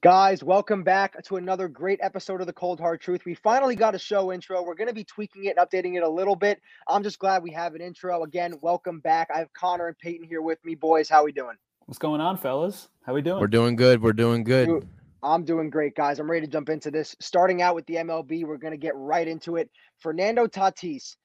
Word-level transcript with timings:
Guys, 0.00 0.44
welcome 0.44 0.84
back 0.84 1.20
to 1.24 1.38
another 1.38 1.66
great 1.66 1.98
episode 2.00 2.40
of 2.40 2.46
the 2.46 2.52
Cold 2.52 2.78
Hard 2.78 3.00
Truth. 3.00 3.24
We 3.24 3.34
finally 3.34 3.74
got 3.74 3.96
a 3.96 3.98
show 3.98 4.30
intro. 4.30 4.62
We're 4.62 4.76
going 4.76 4.86
to 4.86 4.94
be 4.94 5.02
tweaking 5.02 5.46
it 5.46 5.56
and 5.56 5.68
updating 5.68 5.96
it 5.96 6.04
a 6.04 6.08
little 6.08 6.36
bit. 6.36 6.60
I'm 6.86 7.02
just 7.02 7.18
glad 7.18 7.42
we 7.42 7.50
have 7.50 7.74
an 7.74 7.80
intro. 7.80 8.22
Again, 8.22 8.54
welcome 8.62 9.00
back. 9.00 9.26
I 9.34 9.40
have 9.40 9.52
Conor 9.54 9.88
and 9.88 9.98
Peyton 9.98 10.24
here 10.24 10.40
with 10.40 10.64
me. 10.64 10.76
Boys, 10.76 11.08
how 11.08 11.24
we 11.24 11.32
doing? 11.32 11.56
What's 11.86 11.98
going 11.98 12.20
on, 12.20 12.36
fellas? 12.36 12.88
How 13.04 13.12
we 13.12 13.22
doing? 13.22 13.40
We're 13.40 13.48
doing 13.48 13.74
good. 13.74 14.00
We're 14.00 14.12
doing 14.12 14.44
good. 14.44 14.86
I'm 15.24 15.44
doing 15.44 15.68
great, 15.68 15.96
guys. 15.96 16.20
I'm 16.20 16.30
ready 16.30 16.46
to 16.46 16.52
jump 16.52 16.68
into 16.68 16.92
this. 16.92 17.16
Starting 17.18 17.60
out 17.60 17.74
with 17.74 17.86
the 17.86 17.96
MLB, 17.96 18.44
we're 18.44 18.56
going 18.56 18.70
to 18.70 18.78
get 18.78 18.94
right 18.94 19.26
into 19.26 19.56
it. 19.56 19.68
Fernando 19.98 20.46
Tatis 20.46 21.16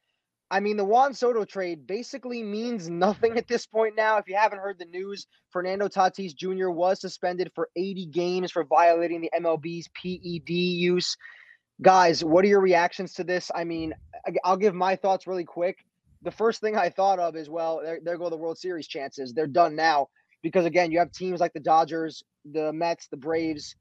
I 0.53 0.59
mean, 0.59 0.77
the 0.77 0.85
Juan 0.85 1.16
Soto 1.16 1.45
trade 1.45 1.88
basically 1.88 2.43
means 2.43 2.88
nothing 2.88 3.39
at 3.39 3.48
this 3.48 3.66
point 3.66 3.95
now. 3.98 4.17
If 4.20 4.27
you 4.27 4.35
haven't 4.35 4.59
heard 4.59 4.77
the 4.77 4.85
news, 4.85 5.26
Fernando 5.49 5.88
Tatis 5.88 6.35
Jr. 6.35 6.70
was 6.70 7.02
suspended 7.02 7.52
for 7.55 7.70
80 7.76 8.05
games 8.05 8.52
for 8.52 8.63
violating 8.63 9.20
the 9.20 9.31
MLB's 9.35 9.89
PED 9.95 10.52
use. 10.52 11.17
Guys, 11.81 12.23
what 12.23 12.45
are 12.45 12.49
your 12.49 12.62
reactions 12.62 13.16
to 13.16 13.23
this? 13.23 13.49
I 13.55 13.63
mean, 13.63 13.95
I'll 14.43 14.55
give 14.55 14.76
my 14.76 14.95
thoughts 14.95 15.26
really 15.26 15.43
quick. 15.43 15.79
The 16.21 16.29
first 16.29 16.62
thing 16.62 16.77
I 16.77 16.90
thought 16.91 17.17
of 17.17 17.35
is, 17.35 17.49
well, 17.49 17.81
there, 17.84 17.98
there 18.04 18.20
go 18.20 18.29
the 18.29 18.38
World 18.38 18.59
Series 18.59 18.88
chances. 18.88 19.34
They're 19.34 19.48
done 19.48 19.76
now 19.76 20.09
because, 20.43 20.67
again, 20.67 20.91
you 20.91 20.99
have 20.99 21.12
teams 21.12 21.40
like 21.40 21.54
the 21.54 21.62
Dodgers, 21.62 22.21
the 22.45 22.71
Mets, 22.71 23.07
the 23.07 23.17
Braves. 23.17 23.76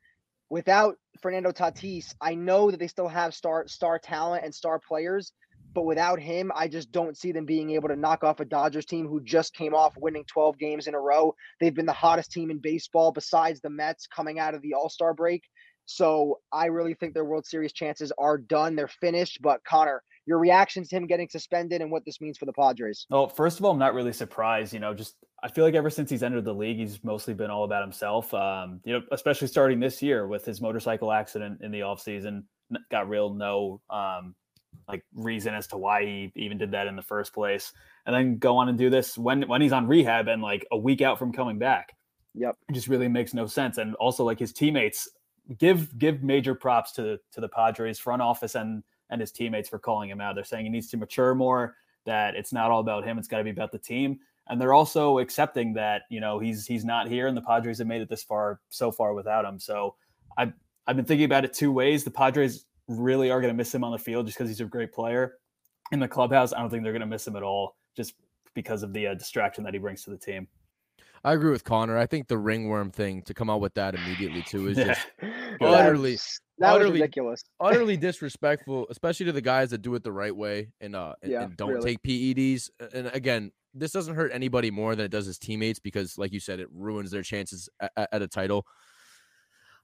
Without 0.49 0.97
Fernando 1.21 1.51
Tatis, 1.51 2.15
I 2.19 2.35
know 2.35 2.71
that 2.71 2.81
they 2.81 2.89
still 2.89 3.09
have 3.09 3.35
star 3.35 3.69
star 3.69 3.99
talent 3.99 4.47
and 4.47 4.55
star 4.55 4.81
players 4.81 5.35
but 5.75 5.85
without 5.85 6.21
him, 6.21 6.53
I 6.55 6.69
just 6.69 6.93
don't 6.93 7.17
see 7.17 7.33
them 7.33 7.45
being 7.45 7.71
able 7.71 7.89
to 7.89 7.97
knock 7.97 8.25
off 8.25 8.41
a 8.41 8.45
Dodgers 8.45 8.87
team 8.87 9.07
who 9.07 9.23
just 9.23 9.55
came 9.55 9.75
off 9.75 9.97
winning 9.97 10.25
12 10.27 10.59
games 10.59 10.87
in 10.87 10.95
a 10.95 11.01
row. 11.01 11.35
They've 11.61 11.75
been 11.75 11.87
the 11.87 11.93
hottest 11.93 12.33
team 12.33 12.51
in 12.51 12.59
baseball 12.59 13.13
besides 13.13 13.61
the 13.61 13.71
Mets 13.71 14.07
coming 14.07 14.39
out 14.39 14.55
of 14.55 14.63
the 14.63 14.75
All 14.75 14.89
Star 14.89 15.15
break. 15.15 15.43
So 15.85 16.41
I 16.53 16.67
really 16.67 16.95
think 16.95 17.15
their 17.15 17.25
World 17.25 17.47
Series 17.47 17.73
chances 17.73 18.13
are 18.19 18.39
done. 18.39 18.77
They're 18.77 18.89
finished. 18.89 19.41
But 19.43 19.65
Conor, 19.65 20.03
your 20.27 20.39
reactions 20.39 20.89
to 20.89 20.97
him 20.97 21.07
getting 21.07 21.29
suspended 21.29 21.81
and 21.81 21.91
what 21.91 22.05
this 22.05 22.21
means 22.21 22.39
for 22.39 22.47
the 22.47 22.53
Padres? 22.53 23.07
Well, 23.11 23.29
first 23.29 23.59
of 23.59 23.65
all, 23.65 23.73
I'm 23.73 23.79
not 23.79 23.95
really 23.95 24.13
surprised. 24.13 24.73
You 24.73 24.81
know, 24.81 24.95
just 24.95 25.17
I 25.43 25.49
feel 25.49 25.65
like 25.65 25.75
ever 25.75 25.91
since 25.91 26.11
he's 26.11 26.23
entered 26.23 26.45
the 26.45 26.55
league, 26.55 26.77
he's 26.77 27.03
mostly 27.03 27.35
been 27.35 27.51
all 27.51 27.65
about 27.65 27.83
himself. 27.83 28.33
Um, 28.33 28.81
you 28.85 28.93
know, 28.93 29.03
especially 29.11 29.49
starting 29.49 29.81
this 29.81 30.03
year 30.03 30.27
with 30.27 30.45
his 30.45 30.61
motorcycle 30.61 31.11
accident 31.13 31.63
in 31.63 31.73
the 31.73 31.81
offseason, 31.81 32.45
got 32.91 33.09
real 33.09 33.35
no 33.35 33.81
um, 33.91 34.35
like 34.93 35.05
reason 35.15 35.55
as 35.55 35.67
to 35.69 35.77
why 35.77 36.05
he 36.05 36.33
even 36.37 36.59
did 36.59 36.71
that 36.73 36.87
in 36.87 36.95
the 36.95 37.03
first 37.03 37.33
place, 37.33 37.73
and 38.07 38.15
then 38.15 38.39
go 38.39 38.59
on 38.59 38.69
and 38.69 38.79
do 38.79 38.91
this 38.91 39.19
when 39.19 39.43
when 39.49 39.61
he's 39.61 39.73
on 39.73 39.89
rehab 39.89 40.29
and 40.29 40.43
like 40.43 40.67
a 40.71 40.77
week 40.77 41.01
out 41.01 41.19
from 41.19 41.33
coming 41.33 41.59
back. 41.59 41.97
Yep, 42.35 42.57
it 42.69 42.73
just 42.73 42.89
really 42.89 43.09
makes 43.09 43.35
no 43.35 43.47
sense. 43.47 43.79
And 43.79 43.95
also 43.97 44.25
like 44.25 44.39
his 44.39 44.53
teammates 44.53 45.09
give 45.59 45.99
give 45.99 46.23
major 46.23 46.55
props 46.55 46.93
to 46.93 47.19
to 47.33 47.41
the 47.41 47.49
Padres 47.49 47.99
front 47.99 48.23
office 48.23 48.55
and 48.55 48.83
and 49.11 49.21
his 49.21 49.33
teammates 49.33 49.69
for 49.69 49.79
calling 49.79 50.09
him 50.09 50.21
out. 50.21 50.35
They're 50.35 50.45
saying 50.45 50.65
he 50.65 50.71
needs 50.71 50.89
to 50.91 50.97
mature 50.97 51.35
more. 51.35 51.77
That 52.05 52.35
it's 52.35 52.53
not 52.53 52.71
all 52.71 52.81
about 52.81 53.05
him; 53.05 53.19
it's 53.19 53.29
got 53.29 53.39
to 53.39 53.45
be 53.45 53.51
about 53.51 53.73
the 53.73 53.79
team. 53.79 54.21
And 54.49 54.61
they're 54.61 54.75
also 54.75 55.19
accepting 55.19 55.75
that 55.75 56.03
you 56.11 56.21
know 56.21 56.39
he's 56.39 56.67
he's 56.67 56.85
not 56.85 57.09
here, 57.09 57.27
and 57.27 57.37
the 57.37 57.43
Padres 57.43 57.79
have 57.79 57.87
made 57.87 58.03
it 58.03 58.09
this 58.09 58.23
far 58.23 58.61
so 58.71 58.91
far 58.91 59.15
without 59.15 59.45
him. 59.45 59.59
So 59.59 59.95
I 60.37 60.53
I've 60.87 60.97
been 60.97 61.05
thinking 61.05 61.25
about 61.25 61.45
it 61.45 61.53
two 61.53 61.71
ways. 61.71 62.05
The 62.05 62.11
Padres 62.11 62.65
really 62.99 63.31
are 63.31 63.41
going 63.41 63.53
to 63.53 63.57
miss 63.57 63.75
him 63.75 63.85
on 63.85 63.93
the 63.93 63.99
field 63.99 64.27
just 64.27 64.39
because 64.39 64.49
he's 64.49 64.61
a 64.61 64.65
great 64.65 64.93
player. 64.93 65.39
In 65.91 66.01
the 66.01 66.09
clubhouse, 66.09 66.53
I 66.53 66.61
don't 66.61 66.71
think 66.71 66.83
they're 66.83 66.93
going 66.93 67.01
to 67.01 67.07
miss 67.07 67.27
him 67.27 67.37
at 67.37 67.43
all 67.43 67.77
just 67.97 68.15
because 68.55 68.83
of 68.83 68.93
the 68.93 69.09
uh, 69.09 69.15
distraction 69.15 69.65
that 69.65 69.75
he 69.75 69.81
brings 69.81 70.05
to 70.05 70.11
the 70.11 70.17
team. 70.17 70.49
I 71.25 71.35
agree 71.35 71.51
with 71.51 71.65
Conor. 71.65 71.97
I 71.97 72.07
think 72.07 72.27
the 72.27 72.39
ringworm 72.39 72.91
thing 72.91 73.23
to 73.23 73.35
come 73.35 73.49
out 73.49 73.61
with 73.61 73.75
that 73.75 73.95
immediately 73.95 74.43
too 74.43 74.69
is 74.69 74.77
just 74.77 75.07
utterly, 75.61 76.19
that 76.59 76.75
utterly, 76.75 77.01
ridiculous, 77.01 77.45
utterly 77.61 77.97
disrespectful, 77.97 78.87
especially 78.91 79.27
to 79.27 79.33
the 79.33 79.41
guys 79.41 79.71
that 79.71 79.83
do 79.83 79.95
it 79.95 80.03
the 80.03 80.13
right 80.13 80.35
way 80.35 80.69
and 80.81 80.97
uh 80.97 81.15
and, 81.23 81.31
yeah, 81.31 81.45
and 81.45 81.57
don't 81.57 81.71
really. 81.71 81.97
take 81.97 82.03
PEDs. 82.03 82.71
And 82.93 83.09
again, 83.09 83.53
this 83.73 83.93
doesn't 83.93 84.15
hurt 84.15 84.33
anybody 84.35 84.71
more 84.71 84.97
than 84.97 85.05
it 85.05 85.11
does 85.11 85.27
his 85.27 85.39
teammates 85.39 85.79
because, 85.79 86.19
like 86.19 86.33
you 86.33 86.41
said, 86.41 86.61
it 86.61 86.69
ruins 86.73 87.11
their 87.11 87.23
chances 87.23 87.69
at, 87.81 88.09
at 88.13 88.23
a 88.23 88.29
title. 88.29 88.67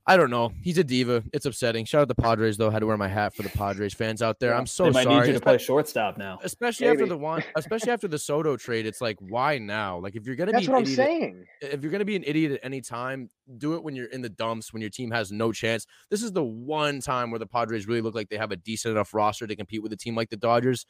I 0.09 0.17
don't 0.17 0.31
know. 0.31 0.53
He's 0.63 0.79
a 0.79 0.85
diva. 0.85 1.23
It's 1.35 1.45
upsetting. 1.45 1.85
Shout 1.85 2.01
out 2.01 2.09
the 2.09 2.15
Padres 2.15 2.57
though. 2.57 2.71
I 2.71 2.73
had 2.73 2.79
to 2.79 2.87
wear 2.87 2.97
my 2.97 3.09
hat 3.09 3.35
for 3.35 3.43
the 3.43 3.51
Padres 3.51 3.93
fans 3.93 4.23
out 4.23 4.41
there. 4.41 4.53
Yeah. 4.53 4.59
I'm 4.59 4.67
so 4.67 4.85
they 4.85 4.91
might 4.91 5.05
sorry. 5.05 5.21
need 5.21 5.27
you 5.27 5.33
to 5.35 5.41
play 5.41 5.59
shortstop 5.59 6.17
now, 6.17 6.39
especially 6.43 6.87
Maybe. 6.87 7.03
after 7.03 7.09
the 7.11 7.19
one, 7.19 7.45
especially 7.57 7.93
after 7.93 8.09
the 8.09 8.19
Soto 8.19 8.57
trade. 8.57 8.87
It's 8.87 9.03
like, 9.03 9.19
why 9.21 9.59
now? 9.59 9.99
Like, 9.99 10.17
if 10.17 10.25
you're 10.25 10.35
gonna 10.35 10.53
That's 10.53 10.65
be, 10.65 10.73
what 10.73 10.79
I'm 10.79 10.85
idiot, 10.85 10.97
saying. 10.97 11.45
If 11.61 11.83
you're 11.83 11.93
gonna 11.93 12.07
be 12.07 12.17
an 12.17 12.25
idiot 12.27 12.53
at 12.53 12.61
any 12.63 12.81
time, 12.81 13.29
do 13.59 13.75
it 13.75 13.83
when 13.83 13.95
you're 13.95 14.07
in 14.07 14.23
the 14.23 14.31
dumps, 14.31 14.73
when 14.73 14.81
your 14.81 14.91
team 14.91 15.11
has 15.11 15.31
no 15.31 15.53
chance. 15.53 15.87
This 16.09 16.23
is 16.23 16.33
the 16.33 16.43
one 16.43 17.01
time 17.01 17.31
where 17.31 17.39
the 17.39 17.47
Padres 17.47 17.87
really 17.87 18.01
look 18.01 18.15
like 18.15 18.31
they 18.31 18.39
have 18.39 18.51
a 18.51 18.57
decent 18.57 18.93
enough 18.93 19.13
roster 19.13 19.47
to 19.47 19.57
compete 19.57 19.83
with 19.83 19.93
a 19.93 19.97
team 19.97 20.17
like 20.17 20.31
the 20.31 20.39
Dodgers. 20.39 20.87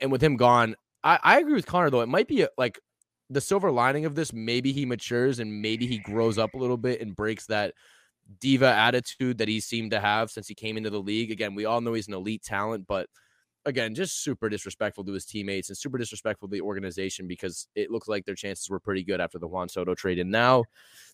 And 0.00 0.12
with 0.12 0.22
him 0.22 0.36
gone, 0.36 0.76
I, 1.02 1.18
I 1.22 1.38
agree 1.38 1.54
with 1.54 1.66
Conor 1.66 1.88
though. 1.88 2.02
It 2.02 2.08
might 2.08 2.28
be 2.28 2.42
a, 2.42 2.48
like 2.58 2.78
the 3.30 3.40
silver 3.40 3.70
lining 3.70 4.04
of 4.04 4.14
this. 4.14 4.34
Maybe 4.34 4.72
he 4.72 4.84
matures 4.84 5.38
and 5.38 5.62
maybe 5.62 5.86
he 5.86 5.98
grows 5.98 6.36
up 6.36 6.52
a 6.52 6.58
little 6.58 6.76
bit 6.76 7.00
and 7.00 7.16
breaks 7.16 7.46
that 7.46 7.72
diva 8.40 8.68
attitude 8.68 9.38
that 9.38 9.48
he 9.48 9.60
seemed 9.60 9.90
to 9.92 10.00
have 10.00 10.30
since 10.30 10.46
he 10.48 10.54
came 10.54 10.76
into 10.76 10.90
the 10.90 11.00
league. 11.00 11.30
Again, 11.30 11.54
we 11.54 11.64
all 11.64 11.80
know 11.80 11.94
he's 11.94 12.08
an 12.08 12.14
elite 12.14 12.42
talent, 12.42 12.86
but 12.86 13.08
again, 13.64 13.94
just 13.94 14.22
super 14.22 14.48
disrespectful 14.48 15.04
to 15.04 15.12
his 15.12 15.24
teammates 15.24 15.68
and 15.68 15.78
super 15.78 15.98
disrespectful 15.98 16.48
to 16.48 16.52
the 16.52 16.60
organization 16.60 17.26
because 17.26 17.68
it 17.74 17.90
looks 17.90 18.08
like 18.08 18.24
their 18.24 18.34
chances 18.34 18.68
were 18.68 18.80
pretty 18.80 19.02
good 19.02 19.20
after 19.20 19.38
the 19.38 19.46
Juan 19.46 19.68
Soto 19.68 19.94
trade, 19.94 20.18
and 20.18 20.30
now 20.30 20.64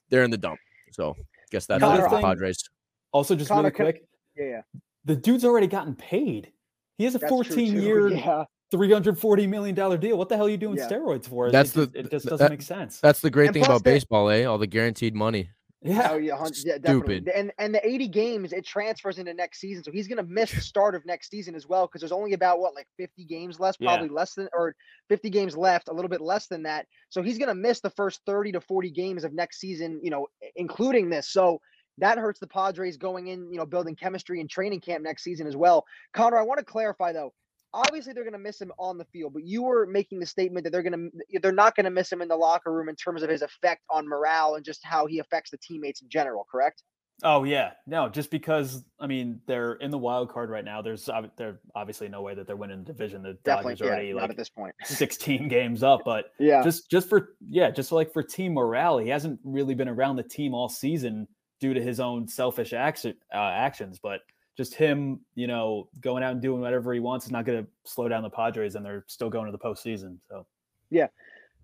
they're 0.08 0.24
in 0.24 0.30
the 0.30 0.38
dump. 0.38 0.58
So, 0.92 1.14
guess 1.50 1.66
that's 1.66 1.82
Conor, 1.82 2.08
the 2.08 2.20
Padres. 2.20 2.68
Also, 3.12 3.34
just 3.34 3.48
Conor, 3.48 3.62
really 3.62 3.92
quick, 3.92 4.04
yeah, 4.36 4.44
yeah, 4.44 4.60
the 5.04 5.16
dude's 5.16 5.44
already 5.44 5.66
gotten 5.66 5.94
paid. 5.94 6.52
He 6.98 7.04
has 7.04 7.14
a 7.14 7.20
14 7.20 7.80
year. 7.80 8.08
Yeah. 8.14 8.44
$340 8.72 9.48
million 9.48 10.00
deal. 10.00 10.18
What 10.18 10.28
the 10.28 10.36
hell 10.36 10.46
are 10.46 10.48
you 10.48 10.56
doing 10.56 10.76
yeah. 10.76 10.88
steroids 10.88 11.28
for? 11.28 11.52
That's 11.52 11.76
it, 11.76 11.92
the, 11.92 11.98
it 12.00 12.10
just 12.10 12.26
doesn't 12.26 12.38
that, 12.38 12.50
make 12.50 12.62
sense. 12.62 12.98
That's 12.98 13.20
the 13.20 13.30
great 13.30 13.48
and 13.48 13.54
thing 13.54 13.64
about 13.64 13.84
baseball, 13.84 14.30
eh? 14.30 14.44
All 14.44 14.58
the 14.58 14.66
guaranteed 14.66 15.14
money. 15.14 15.50
Yeah, 15.84 16.08
oh, 16.12 16.16
yeah, 16.16 16.42
yeah 16.64 16.78
definitely. 16.78 17.22
And 17.34 17.52
and 17.58 17.74
the 17.74 17.86
80 17.86 18.08
games 18.08 18.52
it 18.54 18.64
transfers 18.64 19.18
into 19.18 19.34
next 19.34 19.60
season, 19.60 19.84
so 19.84 19.92
he's 19.92 20.08
going 20.08 20.16
to 20.16 20.24
miss 20.24 20.50
the 20.50 20.62
start 20.62 20.94
of 20.94 21.04
next 21.04 21.30
season 21.30 21.54
as 21.54 21.66
well 21.68 21.86
because 21.86 22.00
there's 22.00 22.10
only 22.10 22.32
about 22.32 22.58
what 22.58 22.74
like 22.74 22.86
50 22.96 23.24
games 23.26 23.60
left, 23.60 23.80
probably 23.80 24.06
yeah. 24.06 24.14
less 24.14 24.34
than 24.34 24.48
or 24.54 24.74
50 25.10 25.28
games 25.28 25.56
left, 25.56 25.88
a 25.88 25.92
little 25.92 26.08
bit 26.08 26.22
less 26.22 26.46
than 26.46 26.62
that. 26.62 26.86
So 27.10 27.22
he's 27.22 27.36
going 27.36 27.48
to 27.48 27.54
miss 27.54 27.80
the 27.80 27.90
first 27.90 28.22
30 28.24 28.52
to 28.52 28.62
40 28.62 28.90
games 28.90 29.24
of 29.24 29.34
next 29.34 29.60
season, 29.60 30.00
you 30.02 30.10
know, 30.10 30.26
including 30.56 31.10
this. 31.10 31.28
So 31.28 31.60
that 31.98 32.16
hurts 32.16 32.40
the 32.40 32.46
Padres 32.46 32.96
going 32.96 33.26
in, 33.26 33.52
you 33.52 33.58
know, 33.58 33.66
building 33.66 33.94
chemistry 33.94 34.40
and 34.40 34.48
training 34.48 34.80
camp 34.80 35.04
next 35.04 35.22
season 35.22 35.46
as 35.46 35.54
well. 35.54 35.84
Conor, 36.14 36.38
I 36.38 36.42
want 36.42 36.58
to 36.58 36.64
clarify 36.64 37.12
though 37.12 37.34
obviously 37.74 38.12
they're 38.12 38.22
going 38.22 38.32
to 38.32 38.38
miss 38.38 38.60
him 38.60 38.72
on 38.78 38.96
the 38.96 39.04
field, 39.06 39.34
but 39.34 39.44
you 39.44 39.64
were 39.64 39.86
making 39.86 40.20
the 40.20 40.26
statement 40.26 40.64
that 40.64 40.70
they're 40.70 40.82
going 40.82 41.10
to 41.10 41.40
they're 41.40 41.52
not 41.52 41.74
going 41.74 41.84
to 41.84 41.90
miss 41.90 42.10
him 42.10 42.22
in 42.22 42.28
the 42.28 42.36
locker 42.36 42.72
room 42.72 42.88
in 42.88 42.96
terms 42.96 43.22
of 43.22 43.28
his 43.28 43.42
effect 43.42 43.82
on 43.90 44.08
morale 44.08 44.54
and 44.54 44.64
just 44.64 44.80
how 44.84 45.06
he 45.06 45.18
affects 45.18 45.50
the 45.50 45.58
teammates 45.58 46.00
in 46.00 46.08
general, 46.08 46.46
correct? 46.50 46.82
Oh 47.22 47.44
yeah, 47.44 47.72
no, 47.86 48.08
just 48.08 48.30
because 48.30 48.84
I 48.98 49.06
mean 49.06 49.40
they're 49.46 49.74
in 49.74 49.90
the 49.90 49.98
wild 49.98 50.32
card 50.32 50.50
right 50.50 50.64
now. 50.64 50.82
There's 50.82 51.08
there 51.36 51.60
obviously 51.74 52.08
no 52.08 52.22
way 52.22 52.34
that 52.34 52.46
they're 52.46 52.56
winning 52.56 52.78
the 52.78 52.84
division. 52.84 53.22
The 53.22 53.38
Dodgers 53.44 53.80
yeah, 53.80 53.86
already 53.86 54.14
like 54.14 54.30
at 54.30 54.36
this 54.36 54.48
point 54.48 54.74
16 54.84 55.48
games 55.48 55.82
up, 55.82 56.00
but 56.04 56.26
yeah, 56.38 56.62
just 56.62 56.90
just 56.90 57.08
for 57.08 57.34
yeah, 57.48 57.70
just 57.70 57.92
like 57.92 58.12
for 58.12 58.22
team 58.22 58.54
morale, 58.54 58.98
he 58.98 59.08
hasn't 59.08 59.38
really 59.44 59.74
been 59.74 59.88
around 59.88 60.16
the 60.16 60.24
team 60.24 60.54
all 60.54 60.68
season 60.68 61.28
due 61.60 61.72
to 61.72 61.80
his 61.80 62.00
own 62.00 62.26
selfish 62.26 62.72
action, 62.72 63.14
uh, 63.32 63.38
actions. 63.38 64.00
But 64.02 64.20
just 64.56 64.74
him, 64.74 65.20
you 65.34 65.46
know, 65.46 65.88
going 66.00 66.22
out 66.22 66.32
and 66.32 66.42
doing 66.42 66.60
whatever 66.60 66.92
he 66.92 67.00
wants 67.00 67.26
is 67.26 67.32
not 67.32 67.44
going 67.44 67.64
to 67.64 67.70
slow 67.84 68.08
down 68.08 68.22
the 68.22 68.30
Padres, 68.30 68.76
and 68.76 68.84
they're 68.84 69.04
still 69.08 69.30
going 69.30 69.46
to 69.46 69.52
the 69.52 69.58
postseason. 69.58 70.18
So, 70.28 70.46
yeah. 70.90 71.08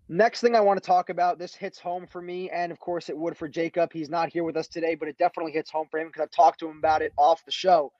Next 0.08 0.40
thing 0.40 0.56
I 0.56 0.60
want 0.60 0.82
to 0.82 0.84
talk 0.84 1.08
about, 1.08 1.38
this 1.38 1.54
hits 1.54 1.78
home 1.78 2.04
for 2.04 2.20
me, 2.20 2.50
and 2.50 2.72
of 2.72 2.80
course 2.80 3.08
it 3.08 3.16
would 3.16 3.36
for 3.36 3.46
Jacob. 3.46 3.92
He's 3.92 4.10
not 4.10 4.32
here 4.32 4.42
with 4.42 4.56
us 4.56 4.66
today, 4.66 4.96
but 4.96 5.06
it 5.06 5.16
definitely 5.18 5.52
hits 5.52 5.70
home 5.70 5.86
for 5.88 6.00
him 6.00 6.08
because 6.08 6.22
I've 6.22 6.32
talked 6.32 6.58
to 6.60 6.68
him 6.68 6.78
about 6.78 7.00
it 7.00 7.12
off 7.16 7.44
the 7.44 7.52
show. 7.52 7.92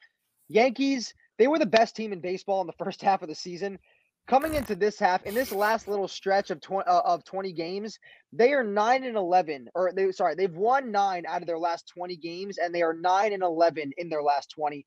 Yankees, 0.49 1.15
they 1.39 1.47
were 1.47 1.61
the 1.61 1.67
best 1.67 1.95
team 1.95 2.13
in 2.13 2.21
baseball 2.21 2.61
in 2.63 2.67
the 2.67 2.73
first 2.85 3.01
half 3.01 3.23
of 3.23 3.29
the 3.29 3.35
season 3.35 3.79
coming 4.29 4.55
into 4.55 4.75
this 4.75 4.99
half 4.99 5.25
in 5.25 5.35
this 5.35 5.53
last 5.53 5.89
little 5.89 6.09
stretch 6.09 6.51
of 6.51 6.61
20 6.61 6.89
uh, 6.89 7.01
of 7.01 7.25
20 7.25 7.53
games 7.53 7.99
they 8.33 8.53
are 8.53 8.63
9 8.63 9.05
and 9.05 9.17
11 9.17 9.69
or 9.75 9.93
they 9.95 10.11
sorry 10.13 10.35
they've 10.35 10.55
won 10.55 10.91
9 10.91 11.25
out 11.27 11.41
of 11.41 11.47
their 11.47 11.59
last 11.59 11.91
20 11.95 12.17
games 12.17 12.59
and 12.59 12.75
they 12.75 12.83
are 12.83 12.95
9 12.95 13.33
and 13.33 13.43
11 13.43 13.93
in 13.99 14.09
their 14.09 14.23
last 14.23 14.51
20 14.51 14.87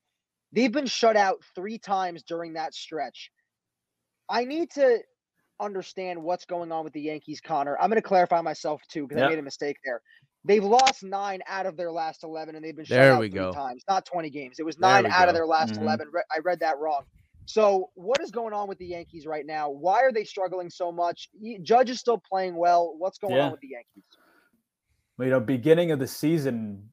they've 0.51 0.71
been 0.71 0.85
shut 0.85 1.18
out 1.18 1.38
3 1.56 1.77
times 1.77 2.24
during 2.24 2.53
that 2.53 2.74
stretch 2.74 3.31
i 4.30 4.45
need 4.45 4.69
to 4.71 5.00
understand 5.59 6.21
what's 6.21 6.45
going 6.45 6.71
on 6.71 6.83
with 6.83 6.94
the 6.94 7.01
yankees 7.01 7.41
conor 7.41 7.77
i'm 7.79 7.89
going 7.89 8.01
to 8.01 8.07
clarify 8.07 8.41
myself 8.41 8.81
too 8.89 9.07
because 9.07 9.19
yep. 9.19 9.27
i 9.27 9.29
made 9.29 9.39
a 9.39 9.44
mistake 9.44 9.77
there 9.83 10.01
They've 10.45 10.63
lost 10.63 11.03
nine 11.03 11.41
out 11.47 11.65
of 11.65 11.77
their 11.77 11.91
last 11.91 12.24
11, 12.24 12.56
and 12.56 12.63
they've 12.63 12.75
been 12.75 12.83
shut 12.83 12.97
there 12.97 13.13
out 13.13 13.19
three 13.19 13.29
go. 13.29 13.53
times, 13.53 13.83
not 13.88 14.06
20 14.06 14.29
games. 14.29 14.57
It 14.59 14.65
was 14.65 14.77
nine 14.77 15.06
out 15.06 15.24
go. 15.24 15.29
of 15.29 15.36
their 15.36 15.45
last 15.45 15.74
mm-hmm. 15.74 15.83
11. 15.83 16.12
I 16.36 16.39
read 16.39 16.59
that 16.59 16.79
wrong. 16.79 17.03
So, 17.45 17.90
what 17.95 18.22
is 18.22 18.31
going 18.31 18.54
on 18.54 18.68
with 18.68 18.78
the 18.78 18.86
Yankees 18.86 19.25
right 19.25 19.45
now? 19.45 19.69
Why 19.69 20.01
are 20.01 20.12
they 20.12 20.24
struggling 20.24 20.69
so 20.69 20.92
much? 20.92 21.30
Judge 21.62 21.90
is 21.90 22.00
still 22.00 22.18
playing 22.18 22.56
well. 22.56 22.95
What's 22.98 23.18
going 23.18 23.36
yeah. 23.36 23.45
on 23.45 23.51
with 23.51 23.62
the 23.62 23.69
Yankees? 23.69 24.04
Well, 25.18 25.28
you 25.28 25.31
know, 25.31 25.40
beginning 25.40 25.92
of 25.92 26.00
the 26.00 26.07
season, 26.07 26.90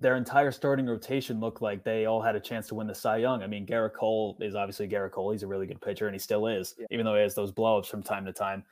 their 0.00 0.16
entire 0.16 0.50
starting 0.50 0.86
rotation 0.86 1.40
looked 1.40 1.62
like 1.62 1.84
they 1.84 2.06
all 2.06 2.22
had 2.22 2.34
a 2.34 2.40
chance 2.40 2.68
to 2.68 2.74
win 2.74 2.86
the 2.86 2.94
Cy 2.94 3.18
Young. 3.18 3.42
I 3.42 3.46
mean, 3.46 3.66
Gerrit 3.66 3.94
Cole 3.94 4.36
is 4.40 4.54
obviously 4.54 4.88
Gerrit 4.88 5.12
Cole. 5.12 5.32
He's 5.32 5.42
a 5.42 5.46
really 5.46 5.66
good 5.66 5.80
pitcher, 5.80 6.06
and 6.06 6.14
he 6.14 6.18
still 6.18 6.46
is, 6.46 6.74
yeah. 6.78 6.86
even 6.90 7.04
though 7.04 7.14
he 7.14 7.22
has 7.22 7.34
those 7.34 7.52
blowups 7.52 7.86
from 7.86 8.02
time 8.02 8.24
to 8.26 8.32
time. 8.32 8.64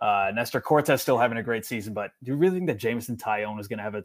Uh, 0.00 0.32
Nestor 0.34 0.60
Cortes 0.60 1.00
still 1.00 1.18
having 1.18 1.38
a 1.38 1.42
great 1.42 1.64
season, 1.64 1.94
but 1.94 2.10
do 2.24 2.32
you 2.32 2.36
really 2.36 2.56
think 2.56 2.66
that 2.66 2.78
Jameson 2.78 3.16
Taillon 3.16 3.60
is 3.60 3.68
going 3.68 3.78
to 3.78 3.84
have 3.84 3.94
a 3.94 4.04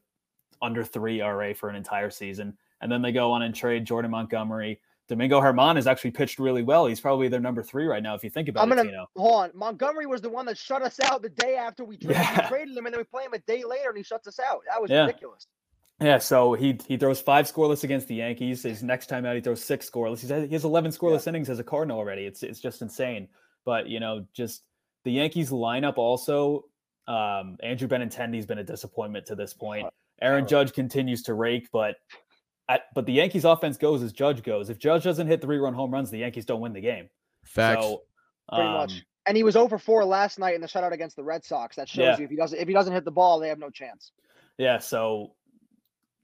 under 0.62 0.84
three 0.84 1.22
RA 1.22 1.54
for 1.54 1.70
an 1.70 1.76
entire 1.76 2.10
season? 2.10 2.56
And 2.82 2.92
then 2.92 3.02
they 3.02 3.12
go 3.12 3.32
on 3.32 3.42
and 3.42 3.56
trade 3.56 3.86
Jordan 3.86 4.12
Montgomery. 4.12 4.80
Domingo 5.08 5.40
Germán 5.40 5.78
has 5.78 5.88
actually 5.88 6.12
pitched 6.12 6.38
really 6.38 6.64
well. 6.64 6.86
He's 6.86 7.00
probably 7.00 7.30
their 7.30 7.40
number 7.40 7.64
three 7.64 7.86
right 7.86 8.04
now, 8.04 8.16
if 8.16 8.24
you 8.24 8.30
think 8.30 8.50
about 8.50 8.64
I'm 8.64 8.70
gonna, 8.70 8.82
it. 8.82 8.86
Tino. 8.86 9.08
Hold 9.16 9.44
on, 9.44 9.52
Montgomery 9.54 10.06
was 10.06 10.22
the 10.22 10.30
one 10.30 10.46
that 10.48 10.58
shut 10.58 10.82
us 10.82 11.00
out 11.00 11.22
the 11.22 11.30
day 11.30 11.56
after 11.56 11.86
we 11.86 11.98
traded, 11.98 12.18
yeah. 12.18 12.42
we 12.44 12.48
traded 12.50 12.78
him, 12.78 12.86
and 12.86 12.94
then 12.94 13.00
we 13.00 13.06
play 13.06 13.24
him 13.24 13.34
a 13.34 13.40
day 13.40 13.64
later, 13.64 13.90
and 13.90 13.98
he 13.98 14.04
shuts 14.04 14.28
us 14.28 14.40
out. 14.40 14.62
That 14.70 14.82
was 14.82 14.92
yeah. 14.92 15.06
ridiculous. 15.06 15.48
Yeah, 16.00 16.20
so 16.20 16.54
he 16.54 16.78
he 16.88 16.98
throws 16.98 17.20
five 17.20 17.52
scoreless 17.52 17.84
against 17.84 18.08
the 18.08 18.16
Yankees. 18.16 18.64
His 18.64 18.84
next 18.84 19.08
time 19.08 19.26
out, 19.26 19.36
he 19.36 19.42
throws 19.42 19.64
six 19.64 19.90
scoreless. 19.90 20.20
He's, 20.20 20.30
he 20.30 20.54
has 20.54 20.64
11 20.64 20.92
scoreless 20.92 21.26
yeah. 21.26 21.30
innings 21.30 21.50
as 21.50 21.58
a 21.58 21.64
Cardinal 21.64 21.98
already. 21.98 22.26
It's 22.26 22.44
it's 22.44 22.60
just 22.60 22.84
insane. 22.84 23.28
But 23.66 23.90
you 23.90 24.00
know, 24.00 24.26
just 24.34 24.64
the 25.06 25.12
Yankees 25.12 25.50
lineup 25.50 25.98
also. 25.98 26.66
Um, 27.08 27.58
Andrew 27.64 27.88
Benintendi's 27.88 28.46
been 28.46 28.60
a 28.60 28.64
disappointment 28.64 29.26
to 29.28 29.36
this 29.36 29.54
point. 29.54 29.88
Aaron 30.22 30.48
Judge 30.48 30.74
continues 30.74 31.24
to 31.24 31.34
rake, 31.34 31.70
but 31.72 31.96
at, 32.70 32.84
but 32.94 33.06
the 33.06 33.14
Yankees 33.14 33.46
offense 33.46 33.78
goes 33.78 34.04
as 34.04 34.12
Judge 34.12 34.44
goes. 34.44 34.70
If 34.70 34.78
Judge 34.78 35.04
doesn't 35.04 35.28
hit 35.28 35.42
three 35.42 35.58
run 35.58 35.74
home 35.74 35.92
runs, 35.92 36.10
the 36.10 36.20
Yankees 36.20 36.46
don't 36.46 36.62
win 36.62 36.74
the 36.74 36.82
game. 36.82 37.10
Facts. 37.44 37.84
So, 37.84 38.02
Pretty 38.50 38.68
um, 38.68 38.74
much. 38.74 39.06
And 39.26 39.36
he 39.36 39.44
was 39.44 39.56
over 39.56 39.78
four 39.78 40.06
last 40.06 40.40
night 40.40 40.56
in 40.56 40.62
the 40.62 40.68
shutout 40.68 40.94
against 40.94 41.18
the 41.18 41.24
Red 41.24 41.44
Sox. 41.44 41.76
That 41.76 41.90
shows 41.90 42.04
yeah. 42.04 42.18
you 42.18 42.24
if 42.26 42.30
he 42.30 42.38
doesn't 42.38 42.60
if 42.60 42.68
he 42.68 42.74
doesn't 42.74 42.94
hit 42.94 43.04
the 43.04 43.12
ball, 43.12 43.40
they 43.40 43.50
have 43.50 43.60
no 43.60 43.70
chance. 43.70 44.12
Yeah. 44.58 44.78
So 44.78 45.34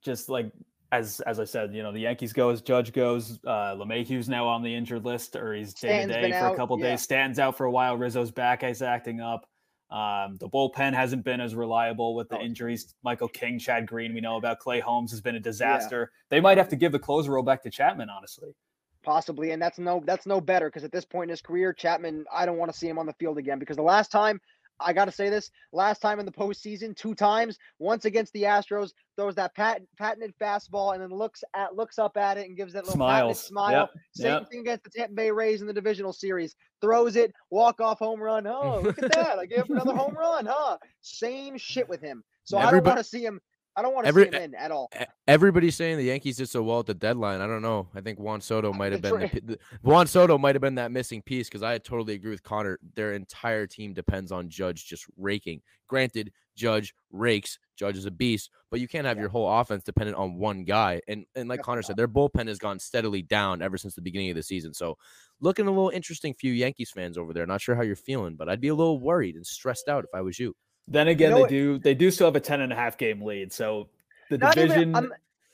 just 0.05 0.29
like 0.29 0.51
as 0.93 1.19
as 1.21 1.39
I 1.39 1.43
said, 1.43 1.73
you 1.73 1.83
know, 1.83 1.91
the 1.91 1.99
Yankees 1.99 2.31
go 2.31 2.49
as 2.49 2.61
Judge 2.61 2.93
goes. 2.93 3.39
Uh 3.45 3.75
LeMahieu's 3.75 4.29
now 4.29 4.47
on 4.47 4.63
the 4.63 4.73
injured 4.73 5.03
list, 5.03 5.35
or 5.35 5.53
he's 5.53 5.73
day 5.73 6.05
to 6.05 6.13
day 6.13 6.31
for 6.31 6.37
out, 6.37 6.53
a 6.53 6.55
couple 6.55 6.79
yeah. 6.79 6.91
days. 6.91 7.01
Stands 7.01 7.39
out 7.39 7.57
for 7.57 7.65
a 7.65 7.71
while. 7.71 7.97
Rizzo's 7.97 8.31
back. 8.31 8.63
He's 8.63 8.81
acting 8.81 9.19
up. 9.19 9.45
Um, 9.93 10.37
the 10.39 10.49
bullpen 10.49 10.95
hasn't 10.95 11.23
been 11.23 11.39
as 11.39 11.53
reliable 11.53 12.15
with 12.15 12.27
the 12.27 12.39
oh. 12.39 12.41
injuries. 12.41 12.95
Michael 13.03 13.27
King, 13.27 13.59
Chad 13.59 13.85
Green, 13.85 14.11
we 14.15 14.21
know 14.21 14.37
about. 14.37 14.57
Clay 14.57 14.79
Holmes 14.79 15.11
has 15.11 15.21
been 15.21 15.35
a 15.35 15.39
disaster. 15.39 16.11
Yeah. 16.11 16.35
They 16.35 16.41
might 16.41 16.57
have 16.57 16.67
to 16.69 16.75
give 16.75 16.91
the 16.91 16.99
closer 16.99 17.31
role 17.31 17.43
back 17.43 17.61
to 17.61 17.69
Chapman, 17.69 18.09
honestly. 18.09 18.55
Possibly, 19.03 19.51
and 19.51 19.61
that's 19.61 19.77
no 19.77 20.01
that's 20.05 20.25
no 20.25 20.41
better 20.41 20.67
because 20.67 20.83
at 20.83 20.91
this 20.91 21.05
point 21.05 21.25
in 21.25 21.29
his 21.29 21.41
career, 21.41 21.73
Chapman, 21.73 22.25
I 22.33 22.45
don't 22.45 22.57
want 22.57 22.71
to 22.71 22.77
see 22.77 22.87
him 22.87 22.97
on 22.97 23.05
the 23.05 23.13
field 23.13 23.37
again 23.37 23.59
because 23.59 23.75
the 23.75 23.83
last 23.83 24.11
time 24.11 24.41
I 24.79 24.93
got 24.93 25.05
to 25.05 25.11
say 25.11 25.29
this 25.29 25.49
last 25.71 26.01
time 26.01 26.19
in 26.19 26.25
the 26.25 26.31
postseason, 26.31 26.95
two 26.95 27.15
times, 27.15 27.57
once 27.79 28.05
against 28.05 28.33
the 28.33 28.43
Astros, 28.43 28.91
throws 29.15 29.35
that 29.35 29.55
patent, 29.55 29.87
patented 29.97 30.33
fastball 30.41 30.93
and 30.93 31.01
then 31.01 31.09
looks 31.09 31.43
at 31.55 31.75
looks 31.75 31.99
up 31.99 32.17
at 32.17 32.37
it 32.37 32.47
and 32.47 32.57
gives 32.57 32.73
that 32.73 32.83
little 32.83 32.95
Smiles. 32.95 33.41
smile. 33.41 33.71
Yep. 33.71 33.89
Same 34.15 34.25
yep. 34.25 34.49
thing 34.49 34.59
against 34.61 34.83
the 34.83 34.89
Tampa 34.89 35.13
Bay 35.13 35.31
Rays 35.31 35.61
in 35.61 35.67
the 35.67 35.73
divisional 35.73 36.13
series. 36.13 36.55
Throws 36.81 37.15
it, 37.15 37.33
walk 37.49 37.79
off 37.79 37.99
home 37.99 38.21
run. 38.21 38.47
Oh, 38.47 38.81
look 38.81 39.01
at 39.01 39.11
that! 39.13 39.39
I 39.39 39.45
gave 39.45 39.65
him 39.65 39.77
another 39.77 39.95
home 39.95 40.15
run, 40.15 40.45
huh? 40.45 40.77
Same 41.01 41.57
shit 41.57 41.87
with 41.87 42.01
him. 42.01 42.23
So 42.43 42.57
Everybody, 42.57 42.75
I 42.75 42.79
don't 42.79 42.95
want 42.95 42.97
to 42.99 43.03
see 43.03 43.23
him. 43.23 43.39
I 43.75 43.81
don't 43.81 43.93
want 43.93 44.05
to 44.05 44.09
Every, 44.09 44.25
see 44.25 44.35
him 44.35 44.43
in 44.43 44.55
at 44.55 44.71
all. 44.71 44.91
Everybody's 45.27 45.75
saying 45.75 45.97
the 45.97 46.03
Yankees 46.03 46.37
did 46.37 46.49
so 46.49 46.61
well 46.61 46.79
at 46.79 46.85
the 46.85 46.93
deadline. 46.93 47.41
I 47.41 47.47
don't 47.47 47.61
know. 47.61 47.87
I 47.95 48.01
think 48.01 48.19
Juan 48.19 48.39
Soto 48.39 48.71
might 48.71 48.91
have 48.91 49.01
been 49.01 49.19
the, 49.19 49.41
the, 49.43 49.59
Juan 49.81 50.05
Soto 50.05 50.37
might 50.37 50.55
have 50.55 50.61
been 50.61 50.75
that 50.75 50.91
missing 50.91 51.21
piece 51.21 51.49
because 51.49 51.63
I 51.63 51.77
totally 51.79 52.13
agree 52.13 52.31
with 52.31 52.43
Conor. 52.43 52.79
Their 52.95 53.13
entire 53.13 53.65
team 53.65 53.93
depends 53.93 54.31
on 54.31 54.49
Judge 54.49 54.85
just 54.85 55.05
raking. 55.17 55.61
Granted, 55.87 56.31
Judge 56.55 56.93
rakes. 57.11 57.57
Judge 57.75 57.97
is 57.97 58.05
a 58.05 58.11
beast, 58.11 58.51
but 58.69 58.79
you 58.79 58.87
can't 58.87 59.07
have 59.07 59.17
yeah. 59.17 59.21
your 59.21 59.29
whole 59.29 59.51
offense 59.51 59.83
dependent 59.83 60.17
on 60.17 60.37
one 60.37 60.63
guy. 60.63 61.01
And 61.07 61.25
and 61.35 61.49
like 61.49 61.63
Conor 61.63 61.81
said, 61.81 61.97
their 61.97 62.07
bullpen 62.07 62.47
has 62.47 62.59
gone 62.59 62.77
steadily 62.77 63.23
down 63.23 63.63
ever 63.63 63.77
since 63.77 63.95
the 63.95 64.01
beginning 64.01 64.29
of 64.29 64.35
the 64.35 64.43
season. 64.43 64.73
So 64.73 64.97
looking 65.41 65.65
a 65.67 65.71
little 65.71 65.89
interesting 65.89 66.35
few 66.35 66.53
Yankees 66.53 66.91
fans 66.91 67.17
over 67.17 67.33
there. 67.33 67.47
Not 67.47 67.61
sure 67.61 67.75
how 67.75 67.81
you're 67.81 67.95
feeling, 67.95 68.35
but 68.35 68.49
I'd 68.49 68.61
be 68.61 68.67
a 68.67 68.75
little 68.75 68.99
worried 68.99 69.35
and 69.35 69.45
stressed 69.45 69.89
out 69.89 70.03
if 70.03 70.11
I 70.13 70.21
was 70.21 70.37
you. 70.37 70.55
Then 70.87 71.07
again, 71.07 71.31
you 71.31 71.35
know 71.37 71.43
they 71.43 71.49
do 71.49 71.79
they 71.79 71.93
do 71.93 72.11
still 72.11 72.27
have 72.27 72.35
a 72.35 72.39
10 72.39 72.61
and 72.61 72.73
a 72.73 72.75
half 72.75 72.97
game 72.97 73.21
lead. 73.21 73.51
So 73.53 73.87
the 74.29 74.37
not 74.37 74.55
division 74.55 74.89
even, 74.89 75.11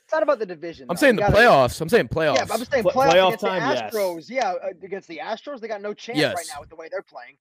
it's 0.09 0.13
not 0.13 0.23
about 0.23 0.39
the 0.39 0.45
division. 0.47 0.87
I'm 0.89 0.95
though. 0.95 0.99
saying 1.01 1.15
the 1.17 1.21
gotta, 1.21 1.37
playoffs. 1.37 1.79
I'm 1.81 1.87
saying 1.87 2.07
playoffs. 2.07 2.37
Yeah, 2.37 2.47
I'm 2.51 2.65
saying 2.65 2.83
playoffs 2.83 3.11
playoff 3.11 3.27
against 3.27 3.45
time, 3.45 3.75
the 3.75 3.81
Astros. 3.81 4.15
Yes. 4.15 4.29
Yeah, 4.29 4.51
uh, 4.53 4.69
against 4.81 5.07
the 5.07 5.21
Astros, 5.23 5.59
they 5.59 5.67
got 5.67 5.83
no 5.83 5.93
chance 5.93 6.17
yes. 6.17 6.35
right 6.35 6.47
now 6.51 6.61
with 6.61 6.69
the 6.69 6.75
way 6.75 6.87
they're 6.89 7.03
playing. 7.03 7.37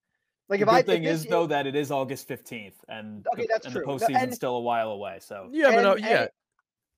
Like 0.50 0.60
the 0.60 0.64
if 0.64 0.68
good 0.68 0.74
I, 0.74 0.82
thing 0.82 1.04
is 1.04 1.24
though 1.24 1.46
that 1.46 1.66
it 1.66 1.74
is 1.74 1.90
August 1.90 2.28
15th, 2.28 2.74
and 2.88 3.26
okay, 3.32 3.46
that's 3.50 3.64
and 3.64 3.74
true. 3.74 3.84
the 3.86 3.90
postseason's 3.90 4.34
still 4.34 4.56
a 4.56 4.60
while 4.60 4.90
away. 4.90 5.18
So 5.20 5.48
yeah, 5.50 5.70
but 5.70 5.82
no, 5.82 5.96
yeah, 5.96 6.26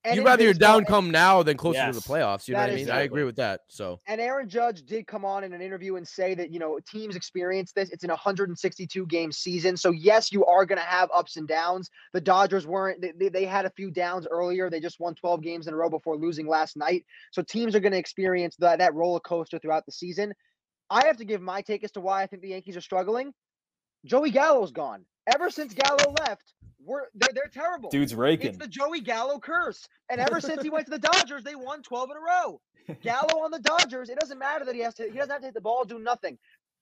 and 0.03 0.15
You'd 0.15 0.25
rather 0.25 0.43
your 0.43 0.53
down 0.53 0.85
come 0.85 1.11
now 1.11 1.43
than 1.43 1.57
closer 1.57 1.77
yes. 1.77 1.95
to 1.95 2.01
the 2.01 2.07
playoffs. 2.07 2.47
You 2.47 2.55
know 2.55 2.61
what 2.61 2.69
I 2.69 2.73
mean? 2.73 2.79
Exactly. 2.81 3.01
I 3.01 3.03
agree 3.03 3.23
with 3.23 3.35
that. 3.35 3.61
So 3.67 3.99
and 4.07 4.19
Aaron 4.19 4.49
Judge 4.49 4.83
did 4.83 5.05
come 5.05 5.23
on 5.23 5.43
in 5.43 5.53
an 5.53 5.61
interview 5.61 5.95
and 5.95 6.07
say 6.07 6.33
that 6.33 6.51
you 6.51 6.59
know 6.59 6.79
teams 6.89 7.15
experience 7.15 7.71
this. 7.71 7.89
It's 7.91 8.03
an 8.03 8.09
162 8.09 9.05
game 9.05 9.31
season, 9.31 9.77
so 9.77 9.91
yes, 9.91 10.31
you 10.31 10.45
are 10.45 10.65
going 10.65 10.79
to 10.79 10.85
have 10.85 11.09
ups 11.13 11.37
and 11.37 11.47
downs. 11.47 11.89
The 12.13 12.21
Dodgers 12.21 12.65
weren't; 12.65 13.03
they, 13.19 13.29
they 13.29 13.45
had 13.45 13.65
a 13.65 13.71
few 13.71 13.91
downs 13.91 14.27
earlier. 14.29 14.69
They 14.69 14.79
just 14.79 14.99
won 14.99 15.13
12 15.15 15.41
games 15.41 15.67
in 15.67 15.73
a 15.73 15.77
row 15.77 15.89
before 15.89 16.17
losing 16.17 16.47
last 16.47 16.75
night. 16.75 17.05
So 17.31 17.41
teams 17.41 17.75
are 17.75 17.79
going 17.79 17.93
to 17.93 17.99
experience 17.99 18.55
that 18.57 18.79
that 18.79 18.95
roller 18.95 19.19
coaster 19.19 19.59
throughout 19.59 19.85
the 19.85 19.91
season. 19.91 20.33
I 20.89 21.05
have 21.05 21.17
to 21.17 21.25
give 21.25 21.41
my 21.41 21.61
take 21.61 21.83
as 21.83 21.91
to 21.91 22.01
why 22.01 22.23
I 22.23 22.27
think 22.27 22.41
the 22.41 22.49
Yankees 22.49 22.75
are 22.75 22.81
struggling. 22.81 23.33
Joey 24.05 24.31
Gallo's 24.31 24.71
gone. 24.71 25.05
Ever 25.27 25.49
since 25.49 25.73
Gallo 25.73 26.15
left, 26.19 26.53
we're 26.83 27.03
they're, 27.13 27.29
they're 27.33 27.51
terrible. 27.53 27.89
Dude's 27.89 28.15
raking. 28.15 28.49
It's 28.49 28.57
the 28.57 28.67
Joey 28.67 29.01
Gallo 29.01 29.39
curse. 29.39 29.87
And 30.09 30.19
ever 30.19 30.41
since 30.41 30.63
he 30.63 30.69
went 30.69 30.85
to 30.85 30.91
the 30.91 30.99
Dodgers, 31.11 31.43
they 31.43 31.55
won 31.55 31.83
12 31.83 32.09
in 32.11 32.17
a 32.17 32.19
row. 32.19 32.61
Gallo 33.01 33.43
on 33.43 33.51
the 33.51 33.59
Dodgers, 33.59 34.09
it 34.09 34.19
doesn't 34.19 34.39
matter 34.39 34.65
that 34.65 34.75
he 34.75 34.81
has 34.81 34.95
to 34.95 35.03
he 35.03 35.17
doesn't 35.17 35.31
have 35.31 35.41
to 35.41 35.47
hit 35.47 35.53
the 35.53 35.61
ball, 35.61 35.85
do 35.85 35.99
nothing. 35.99 36.37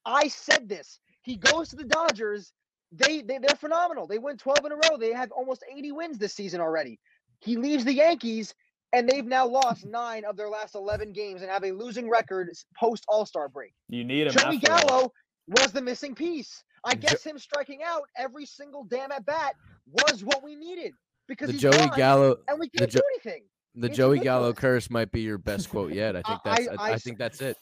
I 0.06 0.28
said 0.30 0.70
this. 0.70 1.00
He 1.22 1.36
goes 1.36 1.70
to 1.70 1.76
the 1.76 1.84
Dodgers, 1.84 2.54
they, 2.92 3.22
they 3.22 3.38
they're 3.38 3.56
phenomenal. 3.56 4.08
They 4.08 4.18
win 4.18 4.38
12 4.38 4.66
in 4.66 4.72
a 4.72 4.76
row. 4.76 4.98
They 4.98 5.14
have 5.14 5.32
almost 5.32 5.64
80 5.70 5.92
wins 5.92 6.18
this 6.18 6.34
season 6.34 6.62
already. 6.62 7.00
He 7.40 7.58
leaves 7.58 7.86
the 7.86 7.94
Yankees 7.94 8.54
and 8.94 9.08
they've 9.08 9.26
now 9.26 9.48
lost 9.48 9.86
nine 9.90 10.26
of 10.26 10.38
their 10.38 10.50
last 10.50 10.76
11 10.76 11.14
games 11.14 11.42
and 11.42 11.52
have 11.52 11.64
a 11.64 11.72
losing 11.72 12.10
record 12.10 12.50
post 12.78 13.04
All 13.08 13.26
Star 13.26 13.50
break. 13.50 13.74
You 13.90 14.04
need 14.04 14.28
him. 14.28 14.34
Joey 14.34 14.58
Gallo 14.58 15.12
was 15.48 15.72
the 15.72 15.82
missing 15.82 16.16
piece. 16.16 16.64
I 16.84 16.96
guess 16.96 17.24
him 17.24 17.38
striking 17.38 17.82
out 17.84 18.04
every 18.18 18.46
single 18.46 18.84
damn 18.84 19.12
at 19.12 19.26
bat 19.26 19.56
was 19.88 20.24
what 20.24 20.44
we 20.44 20.56
needed 20.56 20.94
because 21.28 21.52
the 21.52 21.58
Joey 21.58 21.90
Gallo 21.96 22.38
and 22.48 22.60
we 22.60 22.70
can't 22.70 22.92
jo- 22.92 23.00
do 23.00 23.04
anything. 23.16 23.44
The 23.76 23.88
it's 23.88 23.98
Joey. 23.98 24.20
Gallo 24.20 24.52
curse 24.54 24.90
might 24.90 25.12
be 25.12 25.22
your 25.22 25.38
best 25.38 25.70
quote 25.72 25.94
yet. 25.94 26.16
I 26.16 26.22
think 26.22 26.40
that's. 26.44 26.68
I, 26.68 26.72
I, 26.72 26.90
I, 26.90 26.94
I 26.94 26.98
think 26.98 27.18
that's 27.18 27.42
it. 27.42 27.58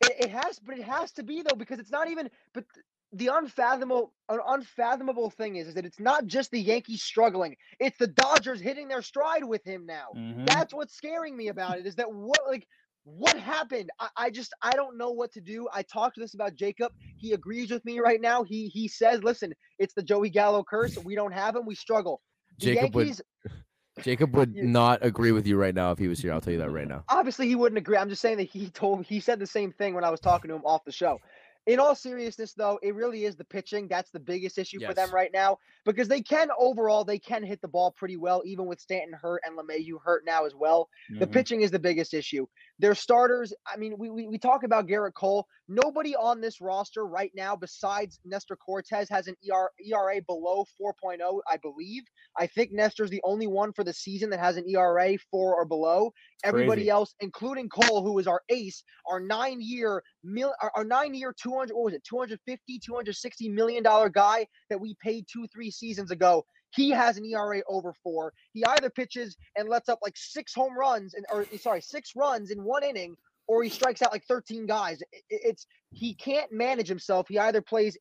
it. 0.00 0.24
It 0.24 0.30
has, 0.30 0.58
but 0.58 0.78
it 0.78 0.84
has 0.84 1.12
to 1.12 1.22
be 1.22 1.42
though 1.42 1.56
because 1.56 1.78
it's 1.78 1.90
not 1.90 2.08
even. 2.08 2.30
But 2.52 2.64
the 3.12 3.28
unfathomable, 3.28 4.12
unfathomable 4.28 5.30
thing 5.30 5.56
is, 5.56 5.68
is 5.68 5.74
that 5.74 5.86
it's 5.86 6.00
not 6.00 6.26
just 6.26 6.50
the 6.50 6.60
Yankees 6.60 7.02
struggling; 7.02 7.56
it's 7.78 7.98
the 7.98 8.08
Dodgers 8.08 8.60
hitting 8.60 8.88
their 8.88 9.02
stride 9.02 9.44
with 9.44 9.64
him 9.64 9.86
now. 9.86 10.08
Mm-hmm. 10.16 10.46
That's 10.46 10.74
what's 10.74 10.94
scaring 10.94 11.36
me 11.36 11.48
about 11.48 11.78
it. 11.78 11.86
Is 11.86 11.96
that 11.96 12.12
what 12.12 12.40
like 12.48 12.66
what 13.06 13.36
happened? 13.38 13.88
I, 14.00 14.08
I, 14.16 14.30
just 14.30 14.52
I 14.62 14.72
don't 14.72 14.98
know 14.98 15.12
what 15.12 15.32
to 15.32 15.40
do. 15.40 15.68
I 15.72 15.82
talked 15.82 16.16
to 16.16 16.20
this 16.20 16.34
about 16.34 16.56
Jacob. 16.56 16.92
He 17.16 17.32
agrees 17.32 17.70
with 17.70 17.84
me 17.84 18.00
right 18.00 18.20
now. 18.20 18.42
He 18.42 18.66
he 18.66 18.88
says, 18.88 19.22
listen, 19.22 19.52
it's 19.78 19.94
the 19.94 20.02
Joey 20.02 20.28
Gallo 20.28 20.64
curse. 20.68 20.98
We 20.98 21.14
don't 21.14 21.32
have 21.32 21.54
him. 21.54 21.64
We 21.66 21.76
struggle. 21.76 22.20
The 22.58 22.74
Jacob 22.74 22.94
Yankees, 22.96 23.22
would 23.44 23.52
Jacob 24.04 24.34
would 24.34 24.56
not 24.56 25.04
agree 25.04 25.30
with 25.30 25.46
you 25.46 25.56
right 25.56 25.74
now 25.74 25.92
if 25.92 25.98
he 25.98 26.08
was 26.08 26.18
here. 26.18 26.32
I'll 26.32 26.40
tell 26.40 26.52
you 26.52 26.58
that 26.58 26.70
right 26.70 26.88
now. 26.88 27.04
Obviously, 27.08 27.46
he 27.46 27.54
wouldn't 27.54 27.78
agree. 27.78 27.96
I'm 27.96 28.08
just 28.08 28.22
saying 28.22 28.38
that 28.38 28.50
he 28.50 28.70
told 28.70 29.06
he 29.06 29.20
said 29.20 29.38
the 29.38 29.46
same 29.46 29.72
thing 29.72 29.94
when 29.94 30.02
I 30.02 30.10
was 30.10 30.20
talking 30.20 30.48
to 30.48 30.56
him 30.56 30.64
off 30.64 30.84
the 30.84 30.92
show 30.92 31.20
in 31.66 31.80
all 31.80 31.96
seriousness, 31.96 32.52
though, 32.52 32.78
it 32.82 32.94
really 32.94 33.24
is 33.24 33.34
the 33.34 33.44
pitching. 33.44 33.88
That's 33.88 34.10
the 34.10 34.20
biggest 34.20 34.56
issue 34.56 34.78
yes. 34.80 34.88
for 34.88 34.94
them 34.94 35.10
right 35.10 35.30
now 35.32 35.58
because 35.84 36.06
they 36.06 36.22
can 36.22 36.48
overall 36.58 37.04
they 37.04 37.18
can 37.18 37.42
hit 37.42 37.60
the 37.60 37.68
ball 37.68 37.90
pretty 37.90 38.16
well, 38.16 38.42
even 38.44 38.66
with 38.66 38.80
Stanton 38.80 39.18
hurt 39.20 39.42
and 39.44 39.58
LeMahieu 39.58 39.98
hurt 40.02 40.24
now 40.24 40.44
as 40.44 40.54
well. 40.54 40.88
Mm-hmm. 41.10 41.20
The 41.20 41.26
pitching 41.26 41.62
is 41.62 41.72
the 41.72 41.78
biggest 41.78 42.14
issue. 42.14 42.46
Their 42.78 42.94
starters, 42.94 43.54
I 43.66 43.78
mean, 43.78 43.96
we, 43.98 44.10
we, 44.10 44.26
we 44.26 44.38
talk 44.38 44.62
about 44.62 44.86
Gerrit 44.86 45.14
Cole. 45.14 45.46
Nobody 45.68 46.14
on 46.14 46.40
this 46.40 46.60
roster 46.60 47.06
right 47.06 47.32
now 47.34 47.56
besides 47.56 48.20
Nestor 48.24 48.56
Cortes 48.56 49.08
has 49.08 49.28
an 49.28 49.36
ER, 49.50 49.70
ERA 49.84 50.20
below 50.26 50.66
4.0, 50.80 51.40
I 51.50 51.56
believe. 51.56 52.04
I 52.38 52.46
think 52.46 52.72
Nestor's 52.72 53.10
the 53.10 53.22
only 53.24 53.46
one 53.46 53.72
for 53.72 53.82
the 53.82 53.94
season 53.94 54.30
that 54.30 54.40
has 54.40 54.56
an 54.56 54.68
ERA 54.68 55.16
four 55.30 55.54
or 55.54 55.64
below. 55.64 56.12
Everybody 56.44 56.82
Crazy. 56.82 56.90
else, 56.90 57.14
including 57.20 57.68
Cole, 57.68 58.02
who 58.02 58.18
is 58.18 58.26
our 58.26 58.42
ace, 58.50 58.84
our 59.08 59.20
nine 59.20 59.58
year 59.60 60.02
mil, 60.22 60.54
our 60.74 60.84
nine 60.84 61.14
year 61.14 61.34
200, 61.40 61.74
what 61.74 61.84
was 61.86 61.94
it, 61.94 62.04
250, 62.04 62.78
260 62.78 63.48
million 63.48 63.82
dollar 63.82 64.10
guy 64.10 64.46
that 64.70 64.80
we 64.80 64.96
paid 65.02 65.26
two, 65.32 65.46
three 65.52 65.70
seasons 65.70 66.10
ago. 66.10 66.44
He 66.76 66.90
has 66.90 67.16
an 67.16 67.24
ERA 67.24 67.62
over 67.68 67.94
four. 68.02 68.34
He 68.52 68.64
either 68.64 68.90
pitches 68.90 69.36
and 69.56 69.68
lets 69.68 69.88
up 69.88 69.98
like 70.02 70.14
six 70.16 70.54
home 70.54 70.78
runs 70.78 71.14
and 71.14 71.24
or 71.32 71.46
sorry, 71.58 71.80
six 71.80 72.12
runs 72.14 72.50
in 72.50 72.62
one 72.62 72.84
inning, 72.84 73.16
or 73.48 73.62
he 73.62 73.70
strikes 73.70 74.02
out 74.02 74.12
like 74.12 74.24
13 74.26 74.66
guys. 74.66 75.02
It's 75.30 75.66
he 75.92 76.14
can't 76.14 76.52
manage 76.52 76.88
himself. 76.88 77.28
He 77.28 77.38
either 77.38 77.62
plays 77.62 77.96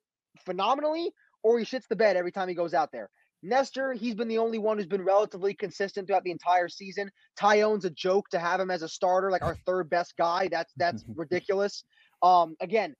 phenomenally 0.46 1.12
or 1.42 1.58
he 1.58 1.66
shits 1.66 1.88
the 1.88 1.96
bed 1.96 2.18
every 2.18 2.34
time 2.34 2.50
he 2.50 2.54
goes 2.54 2.74
out 2.74 2.92
there. 2.92 3.10
Nestor, 3.42 3.94
he's 3.94 4.16
been 4.16 4.28
the 4.28 4.40
only 4.40 4.58
one 4.58 4.78
who's 4.78 4.88
been 4.88 5.04
relatively 5.04 5.54
consistent 5.54 6.08
throughout 6.08 6.24
the 6.24 6.32
entire 6.32 6.68
season. 6.68 7.12
Taillon's 7.40 7.86
a 7.86 7.92
joke 7.92 8.28
to 8.30 8.40
have 8.40 8.60
him 8.60 8.72
as 8.72 8.82
a 8.82 8.90
starter, 8.90 9.30
like 9.32 9.44
our 9.44 9.56
third 9.66 9.90
best 9.90 10.18
guy. 10.18 10.50
That's 10.52 10.74
that's 10.76 11.06
ridiculous. 11.16 11.84
Um, 12.24 12.56
again, 12.60 12.96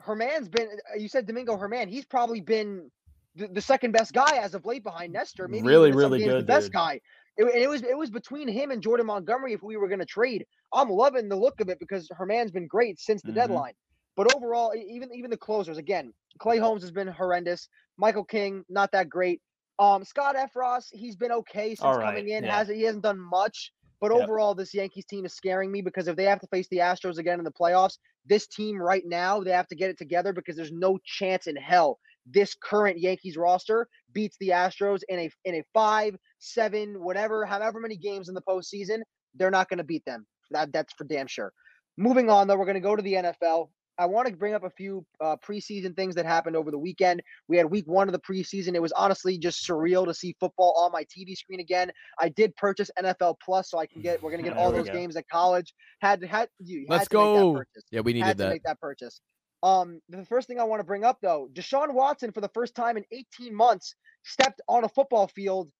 Germán's 0.00 0.48
been. 0.48 0.68
You 0.96 1.08
said 1.08 1.26
Domingo 1.26 1.56
Germán. 1.56 1.88
He's 1.88 2.06
probably 2.06 2.40
been 2.40 2.90
the, 3.36 3.48
the 3.48 3.60
second 3.60 3.92
best 3.92 4.12
guy 4.12 4.36
as 4.36 4.54
of 4.54 4.64
late 4.66 4.82
behind 4.84 5.12
Nestor. 5.12 5.48
Maybe 5.48 5.66
Really, 5.66 5.88
even 5.88 5.92
in 5.92 5.98
some 5.98 6.10
really 6.12 6.18
good, 6.24 6.42
The 6.42 6.46
best 6.46 6.66
dude. 6.66 6.72
guy. 6.72 7.00
It, 7.36 7.44
it 7.54 7.68
was 7.68 7.82
it 7.82 7.96
was 7.96 8.10
between 8.10 8.48
him 8.48 8.70
and 8.70 8.82
Jordan 8.82 9.06
Montgomery 9.06 9.52
if 9.52 9.62
we 9.62 9.76
were 9.76 9.88
going 9.88 10.00
to 10.00 10.06
trade. 10.06 10.44
I'm 10.72 10.88
loving 10.88 11.28
the 11.28 11.36
look 11.36 11.60
of 11.60 11.68
it 11.68 11.78
because 11.78 12.08
Germán's 12.08 12.50
been 12.50 12.66
great 12.66 12.98
since 12.98 13.22
the 13.22 13.30
Mhm. 13.30 13.34
deadline. 13.36 13.74
But 14.16 14.34
overall, 14.34 14.74
even 14.74 15.14
even 15.14 15.30
the 15.30 15.36
closers 15.36 15.78
again, 15.78 16.12
Clay 16.40 16.58
Holmes 16.58 16.82
has 16.82 16.90
been 16.90 17.06
horrendous. 17.08 17.68
Michael 17.96 18.24
King 18.24 18.64
not 18.68 18.90
that 18.92 19.08
great. 19.08 19.40
Um, 19.78 20.02
Scott 20.04 20.34
Effross, 20.34 20.86
he's 20.90 21.14
been 21.14 21.30
okay 21.30 21.76
since 21.76 21.82
right, 21.82 22.04
coming 22.06 22.28
in. 22.30 22.42
yeah. 22.44 22.58
Hasn't 22.58 22.76
he 22.76 22.82
hasn't 22.82 23.04
done 23.04 23.20
much. 23.20 23.72
But 24.00 24.12
Yep. 24.12 24.22
overall, 24.22 24.54
this 24.54 24.74
Yankees 24.74 25.06
team 25.06 25.24
is 25.24 25.34
scaring 25.34 25.70
me 25.72 25.82
because 25.82 26.08
if 26.08 26.16
they 26.16 26.24
have 26.24 26.40
to 26.40 26.46
face 26.48 26.68
the 26.70 26.78
Astros 26.78 27.18
again 27.18 27.38
in 27.38 27.44
the 27.44 27.52
playoffs, 27.52 27.98
this 28.26 28.46
team 28.48 28.80
right 28.80 29.02
now 29.06 29.40
they 29.40 29.50
have 29.52 29.66
to 29.68 29.76
get 29.76 29.90
it 29.90 29.98
together 29.98 30.32
because 30.32 30.56
there's 30.56 30.72
no 30.72 30.98
chance 31.04 31.46
in 31.46 31.56
hell 31.56 31.98
this 32.32 32.54
current 32.54 32.98
Yankees 32.98 33.36
roster 33.36 33.86
beats 34.12 34.36
the 34.40 34.48
Astros 34.50 35.00
in 35.08 35.18
a 35.20 35.30
in 35.44 35.56
a 35.56 35.62
five, 35.74 36.16
seven, 36.38 37.02
whatever, 37.02 37.44
however 37.44 37.80
many 37.80 37.96
games 37.96 38.28
in 38.28 38.34
the 38.34 38.42
postseason. 38.42 39.00
They're 39.34 39.50
not 39.50 39.68
going 39.68 39.78
to 39.78 39.84
beat 39.84 40.04
them. 40.06 40.26
That 40.50 40.72
that's 40.72 40.92
for 40.94 41.04
damn 41.04 41.26
sure. 41.26 41.52
Moving 41.96 42.30
on, 42.30 42.46
though, 42.46 42.56
we're 42.56 42.64
going 42.64 42.74
to 42.74 42.80
go 42.80 42.96
to 42.96 43.02
the 43.02 43.14
NFL. 43.14 43.68
I 44.00 44.06
want 44.06 44.28
to 44.28 44.36
bring 44.36 44.54
up 44.54 44.62
a 44.62 44.70
few 44.70 45.04
uh, 45.20 45.34
preseason 45.44 45.96
things 45.96 46.14
that 46.14 46.24
happened 46.24 46.54
over 46.54 46.70
the 46.70 46.78
weekend. 46.78 47.20
We 47.48 47.56
had 47.56 47.66
week 47.68 47.84
one 47.88 48.08
of 48.08 48.12
the 48.12 48.20
preseason. 48.20 48.76
It 48.76 48.80
was 48.82 48.92
honestly 48.92 49.36
just 49.38 49.66
surreal 49.68 50.06
to 50.06 50.14
see 50.14 50.36
football 50.38 50.72
on 50.78 50.92
my 50.92 51.04
TV 51.04 51.36
screen 51.36 51.58
again. 51.58 51.90
I 52.20 52.28
did 52.28 52.54
purchase 52.54 52.90
NFL 52.96 53.36
Plus, 53.44 53.70
so 53.70 53.78
I 53.78 53.86
can 53.86 54.00
get. 54.00 54.22
We're 54.22 54.30
going 54.30 54.42
to 54.44 54.48
get 54.48 54.56
There 54.56 54.64
all 54.64 54.70
those 54.70 54.86
go. 54.86 54.92
games 54.92 55.16
at 55.16 55.28
college. 55.28 55.74
Had 56.00 56.22
had 56.24 56.48
you 56.60 56.86
had 56.88 56.88
Let's 56.88 57.08
to 57.08 57.16
make 57.16 57.24
that 57.34 57.40
go. 57.40 57.52
purchase 57.54 57.84
Yeah, 57.90 58.00
we 58.00 58.12
needed 58.12 58.38
that. 58.38 58.50
make 58.50 58.62
that 58.62 58.80
purchase. 58.80 59.20
Um, 59.62 60.00
the 60.08 60.24
first 60.24 60.46
thing 60.46 60.60
I 60.60 60.64
want 60.64 60.80
to 60.80 60.84
bring 60.84 61.04
up 61.04 61.18
though, 61.20 61.48
Deshaun 61.52 61.92
Watson 61.92 62.32
for 62.32 62.40
the 62.40 62.50
first 62.54 62.74
time 62.74 62.96
in 62.96 63.04
18 63.10 63.54
months 63.54 63.94
stepped 64.22 64.60
on 64.68 64.84
a 64.84 64.88
football 64.88 65.26
field, 65.28 65.70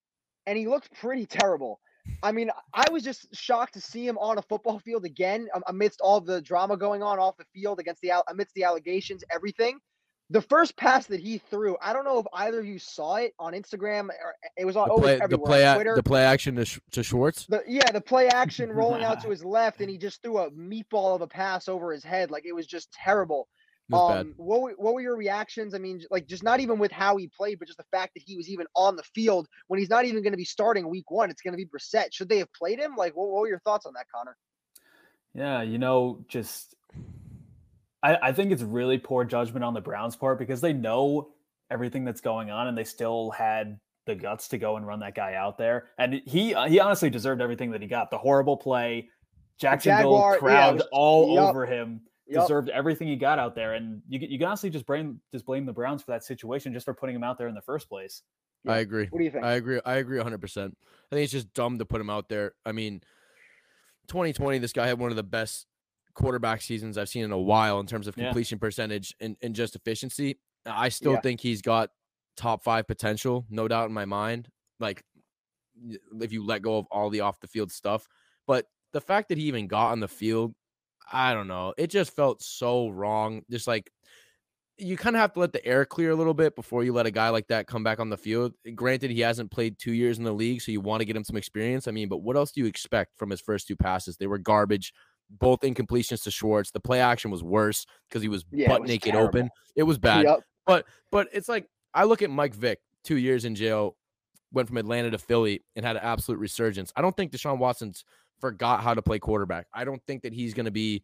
and 0.47 0.59
he 0.59 0.67
looked 0.67 0.93
pretty 1.01 1.27
terrible. 1.27 1.81
I 2.23 2.33
mean, 2.33 2.51
I 2.73 2.87
was 2.91 3.03
just 3.03 3.27
shocked 3.35 3.75
to 3.75 3.81
see 3.81 4.07
him 4.07 4.17
on 4.19 4.39
a 4.39 4.43
football 4.43 4.79
field 4.79 5.05
again 5.05 5.49
amidst 5.67 6.01
all 6.01 6.21
the 6.21 6.41
drama 6.41 6.77
going 6.77 7.03
on 7.03 7.19
off 7.19 7.37
the 7.37 7.45
field 7.55 7.79
against 7.81 8.01
the 8.01 8.13
amidst 8.29 8.55
the 8.55 8.65
allegations, 8.65 9.23
everything. 9.31 9.79
The 10.31 10.43
first 10.43 10.77
pass 10.77 11.07
that 11.07 11.21
he 11.21 11.39
threw, 11.39 11.77
I 11.81 11.95
don't 11.95 12.05
know 12.05 12.19
if 12.19 12.27
either 12.35 12.61
of 12.61 12.67
you 12.67 12.79
saw 12.79 13.17
it 13.17 13.33
on 13.39 13.55
Instagram 13.55 14.09
or 14.11 14.35
it 14.59 14.67
was 14.67 14.77
on 14.77 14.89
The 14.89 14.95
play, 14.95 15.19
the 15.27 15.39
play, 15.39 15.75
Twitter. 15.75 15.95
the 15.97 16.03
play 16.03 16.23
action 16.23 16.55
to, 16.57 16.67
Sch- 16.67 16.81
to 16.93 17.03
Schwartz. 17.03 17.47
The 17.47 17.63
yeah, 17.67 17.91
the 17.93 18.01
play 18.01 18.29
action 18.29 18.71
rolling 18.73 19.03
out 19.05 19.23
to 19.23 19.31
his 19.31 19.43
left, 19.43 19.81
and 19.81 19.89
he 19.89 19.97
just 19.97 20.23
threw 20.23 20.39
a 20.39 20.51
meatball 20.51 21.15
of 21.15 21.23
a 21.23 21.27
pass 21.27 21.67
over 21.69 21.93
his 21.93 22.05
head. 22.05 22.31
Like 22.31 22.45
it 22.45 22.53
was 22.55 22.67
just 22.67 22.93
terrible. 22.93 23.49
It 23.91 23.95
was 23.95 24.13
bad. 24.13 24.21
Um, 24.21 24.35
what 24.37 24.61
were, 24.61 24.75
what 24.77 24.95
were 24.95 25.01
your 25.01 25.17
reactions? 25.17 25.75
I 25.75 25.79
mean, 25.79 26.03
like 26.11 26.27
just 26.27 26.43
not 26.43 26.61
even 26.61 26.79
with 26.79 26.93
how 26.93 27.17
he 27.17 27.29
played, 27.29 27.59
but 27.59 27.69
just 27.69 27.79
the 27.79 27.85
fact 27.91 28.15
that 28.15 28.23
he 28.27 28.37
was 28.37 28.49
even 28.49 28.67
on 28.75 28.97
the 28.97 29.03
field 29.15 29.49
when 29.69 29.81
he's 29.81 29.89
not 29.89 30.05
even 30.05 30.23
going 30.23 30.33
to 30.33 30.39
be 30.39 30.45
starting 30.45 30.89
week 30.89 31.11
one. 31.11 31.31
It's 31.31 31.41
going 31.41 31.53
to 31.53 31.57
be 31.57 31.67
Brissett. 31.67 32.13
Should 32.13 32.29
they 32.29 32.39
have 32.39 32.53
played 32.53 32.79
him? 32.79 32.97
Like, 32.97 33.17
what, 33.17 33.29
what 33.29 33.41
were 33.41 33.49
your 33.49 33.61
thoughts 33.61 33.87
on 33.87 33.95
that, 33.95 34.07
Conor? 34.15 34.37
Yeah, 35.35 35.63
you 35.63 35.79
know, 35.79 36.25
just 36.29 36.75
I, 38.03 38.17
I 38.17 38.33
think 38.33 38.53
it's 38.53 38.63
really 38.63 38.99
poor 38.99 39.25
judgment 39.25 39.65
on 39.65 39.75
the 39.75 39.81
Browns' 39.81 40.17
part 40.17 40.39
because 40.39 40.61
they 40.61 40.73
know 40.73 41.31
everything 41.71 42.05
that's 42.05 42.21
going 42.21 42.51
on 42.51 42.67
and 42.69 42.77
they 42.77 42.85
still 42.85 43.31
had 43.31 43.79
the 44.07 44.15
guts 44.15 44.49
to 44.49 44.59
go 44.59 44.77
and 44.77 44.87
run 44.87 45.01
that 45.01 45.15
guy 45.15 45.35
out 45.35 45.59
there. 45.59 45.89
And 45.99 46.23
he 46.27 46.55
uh, 46.55 46.67
he 46.67 46.81
honestly 46.81 47.11
deserved 47.11 47.41
everything 47.41 47.71
that 47.73 47.83
he 47.83 47.89
got. 47.89 48.11
The 48.11 48.19
horrible 48.19 48.57
play, 48.57 49.11
Jacksonville 49.59 50.13
Jaguar- 50.13 50.35
yeah, 50.35 50.39
crowd 50.39 50.75
was- 50.75 50.89
all 50.93 51.35
yup, 51.35 51.51
over 51.51 51.67
him. 51.67 52.03
Yup. 52.31 52.45
Deserved 52.45 52.69
everything 52.69 53.09
he 53.09 53.17
got 53.17 53.39
out 53.39 53.55
there, 53.55 53.73
and 53.75 54.03
you 54.09 54.19
you 54.21 54.39
can 54.39 54.47
honestly 54.49 54.69
just 54.69 54.85
blame 54.85 55.21
just 55.33 55.47
blame 55.47 55.65
the 55.65 55.73
Browns 55.73 56.03
for 56.03 56.11
that 56.11 56.23
situation, 56.25 56.73
just 56.75 56.85
for 56.85 56.93
putting 56.93 57.17
him 57.17 57.25
out 57.25 57.39
there 57.39 57.49
in 57.49 57.55
the 57.55 57.63
first 57.63 57.89
place. 57.89 58.23
Yeah. 58.65 58.73
I 58.73 58.79
agree. 58.79 59.07
What 59.09 59.19
do 59.19 59.25
you 59.25 59.31
think? 59.31 59.45
I 59.45 59.53
agree. 59.53 59.81
I 59.87 59.95
agree 59.97 60.19
100%. 60.19 60.27
I 60.27 60.35
think 61.15 61.23
it's 61.25 61.33
just 61.33 61.53
dumb 61.55 61.79
to 61.79 61.87
put 61.87 62.01
him 62.01 62.11
out 62.11 62.29
there. 62.29 62.53
I 62.67 62.73
mean, 62.73 63.01
2020, 64.09 64.59
this 64.59 64.73
guy 64.73 64.87
had 64.89 64.99
one 64.99 65.11
of 65.11 65.17
the 65.17 65.23
best 65.23 65.67
quarterback 66.15 66.61
seasons 66.61 66.99
I've 66.99 67.09
seen 67.09 67.25
in 67.25 67.33
a 67.33 67.39
while 67.39 67.79
in 67.81 67.87
terms 67.87 68.07
of 68.09 68.17
Yeah. 68.17 68.25
completion 68.25 68.59
percentage 68.59 69.15
and, 69.21 69.37
and 69.43 69.55
just 69.55 69.77
efficiency. 69.77 70.39
I 70.67 70.89
still 70.89 71.13
Yeah. 71.13 71.21
think 71.21 71.41
he's 71.41 71.63
got 71.63 71.91
top 72.37 72.63
five 72.65 72.87
potential, 72.87 73.47
no 73.49 73.69
doubt 73.69 73.87
in 73.89 73.95
my 73.95 74.05
mind. 74.05 74.49
Like, 74.81 75.05
if 76.21 76.33
you 76.33 76.45
let 76.45 76.61
go 76.63 76.79
of 76.79 76.87
all 76.91 77.09
the 77.11 77.21
off 77.21 77.39
the 77.41 77.47
field 77.47 77.71
stuff. 77.71 78.09
But 78.47 78.67
the 78.93 79.01
fact 79.01 79.29
that 79.29 79.39
he 79.39 79.45
even 79.45 79.69
got 79.69 79.93
on 79.93 80.01
the 80.01 80.09
field, 80.09 80.55
I 81.13 81.35
don't 81.35 81.49
know. 81.49 81.75
It 81.77 81.89
just 81.89 82.15
felt 82.15 82.43
so 82.43 82.89
wrong. 82.89 83.43
Just 83.51 83.67
like, 83.67 83.91
you 84.77 84.97
kind 84.97 85.17
of 85.17 85.21
have 85.21 85.33
to 85.33 85.41
let 85.41 85.53
the 85.53 85.65
air 85.67 85.85
clear 85.85 86.11
a 86.11 86.15
little 86.15 86.35
bit 86.35 86.55
before 86.55 86.85
you 86.85 86.93
let 86.93 87.07
a 87.07 87.11
guy 87.11 87.31
like 87.31 87.49
that 87.49 87.67
come 87.67 87.83
back 87.83 87.99
on 87.99 88.11
the 88.11 88.17
field. 88.17 88.53
Eh, 88.67 88.71
granted, 88.71 89.11
he 89.11 89.21
hasn't 89.21 89.51
played 89.51 89.79
two 89.79 89.93
years 89.93 90.19
in 90.19 90.25
the 90.25 90.33
league, 90.33 90.63
so 90.63 90.71
you 90.71 90.81
want 90.81 91.01
to 91.01 91.05
get 91.05 91.17
him 91.17 91.25
some 91.25 91.37
experience. 91.37 91.89
I 91.89 91.91
mean, 91.91 92.09
but 92.09 92.19
what 92.19 92.37
else 92.37 92.53
do 92.53 92.61
you 92.61 92.67
expect 92.67 93.19
from 93.19 93.31
his 93.31 93.41
first 93.41 93.67
two 93.67 93.77
passes? 93.77 94.17
They 94.17 94.27
were 94.29 94.39
garbage, 94.39 94.93
both 95.31 95.61
incompletions 95.61 96.23
to 96.25 96.31
Schwartz. 96.31 96.71
The 96.71 96.81
play 96.81 97.01
action 97.01 97.31
was 97.31 97.43
worse 97.43 97.87
because 98.09 98.23
he 98.23 98.29
was 98.29 98.45
Yeah, 98.53 98.69
butt 98.69 98.83
was 98.83 98.89
naked 98.89 99.13
terrible. 99.13 99.29
open. 99.29 99.51
It 99.75 99.83
was 99.83 99.99
bad. 99.99 100.25
Yup. 100.25 100.41
But 100.67 100.87
but 101.11 101.29
it's 101.33 101.49
like 101.49 101.67
I 101.95 102.05
look 102.05 102.23
at 102.23 102.31
Mike 102.31 102.55
Vick, 102.55 102.79
two 103.03 103.17
years 103.17 103.45
in 103.45 103.55
jail, 103.55 103.97
went 104.53 104.69
from 104.69 104.77
Atlanta 104.77 105.11
to 105.11 105.19
Philly 105.19 105.65
and 105.75 105.85
had 105.85 105.97
an 105.97 106.03
absolute 106.03 106.39
resurgence. 106.39 106.93
I 106.95 107.03
don't 107.03 107.17
think 107.17 107.33
Deshaun 107.33 107.59
Watson's 107.59 108.05
forgot 108.41 108.83
how 108.83 108.95
to 108.95 109.03
play 109.03 109.19
quarterback. 109.19 109.67
I 109.73 109.85
don't 109.85 110.03
think 110.07 110.23
that 110.23 110.33
he's 110.33 110.55
going 110.55 110.67
to 110.67 110.73
be, 110.73 111.03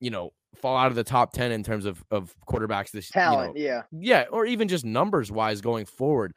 you 0.00 0.10
know, 0.10 0.32
fall 0.56 0.76
out 0.76 0.88
of 0.88 0.94
the 0.94 1.04
top 1.04 1.32
ten 1.32 1.52
in 1.52 1.62
terms 1.62 1.84
of 1.84 2.04
of 2.10 2.34
quarterbacks 2.48 2.90
this 2.90 3.10
you 3.14 3.20
know, 3.20 3.52
yeah. 3.56 3.82
yeah, 3.92 4.24
or 4.30 4.46
even 4.46 4.68
just 4.68 4.84
numbers 4.84 5.30
wise 5.30 5.60
going 5.60 5.86
forward. 5.86 6.34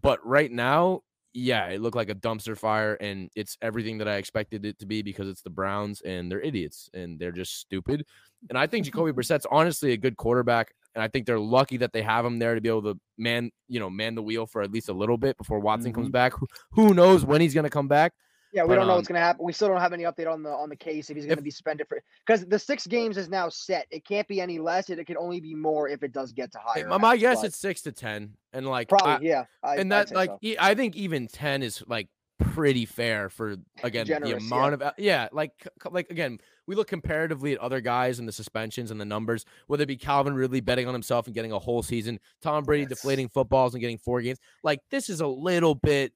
But 0.00 0.24
right 0.26 0.50
now, 0.50 1.02
yeah, 1.32 1.66
it 1.68 1.80
looked 1.80 1.96
like 1.96 2.10
a 2.10 2.14
dumpster 2.14 2.56
fire, 2.56 2.94
and 2.94 3.28
it's 3.34 3.56
everything 3.60 3.98
that 3.98 4.08
I 4.08 4.16
expected 4.16 4.64
it 4.64 4.78
to 4.78 4.86
be 4.86 5.02
because 5.02 5.28
it's 5.28 5.42
the 5.42 5.50
Browns 5.50 6.00
and 6.02 6.30
they're 6.30 6.40
idiots 6.40 6.88
and 6.94 7.18
they're 7.18 7.32
just 7.32 7.58
stupid. 7.58 8.06
And 8.48 8.56
I 8.56 8.66
think 8.66 8.84
Jacoby 8.84 9.12
Brissett's 9.14 9.46
honestly 9.50 9.92
a 9.92 9.96
good 9.96 10.16
quarterback, 10.16 10.72
and 10.94 11.02
I 11.02 11.08
think 11.08 11.26
they're 11.26 11.38
lucky 11.40 11.76
that 11.78 11.92
they 11.92 12.02
have 12.02 12.24
him 12.24 12.38
there 12.38 12.54
to 12.54 12.60
be 12.60 12.68
able 12.68 12.82
to 12.82 12.98
man, 13.18 13.50
you 13.68 13.80
know, 13.80 13.90
man 13.90 14.14
the 14.14 14.22
wheel 14.22 14.46
for 14.46 14.62
at 14.62 14.70
least 14.70 14.88
a 14.88 14.92
little 14.92 15.18
bit 15.18 15.36
before 15.36 15.58
Watson 15.58 15.92
comes 15.92 16.06
mm-hmm. 16.06 16.12
back. 16.12 16.34
Who, 16.34 16.46
who 16.70 16.94
knows 16.94 17.24
when 17.24 17.40
he's 17.40 17.54
going 17.54 17.64
to 17.64 17.70
come 17.70 17.88
back? 17.88 18.12
Yeah, 18.54 18.62
we 18.62 18.68
But, 18.68 18.74
don't 18.76 18.86
know 18.86 18.92
um, 18.92 18.98
what's 18.98 19.08
going 19.08 19.18
to 19.18 19.24
happen. 19.24 19.44
We 19.44 19.52
still 19.52 19.66
don't 19.68 19.80
have 19.80 19.92
any 19.92 20.04
update 20.04 20.32
on 20.32 20.44
the 20.44 20.50
on 20.50 20.68
the 20.68 20.76
case 20.76 21.10
if 21.10 21.16
he's 21.16 21.26
going 21.26 21.38
to 21.38 21.42
be 21.42 21.50
suspended 21.50 21.88
for 21.88 22.00
because 22.24 22.46
the 22.46 22.58
six 22.58 22.86
games 22.86 23.16
is 23.16 23.28
now 23.28 23.48
set. 23.48 23.86
It 23.90 24.04
can't 24.04 24.28
be 24.28 24.40
any 24.40 24.60
less. 24.60 24.90
It, 24.90 24.98
it 25.00 25.06
can 25.06 25.16
only 25.16 25.40
be 25.40 25.54
more 25.54 25.88
if 25.88 26.04
it 26.04 26.12
does 26.12 26.32
get 26.32 26.52
to 26.52 26.58
higher. 26.64 26.86
My, 26.86 26.98
my 26.98 27.16
guess 27.16 27.40
but 27.40 27.46
it's 27.46 27.56
six 27.56 27.82
to 27.82 27.92
ten, 27.92 28.34
and 28.52 28.66
like 28.66 28.92
I- 28.92 29.18
yeah. 29.20 29.44
I, 29.62 29.76
and 29.76 29.90
that 29.90 30.12
like 30.12 30.30
so. 30.30 30.38
e- 30.40 30.56
I 30.58 30.74
think 30.76 30.94
even 30.94 31.26
ten 31.26 31.62
is 31.64 31.82
like 31.88 32.08
pretty 32.40 32.84
fair 32.84 33.28
for 33.28 33.56
again 33.82 34.06
Generous, 34.06 34.32
the 34.34 34.40
yeah. 34.40 34.46
amount 34.56 34.74
of 34.74 34.82
of 34.82 34.92
yeah 34.98 35.28
like 35.32 35.52
like 35.90 36.10
again 36.10 36.38
we 36.66 36.74
look 36.74 36.88
comparatively 36.88 37.52
at 37.52 37.58
other 37.58 37.80
guys 37.80 38.18
and 38.18 38.26
the 38.26 38.32
suspensions 38.32 38.90
and 38.90 39.00
the 39.00 39.04
numbers 39.04 39.44
whether 39.68 39.84
it 39.84 39.86
be 39.86 39.96
Calvin 39.96 40.34
Ridley 40.34 40.60
betting 40.60 40.86
on 40.88 40.92
himself 40.94 41.26
and 41.26 41.34
getting 41.34 41.52
a 41.52 41.58
whole 41.58 41.82
season 41.82 42.18
Tom 42.42 42.64
Brady 42.64 42.82
Yes. 42.82 42.88
deflating 42.90 43.28
footballs 43.28 43.74
and 43.74 43.80
getting 43.80 43.98
four 43.98 44.20
games 44.20 44.38
like 44.64 44.80
this 44.90 45.08
is 45.08 45.20
a 45.20 45.26
little 45.26 45.76
bit 45.76 46.12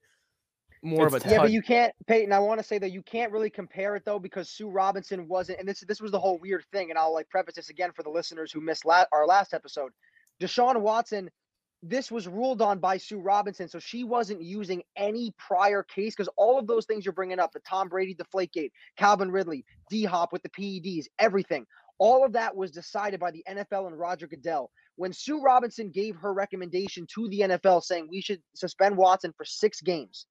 more 0.83 1.07
of 1.07 1.15
a 1.15 1.17
It's 1.17 1.27
Yeah, 1.27 1.39
but 1.39 1.51
you 1.51 1.63
can't, 1.63 1.93
Peyton. 2.07 2.33
I 2.33 2.39
want 2.39 2.61
to 2.61 2.67
say 2.67 2.79
that 2.79 2.93
you 2.93 3.03
can't 3.03 3.33
really 3.33 3.51
compare 3.51 3.97
it 3.97 4.05
though 4.05 4.19
because 4.19 4.51
Sue 4.51 4.69
Robinson 4.69 5.29
wasn't, 5.29 5.61
and 5.61 5.69
this 5.69 5.81
this 5.81 6.01
was 6.01 6.11
the 6.11 6.19
whole 6.19 6.39
weird 6.39 6.65
thing. 6.73 6.91
And 6.91 6.99
I'll 6.99 7.13
like 7.13 7.29
preface 7.29 7.55
this 7.55 7.71
again 7.71 7.93
for 7.95 8.03
the 8.03 8.11
listeners 8.11 8.53
who 8.53 8.61
missed 8.61 8.85
la- 8.85 9.05
our 9.13 9.27
last 9.27 9.55
episode. 9.55 9.93
Deshaun 10.41 10.81
Watson, 10.81 11.31
this 11.83 12.11
was 12.11 12.29
ruled 12.29 12.63
on 12.63 12.79
by 12.79 12.97
Sue 12.97 13.21
Robinson, 13.21 13.69
so 13.69 13.79
she 13.79 14.05
wasn't 14.05 14.43
using 14.43 14.83
any 14.97 15.33
prior 15.39 15.83
case 15.83 16.15
because 16.15 16.33
all 16.37 16.59
of 16.59 16.67
those 16.67 16.87
things 16.87 17.05
you're 17.05 17.13
bringing 17.13 17.39
up, 17.39 17.53
the 17.53 17.61
Tom 17.61 17.89
Brady 17.89 18.15
the 18.15 18.25
Deflategate, 18.25 18.71
Calvin 18.97 19.31
Ridley, 19.31 19.65
D 19.91 20.05
Hop 20.05 20.33
with 20.33 20.43
the 20.43 20.51
PEDs, 20.51 21.07
everything, 21.19 21.67
all 21.99 22.25
of 22.25 22.33
that 22.33 22.55
was 22.55 22.71
decided 22.71 23.21
by 23.21 23.31
the 23.31 23.45
NFL 23.49 23.89
and 23.89 23.99
Roger 23.99 24.27
Goodell. 24.27 24.71
When 24.97 25.13
Sue 25.13 25.41
Robinson 25.41 25.91
gave 25.91 26.17
her 26.17 26.33
recommendation 26.33 27.07
to 27.15 27.29
the 27.29 27.41
NFL 27.41 27.83
saying 27.83 28.09
we 28.11 28.21
should 28.21 28.41
suspend 28.55 28.97
Watson 28.97 29.33
for 29.37 29.45
six 29.45 29.81
games, 29.81 30.27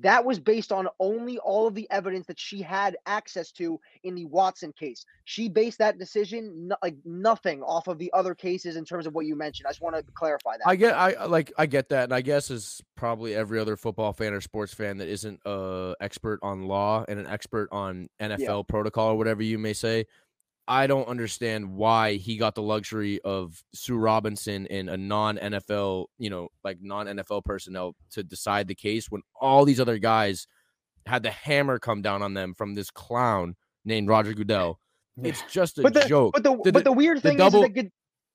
that 0.00 0.24
was 0.24 0.38
based 0.38 0.72
on 0.72 0.88
only 0.98 1.38
all 1.38 1.66
of 1.66 1.74
the 1.74 1.86
evidence 1.90 2.26
that 2.26 2.38
she 2.38 2.62
had 2.62 2.96
access 3.06 3.50
to 3.52 3.80
in 4.02 4.14
the 4.14 4.24
Watson 4.26 4.72
case. 4.72 5.04
She 5.24 5.48
based 5.48 5.78
that 5.78 5.98
decision 5.98 6.68
no, 6.68 6.76
like 6.82 6.96
nothing 7.04 7.62
off 7.62 7.86
of 7.86 7.98
the 7.98 8.10
other 8.12 8.34
cases 8.34 8.76
in 8.76 8.84
terms 8.84 9.06
of 9.06 9.14
what 9.14 9.26
you 9.26 9.36
mentioned. 9.36 9.66
I 9.66 9.70
just 9.70 9.80
want 9.80 9.96
to 9.96 10.02
clarify 10.14 10.56
that. 10.56 10.66
I 10.66 10.76
get 10.76 10.94
I 10.94 11.12
I 11.12 11.24
like 11.26 11.52
I 11.58 11.66
get 11.66 11.88
that 11.90 12.04
and 12.04 12.14
I 12.14 12.20
guess 12.20 12.50
as 12.50 12.80
probably 12.96 13.34
every 13.34 13.58
other 13.58 13.76
football 13.76 14.12
fan 14.12 14.32
or 14.32 14.40
sports 14.40 14.74
fan 14.74 14.98
that 14.98 15.08
isn't 15.08 15.40
a 15.44 15.94
expert 16.00 16.40
on 16.42 16.66
law 16.66 17.04
and 17.08 17.18
an 17.18 17.26
expert 17.26 17.68
on 17.72 18.08
NFL 18.20 18.68
protocol 18.68 19.10
or 19.10 19.18
whatever 19.18 19.42
you 19.42 19.58
may 19.58 19.72
say 19.72 20.06
I 20.70 20.86
don't 20.86 21.08
understand 21.08 21.74
why 21.74 22.14
he 22.14 22.36
got 22.36 22.54
the 22.54 22.62
luxury 22.62 23.20
of 23.22 23.60
Sue 23.74 23.96
Robinson 23.96 24.68
and 24.68 24.88
a 24.88 24.96
non 24.96 25.36
NFL, 25.36 26.06
you 26.16 26.30
know, 26.30 26.48
like 26.62 26.78
non 26.80 27.06
NFL 27.06 27.44
personnel 27.44 27.96
to 28.12 28.22
decide 28.22 28.68
the 28.68 28.74
case 28.76 29.10
when 29.10 29.22
all 29.40 29.64
these 29.64 29.80
other 29.80 29.98
guys 29.98 30.46
had 31.06 31.24
the 31.24 31.30
hammer 31.30 31.80
come 31.80 32.02
down 32.02 32.22
on 32.22 32.34
them 32.34 32.54
from 32.54 32.74
this 32.74 32.88
clown 32.90 33.56
named 33.84 34.08
Roger 34.08 34.32
Goodell. 34.32 34.78
It's 35.22 35.42
just 35.50 35.78
a 35.78 35.82
But 35.82 35.92
the 35.94 36.04
joke. 36.06 36.34
but 36.34 36.44
the 36.44 36.56
The- 36.62 36.72
but 36.72 36.84
the 36.84 36.92
weird 36.92 37.20
thing 37.20 37.36
double- 37.36 37.64
is 37.64 37.70
that 37.74 37.90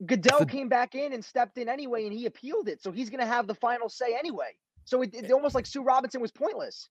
Goodell 0.05 0.45
came 0.45 0.67
back 0.67 0.93
in 0.93 1.13
and 1.13 1.23
stepped 1.23 1.57
in 1.57 1.69
anyway, 1.69 2.03
and 2.05 2.11
he 2.13 2.25
appealed 2.25 2.67
it, 2.67 2.81
so 2.83 2.91
he's 2.91 3.09
gonna 3.09 3.25
have 3.25 3.47
the 3.47 3.55
final 3.55 3.87
say 3.87 4.13
anyway. 4.13 4.49
So 4.83 5.01
it, 5.03 5.15
it's 5.15 5.29
eh 5.29 5.33
almost 5.33 5.55
like 5.55 5.65
Sue 5.65 5.83
Robinson 5.83 6.19
was 6.19 6.31
pointless. 6.33 6.89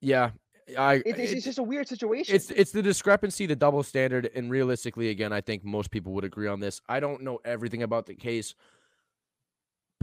yeah, 0.00 0.30
I. 0.78 0.94
It, 0.94 1.18
it's, 1.18 1.32
it's 1.32 1.44
just 1.44 1.58
a 1.58 1.62
weird 1.62 1.88
situation. 1.88 2.34
it's 2.34 2.50
it's 2.50 2.72
the 2.72 2.82
discrepancy, 2.82 3.46
the 3.46 3.56
double 3.56 3.82
standard, 3.82 4.30
and 4.34 4.50
realistically, 4.50 5.10
again, 5.10 5.32
I 5.32 5.40
think 5.40 5.64
most 5.64 5.90
people 5.90 6.12
would 6.12 6.24
agree 6.24 6.48
on 6.48 6.60
this. 6.60 6.80
I 6.88 7.00
don't 7.00 7.22
know 7.22 7.40
everything 7.44 7.82
about 7.82 8.06
the 8.06 8.14
case, 8.14 8.54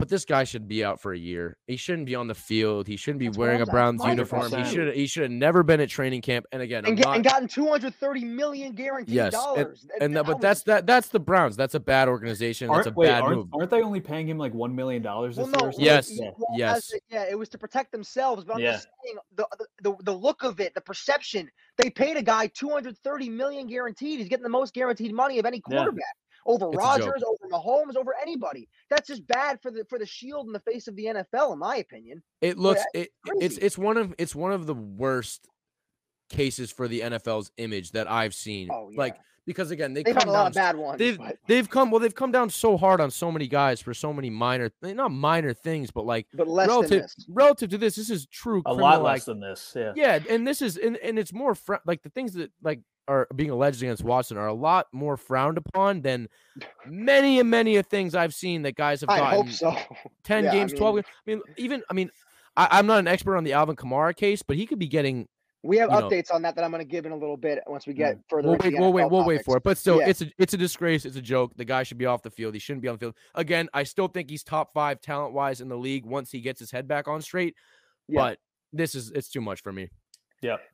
but 0.02 0.08
this 0.08 0.24
guy 0.24 0.42
should 0.42 0.66
be 0.66 0.84
out 0.84 1.00
for 1.00 1.12
a 1.12 1.16
year. 1.16 1.56
He 1.68 1.76
shouldn't 1.76 2.06
be 2.06 2.16
on 2.16 2.26
the 2.26 2.34
field. 2.34 2.88
He 2.88 2.96
shouldn't 2.96 3.20
be 3.20 3.26
That's 3.28 3.38
wearing 3.38 3.58
a 3.58 3.58
I'm- 3.60 3.66
that's 3.66 3.70
Browns 3.70 4.04
uniform. 4.04 4.50
He 4.50 4.64
should 4.68 4.94
he 4.96 5.06
should 5.06 5.22
have 5.22 5.30
never 5.30 5.62
been 5.62 5.80
at 5.80 5.90
training 5.90 6.22
camp. 6.22 6.44
And 6.50 6.60
again, 6.60 6.84
and, 6.84 6.96
get, 6.96 7.06
not, 7.06 7.14
and 7.14 7.24
gotten 7.24 7.46
230 7.46 8.24
million 8.24 8.72
guaranteed 8.74 9.14
Yes, 9.14 9.26
and- 9.26 9.32
dollars. 9.32 9.86
and 10.00 10.16
that, 10.16 10.26
but 10.26 10.40
that's 10.40 10.64
that 10.64 10.86
that's 10.86 11.06
the 11.10 11.20
Browns. 11.20 11.54
That's 11.54 11.76
a 11.76 11.80
bad 11.80 12.08
organization. 12.08 12.66
That's 12.68 12.88
a 12.88 12.90
wait, 12.90 13.06
bad 13.06 13.22
aren't, 13.22 13.36
move. 13.36 13.48
aren't 13.54 13.70
they 13.70 13.80
only 13.80 14.00
paying 14.00 14.26
him 14.28 14.38
like 14.38 14.52
one 14.52 14.74
million 14.74 15.02
dollars 15.02 15.36
this 15.36 15.44
Well, 15.46 15.52
no, 15.52 15.66
year? 15.66 15.78
or? 15.78 15.80
Yes, 15.94 16.10
yeah, 16.10 16.30
yes. 16.56 16.92
it- 16.92 17.04
yeah, 17.08 17.26
it 17.30 17.38
was 17.38 17.48
to 17.50 17.58
protect 17.58 17.92
themselves, 17.92 18.44
but 18.44 18.54
I'm 18.56 18.60
Yeah. 18.62 18.72
just 18.72 18.88
saying 19.04 19.16
the, 19.36 19.46
the 19.56 19.66
the 19.90 19.96
the 20.02 20.12
look 20.12 20.42
of 20.42 20.58
it, 20.58 20.74
the 20.74 20.80
perception. 20.80 21.48
They 21.78 21.90
paid 21.90 22.16
a 22.16 22.22
guy 22.22 22.48
230 22.48 23.28
million 23.28 23.68
guaranteed. 23.68 24.18
He's 24.18 24.28
getting 24.28 24.42
the 24.42 24.48
most 24.48 24.74
guaranteed 24.74 25.14
money 25.14 25.38
of 25.38 25.46
any 25.46 25.62
Yeah. 25.70 25.84
Quarterback 26.44 26.66
over 26.68 26.72
It's 26.72 26.82
a 26.84 26.98
joke. 26.98 27.06
Rodgers, 27.06 27.22
over 27.22 27.48
Mahomes, 27.52 27.96
over 27.96 28.14
anybody. 28.20 28.68
That's 28.90 29.08
just 29.08 29.26
bad 29.26 29.60
for 29.62 29.70
the 29.70 29.84
for 29.88 29.98
the 29.98 30.06
shield 30.06 30.46
in 30.46 30.52
the 30.52 30.60
face 30.60 30.88
of 30.88 30.96
the 30.96 31.04
NFL, 31.06 31.52
in 31.52 31.58
my 31.58 31.76
opinion. 31.76 32.22
It 32.40 32.58
looks 32.58 32.82
it, 32.94 33.10
it's 33.26 33.56
crazy. 33.56 33.60
it's 33.62 33.78
one 33.78 33.96
of 33.96 34.14
it's 34.18 34.34
one 34.34 34.52
of 34.52 34.66
the 34.66 34.74
worst 34.74 35.46
cases 36.28 36.70
for 36.70 36.88
the 36.88 37.00
NFL's 37.00 37.50
image 37.58 37.92
that 37.92 38.10
I've 38.10 38.34
seen. 38.34 38.68
Oh 38.72 38.88
yeah, 38.90 38.98
Like 38.98 39.16
because 39.44 39.70
again, 39.70 39.92
they 39.92 40.02
they've 40.02 40.14
come 40.14 40.20
had 40.20 40.28
a 40.28 40.32
lot 40.32 40.38
down 40.44 40.46
of 40.46 40.54
bad 40.54 40.76
ones. 40.76 40.98
they've 40.98 41.18
but, 41.18 41.36
they've 41.46 41.68
come 41.68 41.90
well 41.90 42.00
they've 42.00 42.14
come 42.14 42.32
down 42.32 42.48
so 42.48 42.76
hard 42.76 43.00
on 43.00 43.10
so 43.10 43.30
many 43.30 43.48
guys 43.48 43.80
for 43.80 43.92
so 43.92 44.12
many 44.12 44.30
minor 44.30 44.70
not 44.80 45.10
minor 45.10 45.52
things 45.52 45.90
but 45.90 46.06
like 46.06 46.26
but 46.32 46.46
less 46.48 46.68
relative 46.68 46.90
than 46.90 47.00
this. 47.00 47.26
relative 47.28 47.68
to 47.70 47.76
this 47.76 47.96
this 47.96 48.08
is 48.08 48.26
true 48.26 48.62
a 48.66 48.72
lot 48.72 49.02
less 49.02 49.18
act- 49.18 49.26
than 49.26 49.40
this. 49.40 49.72
Yeah. 49.76 49.92
yeah 49.96 50.20
and 50.30 50.46
this 50.46 50.62
is 50.62 50.76
and, 50.78 50.96
and 50.98 51.18
it's 51.18 51.32
more 51.32 51.54
fr- 51.54 51.74
like 51.84 52.02
the 52.02 52.08
things 52.10 52.34
that 52.34 52.50
like 52.62 52.80
are 53.08 53.26
being 53.34 53.50
alleged 53.50 53.82
against 53.82 54.04
Watson 54.04 54.36
are 54.36 54.46
a 54.46 54.54
lot 54.54 54.86
more 54.92 55.16
frowned 55.16 55.58
upon 55.58 56.02
than 56.02 56.28
many 56.86 57.40
and 57.40 57.50
many 57.50 57.76
of 57.76 57.86
things 57.86 58.14
I've 58.14 58.34
seen 58.34 58.62
that 58.62 58.76
guys 58.76 59.00
have 59.00 59.08
gotten. 59.08 59.24
I 59.24 59.30
gotten 59.36 59.46
hope 59.46 59.54
so. 59.54 59.76
10 60.24 60.44
Yeah, 60.44 60.50
I 60.50 60.52
games 60.54 60.72
12 60.72 60.94
games. 60.96 61.06
I 61.26 61.30
mean 61.30 61.42
even 61.56 61.82
I 61.90 61.94
mean 61.94 62.10
I, 62.56 62.68
I'm 62.72 62.86
not 62.86 62.98
an 63.00 63.08
expert 63.08 63.36
on 63.36 63.44
the 63.44 63.52
Alvin 63.54 63.76
Kamara 63.76 64.14
case 64.14 64.42
but 64.42 64.56
he 64.56 64.66
could 64.66 64.78
be 64.78 64.86
getting 64.86 65.26
We 65.64 65.78
have 65.78 65.90
you 65.90 65.98
know- 66.00 66.08
updates 66.08 66.32
on 66.32 66.42
that 66.42 66.54
that 66.56 66.64
I'm 66.64 66.70
going 66.70 66.82
to 66.84 66.88
give 66.88 67.04
in 67.06 67.12
a 67.12 67.16
little 67.16 67.36
bit 67.36 67.60
once 67.66 67.86
we 67.86 67.92
get 67.94 68.18
further. 68.28 68.48
We'll 68.48 68.58
wait. 68.58 68.78
We'll 68.78 68.92
wait. 68.92 69.10
We'll 69.10 69.24
wait 69.24 69.44
for 69.44 69.56
it. 69.56 69.62
But 69.62 69.78
still, 69.78 69.98
Yeah. 70.00 70.08
it's 70.08 70.22
a 70.22 70.26
it's 70.38 70.54
a 70.54 70.56
disgrace. 70.56 71.04
It's 71.04 71.16
a 71.16 71.22
joke. 71.22 71.52
The 71.56 71.64
guy 71.64 71.82
should 71.84 71.98
be 71.98 72.06
off 72.06 72.22
the 72.22 72.30
field. 72.30 72.54
He 72.54 72.60
shouldn't 72.60 72.82
be 72.82 72.88
on 72.88 72.94
the 72.96 73.00
field. 73.00 73.14
Again, 73.34 73.68
I 73.74 73.82
still 73.84 74.08
think 74.08 74.30
he's 74.30 74.42
top 74.44 74.72
five 74.74 75.00
talent 75.00 75.34
wise 75.34 75.60
in 75.60 75.68
the 75.68 75.76
league 75.76 76.04
once 76.06 76.30
he 76.30 76.40
gets 76.40 76.60
his 76.60 76.70
head 76.70 76.86
back 76.88 77.08
on 77.08 77.20
straight. 77.22 77.54
Yeah. 78.08 78.20
But 78.20 78.38
this 78.72 78.94
is 78.94 79.10
it's 79.12 79.28
too 79.28 79.40
much 79.40 79.60
for 79.62 79.72
me. 79.72 79.88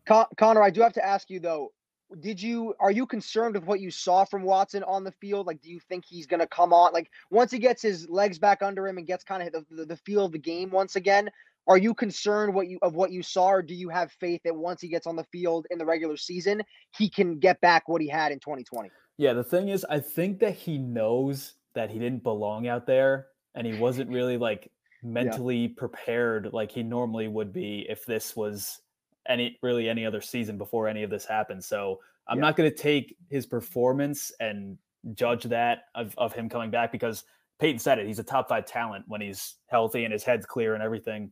Con- 0.06 0.26
Conor, 0.38 0.62
I 0.62 0.70
do 0.70 0.80
have 0.80 0.94
to 0.94 1.04
ask 1.04 1.28
you 1.30 1.40
though. 1.40 1.73
Did 2.21 2.41
you 2.41 2.75
are 2.81 2.91
you 2.91 3.07
concerned 3.07 3.55
with 3.55 3.65
what 3.65 3.81
you 3.81 3.91
saw 3.91 4.25
from 4.25 4.43
Watson 4.43 4.83
on 4.85 5.05
the 5.05 5.12
field? 5.12 5.47
Like, 5.47 5.61
do 5.61 5.71
you 5.71 5.81
think 5.88 6.05
he's 6.07 6.27
going 6.27 6.41
to 6.41 6.47
come 6.47 6.73
on? 6.73 6.93
Like, 6.93 7.11
once 7.30 7.50
he 7.50 7.59
gets 7.59 7.82
his 7.82 8.09
legs 8.09 8.39
back 8.39 8.63
under 8.63 8.87
him 8.89 8.99
and 8.99 9.06
gets 9.06 9.25
kind 9.25 9.43
of 9.43 9.52
the, 9.52 9.76
the, 9.76 9.85
the 9.85 9.97
feel 9.97 10.25
of 10.25 10.32
the 10.32 10.39
game 10.39 10.71
once 10.71 10.97
again, 10.97 11.30
are 11.67 11.76
you 11.76 11.93
concerned 11.95 12.54
what 12.54 12.67
you 12.67 12.78
of 12.80 12.95
what 12.95 13.13
you 13.13 13.23
saw, 13.23 13.49
or 13.49 13.63
do 13.63 13.75
you 13.75 13.91
have 13.91 14.11
faith 14.13 14.41
that 14.45 14.56
once 14.56 14.80
he 14.80 14.89
gets 14.89 15.06
on 15.06 15.17
the 15.17 15.25
field 15.25 15.67
in 15.71 15.78
the 15.78 15.85
regular 15.85 16.17
season, 16.17 16.63
he 16.97 17.11
can 17.11 17.39
get 17.39 17.61
back 17.61 17.89
what 17.89 18.00
he 18.00 18.09
had 18.09 18.32
in 18.32 18.41
2020? 18.41 18.91
Yeah, 19.19 19.35
the 19.35 19.45
thing 19.45 19.69
is, 19.69 19.85
I 19.89 20.00
think 20.00 20.39
that 20.41 20.54
he 20.54 20.78
knows 20.78 21.54
that 21.75 21.91
he 21.91 21.99
didn't 21.99 22.23
belong 22.23 22.67
out 22.67 22.87
there 22.87 23.26
and 23.54 23.67
he 23.67 23.78
wasn't 23.78 24.11
really 24.11 24.39
like 24.39 24.71
mentally 25.02 25.69
prepared 25.69 26.50
like 26.52 26.73
he 26.73 26.82
normally 26.82 27.28
would 27.28 27.52
be 27.52 27.87
if 27.89 28.04
this 28.06 28.35
was 28.35 28.80
any 29.28 29.58
really 29.62 29.88
any 29.88 30.04
other 30.06 30.21
season 30.21 30.58
before 30.58 30.88
any 30.88 31.02
of 31.02 31.10
this 31.10 31.25
happened. 31.25 31.62
So 31.62 32.00
I'm 32.26 32.38
Yeah. 32.38 32.43
not 32.43 32.56
going 32.56 32.71
to 32.71 32.76
take 32.76 33.17
his 33.30 33.47
performance 33.47 34.32
and 34.41 34.78
judge 35.14 35.45
that 35.45 35.84
of, 35.95 36.14
of 36.19 36.32
him 36.32 36.49
coming 36.49 36.71
back 36.71 36.93
because 36.93 37.25
Peyton 37.58 37.78
said 37.78 37.99
it. 37.99 38.06
He's 38.06 38.19
a 38.19 38.25
top 38.25 38.49
five 38.49 38.67
talent 38.67 39.04
when 39.08 39.21
he's 39.21 39.56
healthy 39.67 40.04
and 40.04 40.12
his 40.12 40.25
head's 40.25 40.47
clear 40.47 40.75
and 40.75 40.82
everything. 40.82 41.30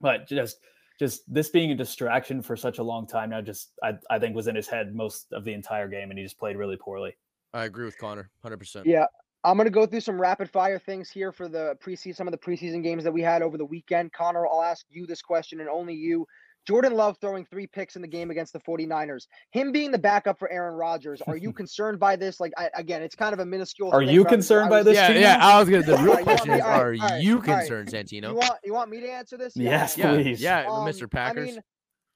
But 0.00 0.28
just 0.28 0.58
just 0.98 1.22
this 1.32 1.48
being 1.48 1.70
a 1.70 1.74
distraction 1.74 2.42
for 2.42 2.56
such 2.56 2.78
a 2.78 2.82
long 2.82 3.06
time 3.06 3.30
now, 3.30 3.40
just 3.40 3.72
I, 3.82 3.94
I 4.10 4.18
think 4.18 4.36
was 4.36 4.48
in 4.48 4.54
his 4.54 4.68
head 4.68 4.94
most 4.94 5.32
of 5.32 5.44
the 5.44 5.52
entire 5.52 5.88
game 5.88 6.10
and 6.10 6.18
he 6.18 6.24
just 6.24 6.38
played 6.38 6.56
really 6.56 6.76
poorly. 6.76 7.16
I 7.54 7.64
agree 7.64 7.84
with 7.84 7.98
Conor, 7.98 8.30
hundred 8.42 8.58
percent. 8.58 8.86
Yeah, 8.86 9.06
I'm 9.44 9.56
gonna 9.56 9.70
go 9.70 9.86
through 9.86 10.00
some 10.00 10.20
rapid 10.20 10.48
fire 10.50 10.78
things 10.78 11.10
here 11.10 11.32
for 11.32 11.48
the 11.48 11.76
preseason, 11.82 12.16
some 12.16 12.28
of 12.28 12.32
the 12.32 12.38
preseason 12.38 12.82
games 12.82 13.04
that 13.04 13.12
we 13.12 13.22
had 13.22 13.42
over 13.42 13.56
the 13.58 13.64
weekend. 13.64 14.12
Conor, 14.12 14.46
I'll 14.46 14.62
ask 14.62 14.86
you 14.90 15.06
this 15.06 15.22
question 15.22 15.60
and 15.60 15.68
only 15.68 15.94
you. 15.94 16.26
Jordan 16.70 16.94
Love 16.94 17.18
throwing 17.20 17.44
three 17.46 17.66
picks 17.66 17.96
in 17.96 18.02
the 18.02 18.06
game 18.06 18.30
against 18.30 18.52
the 18.52 18.60
49ers. 18.60 19.26
Him 19.50 19.72
being 19.72 19.90
the 19.90 19.98
backup 19.98 20.38
for 20.38 20.48
Aaron 20.52 20.74
Rodgers. 20.76 21.20
Are 21.26 21.36
you 21.36 21.52
concerned 21.62 21.98
by 21.98 22.14
this? 22.14 22.38
Like, 22.38 22.52
I, 22.56 22.70
again, 22.74 23.02
it's 23.02 23.16
kind 23.16 23.32
of 23.32 23.40
a 23.40 23.44
minuscule. 23.44 23.90
Are 23.90 23.98
thing, 24.04 24.14
you 24.14 24.22
but 24.22 24.32
I 24.32 24.36
was- 24.36 24.46
concerned 24.46 24.70
by 24.70 24.82
this? 24.84 24.94
Yeah, 24.94 25.08
Tino? 25.08 25.18
yeah. 25.20 25.38
I 25.40 25.58
was 25.58 25.68
gonna. 25.68 25.82
The 25.82 25.96
real 25.98 26.16
question 26.18 26.52
is, 26.52 26.60
alright, 26.60 26.80
are 26.80 26.94
alright, 26.94 27.22
you 27.24 27.38
alright. 27.40 27.66
concerned, 27.68 27.92
You 28.12 28.22
Santino? 28.22 28.34
want 28.36 28.52
you 28.62 28.72
want 28.72 28.88
me 28.88 29.00
to 29.00 29.10
answer 29.10 29.36
this? 29.36 29.56
Yes, 29.56 29.98
Yeah, 29.98 30.12
please. 30.14 30.40
yeah, 30.40 30.60
Um, 30.70 30.86
Mr. 30.86 31.10
Packers. 31.10 31.48
I 31.48 31.52
mean, 31.54 31.60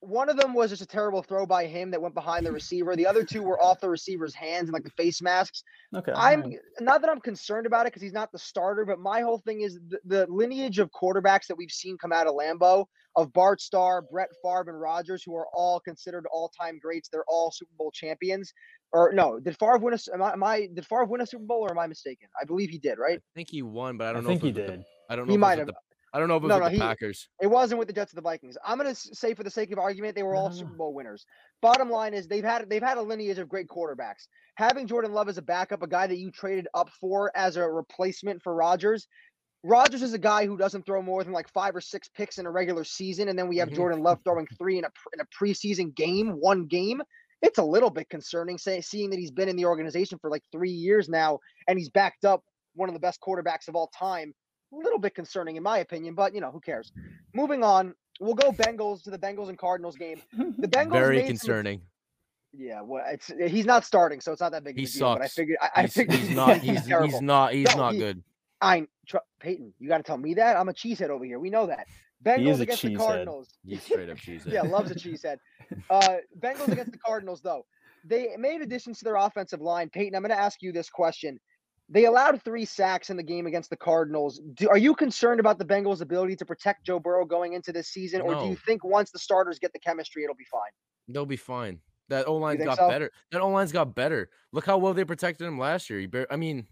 one 0.09 0.29
of 0.29 0.37
them 0.37 0.55
was 0.55 0.71
just 0.71 0.83
a 0.83 0.87
terrible 0.87 1.23
throw 1.23 1.47
by 1.47 1.67
him 1.67 1.91
that 1.91 2.01
went 2.01 2.15
behind 2.15 2.45
the 2.47 2.53
receiver. 2.53 2.95
The 2.97 3.07
other 3.07 3.25
two 3.25 3.43
were 3.43 3.61
off 3.63 3.81
the 3.81 3.89
receiver's 3.89 4.35
hands 4.35 4.65
and 4.69 4.73
like 4.73 4.85
the 4.85 4.91
face 4.91 5.21
masks. 5.23 5.63
Okay. 5.95 6.13
I'm 6.15 6.43
alright. 6.43 6.59
not 6.81 7.01
that 7.01 7.11
I'm 7.11 7.21
concerned 7.21 7.67
about 7.67 7.87
it 7.87 7.93
because 7.93 8.03
he's 8.03 8.13
not 8.13 8.31
the 8.33 8.39
starter, 8.39 8.85
but 8.85 8.99
my 8.99 9.21
whole 9.21 9.39
thing 9.39 9.63
is 9.63 9.79
the, 9.89 9.99
the 10.05 10.27
lineage 10.31 10.79
of 10.79 10.91
quarterbacks 10.91 11.47
that 11.49 11.57
we've 11.57 11.71
seen 11.71 11.97
come 11.99 12.13
out 12.13 12.27
of 12.27 12.35
Lambeau 12.35 12.87
of 13.17 13.33
Bart 13.33 13.61
Starr, 13.61 14.03
Brett 14.03 14.29
Favre, 14.43 14.65
and 14.69 14.81
Rodgers, 14.81 15.23
who 15.23 15.37
are 15.37 15.47
all 15.55 15.79
considered 15.81 16.27
all-time 16.33 16.79
greats. 16.83 17.09
They're 17.09 17.25
all 17.29 17.51
Super 17.53 17.71
Bowl 17.79 17.91
champions. 17.93 18.53
Or 18.93 19.13
no, 19.13 19.39
did 19.41 19.57
Favre 19.59 19.79
win 19.79 19.93
a? 19.93 19.97
s- 19.97 20.09
Am 20.13 20.23
I, 20.23 20.33
am 20.33 20.43
I 20.43 20.69
did 20.73 20.87
Favre 20.87 21.05
win 21.05 21.21
a 21.21 21.27
Super 21.27 21.45
Bowl 21.45 21.61
or 21.63 21.71
am 21.71 21.79
I 21.79 21.87
mistaken? 21.87 22.29
I 22.41 22.45
believe 22.45 22.71
he 22.71 22.79
did, 22.79 22.99
right? 22.99 23.19
I 23.19 23.33
think 23.35 23.49
he 23.51 23.63
won, 23.63 23.97
but 23.97 24.07
I 24.07 24.11
I, 24.11 24.13
don't 24.15 24.23
know. 24.25 24.29
think 24.31 24.41
if 24.41 24.43
he 24.43 24.49
it 24.51 24.53
was 24.55 24.61
with 24.63 24.71
did. 24.71 24.81
The, 24.81 25.13
I 25.13 25.17
don't 25.17 25.27
know. 25.27 25.31
He 25.33 25.35
if 25.35 25.41
might 25.41 25.59
have. 25.59 25.67
The, 25.69 25.75
I 26.15 26.19
don't 26.21 26.29
know 26.29 26.37
if 26.37 26.45
it 26.45 26.47
was 26.47 26.51
No, 26.51 26.55
with 26.57 26.63
no, 26.63 26.69
the 26.69 26.75
he- 26.77 26.81
Packers. 26.81 27.29
It 27.43 27.49
wasn't 27.49 27.81
with 27.81 27.89
the 27.89 27.93
Jets 27.95 28.13
or 28.13 28.17
the 28.17 28.23
Vikings. 28.23 28.57
I'm 28.65 28.79
gonna 28.79 28.95
say 28.95 29.35
for 29.35 29.43
the 29.43 29.51
sake 29.51 29.73
of 29.73 29.79
argument, 29.81 30.15
they 30.15 30.23
were 30.23 30.37
all 30.37 30.51
Super. 30.53 30.73
Bowl 30.73 30.95
winners. 30.95 31.27
Bottom 31.61 31.91
line 31.91 32.15
is 32.15 32.29
they've 32.29 32.45
had 32.45 32.71
they've 32.71 32.83
had 32.83 32.99
a 32.99 33.03
lineage 33.03 33.39
of 33.39 33.49
great 33.49 33.67
quarterbacks. 33.67 34.29
Having 34.55 34.87
Jordan 34.87 35.13
Love 35.13 35.29
as 35.29 35.39
a 35.39 35.43
backup, 35.43 35.83
a 35.83 35.89
guy 35.89 36.07
that 36.07 36.17
you 36.19 36.31
traded 36.31 36.69
up 36.73 36.89
for 37.01 37.37
as 37.37 37.57
a 37.57 37.69
replacement 37.69 38.41
for 38.43 38.55
Rodgers. 38.55 39.09
Rodgers 39.65 40.03
is 40.03 40.13
a 40.13 40.19
guy 40.19 40.47
who 40.47 40.57
doesn't 40.57 40.85
throw 40.87 41.03
more 41.03 41.25
than 41.25 41.33
like 41.33 41.49
five 41.49 41.75
or 41.75 41.81
six 41.81 42.09
picks 42.09 42.39
in 42.39 42.47
a 42.47 42.51
regular 42.51 42.85
season, 42.85 43.29
and 43.29 43.37
then 43.39 43.49
we 43.49 43.57
have 43.57 43.71
Mhm. 43.71 43.75
Jordan 43.77 44.03
Love 44.03 44.21
throwing 44.23 44.47
three 44.59 44.79
in 44.79 44.85
a 44.85 44.91
in 45.15 45.21
a 45.21 45.27
preseason 45.27 45.93
game, 45.97 46.31
one 46.39 46.67
game. 46.67 47.03
It's 47.43 47.59
a 47.59 47.65
little 47.65 47.91
bit 47.91 48.09
concerning, 48.09 48.57
say, 48.57 48.81
seeing 48.81 49.11
that 49.11 49.19
he's 49.19 49.31
been 49.33 49.49
in 49.49 49.57
the 49.57 49.65
organization 49.67 50.19
for 50.21 50.31
like 50.31 50.43
three 50.53 50.71
years 50.71 51.09
now, 51.09 51.41
and 51.67 51.79
he's 51.79 51.91
backed 51.91 52.25
up 52.25 52.45
one 52.75 52.89
of 52.89 52.93
the 52.95 53.01
best 53.01 53.21
quarterbacks 53.21 53.67
of 53.69 53.75
all 53.75 53.89
time. 53.89 54.33
A 54.75 54.79
little 54.83 54.99
bit 54.99 55.15
concerning, 55.15 55.57
in 55.57 55.63
my 55.63 55.79
opinion, 55.79 56.15
but 56.15 56.35
you 56.35 56.41
know 56.41 56.51
who 56.51 56.61
cares. 56.61 56.93
Moving 57.35 57.63
on, 57.63 57.95
we'll 58.21 58.35
go 58.35 58.51
Bengals 58.53 59.03
to 59.05 59.11
the 59.11 59.19
Bengals 59.19 59.49
and 59.49 59.59
Cardinals 59.59 59.97
game. 59.97 60.21
The 60.37 60.69
Bengals 60.69 60.93
Very 60.93 61.17
made 61.17 61.23
some- 61.27 61.29
concerning. 61.39 61.81
yeah, 62.53 62.81
well, 62.83 63.05
it's 63.09 63.31
he's 63.49 63.67
not 63.67 63.85
starting, 63.85 64.21
so 64.21 64.33
it's 64.33 64.41
not 64.41 64.53
that 64.53 64.65
big 64.65 64.75
of 64.77 64.79
He 64.79 64.85
a 64.85 64.89
deal. 64.89 65.15
But 65.15 65.23
I 65.23 65.25
sucks. 65.27 65.35
figured 65.35 65.59
I, 65.61 65.71
I 65.77 65.83
He's, 65.83 65.93
figured 65.95 66.19
he's 66.19 66.31
not. 66.37 66.57
He's, 66.59 66.79
he's 66.79 66.87
terrible. 66.87 67.23
not. 67.23 67.53
He's 67.53 67.69
No, 67.75 67.77
not 67.83 67.93
he- 67.95 67.99
good. 68.01 68.23
I 68.61 68.87
tr- 69.07 69.17
Peyton, 69.41 69.75
you 69.79 69.89
got 69.89 69.99
to 69.99 70.03
tell 70.03 70.17
me 70.17 70.35
that 70.35 70.57
I'm 70.57 70.69
a 70.69 70.73
cheesehead 70.73 71.11
over 71.11 71.25
here. 71.25 71.39
We 71.39 71.51
know 71.51 71.67
that. 71.67 71.87
He 71.89 72.31
Bengals 72.31 72.49
is 72.53 72.61
a 72.61 72.63
against 72.63 72.83
the 72.83 72.89
cheesehead. 72.91 72.99
Cardinals. 72.99 73.49
He's 73.67 73.83
straight 73.85 74.09
up 74.09 74.17
cheese. 74.17 74.43
yeah, 74.47 74.63
loves 74.63 74.91
a 74.91 74.95
cheesehead. 74.95 75.37
Uh, 75.91 76.17
Bengals 76.41 76.69
against 76.69 76.93
the 76.93 76.99
Cardinals, 76.99 77.43
though. 77.43 77.67
They 78.07 78.29
made 78.39 78.61
additions 78.63 78.99
to 78.99 79.05
their 79.05 79.17
offensive 79.17 79.61
line. 79.61 79.91
Peyton, 79.91 80.15
I'm 80.15 80.23
going 80.23 80.31
to 80.31 80.41
ask 80.41 80.63
you 80.63 80.73
this 80.73 80.89
question. 80.89 81.39
They 81.89 82.07
allowed 82.07 82.43
three 82.43 82.65
sacks 82.65 83.11
in 83.11 83.17
the 83.17 83.23
game 83.23 83.47
against 83.47 83.69
the 83.71 83.77
Cardinals. 83.77 84.41
Do, 84.55 84.69
are 84.71 84.79
you 84.79 84.95
concerned 84.95 85.39
about 85.39 85.59
the 85.59 85.65
Bengals' 85.67 86.01
ability 86.01 86.37
to 86.37 86.47
protect 86.47 86.87
Joe 86.87 86.99
Burrow 86.99 87.27
going 87.27 87.53
into 87.53 87.73
this 87.73 87.89
season, 87.89 88.23
or 88.23 88.35
do 88.35 88.47
you 88.47 88.57
think 88.57 88.83
once 88.85 89.11
the 89.11 89.19
starters 89.19 89.59
get 89.59 89.73
the 89.73 89.79
chemistry, 89.79 90.25
it'll 90.25 90.35
be 90.35 90.47
fine? 90.51 90.71
They'll 91.09 91.27
be 91.27 91.37
fine. 91.37 91.81
That 92.09 92.27
O 92.27 92.37
line's 92.37 92.59
think 92.59 92.69
got 92.69 92.79
so? 92.79 92.89
better. 92.89 93.11
That 93.33 93.43
O 93.43 93.49
line's 93.49 93.73
got 93.73 93.95
better. 93.95 94.31
Look 94.53 94.65
how 94.67 94.79
well 94.79 94.95
they 94.95 95.05
protected 95.05 95.47
him 95.47 95.59
last 95.59 95.91
year. 95.91 96.01
He 96.01 96.07
bar- 96.07 96.27
I 96.31 96.37
mean, 96.37 96.67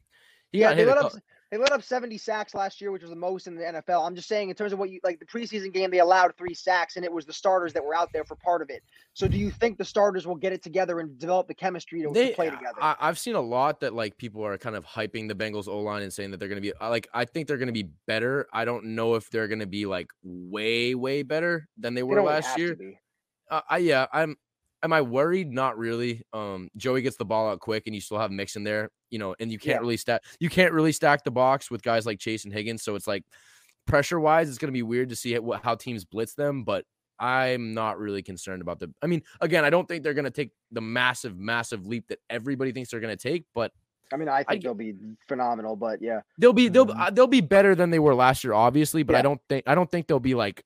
he 0.50 0.60
Yeah, 0.60 0.70
got 0.70 0.76
they 0.76 0.84
hit. 0.84 0.98
Up. 0.98 1.12
They 1.52 1.58
let 1.58 1.70
up 1.70 1.82
70 1.82 2.16
sacks 2.16 2.54
last 2.54 2.80
year, 2.80 2.90
which 2.92 3.02
was 3.02 3.10
the 3.10 3.16
most 3.16 3.46
in 3.46 3.54
the 3.54 3.62
NFL. 3.62 4.06
I'm 4.06 4.14
just 4.14 4.26
saying, 4.26 4.48
in 4.48 4.54
terms 4.54 4.72
of 4.72 4.78
what 4.78 4.88
you 4.88 5.00
like 5.04 5.20
the 5.20 5.26
preseason 5.26 5.70
game, 5.70 5.90
they 5.90 5.98
allowed 5.98 6.34
three 6.38 6.54
sacks, 6.54 6.96
and 6.96 7.04
it 7.04 7.12
was 7.12 7.26
the 7.26 7.32
starters 7.34 7.74
that 7.74 7.84
were 7.84 7.94
out 7.94 8.08
there 8.10 8.24
for 8.24 8.36
part 8.36 8.62
of 8.62 8.70
it. 8.70 8.82
So, 9.12 9.28
do 9.28 9.36
you 9.36 9.50
think 9.50 9.76
the 9.76 9.84
starters 9.84 10.26
will 10.26 10.34
get 10.34 10.54
it 10.54 10.62
together 10.62 11.00
and 11.00 11.18
develop 11.18 11.48
the 11.48 11.54
chemistry 11.54 12.00
to, 12.04 12.10
They, 12.10 12.30
to 12.30 12.34
play 12.34 12.48
together? 12.48 12.78
I, 12.80 12.96
I've 12.98 13.18
seen 13.18 13.34
a 13.34 13.40
lot 13.40 13.80
that 13.80 13.92
like 13.92 14.16
people 14.16 14.42
are 14.46 14.56
kind 14.56 14.74
of 14.74 14.86
hyping 14.86 15.28
the 15.28 15.34
Bengals 15.34 15.68
O 15.68 15.80
line 15.80 16.02
and 16.02 16.10
saying 16.10 16.30
that 16.30 16.40
they're 16.40 16.48
going 16.48 16.62
to 16.62 16.66
be 16.66 16.72
like. 16.80 17.06
I 17.12 17.26
think 17.26 17.48
they're 17.48 17.58
going 17.58 17.66
to 17.66 17.72
be 17.74 17.90
better. 18.06 18.46
I 18.50 18.64
don't 18.64 18.86
know 18.94 19.16
if 19.16 19.28
they're 19.28 19.48
going 19.48 19.60
to 19.60 19.66
be 19.66 19.84
like 19.84 20.08
way, 20.22 20.94
way 20.94 21.22
better 21.22 21.68
than 21.76 21.92
they 21.92 22.00
They 22.00 22.04
were 22.04 22.16
don't 22.16 22.24
last 22.24 22.56
year. 22.56 22.78
Uh, 23.50 23.60
I 23.68 23.76
yeah, 23.76 24.06
I'm. 24.10 24.36
Am 24.82 24.92
I 24.92 25.00
worried? 25.02 25.52
Not 25.52 25.78
really. 25.78 26.22
Um, 26.32 26.68
Joey 26.76 27.02
gets 27.02 27.16
the 27.16 27.24
ball 27.24 27.48
out 27.48 27.60
quick, 27.60 27.84
and 27.86 27.94
you 27.94 28.00
still 28.00 28.18
have 28.18 28.30
Mixon 28.30 28.64
there. 28.64 28.90
You 29.10 29.18
know, 29.18 29.34
and 29.38 29.50
you 29.52 29.58
can't 29.58 29.76
Yeah. 29.76 29.80
really 29.80 29.96
stack. 29.96 30.22
You 30.40 30.48
can't 30.48 30.72
really 30.72 30.92
stack 30.92 31.22
the 31.24 31.30
box 31.30 31.70
with 31.70 31.82
guys 31.82 32.06
like 32.06 32.18
Chase 32.18 32.44
and 32.44 32.52
Higgins. 32.52 32.82
So 32.82 32.94
it's 32.94 33.06
like 33.06 33.24
pressure 33.86 34.18
wise, 34.20 34.48
it's 34.48 34.58
going 34.58 34.68
to 34.68 34.72
be 34.72 34.82
weird 34.82 35.08
to 35.10 35.16
see 35.16 35.38
what, 35.38 35.62
how 35.62 35.74
teams 35.74 36.04
blitz 36.04 36.34
them. 36.34 36.64
But 36.64 36.84
I'm 37.18 37.74
not 37.74 37.98
really 37.98 38.22
concerned 38.22 38.62
about 38.62 38.80
the. 38.80 38.92
I 39.02 39.06
mean, 39.06 39.22
again, 39.40 39.64
I 39.64 39.70
don't 39.70 39.86
think 39.86 40.02
they're 40.02 40.14
going 40.14 40.24
to 40.24 40.30
take 40.30 40.50
the 40.72 40.80
massive, 40.80 41.36
massive 41.36 41.86
leap 41.86 42.08
that 42.08 42.18
everybody 42.30 42.72
thinks 42.72 42.90
they're 42.90 43.00
going 43.00 43.16
to 43.16 43.22
take. 43.22 43.44
But 43.54 43.70
I 44.12 44.16
mean, 44.16 44.28
I 44.28 44.38
think 44.42 44.62
get- 44.62 44.62
they'll 44.68 44.74
be 44.74 44.94
phenomenal, 45.28 45.76
but 45.76 46.02
yeah. 46.02 46.20
they'll 46.38 46.52
be 46.52 46.68
they'll 46.68 46.86
Mhm. 46.86 46.98
uh, 46.98 47.10
they'll 47.10 47.26
be 47.26 47.40
better 47.40 47.74
than 47.74 47.90
they 47.90 47.98
were 47.98 48.14
last 48.14 48.42
year, 48.44 48.52
obviously. 48.54 49.02
But 49.04 49.16
I 49.16 49.22
don't 49.22 49.40
think 49.48 49.64
I 49.66 49.74
don't 49.74 49.90
think 49.90 50.06
they'll 50.08 50.18
be 50.20 50.34
like. 50.34 50.64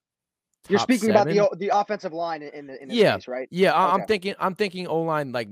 You're 0.69 0.79
speaking 0.81 1.11
about 1.11 1.27
the 1.27 1.49
the 1.57 1.69
offensive 1.69 2.13
line 2.13 2.43
in 2.43 2.67
the, 2.67 2.83
in 2.83 2.89
this 2.89 2.97
Yeah. 2.97 3.15
case, 3.17 3.29
right? 3.29 3.49
Yeah, 3.51 3.73
I- 3.73 3.95
I'm 3.95 4.07
thinking 4.07 4.35
I'm 4.39 4.55
thinking 4.55 4.87
O 4.87 5.03
line 5.03 5.33
like 5.33 5.49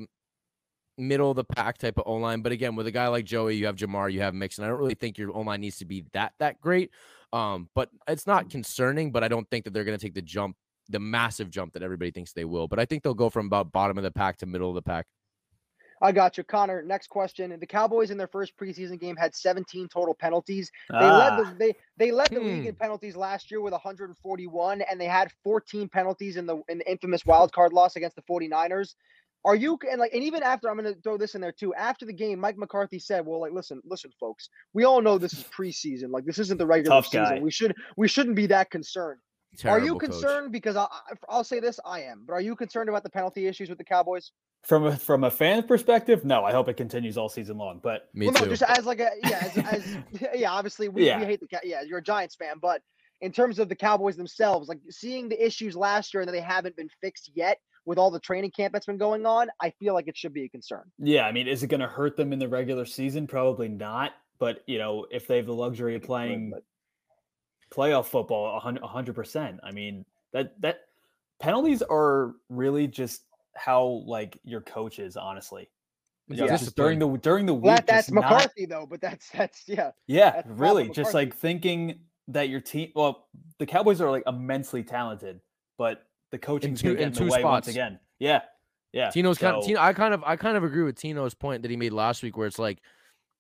middle 0.97 1.31
of 1.31 1.37
the 1.37 1.45
pack 1.45 1.79
type 1.79 1.99
of 1.99 2.05
O 2.07 2.15
line. 2.15 2.41
But 2.41 2.53
again, 2.53 2.77
with 2.77 2.87
a 2.87 2.91
guy 2.93 3.09
like 3.09 3.25
Joey, 3.25 3.57
you 3.57 3.67
have 3.67 3.77
Ja'Marr, 3.77 4.13
you 4.13 4.21
have 4.21 4.35
Mixon. 4.35 4.65
I 4.65 4.69
don't 4.69 4.79
really 4.79 4.95
think 4.95 5.19
your 5.19 5.31
O 5.37 5.41
line 5.41 5.61
needs 5.61 5.79
to 5.79 5.85
be 5.85 6.05
that 6.13 6.35
that 6.39 6.61
great. 6.61 6.91
Um, 7.33 7.69
but 7.75 7.91
it's 8.07 8.27
not 8.27 8.49
concerning. 8.51 9.11
But 9.11 9.25
I 9.25 9.29
don't 9.29 9.49
think 9.51 9.65
that 9.65 9.73
they're 9.75 9.85
going 9.85 9.99
to 9.99 10.05
take 10.05 10.15
the 10.15 10.23
jump, 10.23 10.57
the 10.89 11.01
massive 11.01 11.51
jump 11.51 11.73
that 11.73 11.83
everybody 11.83 12.11
thinks 12.13 12.33
they 12.33 12.45
will. 12.45 12.69
But 12.69 12.79
I 12.79 12.85
think 12.85 13.03
they'll 13.03 13.15
go 13.15 13.29
from 13.31 13.47
about 13.47 13.73
bottom 13.73 13.99
of 13.99 14.05
the 14.05 14.13
pack 14.13 14.37
to 14.39 14.47
middle 14.47 14.69
of 14.69 14.75
the 14.77 14.83
pack. 14.83 15.07
I 16.05 16.13
got 16.13 16.37
you, 16.37 16.45
Conor. 16.45 16.83
Next 16.83 17.09
question: 17.09 17.57
The 17.59 17.67
Cowboys 17.67 18.11
in 18.11 18.19
their 18.19 18.29
first 18.29 18.57
preseason 18.59 19.01
game 19.01 19.17
had 19.17 19.35
17 19.35 19.89
total 19.89 20.15
penalties. 20.15 20.71
They 20.91 20.97
Ah, 20.97 21.19
led 21.19 21.39
the 21.39 21.55
they 21.59 21.75
they 21.97 22.13
led 22.13 22.29
the 22.31 22.41
league 22.41 22.63
Hmm. 22.63 22.69
in 22.69 22.75
penalties 22.77 23.17
last 23.17 23.51
year 23.51 23.61
with 23.63 23.73
141, 23.73 24.83
and 24.83 25.01
they 25.01 25.07
had 25.07 25.33
14 25.43 25.89
penalties 25.89 26.37
in 26.37 26.47
the 26.47 26.63
in 26.69 26.79
the 26.79 26.91
infamous 26.91 27.25
wild 27.25 27.53
card 27.53 27.73
loss 27.73 27.97
against 27.97 28.17
the 28.17 28.23
49ers. 28.23 28.95
Are 29.47 29.55
you 29.57 29.79
and 29.91 29.99
like 29.99 30.13
and 30.15 30.23
even 30.23 30.43
after 30.43 30.71
I'm 30.71 30.77
going 30.79 30.95
to 30.95 31.01
throw 31.01 31.17
this 31.17 31.35
in 31.35 31.41
there 31.41 31.53
too. 31.53 31.75
After 31.75 32.05
the 32.07 32.13
game, 32.13 32.39
Mike 32.39 32.57
McCarthy 32.59 32.99
said, 32.99 33.25
"Well, 33.27 33.41
like 33.41 33.53
listen, 33.53 33.81
listen, 33.85 34.11
folks, 34.21 34.49
we 34.75 34.85
all 34.85 35.01
know 35.03 35.17
this 35.19 35.33
is 35.33 35.45
preseason. 35.45 36.11
Like 36.11 36.25
this 36.27 36.39
isn't 36.39 36.59
the 36.59 36.67
regular 36.67 36.97
Tough 36.97 37.07
season. 37.07 37.25
guy. 37.25 37.39
We 37.41 37.51
should 37.51 37.75
we 37.97 38.09
shouldn't 38.09 38.37
be 38.37 38.47
that 38.49 38.71
concerned." 38.71 39.21
Are 39.65 39.79
you 39.79 39.85
Terrible 39.87 40.01
coach. 40.01 40.11
concerned? 40.11 40.53
Because 40.53 40.77
I, 40.77 40.85
I- 40.85 41.15
I'll 41.29 41.45
say 41.45 41.61
this, 41.61 41.79
I 41.85 42.03
am. 42.03 42.25
But 42.27 42.35
are 42.35 42.41
you 42.41 42.57
concerned 42.57 42.89
about 42.89 43.03
the 43.03 43.11
penalty 43.11 43.47
issues 43.47 43.69
with 43.69 43.79
the 43.79 43.85
Cowboys? 43.85 44.33
from 44.65 44.87
a 44.87 44.97
from 44.97 45.25
a 45.25 45.31
fan 45.31 45.63
perspective, 45.65 46.25
no. 46.25 46.43
I 46.45 46.53
hope 46.53 46.69
it 46.71 46.77
continues 46.79 47.19
all 47.19 47.29
season 47.29 47.59
long. 47.59 47.81
But 47.83 48.09
Me 48.15 48.27
well, 48.27 48.35
too. 48.35 48.45
no, 48.47 48.51
just 48.51 48.63
as 48.63 48.87
like 48.87 48.99
a 49.01 49.11
yeah, 49.23 49.51
as, 49.53 49.59
as 49.75 49.97
yeah. 50.35 50.51
Obviously, 50.51 50.89
we, 50.89 51.07
Yeah. 51.07 51.19
we 51.21 51.27
hate 51.27 51.41
the 51.41 51.49
yeah. 51.63 51.83
You're 51.83 51.99
a 51.99 52.03
Giants 52.03 52.35
fan, 52.35 52.55
but 52.63 52.81
in 53.21 53.31
terms 53.31 53.59
of 53.59 53.69
the 53.69 53.77
Cowboys 53.77 54.17
themselves, 54.17 54.69
like 54.69 54.79
seeing 54.91 55.29
the 55.29 55.45
issues 55.45 55.77
last 55.77 56.15
year 56.15 56.23
and 56.23 56.29
that 56.29 56.33
they 56.33 56.41
haven't 56.41 56.77
been 56.77 56.89
fixed 57.03 57.31
yet 57.35 57.59
with 57.87 57.99
all 57.99 58.11
the 58.11 58.19
training 58.21 58.51
camp 58.51 58.73
that's 58.73 58.87
been 58.87 58.97
going 58.97 59.27
on, 59.27 59.49
I 59.61 59.71
feel 59.79 59.93
like 59.95 60.09
it 60.09 60.17
should 60.17 60.33
be 60.33 60.45
a 60.45 60.49
concern. 60.49 60.91
yeah, 60.99 61.27
I 61.27 61.33
mean, 61.33 61.47
is 61.47 61.63
it 61.63 61.67
going 61.67 61.81
to 61.81 61.87
hurt 61.87 62.17
them 62.17 62.33
in 62.33 62.39
the 62.39 62.49
regular 62.49 62.87
season? 62.87 63.27
Probably 63.27 63.69
not. 63.69 64.13
But 64.39 64.63
you 64.67 64.79
know, 64.79 65.07
if 65.11 65.27
they 65.27 65.37
have 65.37 65.47
the 65.47 65.55
luxury 65.55 65.95
of 65.95 66.03
playing 66.03 66.51
but- 66.55 66.63
playoff 67.73 68.07
football, 68.07 68.57
a 68.57 68.61
hun- 68.61 68.79
a 68.83 68.87
hundred 68.87 69.15
percent. 69.15 69.61
I 69.63 69.73
mean, 69.73 70.05
that 70.33 70.61
that 70.61 70.81
penalties 71.41 71.83
are 71.83 72.35
really 72.49 72.87
just 72.89 73.23
how 73.55 74.03
like 74.07 74.39
your 74.45 74.61
coach 74.61 74.99
is, 74.99 75.17
honestly. 75.17 75.69
You 76.29 76.45
It's 76.45 76.63
just 76.63 76.77
during 76.77 76.99
the 76.99 77.09
during 77.19 77.45
the 77.47 77.55
week. 77.55 77.65
Well, 77.65 77.75
that's 77.87 78.07
just 78.07 78.13
not- 78.15 78.25
McCarthy 78.25 78.67
though, 78.67 78.87
but 78.89 79.01
that's 79.01 79.29
that's 79.31 79.63
yeah. 79.69 79.91
Yeah, 80.07 80.31
That's 80.31 80.49
really. 80.49 80.87
Just 80.89 80.99
McCarthy. 81.13 81.17
like 81.17 81.37
thinking 81.37 81.99
that 82.29 82.49
your 82.49 82.61
team. 82.61 82.91
Well, 82.95 83.27
the 83.59 83.67
Cowboys 83.67 84.01
are 84.01 84.11
like 84.11 84.23
immensely 84.27 84.83
talented, 84.83 85.41
but 85.77 86.07
the 86.31 86.39
coaching 86.39 86.75
two- 86.75 86.95
going 86.95 86.97
in 86.97 86.99
get 87.01 87.07
in 87.09 87.13
two 87.13 87.25
the 87.27 87.31
way 87.33 87.45
once 87.45 87.67
spots. 87.67 87.69
again. 87.69 87.99
Yeah, 88.19 88.41
yeah. 88.93 89.11
Tino's 89.11 89.37
kind 89.37 89.57
of 89.57 89.65
Tino, 89.67 89.79
I 89.81 89.93
kind 89.93 90.15
of 90.15 90.25
I 90.25 90.37
kind 90.37 90.57
of 90.57 90.65
agree 90.65 90.83
with 90.83 90.97
Tino's 90.97 91.35
point 91.35 91.61
that 91.63 91.71
he 91.71 91.77
made 91.77 91.93
last 91.93 92.23
week, 92.23 92.37
where 92.39 92.47
it's 92.47 92.59
like, 92.59 92.81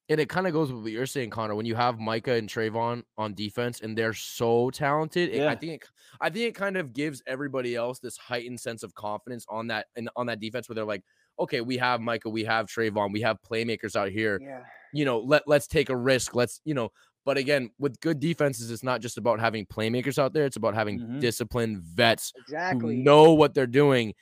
and 0.08 0.20
it 0.20 0.28
kind 0.28 0.46
of 0.46 0.52
goes 0.52 0.72
with 0.72 0.82
what 0.82 0.92
you're 0.92 1.06
saying, 1.06 1.30
Conor. 1.30 1.54
When 1.54 1.66
you 1.66 1.74
have 1.74 1.98
Micah 1.98 2.32
and 2.34 2.48
Trevon 2.48 3.02
on 3.16 3.34
defense, 3.34 3.80
and 3.80 3.96
they're 3.96 4.12
so 4.14 4.70
talented, 4.70 5.30
it- 5.30 5.46
I 5.46 5.54
think 5.54 5.72
it, 5.82 5.88
I 6.20 6.30
think 6.30 6.46
it 6.46 6.54
kind 6.54 6.76
of 6.76 6.92
gives 6.92 7.22
everybody 7.26 7.74
else 7.74 7.98
this 8.00 8.16
heightened 8.16 8.60
sense 8.60 8.82
of 8.82 8.94
confidence 8.94 9.46
on 9.48 9.68
that 9.68 9.86
and 9.96 10.08
on 10.16 10.26
that 10.26 10.40
defense, 10.40 10.68
where 10.68 10.74
they're 10.74 10.84
like, 10.84 11.02
okay, 11.38 11.60
we 11.60 11.76
have 11.78 12.00
Micah, 12.00 12.28
we 12.30 12.44
have 12.44 12.66
Trevon, 12.66 13.12
we 13.12 13.20
have 13.22 13.38
playmakers 13.42 13.96
out 13.96 14.10
here. 14.10 14.38
Yeah. 14.42 14.62
You 14.92 15.04
know, 15.04 15.18
let 15.18 15.42
let's 15.48 15.66
take 15.66 15.88
a 15.88 15.96
risk. 15.96 16.34
Let's 16.34 16.60
you 16.64 16.74
know. 16.74 16.90
But 17.24 17.38
again, 17.38 17.70
with 17.78 17.98
good 18.00 18.20
defenses, 18.20 18.70
it's 18.70 18.82
not 18.82 19.00
just 19.00 19.16
about 19.16 19.40
having 19.40 19.64
playmakers 19.64 20.18
out 20.18 20.34
there. 20.34 20.44
It's 20.44 20.56
about 20.56 20.74
having 20.74 21.00
Mhm. 21.00 21.20
disciplined 21.20 21.78
vets 21.82 22.32
Exactly. 22.36 22.96
who 22.96 23.02
know 23.02 23.32
what 23.32 23.54
they're 23.54 23.66
doing. 23.66 24.12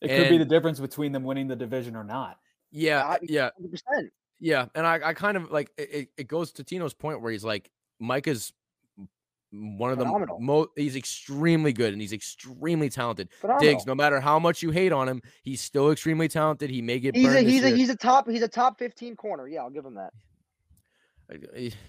It 0.00 0.08
could 0.08 0.28
be 0.28 0.38
the 0.38 0.44
difference 0.44 0.78
between 0.80 1.10
them 1.12 1.24
winning 1.24 1.48
the 1.48 1.56
division 1.56 1.96
or 1.96 2.04
not. 2.04 2.38
Yeah, 2.70 3.16
yeah. 3.22 3.50
100%. 3.58 4.10
Yeah, 4.44 4.66
and 4.74 4.84
I, 4.84 4.98
I 5.04 5.14
kind 5.14 5.36
of 5.36 5.52
like 5.52 5.70
it, 5.78 6.08
it- 6.16 6.26
goes 6.26 6.50
to 6.54 6.64
Tino's 6.64 6.94
point 6.94 7.22
where 7.22 7.30
he's 7.30 7.44
like 7.44 7.70
Micah's 8.00 8.52
m- 8.98 9.78
one 9.78 9.92
of 9.92 9.98
the 9.98 10.04
most 10.40 10.70
he's 10.76 10.96
extremely 10.96 11.72
good 11.72 11.92
and 11.92 12.02
he's 12.02 12.12
extremely 12.12 12.90
talented. 12.90 13.28
Phenomenal. 13.40 13.60
Diggs, 13.72 13.86
no 13.86 13.94
matter 13.94 14.18
how 14.20 14.40
much 14.40 14.60
you 14.60 14.72
hate 14.72 14.90
on 14.90 15.08
him, 15.08 15.22
he's 15.44 15.60
still 15.60 15.92
extremely 15.92 16.26
talented. 16.26 16.70
He 16.70 16.82
may 16.82 16.98
get 16.98 17.14
He's 17.14 17.32
a 17.32 17.40
he's 17.40 17.62
a 17.62 17.68
year. 17.68 17.76
he's 17.76 17.88
a 17.90 17.94
top 17.96 18.28
he's 18.28 18.42
a 18.42 18.48
top 18.48 18.80
15 18.80 19.14
corner. 19.14 19.46
Yeah, 19.46 19.60
I'll 19.60 19.70
give 19.70 19.84
him 19.86 19.94
that. 19.94 20.12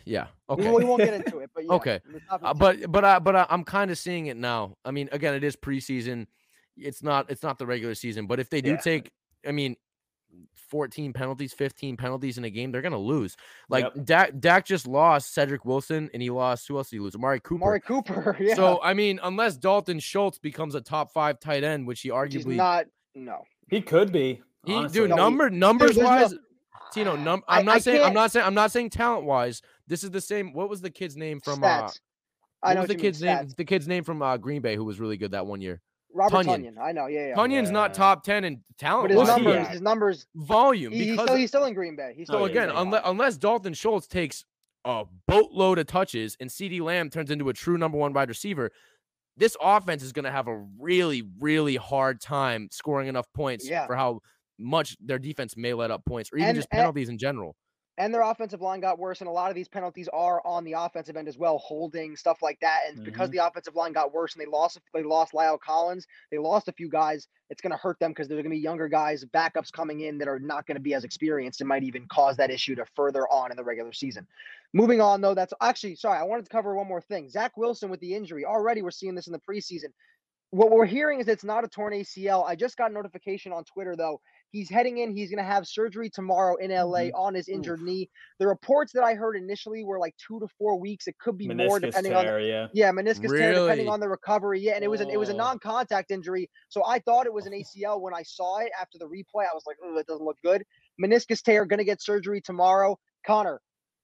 Yeah, 0.05 0.27
okay. 0.49 0.71
We, 0.71 0.85
won't 0.85 1.01
get 1.01 1.15
into 1.15 1.39
it, 1.39 1.49
but 1.55 1.65
yeah. 1.65 1.71
Okay. 1.73 1.99
in 2.07 2.13
the 2.13 2.19
top 2.29 2.39
Uh, 2.43 2.53
but 2.53 2.89
but 2.91 3.03
I, 3.03 3.19
but 3.19 3.35
I, 3.35 3.45
I'm 3.49 3.63
kind 3.63 3.91
of 3.91 3.97
seeing 3.97 4.27
it 4.27 4.37
now. 4.37 4.77
I 4.85 4.91
mean, 4.91 5.09
again, 5.11 5.33
it 5.33 5.43
is 5.43 5.55
preseason. 5.55 6.27
It's 6.77 7.03
not 7.03 7.29
it's 7.29 7.43
not 7.43 7.57
the 7.57 7.65
regular 7.65 7.95
season. 7.95 8.25
But 8.27 8.39
if 8.39 8.49
they 8.49 8.61
do 8.61 8.71
Yeah. 8.71 8.77
take, 8.77 9.11
I 9.45 9.51
mean, 9.51 9.75
14 10.69 11.13
penalties, 11.13 11.53
15 11.53 11.97
penalties 11.97 12.37
in 12.37 12.43
a 12.45 12.49
game, 12.49 12.71
they're 12.71 12.81
gonna 12.81 12.97
lose. 12.97 13.35
Like 13.69 13.85
Yep. 13.95 14.05
Dak, 14.05 14.39
Dak 14.39 14.65
just 14.65 14.87
lost 14.87 15.33
Cedric 15.33 15.65
Wilson, 15.65 16.09
and 16.13 16.21
he 16.21 16.29
lost 16.29 16.67
who 16.67 16.77
else 16.77 16.89
did 16.89 16.95
he 16.97 16.99
lose? 16.99 17.15
Amari 17.15 17.39
Cooper. 17.39 17.63
Amari 17.63 17.79
Cooper, 17.79 18.37
yeah. 18.41 18.55
So 18.55 18.79
I 18.81 18.93
mean, 18.93 19.19
unless 19.23 19.55
Dalton 19.57 19.99
Schultz 19.99 20.39
becomes 20.39 20.73
a 20.75 20.81
top 20.81 21.11
five 21.11 21.39
tight 21.39 21.63
end, 21.63 21.85
which 21.85 22.01
he 22.01 22.11
which 22.11 22.35
is 22.35 22.45
arguably 22.45 22.55
not 22.55 22.85
no. 23.15 23.43
He 23.69 23.81
could 23.81 24.11
be. 24.11 24.41
he, 24.65 24.73
honestly. 24.73 25.01
dude 25.01 25.09
No, 25.11 25.15
he- 25.15 25.21
number 25.21 25.49
numbers 25.49 25.95
there's 25.95 25.97
no- 25.99 26.05
wise. 26.05 26.35
Tino, 26.91 27.15
num- 27.15 27.43
I- 27.47 27.59
I'm 27.59 27.65
not 27.65 27.75
I 27.75 27.79
saying 27.79 28.03
I'm 28.03 28.13
can't- 28.13 28.31
saying 28.31 28.45
I'm 28.45 28.53
not 28.53 28.71
saying 28.71 28.89
talent 28.91 29.25
wise. 29.25 29.61
This 29.87 30.03
is 30.03 30.11
the 30.11 30.21
same. 30.21 30.53
What 30.53 30.69
was 30.69 30.79
the 30.81 30.89
kid's 30.91 31.15
name 31.17 31.39
from? 31.39 31.63
Uh, 31.63 31.67
stats. 31.67 31.99
I 32.61 32.73
know 32.75 32.81
was 32.81 32.87
the 32.87 32.93
what 32.93 32.97
you 32.99 33.03
mean, 33.03 33.11
kid's 33.11 33.21
name? 33.21 33.37
stats. 33.37 33.55
The 33.55 33.65
kid's 33.65 33.87
name 33.87 34.03
from 34.03 34.21
uh, 34.21 34.37
Green 34.37 34.61
Bay 34.61 34.75
who 34.75 34.85
was 34.85 34.99
really 34.99 35.17
good 35.17 35.31
that 35.31 35.45
one 35.45 35.59
year. 35.61 35.81
Robert 36.13 36.45
Tonyan. 36.45 36.75
Tonyan. 36.75 36.77
I 36.81 36.91
know. 36.91 37.07
Yeah, 37.07 37.27
yeah. 37.29 37.35
Tonyan's 37.35 37.71
not 37.71 37.93
top 37.93 38.23
ten 38.23 38.43
in 38.43 38.61
talent. 38.77 39.09
but 39.09 39.19
his 39.19 39.29
he 39.35 39.43
numbers, 39.43 39.67
his 39.67 39.81
numbers. 39.81 40.27
volume 40.35 40.91
He, 40.93 40.99
he's 40.99 41.11
because 41.11 41.25
still 41.27 41.35
he's 41.37 41.49
still 41.49 41.65
in 41.65 41.73
Green 41.73 41.95
Bay. 41.95 42.13
He's 42.15 42.27
still 42.27 42.39
so 42.39 42.45
in 42.45 42.51
again, 42.51 42.69
Bay. 42.69 42.75
unless 42.77 43.01
unless 43.05 43.37
Dalton 43.37 43.73
Schultz 43.73 44.07
takes 44.07 44.45
a 44.85 45.05
boatload 45.27 45.79
of 45.79 45.87
touches 45.87 46.35
and 46.39 46.49
CeeDee 46.49 46.81
Lamb 46.81 47.09
turns 47.09 47.31
into 47.31 47.49
a 47.49 47.53
true 47.53 47.77
number 47.77 47.97
one 47.97 48.13
wide 48.13 48.29
receiver, 48.29 48.69
this 49.37 49.55
offense 49.61 50.03
is 50.03 50.11
going 50.11 50.25
to 50.25 50.31
have 50.31 50.47
a 50.47 50.65
really 50.79 51.23
really 51.39 51.75
hard 51.77 52.21
time 52.21 52.67
scoring 52.71 53.07
enough 53.07 53.25
points 53.33 53.67
Yeah. 53.67 53.87
for 53.87 53.95
how 53.95 54.19
much 54.59 54.95
their 55.03 55.17
defense 55.19 55.55
may 55.57 55.73
let 55.73 55.89
up 55.89 56.05
points 56.05 56.29
or 56.31 56.37
even 56.37 56.49
And- 56.49 56.55
just 56.55 56.67
and- 56.71 56.77
penalties 56.79 57.09
in 57.09 57.17
general. 57.17 57.55
And 57.97 58.11
their 58.11 58.21
offensive 58.23 58.59
line 58.61 58.79
got 58.79 58.97
worse, 58.97 59.21
and 59.21 59.27
a 59.27 59.31
lot 59.31 59.51
of 59.51 59.55
these 59.55 59.67
penalties 59.67 60.09
are 60.11 60.41
on 60.45 60.63
the 60.63 60.73
offensive 60.73 61.15
end 61.15 61.27
as 61.27 61.37
well, 61.37 61.59
holding 61.59 62.15
stuff 62.15 62.41
like 62.41 62.59
that. 62.61 62.81
And 62.89 63.03
because 63.03 63.29
Mm-hmm. 63.29 63.37
the 63.37 63.45
offensive 63.45 63.75
line 63.75 63.93
got 63.93 64.11
worse, 64.11 64.33
and 64.33 64.41
they 64.41 64.49
lost 64.49 64.79
they 64.95 65.03
lost 65.03 65.33
La'el 65.33 65.59
Collins, 65.59 66.07
they 66.31 66.39
lost 66.39 66.67
a 66.67 66.71
few 66.71 66.89
guys. 66.89 67.27
It's 67.51 67.61
going 67.61 67.71
to 67.71 67.77
hurt 67.77 67.99
them 67.99 68.09
because 68.11 68.27
there's 68.27 68.37
going 68.41 68.51
to 68.51 68.55
be 68.57 68.61
younger 68.63 68.87
guys, 68.87 69.23
backups 69.25 69.71
coming 69.71 70.01
in 70.01 70.17
that 70.17 70.27
are 70.27 70.39
not 70.39 70.65
going 70.65 70.75
to 70.75 70.81
be 70.81 70.95
as 70.95 71.03
experienced, 71.03 71.61
and 71.61 71.67
might 71.67 71.83
even 71.83 72.07
cause 72.07 72.35
that 72.37 72.49
issue 72.49 72.73
to 72.75 72.85
further 72.95 73.27
on 73.31 73.51
in 73.51 73.57
the 73.57 73.63
regular 73.63 73.93
season. 73.93 74.25
Moving 74.73 74.99
on, 75.01 75.21
though, 75.21 75.35
that's 75.35 75.53
actually 75.61 75.95
sorry. 75.95 76.17
I 76.17 76.23
wanted 76.23 76.45
to 76.45 76.51
cover 76.51 76.75
one 76.75 76.87
more 76.87 77.01
thing. 77.01 77.29
Zach 77.29 77.55
Wilson 77.57 77.91
with 77.91 77.99
the 77.99 78.15
injury. 78.15 78.43
Already, 78.43 78.81
we're 78.81 78.89
seeing 78.89 79.13
this 79.13 79.27
in 79.27 79.33
the 79.33 79.39
preseason. 79.47 79.89
What 80.49 80.71
we're 80.71 80.85
hearing 80.85 81.19
is 81.19 81.27
it's 81.27 81.43
not 81.43 81.63
a 81.63 81.67
torn 81.67 81.93
ACL. 81.93 82.43
I 82.45 82.55
just 82.55 82.77
got 82.77 82.91
a 82.91 82.93
notification 82.93 83.51
on 83.51 83.63
Twitter 83.65 83.95
though. 83.95 84.19
He's 84.53 84.69
heading 84.69 84.99
in. 84.99 85.15
He's 85.17 85.29
going 85.31 85.43
to 85.43 85.51
have 85.51 85.67
surgery 85.67 86.09
tomorrow 86.09 86.55
in 86.57 86.69
LA 86.71 86.99
Mm-hmm. 87.09 87.15
on 87.15 87.33
his 87.33 87.49
injured 87.49 87.81
knee. 87.81 88.07
The 88.39 88.47
reports 88.47 88.93
that 88.93 89.03
I 89.03 89.15
heard 89.15 89.35
initially 89.35 89.83
were 89.83 89.97
like 89.99 90.15
two 90.25 90.39
to 90.39 90.47
four 90.59 90.79
weeks. 90.79 91.07
It 91.07 91.17
could 91.17 91.37
be 91.39 91.47
more 91.47 91.79
Meniscus 91.79 91.81
depending 91.81 92.13
on. 92.13 92.23
tear, 92.25 92.39
yeah. 92.39 92.67
Yeah, 92.71 92.91
meniscus 92.91 93.35
tear 93.35 93.53
depending 93.53 93.89
on 93.89 93.99
the 93.99 94.07
recovery. 94.07 94.59
Yeah, 94.61 94.73
and 94.75 94.83
it 94.83 94.87
was 94.89 95.01
an 95.01 95.09
it 95.09 95.17
was 95.17 95.29
a 95.29 95.33
non-contact 95.33 96.11
injury, 96.11 96.49
so 96.69 96.83
I 96.85 96.99
thought 96.99 97.25
it 97.25 97.33
was 97.33 97.47
an 97.47 97.53
ACL 97.59 97.99
when 97.99 98.13
I 98.13 98.21
saw 98.23 98.59
it 98.59 98.71
after 98.79 98.97
the 98.99 99.05
replay. 99.05 99.41
I 99.51 99.53
was 99.55 99.63
like, 99.65 99.77
oh, 99.83 99.97
it 99.97 100.05
doesn't 100.05 100.23
look 100.23 100.37
good. 100.45 100.63
Meniscus 101.03 101.41
tear, 101.41 101.65
gonna 101.65 101.83
get 101.83 102.01
surgery 102.01 102.39
tomorrow. 102.39 102.97
Conor, 103.25 103.59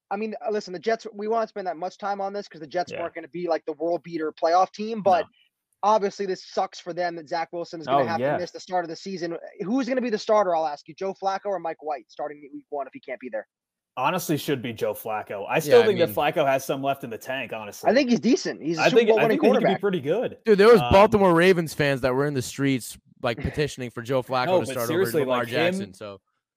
I 0.09 0.17
mean, 0.17 0.33
uh, 0.43 0.49
listen, 0.49 0.73
the 0.73 0.79
Jets. 0.79 1.05
We 1.13 1.27
won't 1.27 1.47
spend 1.49 1.67
that 1.67 1.77
much 1.77 1.99
time 1.99 2.19
on 2.21 2.33
this 2.33 2.47
because 2.47 2.62
the 2.62 2.67
Jets 2.67 2.91
Yeah. 2.91 3.01
weren't 3.03 3.13
going 3.13 3.25
to 3.25 3.29
be 3.29 3.47
like 3.47 3.63
the 3.65 3.73
world 3.73 4.01
beater 4.01 4.33
playoff 4.33 4.71
team. 4.71 5.03
But 5.03 5.25
obviously, 5.83 6.25
this 6.25 6.43
sucks 6.45 6.79
for 6.79 6.93
them 6.93 7.15
that 7.15 7.29
Zach 7.29 7.49
Wilson 7.51 7.79
is 7.81 7.87
going 7.87 8.01
Oh, 8.01 8.03
to 8.03 8.09
have 8.09 8.19
yeah. 8.19 8.33
to 8.33 8.39
miss 8.39 8.51
the 8.51 8.59
start 8.59 8.85
of 8.85 8.89
the 8.89 8.95
season. 8.95 9.37
Who's 9.61 9.85
going 9.87 9.95
to 9.97 10.01
be 10.01 10.09
the 10.09 10.17
starter? 10.17 10.55
I'll 10.55 10.67
ask 10.67 10.87
you, 10.87 10.95
Joe 10.95 11.13
Flacco 11.21 11.45
or 11.47 11.59
Mike 11.59 11.81
White, 11.83 12.05
starting 12.09 12.41
week 12.53 12.65
one 12.69 12.87
if 12.87 12.93
he 12.93 12.99
can't 12.99 13.19
be 13.19 13.29
there. 13.29 13.47
Honestly, 13.97 14.37
should 14.37 14.61
be 14.61 14.71
Joe 14.71 14.93
Flacco. 14.93 15.45
I 15.49 15.59
still 15.59 15.81
I 15.81 15.85
think 15.85 15.99
mean- 15.99 16.07
that 16.07 16.15
Flacco 16.15 16.45
has 16.45 16.63
some 16.63 16.81
left 16.81 17.03
in 17.03 17.09
the 17.09 17.17
tank. 17.17 17.51
Honestly, 17.51 17.89
I 17.89 17.93
think 17.93 18.09
he's 18.09 18.19
decent. 18.21 18.61
He's 18.61 18.77
a 18.77 18.81
I 18.81 18.85
Super 18.89 18.97
think 18.97 19.09
I 19.19 19.27
think 19.27 19.41
that 19.41 19.47
he 19.47 19.51
could 19.59 19.67
be 19.67 19.75
pretty 19.77 19.99
good. 19.99 20.37
Dude, 20.45 20.57
there 20.57 20.69
was 20.71 20.79
Um, 20.81 20.91
Baltimore 20.93 21.33
Ravens 21.33 21.73
fans 21.73 22.01
that 22.01 22.13
were 22.15 22.25
in 22.25 22.33
the 22.33 22.41
streets 22.41 22.97
like 23.21 23.37
petitioning 23.37 23.89
for 23.89 24.01
Joe 24.01 24.23
Flacco 24.23 24.45
No, 24.45 24.59
to 24.61 24.65
start 24.67 24.89
over 24.89 25.03
Lamar 25.05 25.39
like, 25.39 25.47
him- 25.47 25.73
Jackson. 25.73 25.93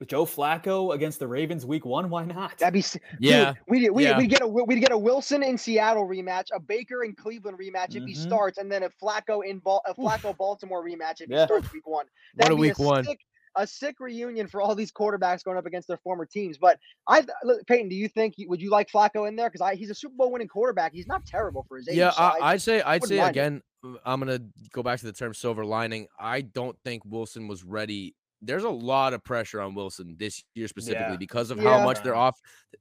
So 0.02 0.06
Joe 0.06 0.26
Flacco 0.26 0.94
against 0.94 1.18
the 1.18 1.28
Ravens 1.28 1.64
week 1.66 1.84
one. 1.84 2.10
Why 2.10 2.24
not? 2.24 2.58
That'd 2.58 2.74
be 2.74 2.84
Yeah, 3.18 3.52
Dude, 3.52 3.58
we 3.68 3.90
we 3.90 4.04
yeah. 4.04 4.18
we 4.18 4.26
get 4.26 4.42
a 4.42 4.46
we 4.48 4.80
get 4.80 4.92
a 4.92 4.98
Wilson 4.98 5.42
in 5.42 5.56
Seattle 5.58 6.06
rematch, 6.08 6.46
a 6.52 6.60
Baker 6.60 7.04
in 7.04 7.14
Cleveland 7.14 7.58
rematch 7.58 7.94
if 7.94 8.04
he 8.04 8.14
Mhm. 8.14 8.16
starts, 8.16 8.58
and 8.58 8.70
then 8.70 8.82
a 8.82 8.90
Flacco 9.02 9.44
in 9.46 9.58
Bal- 9.58 9.82
a 9.86 9.94
Flacco 9.94 10.36
Baltimore 10.36 10.84
rematch 10.84 11.20
if 11.20 11.28
he 11.30 11.44
starts 11.44 11.72
week 11.72 11.86
one. 11.86 12.06
What 12.06 12.06
a 12.06 12.36
That'd 12.36 12.56
be 12.56 12.60
week 12.60 12.78
one. 12.78 13.04
Sick, 13.04 13.20
a 13.54 13.66
sick 13.66 14.00
reunion 14.00 14.46
for 14.48 14.62
all 14.62 14.74
these 14.74 14.90
quarterbacks 14.90 15.44
going 15.44 15.58
up 15.58 15.66
against 15.66 15.86
their 15.86 15.98
former 15.98 16.24
teams. 16.24 16.56
But 16.58 16.78
I, 17.06 17.22
look, 17.44 17.66
Peyton, 17.66 17.88
do 17.90 17.94
you 17.94 18.08
think 18.08 18.34
would 18.38 18.62
you 18.62 18.70
like 18.70 18.90
Flacco 18.90 19.28
in 19.28 19.36
there? 19.36 19.50
Because 19.50 19.78
he's 19.78 19.90
a 19.90 19.94
Super 19.94 20.14
Bowl 20.16 20.32
winning 20.32 20.48
quarterback. 20.48 20.92
He's 20.94 21.06
not 21.06 21.26
terrible 21.26 21.64
for 21.68 21.76
his 21.76 21.88
age. 21.88 21.96
yeah. 21.96 22.10
so 22.10 22.22
I, 22.22 22.52
I'd 22.52 22.62
say 22.62 22.80
I'd 22.82 23.04
say 23.04 23.18
mind 23.18 23.28
it. 23.28 23.30
again. 23.40 23.62
uh, 23.84 23.94
I'm 24.06 24.20
gonna 24.20 24.40
go 24.72 24.82
back 24.82 24.98
to 25.00 25.04
the 25.06 25.12
term 25.12 25.34
silver 25.34 25.64
lining. 25.66 26.06
I 26.18 26.40
don't 26.40 26.76
think 26.84 27.04
Wilson 27.04 27.46
was 27.46 27.62
ready. 27.62 28.14
There's 28.44 28.64
a 28.64 28.70
lot 28.70 29.14
of 29.14 29.22
pressure 29.22 29.60
on 29.60 29.74
Wilson 29.74 30.16
this 30.18 30.42
year 30.54 30.66
specifically 30.66 31.12
Yeah. 31.12 31.16
because 31.16 31.50
of 31.52 31.58
Yeah. 31.62 31.78
how 31.78 31.84
much 31.84 32.02
they're 32.02 32.14
off. 32.16 32.40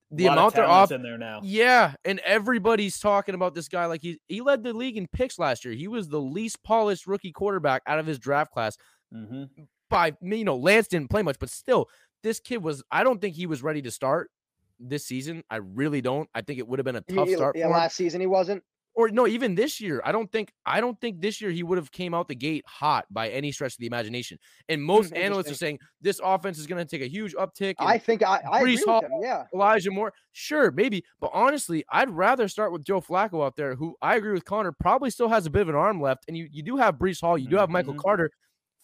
The 0.09 0.25
Lot 0.25 0.31
of 0.31 0.37
amount 0.37 0.55
they're 0.55 0.65
off. 0.65 0.91
in 0.91 1.03
there 1.03 1.17
now. 1.19 1.39
Yeah, 1.43 1.93
and 2.03 2.19
everybody's 2.25 2.99
talking 2.99 3.35
about 3.35 3.53
this 3.53 3.67
guy 3.67 3.85
like 3.85 4.01
he 4.01 4.19
he 4.27 4.41
led 4.41 4.63
the 4.63 4.73
league 4.73 4.97
in 4.97 5.07
picks 5.07 5.37
last 5.37 5.63
year. 5.63 5.73
He 5.73 5.87
was 5.87 6.09
the 6.09 6.19
least 6.19 6.63
polished 6.63 7.05
rookie 7.07 7.31
quarterback 7.31 7.83
out 7.85 7.99
of 7.99 8.05
his 8.07 8.17
draft 8.19 8.51
class. 8.51 8.75
hmm 9.11 9.43
by 9.89 10.13
you 10.21 10.45
know 10.45 10.55
Lance 10.55 10.87
didn't 10.87 11.09
play 11.09 11.21
much, 11.21 11.37
but 11.37 11.49
still, 11.49 11.89
this 12.23 12.39
kid 12.39 12.63
was. 12.63 12.81
I 12.91 13.03
don't 13.03 13.19
think 13.19 13.35
he 13.35 13.45
was 13.45 13.61
ready 13.61 13.81
to 13.81 13.91
start 13.91 14.31
this 14.79 15.05
season. 15.05 15.43
I 15.49 15.57
really 15.57 15.99
don't. 16.01 16.29
I 16.33 16.41
think 16.41 16.59
it 16.59 16.67
would 16.67 16.79
have 16.79 16.85
been 16.85 16.95
a 16.95 17.01
tough 17.01 17.27
he- 17.27 17.35
start 17.35 17.57
yeah, 17.57 17.63
for 17.65 17.67
him. 17.67 17.73
last 17.73 17.97
season 17.97 18.21
he 18.21 18.27
wasn't. 18.27 18.63
Or 18.93 19.07
no, 19.09 19.25
even 19.25 19.55
this 19.55 19.79
year, 19.79 20.01
I 20.03 20.11
don't 20.11 20.29
think. 20.29 20.51
I 20.65 20.81
don't 20.81 20.99
think 20.99 21.21
this 21.21 21.39
year 21.39 21.49
he 21.49 21.63
would 21.63 21.77
have 21.77 21.91
came 21.93 22.13
out 22.13 22.27
the 22.27 22.35
gate 22.35 22.65
hot 22.67 23.05
by 23.09 23.29
any 23.29 23.53
stretch 23.53 23.73
of 23.73 23.77
the 23.79 23.85
imagination. 23.85 24.37
And 24.67 24.83
most 24.83 25.13
analysts 25.15 25.49
are 25.49 25.55
saying 25.55 25.79
this 26.01 26.19
offense 26.21 26.59
is 26.59 26.67
going 26.67 26.85
to 26.85 26.89
take 26.89 27.01
a 27.01 27.09
huge 27.09 27.33
uptick. 27.35 27.75
I 27.79 27.97
think 27.97 28.21
I, 28.21 28.41
I 28.51 28.59
agree 28.59 28.73
Breece 28.75 28.79
with 28.79 28.85
Hall- 28.87 29.01
him. 29.01 29.11
Yeah. 29.21 29.45
Elijah 29.53 29.91
Moore, 29.91 30.11
sure, 30.33 30.71
maybe, 30.71 31.05
but 31.21 31.31
honestly, 31.33 31.85
I'd 31.89 32.09
rather 32.09 32.49
start 32.49 32.73
with 32.73 32.83
Joe 32.83 32.99
Flacco 32.99 33.45
out 33.45 33.55
there, 33.55 33.75
who 33.75 33.95
I 34.01 34.17
agree 34.17 34.33
with 34.33 34.43
Conor 34.43 34.73
probably 34.73 35.09
still 35.09 35.29
has 35.29 35.45
a 35.45 35.49
bit 35.49 35.61
of 35.61 35.69
an 35.69 35.75
arm 35.75 36.01
left, 36.01 36.25
and 36.27 36.35
you 36.35 36.49
you 36.51 36.61
do 36.61 36.75
have 36.75 36.95
Breece 36.97 37.21
Hall, 37.21 37.37
you 37.37 37.47
do 37.47 37.55
have 37.55 37.69
Michael 37.69 37.93
Mhm. 37.93 37.99
Carter. 38.03 38.29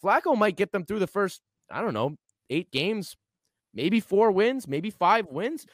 Flacco 0.02 0.36
might 0.38 0.56
get 0.56 0.72
them 0.72 0.86
through 0.86 1.00
the 1.00 1.06
first, 1.06 1.42
I 1.70 1.82
don't 1.82 1.92
know, 1.94 2.16
eight 2.48 2.70
games, 2.70 3.14
maybe 3.78 4.00
four 4.00 4.32
wins, 4.32 4.66
maybe 4.66 4.90
five 4.90 5.26
wins. 5.30 5.66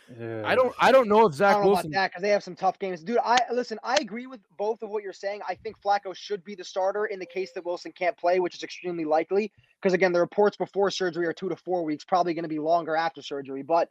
I 0.45 0.55
don't 0.55 0.75
I 0.79 0.93
don't 0.93 1.09
know 1.09 1.27
if 1.27 1.35
Zach 1.35 1.49
I 1.49 1.53
don't 1.55 1.63
know 1.63 1.69
Wilson. 1.71 1.87
about 1.87 2.01
that 2.01 2.11
because 2.11 2.23
they 2.23 2.29
have 2.29 2.45
some 2.45 2.55
tough 2.55 2.79
games, 2.79 3.03
dude. 3.03 3.19
I 3.25 3.39
listen. 3.51 3.79
I 3.83 3.97
agree 4.01 4.27
with 4.27 4.41
both 4.59 4.83
of 4.83 4.91
what 4.91 5.03
you're 5.03 5.13
saying. 5.13 5.41
I 5.49 5.55
think 5.55 5.77
Flacco 5.81 6.15
should 6.15 6.45
be 6.45 6.55
the 6.55 6.65
starter 6.65 7.07
in 7.07 7.19
the 7.19 7.27
case 7.27 7.53
that 7.55 7.65
Wilson 7.65 7.93
can't 7.93 8.17
play, 8.17 8.41
which 8.41 8.55
is 8.55 8.63
extremely 8.63 9.07
likely. 9.07 9.51
Because 9.81 9.95
again, 9.95 10.13
the 10.13 10.21
reports 10.21 10.57
before 10.57 10.91
surgery 10.91 11.27
are 11.27 11.33
two 11.33 11.49
to 11.49 11.57
four 11.57 11.83
weeks, 11.85 12.05
probably 12.05 12.35
going 12.35 12.45
to 12.45 12.49
be 12.49 12.59
longer 12.59 12.95
after 12.95 13.23
surgery. 13.23 13.63
But 13.63 13.89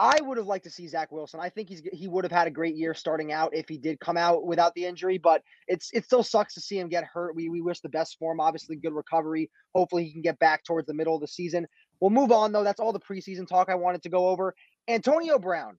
I 0.00 0.20
would 0.20 0.38
have 0.38 0.46
liked 0.46 0.64
to 0.64 0.70
see 0.70 0.86
Zach 0.86 1.10
Wilson. 1.10 1.40
I 1.40 1.48
think 1.48 1.68
he's 1.68 1.82
he 1.92 2.06
would 2.06 2.24
have 2.24 2.30
had 2.30 2.46
a 2.46 2.52
great 2.52 2.76
year 2.76 2.94
starting 2.94 3.32
out 3.32 3.52
if 3.52 3.68
he 3.68 3.76
did 3.78 3.98
come 3.98 4.16
out 4.16 4.46
without 4.46 4.72
the 4.74 4.84
injury. 4.84 5.18
But 5.18 5.42
it's 5.66 5.90
it 5.92 6.04
still 6.04 6.22
sucks 6.22 6.54
to 6.54 6.60
see 6.60 6.78
him 6.78 6.88
get 6.88 7.02
hurt. 7.02 7.34
We 7.34 7.48
we 7.48 7.60
wish 7.60 7.80
the 7.80 7.88
best 7.88 8.16
for 8.18 8.32
him. 8.32 8.38
Obviously, 8.38 8.76
good 8.76 8.92
recovery. 8.92 9.50
Hopefully, 9.74 10.04
he 10.04 10.12
can 10.12 10.22
get 10.22 10.38
back 10.38 10.62
towards 10.64 10.86
the 10.86 10.94
middle 10.94 11.16
of 11.16 11.20
the 11.20 11.26
season. 11.26 11.66
We'll 12.00 12.10
move 12.10 12.32
on 12.32 12.52
though. 12.52 12.64
That's 12.64 12.80
all 12.80 12.92
the 12.92 13.00
preseason 13.00 13.46
talk 13.46 13.68
I 13.68 13.74
wanted 13.74 14.02
to 14.02 14.08
go 14.08 14.28
over. 14.28 14.54
Antonio 14.88 15.38
Brown. 15.38 15.78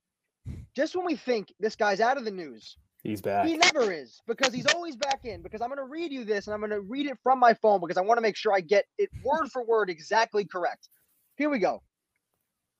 Just 0.75 0.95
when 0.95 1.05
we 1.05 1.15
think 1.15 1.53
this 1.59 1.75
guy's 1.75 1.99
out 1.99 2.17
of 2.17 2.25
the 2.25 2.31
news, 2.31 2.77
He's 3.03 3.21
back. 3.21 3.45
he 3.45 3.57
never 3.57 3.91
is 3.91 4.19
because 4.27 4.53
he's 4.53 4.65
always 4.67 4.95
back 4.95 5.21
in. 5.23 5.41
Because 5.41 5.61
I'm 5.61 5.69
going 5.69 5.77
to 5.79 5.85
read 5.85 6.11
you 6.11 6.25
this 6.25 6.47
and 6.47 6.53
I'm 6.53 6.59
going 6.59 6.71
to 6.71 6.81
read 6.81 7.05
it 7.07 7.17
from 7.23 7.39
my 7.39 7.53
phone 7.53 7.79
because 7.81 7.97
I 7.97 8.01
want 8.01 8.17
to 8.17 8.21
make 8.21 8.35
sure 8.35 8.53
I 8.53 8.61
get 8.61 8.85
it 8.97 9.09
word 9.23 9.49
for 9.51 9.63
word 9.65 9.89
exactly 9.89 10.45
correct. 10.45 10.89
Here 11.37 11.49
we 11.49 11.59
go. 11.59 11.81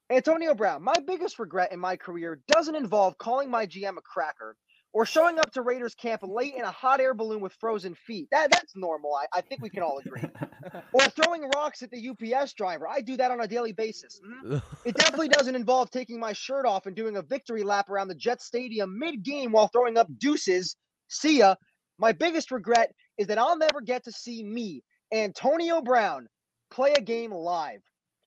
Antonio 0.10 0.56
Brown, 0.56 0.84
my 0.84 0.96
biggest 1.06 1.38
regret 1.38 1.72
in 1.72 1.80
my 1.80 1.96
career 1.96 2.40
doesn't 2.48 2.76
involve 2.76 3.18
calling 3.18 3.50
my 3.50 3.68
GM 3.68 3.98
a 3.98 4.02
cracker 4.02 4.56
or 4.94 5.06
showing 5.06 5.40
up 5.40 5.52
to 5.52 5.62
Raiders 5.62 5.94
camp 5.96 6.22
late 6.24 6.56
in 6.56 6.64
a 6.64 6.72
hot 6.72 7.00
air 7.00 7.14
balloon 7.14 7.42
with 7.42 7.54
frozen 7.54 7.96
feet. 7.96 8.28
That 8.32 8.52
that's 8.52 8.76
normal. 8.76 9.14
I, 9.16 9.38
I 9.38 9.42
think 9.42 9.62
we 9.62 9.70
can 9.70 9.84
all 9.84 10.00
agree. 10.00 10.24
or 10.94 11.02
throwing 11.02 11.50
rocks 11.56 11.84
at 11.84 11.92
the 11.92 12.10
UPS 12.10 12.54
driver. 12.54 12.88
I 12.88 13.02
do 13.02 13.16
that 13.18 13.32
on 13.32 13.42
a 13.42 13.48
daily 13.48 13.72
basis. 13.72 14.20
Mhm. 14.46 14.62
It 14.86 14.96
definitely 14.96 15.30
doesn't 15.30 15.56
involve 15.56 15.92
taking 15.92 16.20
my 16.20 16.34
shirt 16.34 16.66
off 16.66 16.86
and 16.86 16.96
doing 16.96 17.18
a 17.18 17.22
victory 17.22 17.64
lap 17.64 17.90
around 17.90 18.08
the 18.08 18.16
Jet 18.16 18.42
Stadium 18.42 18.98
mid 18.98 19.24
game 19.24 19.52
while 19.52 19.68
throwing 19.68 19.98
up 19.98 20.08
deuces. 20.18 20.76
See 21.08 21.40
ya. 21.40 21.56
My 22.00 22.12
biggest 22.14 22.50
regret 22.52 22.94
is 23.18 23.28
that 23.28 23.38
I'll 23.38 23.58
never 23.58 23.82
get 23.82 24.06
to 24.06 24.12
see 24.12 24.44
me, 24.44 24.84
Antonio 25.14 25.82
Brown, 25.82 26.28
play 26.72 26.94
a 26.94 27.02
game 27.02 27.32
live. 27.32 27.82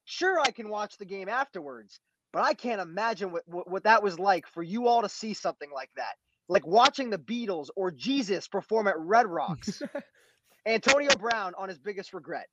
Sure, 0.05 0.38
I 0.40 0.51
can 0.51 0.68
watch 0.68 0.98
the 0.98 1.07
game 1.07 1.29
afterwards, 1.29 1.98
but 2.33 2.42
I 2.44 2.55
can't 2.55 2.81
imagine 2.83 3.33
what, 3.33 3.42
what, 3.46 3.70
what 3.70 3.85
that 3.85 4.03
was 4.03 4.18
like 4.18 4.46
for 4.46 4.62
you 4.62 4.88
all 4.88 5.03
to 5.03 5.09
see 5.09 5.33
something 5.33 5.70
like 5.75 5.90
that. 5.96 6.14
Like 6.53 6.67
watching 6.67 7.11
the 7.11 7.19
Beatles 7.19 7.69
or 7.77 7.91
Jesus 7.91 8.49
perform 8.49 8.88
at 8.88 8.99
Red 8.99 9.27
Rocks. 9.27 9.83
Antonio 10.67 11.11
Brown 11.19 11.55
on 11.59 11.69
his 11.69 11.79
biggest 11.79 12.15
regret. 12.15 12.47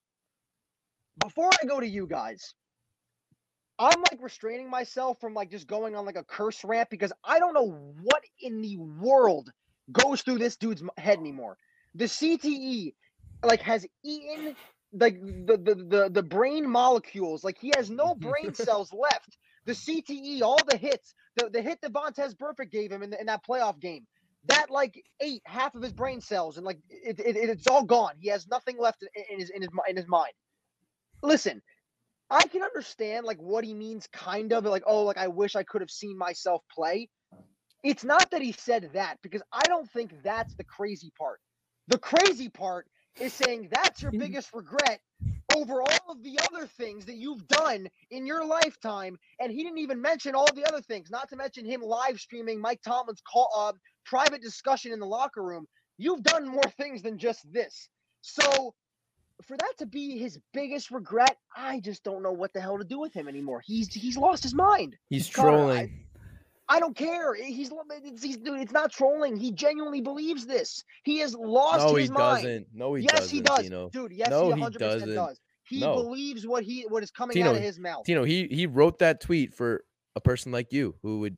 Before 1.20 1.50
I 1.62 1.66
go 1.66 1.80
to 1.80 1.88
you 1.88 2.08
guys, 2.08 2.54
I'm 3.78 4.02
like 4.02 4.20
restraining 4.22 4.70
myself 4.70 5.20
from 5.20 5.34
like 5.34 5.52
just 5.52 5.68
going 5.68 5.96
on 5.96 6.06
like 6.06 6.18
a 6.18 6.24
curse 6.24 6.64
rant 6.64 6.90
because 6.90 7.14
I 7.24 7.40
don't 7.40 7.54
know 7.54 7.94
what 8.02 8.24
in 8.42 8.62
the 8.62 8.78
world 8.78 9.50
goes 9.92 10.22
through 10.22 10.40
this 10.40 10.56
dude's 10.58 10.84
head 10.98 11.20
anymore. 11.20 11.58
The 11.96 12.06
CTE 12.06 12.94
like 13.44 13.62
has 13.62 13.86
eaten 14.04 14.56
like 14.94 15.22
the 15.22 15.58
the 15.58 15.76
the, 15.76 16.10
the 16.10 16.24
brain 16.24 16.70
molecules. 16.70 17.44
Like 17.44 17.58
he 17.60 17.72
has 17.78 17.90
no 17.90 18.16
brain 18.16 18.54
cells 18.54 18.92
left. 18.94 19.38
The 19.70 19.76
CTE, 19.76 20.42
all 20.42 20.58
the 20.68 20.78
hits, 20.78 21.14
the, 21.36 21.48
the 21.48 21.62
hit 21.62 21.80
that 21.84 21.94
Vontaze 21.94 22.36
Burfict 22.36 22.72
gave 22.72 22.92
him 22.92 23.04
in, 23.04 23.12
the, 23.12 23.20
in 23.20 23.28
that 23.28 23.46
playoff 23.46 23.80
game, 23.80 24.08
that 24.46 24.72
like 24.72 25.00
ate 25.20 25.44
half 25.46 25.76
of 25.76 25.84
his 25.84 25.94
brain 25.94 26.22
cells, 26.22 26.58
and 26.58 26.66
like 26.66 26.80
it, 26.90 27.20
it, 27.20 27.36
it's 27.38 27.68
all 27.68 27.84
gone. 27.84 28.14
He 28.20 28.30
has 28.30 28.48
nothing 28.48 28.80
left 28.80 29.04
in, 29.04 29.10
in 29.32 29.40
his 29.40 29.52
in 29.52 29.62
his 29.62 29.70
in 29.88 29.96
his 29.96 30.08
mind. 30.08 30.34
Listen, 31.22 31.62
I 32.32 32.48
can 32.48 32.64
understand 32.64 33.28
like 33.28 33.38
what 33.38 33.64
he 33.64 33.76
means, 33.76 34.08
kind 34.12 34.54
of 34.54 34.66
like 34.66 34.82
oh, 34.88 35.04
like 35.04 35.20
I 35.20 35.28
wish 35.28 35.56
I 35.56 35.62
could 35.62 35.82
have 35.82 35.92
seen 35.92 36.18
myself 36.18 36.64
play. 36.74 37.08
It's 37.84 38.04
not 38.04 38.32
that 38.32 38.42
he 38.42 38.54
said 38.54 38.90
that 38.94 39.20
because 39.22 39.44
I 39.54 39.62
don't 39.68 39.90
think 39.92 40.24
that's 40.24 40.56
the 40.56 40.64
crazy 40.64 41.14
part. 41.16 41.40
The 41.90 42.00
crazy 42.00 42.50
part 42.50 42.88
is 43.22 43.34
saying 43.34 43.70
that's 43.72 44.02
your 44.02 44.12
biggest 44.12 44.50
regret 44.52 45.00
over 45.56 45.82
all 45.82 46.12
of 46.12 46.24
the 46.24 46.40
other 46.52 46.68
things 46.68 47.06
that 47.06 47.16
you've 47.16 47.48
done 47.48 47.88
in 48.12 48.26
your 48.26 48.46
lifetime. 48.46 49.18
And 49.40 49.52
he 49.52 49.64
didn't 49.64 49.80
even 49.80 50.02
mention 50.02 50.36
all 50.36 50.48
the 50.54 50.66
other 50.68 50.82
things, 50.82 51.10
not 51.10 51.30
to 51.30 51.36
mention 51.36 51.66
him 51.66 51.82
live 51.82 52.20
streaming 52.20 52.60
Mike 52.60 52.82
Tomlin's 52.82 53.22
call, 53.22 53.50
uh, 53.56 53.74
private 54.06 54.42
discussion 54.42 54.92
in 54.92 55.00
the 55.00 55.06
locker 55.06 55.44
room. 55.44 55.66
You've 55.98 56.24
done 56.24 56.48
more 56.48 56.64
things 56.78 57.02
than 57.02 57.18
just 57.18 57.52
this. 57.52 57.90
So 58.22 58.74
for 59.44 59.58
that 59.58 59.74
to 59.80 59.86
be 59.86 60.18
his 60.18 60.38
biggest 60.54 60.92
regret, 60.92 61.38
I 61.56 61.80
just 61.80 62.04
don't 62.04 62.22
know 62.24 62.32
what 62.32 62.54
the 62.54 62.62
hell 62.62 62.78
to 62.78 62.84
do 62.84 63.00
with 63.00 63.14
him 63.14 63.28
anymore. 63.28 63.62
He's 63.66 63.94
he's 63.94 64.18
lost 64.18 64.44
his 64.44 64.54
mind. 64.54 64.96
He's 65.10 65.30
I- 65.30 65.42
trolling. 65.42 66.06
I 66.70 66.80
don't 66.80 66.96
care. 66.96 67.34
He's 67.34 67.72
it's, 68.04 68.24
he's 68.24 68.38
dude, 68.38 68.60
it's 68.60 68.72
not 68.72 68.92
trolling. 68.92 69.38
He 69.38 69.52
genuinely 69.52 70.02
believes 70.02 70.46
this. 70.46 70.84
He 71.04 71.18
has 71.20 71.34
lost 71.36 71.88
No, 71.88 71.96
his 71.96 72.10
he 72.10 72.14
mind. 72.14 72.44
doesn't. 72.44 72.68
No, 72.74 72.94
he 72.94 73.04
yes, 73.04 73.12
doesn't. 73.12 73.24
Yes, 73.24 73.32
he 73.32 73.42
does, 73.42 73.60
Tino. 73.64 73.90
dude. 73.90 74.12
Yes, 74.12 74.30
No, 74.30 74.52
he 74.54 74.60
he 74.62 74.66
100% 74.68 74.78
doesn't. 74.80 75.14
does. 75.16 75.40
He 75.64 75.80
No. 75.82 75.96
believes 75.96 76.46
what 76.48 76.64
he 76.64 76.84
what 76.84 77.04
is 77.04 77.12
coming 77.12 77.34
Tino, 77.36 77.50
out 77.50 77.56
of 77.56 77.62
his 77.62 77.80
mouth. 77.80 78.04
Tino, 78.06 78.24
he 78.24 78.48
he 78.48 78.68
wrote 78.68 79.00
that 79.00 79.20
tweet 79.22 79.54
for 79.54 79.84
a 80.16 80.22
person 80.22 80.52
like 80.52 80.72
you 80.72 80.96
who 81.02 81.20
would 81.22 81.38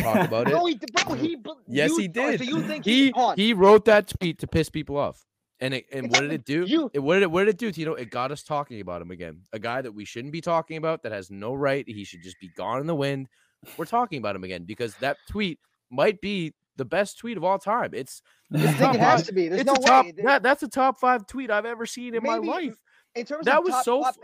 talk 0.00 0.26
about 0.26 0.48
it. 0.48 0.52
No, 0.52 0.66
he 0.66 0.74
bro, 1.04 1.14
he 1.14 1.36
Yes, 1.66 1.90
you- 1.90 1.98
he 1.98 2.08
did. 2.08 2.38
So 2.38 2.44
you 2.44 2.62
think 2.62 2.84
he 2.84 3.12
he 3.36 3.54
wrote 3.54 3.84
that 3.86 4.08
tweet 4.08 4.38
to 4.40 4.46
piss 4.46 4.68
people 4.70 4.96
off. 4.96 5.24
And 5.60 5.74
it, 5.74 5.86
and 5.92 6.08
what 6.08 6.20
did 6.20 6.32
it 6.32 6.44
do? 6.44 6.64
You- 6.66 6.88
It, 6.94 7.00
what 7.00 7.14
did 7.14 7.24
it 7.24 7.30
what 7.30 7.40
did 7.44 7.48
it 7.50 7.58
do? 7.58 7.72
Tino? 7.72 7.94
It 7.94 8.10
got 8.10 8.30
us 8.30 8.42
talking 8.42 8.80
about 8.80 9.02
him 9.02 9.10
again. 9.10 9.42
A 9.52 9.58
guy 9.58 9.82
that 9.82 9.92
we 9.92 10.04
shouldn't 10.04 10.32
be 10.32 10.40
talking 10.40 10.76
about 10.76 11.02
that 11.02 11.12
has 11.12 11.30
no 11.30 11.52
right. 11.54 11.84
He 11.88 12.04
should 12.04 12.22
just 12.22 12.38
be 12.40 12.48
gone 12.56 12.80
in 12.80 12.86
the 12.86 12.94
wind. 12.94 13.28
We're 13.76 13.84
talking 13.86 14.18
about 14.18 14.36
him 14.36 14.44
again 14.44 14.64
because 14.64 14.94
that 14.96 15.16
tweet 15.28 15.58
might 15.90 16.20
be 16.20 16.54
the 16.76 16.84
best 16.84 17.18
tweet 17.18 17.36
of 17.36 17.44
all 17.44 17.58
time. 17.58 17.90
It's 17.92 18.22
it's 18.52 18.80
it 18.80 19.00
has 19.00 19.26
to 19.26 19.32
be. 19.32 19.48
There's 19.48 19.62
it's 19.62 19.66
no 19.66 19.74
a 19.74 19.80
top 19.86 20.06
way. 20.06 20.14
that, 20.24 20.42
that's 20.42 20.62
a 20.62 20.68
top 20.68 20.98
five 21.00 21.26
tweet 21.26 21.50
I've 21.50 21.66
ever 21.66 21.86
seen 21.86 22.14
in 22.14 22.22
Maybe- 22.22 22.46
my 22.46 22.52
life. 22.52 22.76
in 23.14 23.24
terms 23.26 23.44
That 23.46 23.58
of 23.58 23.64
was 23.64 23.72
top, 23.74 23.84
so 23.84 24.02
top- 24.02 24.14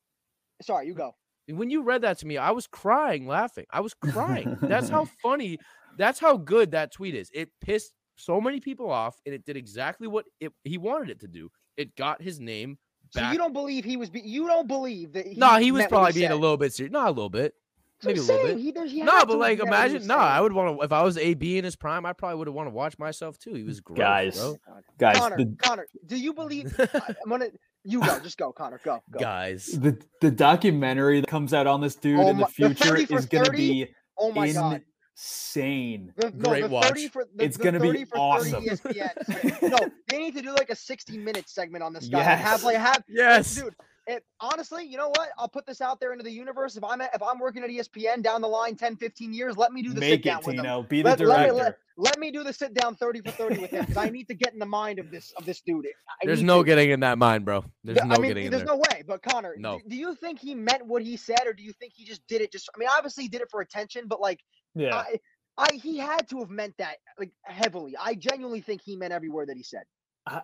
sorry, 0.62 0.86
you 0.86 0.94
go. 0.94 1.14
when 1.48 1.70
you 1.70 1.82
read 1.82 2.02
that 2.02 2.18
to 2.18 2.26
me, 2.26 2.36
I 2.38 2.50
was 2.52 2.66
crying, 2.66 3.26
laughing. 3.26 3.66
I 3.70 3.80
was 3.80 3.94
crying. 3.94 4.56
That's 4.62 4.88
how 4.88 5.04
funny. 5.22 5.58
That's 5.96 6.20
how 6.20 6.36
good 6.36 6.70
that 6.72 6.92
tweet 6.92 7.14
is. 7.14 7.30
It 7.34 7.50
pissed 7.60 7.92
so 8.16 8.40
many 8.40 8.60
people 8.60 8.90
off, 8.90 9.16
and 9.26 9.34
it 9.34 9.44
did 9.44 9.56
exactly 9.56 10.06
what 10.06 10.26
it, 10.40 10.52
he 10.64 10.78
wanted 10.78 11.10
it 11.10 11.20
to 11.20 11.28
do. 11.28 11.50
It 11.76 11.94
got 11.96 12.20
his 12.22 12.38
name 12.40 12.78
So 13.10 13.28
you 13.30 13.38
don't 13.38 13.52
believe 13.52 13.84
he 13.84 13.96
was? 13.96 14.10
Be- 14.10 14.20
you 14.20 14.46
don't 14.46 14.68
believe 14.68 15.12
that? 15.12 15.26
He 15.26 15.34
no, 15.36 15.56
he 15.56 15.72
was 15.72 15.86
probably 15.86 16.12
being 16.12 16.28
said. 16.28 16.32
a 16.32 16.36
little 16.36 16.56
bit 16.56 16.72
serious. 16.72 16.92
Not 16.92 17.08
a 17.08 17.10
little 17.10 17.30
bit. 17.30 17.54
That's 18.02 18.06
what 18.06 18.14
maybe 18.16 18.20
I'm 18.20 18.28
a 18.28 18.32
little 18.42 18.56
bit. 18.56 18.62
He, 18.64 18.72
does- 18.72 18.90
he 18.92 19.02
No, 19.02 19.24
but 19.26 19.38
like 19.38 19.58
have 19.58 19.68
meant 19.68 19.70
what 19.70 19.90
he 19.90 19.94
imagine. 19.96 20.08
No, 20.08 20.16
I 20.16 20.40
would 20.40 20.52
want 20.52 20.78
to. 20.78 20.84
If 20.84 20.92
I 20.92 21.02
was 21.02 21.16
AB 21.18 21.58
in 21.58 21.64
his 21.64 21.76
prime, 21.76 22.06
I 22.06 22.12
probably 22.12 22.36
would 22.38 22.46
have 22.46 22.54
want 22.54 22.68
to 22.68 22.74
watch 22.74 22.98
myself 22.98 23.38
too. 23.38 23.54
He 23.54 23.62
was 23.64 23.80
great, 23.80 23.98
Guys, 23.98 24.38
bro. 24.38 24.56
Guys, 24.98 25.18
Conor, 25.18 25.36
the, 25.36 25.56
Conor, 25.58 25.86
do 26.06 26.16
you 26.16 26.32
believe? 26.32 26.74
I- 26.78 27.14
I'm 27.22 27.28
gonna. 27.30 27.46
You 27.84 28.00
go. 28.00 28.18
Just 28.20 28.36
go, 28.38 28.52
Conor. 28.52 28.80
Go. 28.84 29.02
go. 29.10 29.18
Guys. 29.18 29.66
the 29.66 30.00
the 30.20 30.30
documentary 30.30 31.20
that 31.20 31.28
comes 31.28 31.54
out 31.54 31.66
on 31.66 31.80
this 31.80 31.94
dude 31.94 32.18
Oh 32.20 32.28
in 32.28 32.36
the 32.36 32.42
my- 32.42 32.46
the 32.46 32.74
future 32.74 32.96
is 32.96 33.26
going 33.26 33.44
to 33.44 33.50
30? 33.50 33.56
be 33.56 33.88
Oh 34.18 34.32
my 34.32 34.52
god. 34.52 34.82
insane. 35.16 36.12
The, 36.16 36.30
no, 36.30 36.48
Great 36.50 36.62
the 36.64 36.68
watch. 36.68 37.00
for, 37.08 37.24
the, 37.34 37.44
It's 37.44 37.56
the 37.56 37.64
gonna 37.64 37.80
be 37.80 38.04
for 38.04 38.18
awesome. 38.18 38.64
30 38.64 38.68
ESPN. 39.00 39.62
no, 39.70 39.78
they 40.08 40.18
need 40.18 40.34
to 40.36 40.42
do 40.42 40.52
like 40.54 40.70
a 40.70 40.76
60 40.76 41.18
minute 41.18 41.48
segment 41.48 41.82
on 41.84 41.92
this 41.92 42.08
guy. 42.08 42.18
and 42.20 42.40
Have 42.40 42.62
like 42.64 42.76
have 42.76 43.02
Yes. 43.08 43.54
dude. 43.56 43.74
It, 44.10 44.24
honestly, 44.40 44.86
you 44.86 44.96
know 44.96 45.10
what? 45.10 45.28
I'll 45.38 45.50
put 45.50 45.66
this 45.66 45.82
out 45.82 46.00
there 46.00 46.12
into 46.12 46.24
the 46.24 46.32
universe. 46.32 46.76
If 46.76 46.82
I'm 46.84 47.02
at, 47.02 47.14
if 47.14 47.22
I'm 47.22 47.38
working 47.38 47.62
at 47.62 47.68
ESPN 47.68 48.22
down 48.22 48.40
the 48.40 48.48
line 48.48 48.74
10, 48.74 48.96
15 48.96 49.34
years, 49.34 49.58
let 49.58 49.70
me 49.70 49.82
do 49.82 49.90
the 49.92 50.00
sit 50.00 50.10
Make 50.10 50.22
down 50.22 50.40
it, 50.40 50.46
with 50.46 50.56
him. 50.56 50.62
Tino. 50.62 50.82
Be 50.82 51.02
the 51.02 51.10
Let, 51.10 51.20
let, 51.20 51.40
me, 51.40 51.46
director. 51.46 51.54
let, 51.54 51.76
let 51.98 52.18
me 52.18 52.30
do 52.30 52.42
the 52.42 52.52
sit 52.54 52.72
down 52.72 52.96
30 52.96 53.20
for 53.20 53.30
30 53.32 53.58
with 53.60 53.70
him 53.70 53.82
because 53.82 53.98
I 53.98 54.08
need 54.08 54.26
to 54.28 54.34
get 54.34 54.54
in 54.54 54.58
the 54.58 54.66
mind 54.66 54.98
of 54.98 55.10
this 55.10 55.32
of 55.36 55.44
this 55.44 55.60
dude. 55.60 55.84
I 55.86 56.26
There's 56.26 56.42
no 56.42 56.62
to. 56.62 56.66
getting 56.66 56.88
in 56.90 57.00
that 57.00 57.18
mind, 57.18 57.44
bro. 57.44 57.64
There's 57.84 57.98
no 58.02 58.14
I 58.14 58.18
mean, 58.18 58.28
getting 58.30 58.44
in 58.46 58.50
there's 58.50 58.64
there. 58.64 58.76
no 58.76 58.76
way. 58.76 59.04
But 59.06 59.22
Conor, 59.22 59.54
No. 59.58 59.78
do, 59.78 59.90
do 59.90 59.96
you 59.96 60.14
think 60.14 60.38
he 60.40 60.54
meant 60.54 60.86
what 60.86 61.02
he 61.02 61.18
said, 61.18 61.42
or 61.46 61.52
do 61.52 61.62
you 61.62 61.74
think 61.74 61.92
he 61.94 62.06
just 62.06 62.26
did 62.28 62.40
it? 62.40 62.50
Just, 62.50 62.70
I 62.74 62.78
mean, 62.78 62.88
obviously 62.90 63.24
he 63.24 63.28
did 63.28 63.42
it 63.42 63.50
for 63.50 63.60
attention, 63.60 64.06
but 64.08 64.22
like, 64.22 64.40
yeah. 64.74 64.94
I, 64.96 65.20
I, 65.58 65.72
he 65.74 65.98
had 65.98 66.28
to 66.30 66.38
have 66.38 66.50
meant 66.50 66.74
that 66.78 66.96
like 67.18 67.32
heavily. 67.44 67.94
I 68.00 68.14
genuinely 68.14 68.62
think 68.62 68.80
he 68.82 68.96
meant 68.96 69.12
every 69.12 69.28
word 69.28 69.48
that 69.50 69.56
he 69.58 69.62
said. 69.64 69.82
I, 70.26 70.42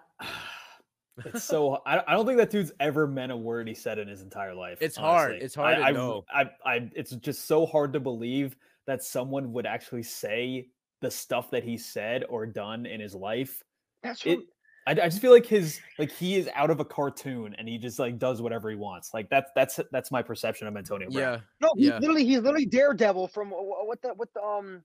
it's 1.25 1.45
so 1.45 1.83
I, 1.87 2.03
I 2.07 2.13
don't 2.15 2.27
think 2.27 2.39
that 2.39 2.51
dude's 2.51 2.73
ever 2.81 3.07
meant 3.07 3.33
a 3.33 3.37
word 3.37 3.69
he 3.69 3.75
said 3.75 3.99
in 3.99 4.09
his 4.09 4.23
entire 4.23 4.55
life. 4.55 4.79
It's 4.81 4.97
hard. 4.97 5.35
It's 5.41 5.55
hard 5.55 5.77
I, 5.77 5.79
to 5.79 5.85
I, 5.85 5.91
know. 5.93 6.25
I, 6.31 6.51
I, 6.65 6.91
it's 6.95 7.13
just 7.13 7.47
so 7.47 7.67
hard 7.67 7.93
to 7.93 8.01
believe 8.01 8.57
that 8.87 9.03
someone 9.03 9.53
would 9.53 9.67
actually 9.67 10.03
say 10.03 10.69
the 11.01 11.11
stuff 11.11 11.51
that 11.51 11.65
he 11.65 11.77
said 11.77 12.25
or 12.29 12.47
done 12.47 12.87
in 12.87 13.01
his 13.01 13.15
life. 13.15 13.63
That's 14.03 14.25
It, 14.27 14.39
what, 14.39 14.47
I, 14.87 14.91
I 14.93 15.09
just 15.09 15.21
feel 15.21 15.33
like 15.33 15.47
his 15.47 15.81
like 15.99 16.11
he 16.11 16.37
is 16.37 16.49
out 16.55 16.71
of 16.71 16.81
a 16.81 16.85
cartoon 16.85 17.55
and 17.59 17.69
he 17.69 17.79
just 17.79 17.99
like 17.99 18.19
does 18.19 18.43
whatever 18.43 18.69
he 18.69 18.77
wants. 18.77 19.15
Like 19.15 19.31
that's 19.31 19.51
that's 19.55 19.81
that's 19.93 20.11
my 20.11 20.23
perception 20.23 20.67
of 20.67 20.77
Antonio 20.77 21.11
Brown. 21.11 21.35
Yeah. 21.35 21.41
no. 21.61 21.73
He's 21.77 21.89
yeah. 21.89 21.99
literally 21.99 22.25
he's 22.25 22.41
literally 22.41 22.67
Daredevil 22.67 23.29
from 23.29 23.49
wh- 23.49 23.53
wh- 23.53 23.87
what 23.87 24.03
the 24.03 24.09
what 24.09 24.33
the 24.35 24.43
um. 24.43 24.83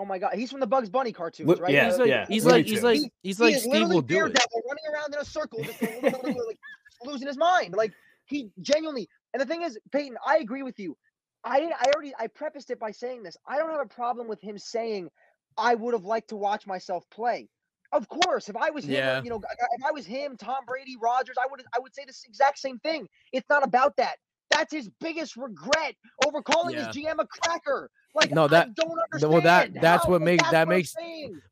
Oh 0.00 0.04
my 0.04 0.18
God, 0.18 0.34
he's 0.34 0.50
from 0.50 0.60
the 0.60 0.66
Bugs 0.66 0.88
Bunny 0.88 1.12
cartoons, 1.12 1.58
right? 1.58 1.72
yeah, 1.72 1.86
He's 1.86 1.98
like 1.98 2.08
yeah, 2.08 2.26
he's 2.28 2.44
Looney 2.44 2.58
like 2.58 2.66
he's 2.66 2.82
like 2.84 2.96
He- 2.98 3.12
he's 3.24 3.38
he 3.38 3.44
like 3.44 3.54
is 3.56 3.60
Steve 3.62 3.72
literally 3.72 3.94
will 3.96 4.02
do 4.02 4.14
it. 4.26 4.38
Running 4.68 4.84
around 4.94 5.12
in 5.14 5.20
a 5.20 5.24
circle, 5.24 5.62
just 5.64 5.82
like, 5.82 6.56
losing 7.04 7.26
his 7.26 7.36
mind. 7.36 7.74
Like 7.74 7.92
he 8.26 8.50
genuinely. 8.62 9.08
And 9.34 9.40
the 9.40 9.46
thing 9.46 9.62
is, 9.62 9.76
Peyton, 9.90 10.16
I 10.24 10.38
agree 10.38 10.62
with 10.62 10.78
you. 10.78 10.96
I 11.44 11.58
didn't. 11.60 11.74
I 11.80 11.90
already. 11.94 12.12
I 12.18 12.28
prefaced 12.28 12.70
it 12.70 12.78
by 12.78 12.92
saying 12.92 13.24
this. 13.24 13.36
I 13.46 13.58
don't 13.58 13.70
have 13.70 13.80
a 13.80 13.86
problem 13.86 14.28
with 14.28 14.40
him 14.40 14.56
saying, 14.56 15.08
"I 15.56 15.74
would 15.74 15.94
have 15.94 16.04
liked 16.04 16.28
to 16.28 16.36
watch 16.36 16.66
myself 16.66 17.04
play." 17.10 17.48
Of 17.92 18.08
course, 18.08 18.48
if 18.48 18.56
I 18.56 18.70
was 18.70 18.84
him, 18.84 18.92
Yeah. 18.92 19.22
you 19.22 19.30
know, 19.30 19.36
if 19.76 19.84
I 19.84 19.90
was 19.92 20.04
him, 20.06 20.36
Tom 20.36 20.64
Brady, 20.66 20.96
Rodgers, 21.00 21.36
I 21.42 21.46
would. 21.50 21.62
I 21.74 21.80
would 21.80 21.94
say 21.94 22.04
this 22.06 22.22
exact 22.24 22.58
same 22.58 22.78
thing. 22.80 23.08
It's 23.32 23.48
not 23.50 23.64
about 23.64 23.96
that. 23.96 24.16
That's 24.50 24.72
his 24.72 24.88
biggest 25.00 25.36
regret 25.36 25.94
over 26.26 26.42
calling 26.42 26.74
Yeah. 26.74 26.86
his 26.86 26.96
GM 26.96 27.18
a 27.18 27.26
cracker. 27.26 27.90
Like 28.20 28.30
No, 28.32 28.44
I 28.44 28.48
that- 28.48 28.74
don't 28.74 28.98
understand. 28.98 29.32
well, 29.32 29.42
that- 29.42 29.74
that's 29.74 30.04
how- 30.04 30.10
what 30.12 30.22
makes- 30.22 30.42
that's 30.42 30.52
that 30.52 30.66
what 30.68 30.76
makes-. 30.76 30.94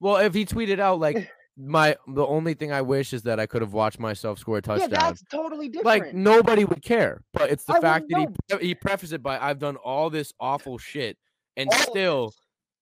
Well, 0.00 0.16
if 0.16 0.34
he 0.34 0.44
tweeted 0.44 0.78
out 0.78 0.98
like 1.00 1.30
my 1.56 1.96
the 2.06 2.26
only 2.26 2.52
thing 2.54 2.70
I 2.72 2.82
wish 2.82 3.12
is 3.14 3.22
that 3.22 3.40
I 3.40 3.46
could 3.46 3.62
have 3.62 3.72
watched 3.72 3.98
myself 3.98 4.38
score 4.38 4.58
a 4.58 4.62
touchdown. 4.62 4.90
Yeah, 4.90 4.98
that's 5.00 5.22
totally 5.30 5.68
different. 5.68 5.86
like 5.86 6.14
nobody 6.14 6.64
would 6.64 6.82
care. 6.82 7.22
But 7.32 7.50
it's 7.50 7.64
the 7.64 7.74
I 7.74 7.80
fact 7.80 8.06
that 8.10 8.18
wouldn't 8.18 8.62
he 8.62 8.68
he 8.68 8.74
prefaced 8.74 9.12
it 9.14 9.22
by 9.22 9.38
I've 9.38 9.58
done 9.58 9.76
all 9.76 10.10
this 10.10 10.32
awful 10.38 10.76
shit 10.78 11.16
and 11.56 11.70
All 11.70 11.78
still 11.78 12.34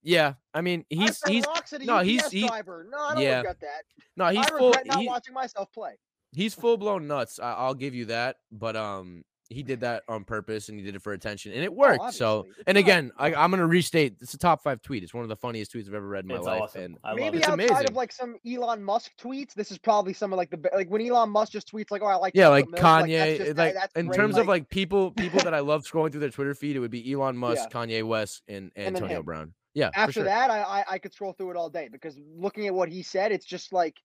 yeah, 0.03 0.35
I 0.53 0.61
mean 0.61 0.85
he's 0.91 1.19
sent 1.19 1.33
he's 1.35 1.47
rocks 1.47 1.73
at 1.73 1.83
a 1.83 1.85
no, 1.85 2.01
he's- 2.01 2.25
UPS 2.25 2.33
he- 2.33 2.47
driver. 2.49 2.87
No, 2.91 2.99
I 2.99 3.15
don't 3.15 3.23
yeah. 3.23 3.37
regret 3.39 3.61
that. 3.61 3.85
no 4.17 4.27
he's 4.27 4.39
I 4.47 4.59
full 4.59 4.75
not 4.87 4.99
he- 4.99 5.07
watching 5.07 5.35
myself 5.35 5.73
play. 5.73 5.93
he's 6.33 6.53
full 6.53 6.77
blown 6.77 7.07
nuts. 7.07 7.39
I, 7.39 7.53
I'll 7.53 7.75
give 7.75 7.95
you 7.95 8.07
that. 8.07 8.37
But 8.51 8.75
um, 8.77 9.23
he 9.55 9.63
did 9.63 9.81
that 9.81 10.03
on 10.09 10.25
purpose 10.25 10.69
and 10.69 10.79
he 10.79 10.85
did 10.85 10.95
it 10.97 11.03
for 11.03 11.13
attention, 11.13 11.53
and 11.53 11.63
it 11.63 11.69
oh, 11.71 11.73
worked. 11.73 12.13
so, 12.15 12.27
Oh, 12.27 12.39
obviously. 12.41 12.51
It's 12.61 12.65
and 12.67 12.75
not- 12.77 12.81
again, 12.81 13.13
I, 13.17 13.35
I'm 13.35 13.51
gonna 13.51 13.67
restate. 13.67 14.17
It's 14.21 14.35
a 14.35 14.39
top 14.39 14.63
five 14.63 14.83
tweet. 14.83 15.03
It's 15.03 15.15
one 15.15 15.23
of 15.23 15.29
the 15.29 15.37
funniest 15.37 15.73
tweets 15.73 15.87
I've 15.89 15.95
ever 15.95 16.07
read 16.09 16.25
in 16.25 16.29
my 16.29 16.37
It's 16.37 16.45
life. 16.47 16.61
awesome. 16.63 16.83
And 16.83 16.99
I 17.05 17.11
love 17.11 17.17
Maybe 17.19 17.37
it. 17.37 17.41
It's 17.41 17.49
outside 17.49 17.65
amazing. 17.71 17.89
of 17.91 17.95
like 17.97 18.13
some 18.13 18.37
Elon 18.47 18.83
Musk 18.83 19.13
tweets, 19.21 19.55
this 19.55 19.71
is 19.71 19.79
probably 19.79 20.13
some 20.13 20.33
of 20.33 20.37
like 20.37 20.51
the 20.51 20.57
be- 20.59 20.69
like 20.75 20.91
when 20.91 21.01
Elon 21.01 21.31
Musk 21.31 21.53
just 21.53 21.71
tweets 21.73 21.91
like, 21.91 22.03
"Oh, 22.03 22.07
I 22.07 22.17
like 22.17 22.35
yeah, 22.35 22.49
like 22.49 22.65
chocolate 22.77 23.09
milk," 23.09 23.11
that's 23.11 23.11
Kanye, 23.11 23.39
just- 23.47 23.57
like 23.57 23.75
that's 23.75 23.95
in 23.97 24.07
great, 24.07 24.17
terms 24.17 24.37
of 24.37 24.47
like 24.49 24.69
people, 24.69 25.11
people 25.13 25.41
that 25.41 25.55
I 25.55 25.61
love 25.61 25.85
scrolling 25.85 26.11
through 26.11 26.21
their 26.21 26.31
Twitter 26.31 26.55
feed, 26.55 26.77
it 26.77 26.81
would 26.81 26.91
be 26.91 27.13
Elon 27.13 27.37
Musk, 27.37 27.71
Kanye 27.71 28.03
West, 28.03 28.43
and 28.49 28.71
And 28.77 28.87
then 28.87 28.97
Antonio 28.97 29.21
him. 29.21 29.25
Brown. 29.25 29.55
Yeah, 29.75 29.91
after 29.95 30.13
sure. 30.13 30.25
that, 30.25 30.51
I, 30.51 30.61
I 30.63 30.85
I 30.93 30.99
could 30.99 31.13
scroll 31.13 31.33
through 31.33 31.51
it 31.51 31.57
all 31.57 31.69
day 31.69 31.89
because 31.91 32.17
looking 32.37 32.67
at 32.69 32.75
what 32.75 32.89
he 32.89 33.03
said, 33.03 33.33
it's 33.33 33.45
just 33.47 33.73
like, 33.73 33.97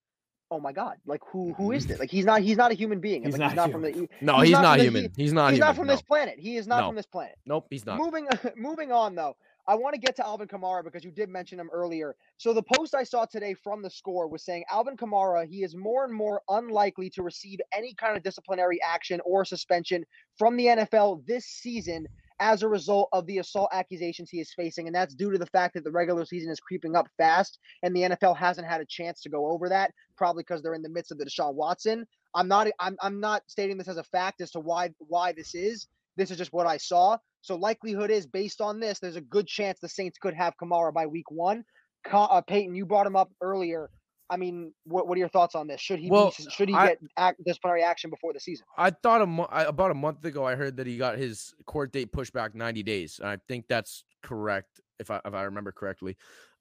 oh 0.52 0.60
my 0.60 0.72
god, 0.72 0.98
like 1.06 1.22
who 1.32 1.54
who 1.54 1.72
is 1.72 1.84
mm-hmm. 1.84 1.92
this? 1.92 2.00
Like 2.00 2.12
he's 2.12 2.26
not 2.26 2.42
he's 2.42 2.58
not 2.58 2.72
a 2.72 2.76
human 2.76 3.00
being. 3.00 3.24
He's 3.24 3.34
like, 3.34 3.40
not 3.40 3.50
he's 3.52 3.56
not 3.58 3.72
from 3.72 3.82
the 3.82 3.92
he- 3.92 4.10
no, 4.22 4.38
he's 4.40 4.50
he's, 4.50 4.52
not 4.54 4.62
not, 4.62 4.72
from 4.72 4.78
the- 4.78 4.84
human. 4.84 5.12
he's 5.16 5.34
not 5.34 5.50
he's 5.52 5.58
human. 5.58 5.68
not 5.68 5.76
from 5.76 5.88
no. 5.88 5.94
this 5.94 6.02
planet. 6.02 6.40
He 6.40 6.58
is 6.58 6.68
not 6.68 6.82
No. 6.82 6.88
from 6.88 6.96
this 6.96 7.06
planet. 7.06 7.36
Nope, 7.46 7.68
he's 7.70 7.86
not. 7.86 7.98
Moving 7.98 8.28
moving 8.56 8.92
on 8.92 9.16
though, 9.16 9.36
I 9.68 9.76
want 9.76 9.94
to 9.94 10.00
get 10.00 10.16
to 10.16 10.26
Alvin 10.26 10.48
Kamara 10.48 10.84
because 10.84 11.04
you 11.04 11.12
did 11.12 11.30
mention 11.30 11.60
him 11.60 11.70
earlier. 11.72 12.16
So 12.38 12.54
the 12.54 12.64
post 12.64 12.96
I 12.96 13.04
saw 13.04 13.26
today 13.26 13.54
from 13.54 13.84
the 13.84 13.90
score 13.90 14.28
was 14.28 14.44
saying 14.44 14.64
Alvin 14.72 14.98
Kamara, 14.98 15.48
he 15.48 15.64
is 15.64 15.76
more 15.76 16.06
and 16.06 16.14
more 16.14 16.42
unlikely 16.50 17.12
to 17.12 17.22
receive 17.22 17.60
any 17.72 17.94
kind 17.94 18.18
of 18.18 18.24
disciplinary 18.24 18.80
action 18.82 19.22
or 19.26 19.46
suspension 19.46 20.04
from 20.38 20.58
the 20.58 20.66
NFL 20.66 21.26
this 21.28 21.46
season 21.46 22.08
as 22.40 22.64
a 22.64 22.68
result 22.68 23.10
of 23.12 23.26
the 23.26 23.40
assault 23.40 23.70
accusations 23.74 24.30
he 24.30 24.40
is 24.40 24.54
facing. 24.54 24.88
And 24.88 24.96
that's 24.96 25.16
due 25.16 25.32
to 25.32 25.38
the 25.38 25.46
fact 25.48 25.74
that 25.74 25.84
the 25.84 25.92
regular 25.92 26.26
season 26.26 26.52
is 26.52 26.60
creeping 26.60 26.96
up 26.96 27.08
fast 27.18 27.60
and 27.84 27.96
the 27.96 28.02
NFL 28.02 28.38
hasn't 28.38 28.68
had 28.68 28.82
a 28.82 28.86
chance 28.86 29.22
to 29.22 29.30
go 29.30 29.48
over 29.48 29.70
that, 29.70 29.92
probably 30.18 30.44
because 30.44 30.62
they're 30.62 30.74
in 30.74 30.82
the 30.82 30.90
midst 30.90 31.12
of 31.12 31.18
the 31.18 31.26
Deshaun 31.26 31.56
Watson. 31.56 32.06
I'm 32.36 32.48
not 32.48 32.68
I'm, 32.80 32.98
I'm 33.02 33.20
not 33.20 33.44
stating 33.48 33.78
this 33.78 33.88
as 33.88 33.98
a 33.98 34.04
fact 34.04 34.42
as 34.42 34.52
to 34.52 34.60
why 34.60 34.92
why 35.00 35.32
this 35.34 35.56
is. 35.56 35.88
This 36.16 36.32
is 36.32 36.38
just 36.38 36.54
what 36.54 36.68
I 36.68 36.78
saw. 36.78 37.18
So 37.42 37.56
likelihood 37.56 38.12
is 38.12 38.28
based 38.28 38.62
on 38.62 38.80
this, 38.80 39.00
there's 39.00 39.16
a 39.16 39.22
good 39.22 39.48
chance 39.48 39.80
the 39.80 39.88
Saints 39.88 40.18
could 40.18 40.34
have 40.34 40.54
Kamara 40.62 40.94
by 40.94 41.08
week 41.08 41.32
one. 41.32 41.64
Uh, 42.12 42.42
Peyton, 42.42 42.76
you 42.76 42.86
brought 42.86 43.08
him 43.08 43.16
up 43.16 43.32
earlier. 43.42 43.90
I 44.30 44.38
mean, 44.38 44.74
what 44.86 45.08
what 45.08 45.16
are 45.16 45.20
your 45.20 45.30
thoughts 45.30 45.56
on 45.56 45.68
this? 45.68 45.82
Should 45.82 46.00
he 46.00 46.10
Well, 46.10 46.34
be, 46.38 46.46
should 46.50 46.70
he 46.70 46.76
I- 46.76 46.88
get 46.88 47.00
act, 47.18 47.44
disciplinary 47.44 47.84
action 47.84 48.10
before 48.10 48.34
the 48.34 48.40
season? 48.40 48.66
I 48.78 48.92
thought 48.92 49.22
a 49.22 49.26
mo- 49.26 49.48
I- 49.50 49.66
about 49.66 49.92
a 49.92 49.96
month 49.96 50.24
ago, 50.26 50.46
I 50.46 50.56
heard 50.56 50.78
that 50.78 50.88
he 50.88 50.98
got 50.98 51.18
his 51.18 51.54
court 51.66 51.92
date 51.92 52.12
pushed 52.12 52.34
back 52.34 52.54
90 52.54 52.84
days. 52.84 53.20
I 53.24 53.38
think 53.48 53.66
that's 53.68 54.04
correct, 54.22 54.82
if 55.00 55.10
I 55.10 55.20
if 55.26 55.34
I 55.34 55.44
remember 55.44 55.72
correctly. 55.72 56.16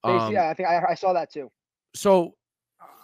Um, 0.04 0.32
yeah, 0.32 0.48
I 0.48 0.54
think 0.54 0.68
I, 0.68 0.82
I 0.90 0.94
saw 0.94 1.12
that 1.12 1.30
too. 1.32 1.50
So 1.94 2.34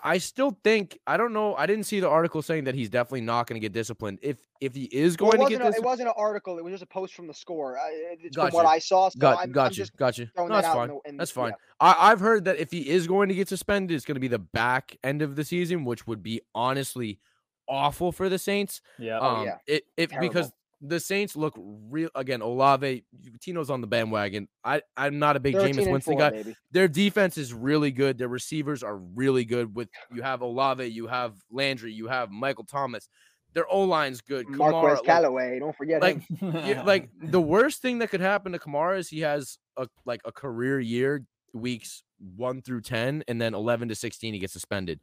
I 0.07 0.18
still 0.18 0.57
think 0.62 0.99
I 1.07 1.16
don't 1.16 1.33
know. 1.33 1.55
I 1.55 1.64
didn't 1.64 1.85
see 1.85 1.99
the 1.99 2.09
article 2.11 2.42
saying 2.42 2.64
that 2.64 2.75
he's 2.75 2.90
definitely 2.90 3.23
not 3.23 3.47
going 3.47 3.57
to 3.57 3.61
get 3.61 3.73
disciplined. 3.73 4.18
If 4.20 4.37
if 4.61 4.75
he 4.75 4.85
is 4.85 5.16
going 5.16 5.40
it, 5.40 5.44
to 5.44 5.51
get 5.51 5.61
a, 5.62 5.64
this, 5.64 5.77
it 5.77 5.83
wasn't 5.83 6.09
an 6.09 6.14
article. 6.18 6.59
It 6.59 6.64
was 6.64 6.73
just 6.73 6.83
a 6.83 6.87
post 6.87 7.14
from 7.14 7.27
the 7.27 7.33
score. 7.33 7.79
Uh, 7.79 7.83
it's 7.90 8.37
from 8.37 8.44
Gotcha. 8.47 8.57
what 8.57 8.66
I 8.66 8.79
saw. 8.79 9.09
So 9.09 9.18
got 9.18 9.38
I'm, 9.38 9.51
got 9.53 9.66
I'm 9.66 9.70
you, 9.70 9.77
just 9.77 9.97
got 9.97 10.18
you. 10.18 10.29
throwing 10.35 10.51
No, 10.51 10.57
that's 10.57 10.66
out. 10.66 10.75
fine. 10.77 10.90
in 10.90 10.94
the- 10.97 11.09
in- 11.09 11.16
That's 11.16 11.31
yeah. 11.35 11.42
fine. 11.42 11.53
I, 11.81 11.97
I've 11.99 12.20
heard 12.20 12.44
that 12.44 12.59
if 12.59 12.70
he 12.70 12.88
is 12.88 13.07
going 13.07 13.31
to 13.31 13.35
get 13.35 13.49
suspended, 13.49 13.94
it's 13.97 14.05
going 14.05 14.16
to 14.16 14.20
be 14.20 14.29
the 14.29 14.38
back 14.38 14.97
end 15.03 15.23
of 15.23 15.37
the 15.37 15.44
season, 15.44 15.85
which 15.87 16.07
would 16.07 16.23
be 16.23 16.42
honestly 16.55 17.18
awful 17.66 18.12
for 18.12 18.29
the 18.29 18.38
Saints. 18.38 18.83
Yeah. 18.99 19.18
Oh, 19.23 19.27
Um, 19.37 19.44
yeah. 19.47 19.57
it, 19.66 19.85
if 19.97 20.11
because 20.11 20.33
Terrible. 20.51 20.55
The 20.87 21.01
Saints 21.01 21.35
look 21.37 21.55
real 21.57 22.11
again. 22.14 22.42
Olave, 22.42 23.05
Tino's 23.40 23.70
on 23.70 23.81
the 23.81 23.87
bandwagon. 23.87 24.49
I 24.62 24.83
I'm 24.97 25.18
not 25.18 25.37
a 25.37 25.40
big 25.40 25.55
13 25.55 25.75
Jameis 25.75 25.90
Winston 25.90 26.14
four, 26.14 26.20
guy. 26.20 26.31
baby. 26.31 26.57
Their 26.70 26.88
defense 26.88 27.38
is 27.38 27.55
really 27.55 27.90
good. 27.90 28.18
Their 28.18 28.29
receivers 28.29 28.83
are 28.83 28.97
really 28.97 29.44
good. 29.44 29.75
With 29.75 29.88
you 30.12 30.23
have 30.23 30.42
Olave, 30.42 30.85
you 30.87 31.07
have 31.07 31.35
Landry, 31.51 31.93
you 31.93 32.09
have 32.09 32.30
Michael 32.30 32.64
Thomas. 32.64 33.09
Their 33.55 33.66
O 33.68 33.82
line's 33.82 34.20
good. 34.20 34.49
Marquez 34.49 34.74
Kamara, 34.74 34.95
like- 34.97 35.05
Callaway. 35.05 35.59
Don't 35.61 35.76
forget 35.76 36.03
like, 36.03 36.26
him. 36.28 36.53
yeah, 36.66 36.82
like 36.82 37.09
the 37.22 37.41
worst 37.41 37.80
thing 37.82 37.99
that 37.99 38.11
could 38.11 38.20
happen 38.20 38.53
to 38.53 38.59
Kamara 38.59 38.99
is 38.99 39.09
he 39.09 39.20
has 39.20 39.59
a 39.76 39.89
like 40.05 40.20
a 40.24 40.32
career 40.32 40.80
year, 40.80 41.24
weeks 41.53 42.03
one 42.37 42.62
through 42.62 42.82
ten, 42.82 43.24
and 43.28 43.41
then 43.41 43.55
eleven 43.55 43.89
to 43.89 43.95
sixteen 43.95 44.35
he 44.35 44.41
gets 44.41 44.53
suspended. 44.53 45.01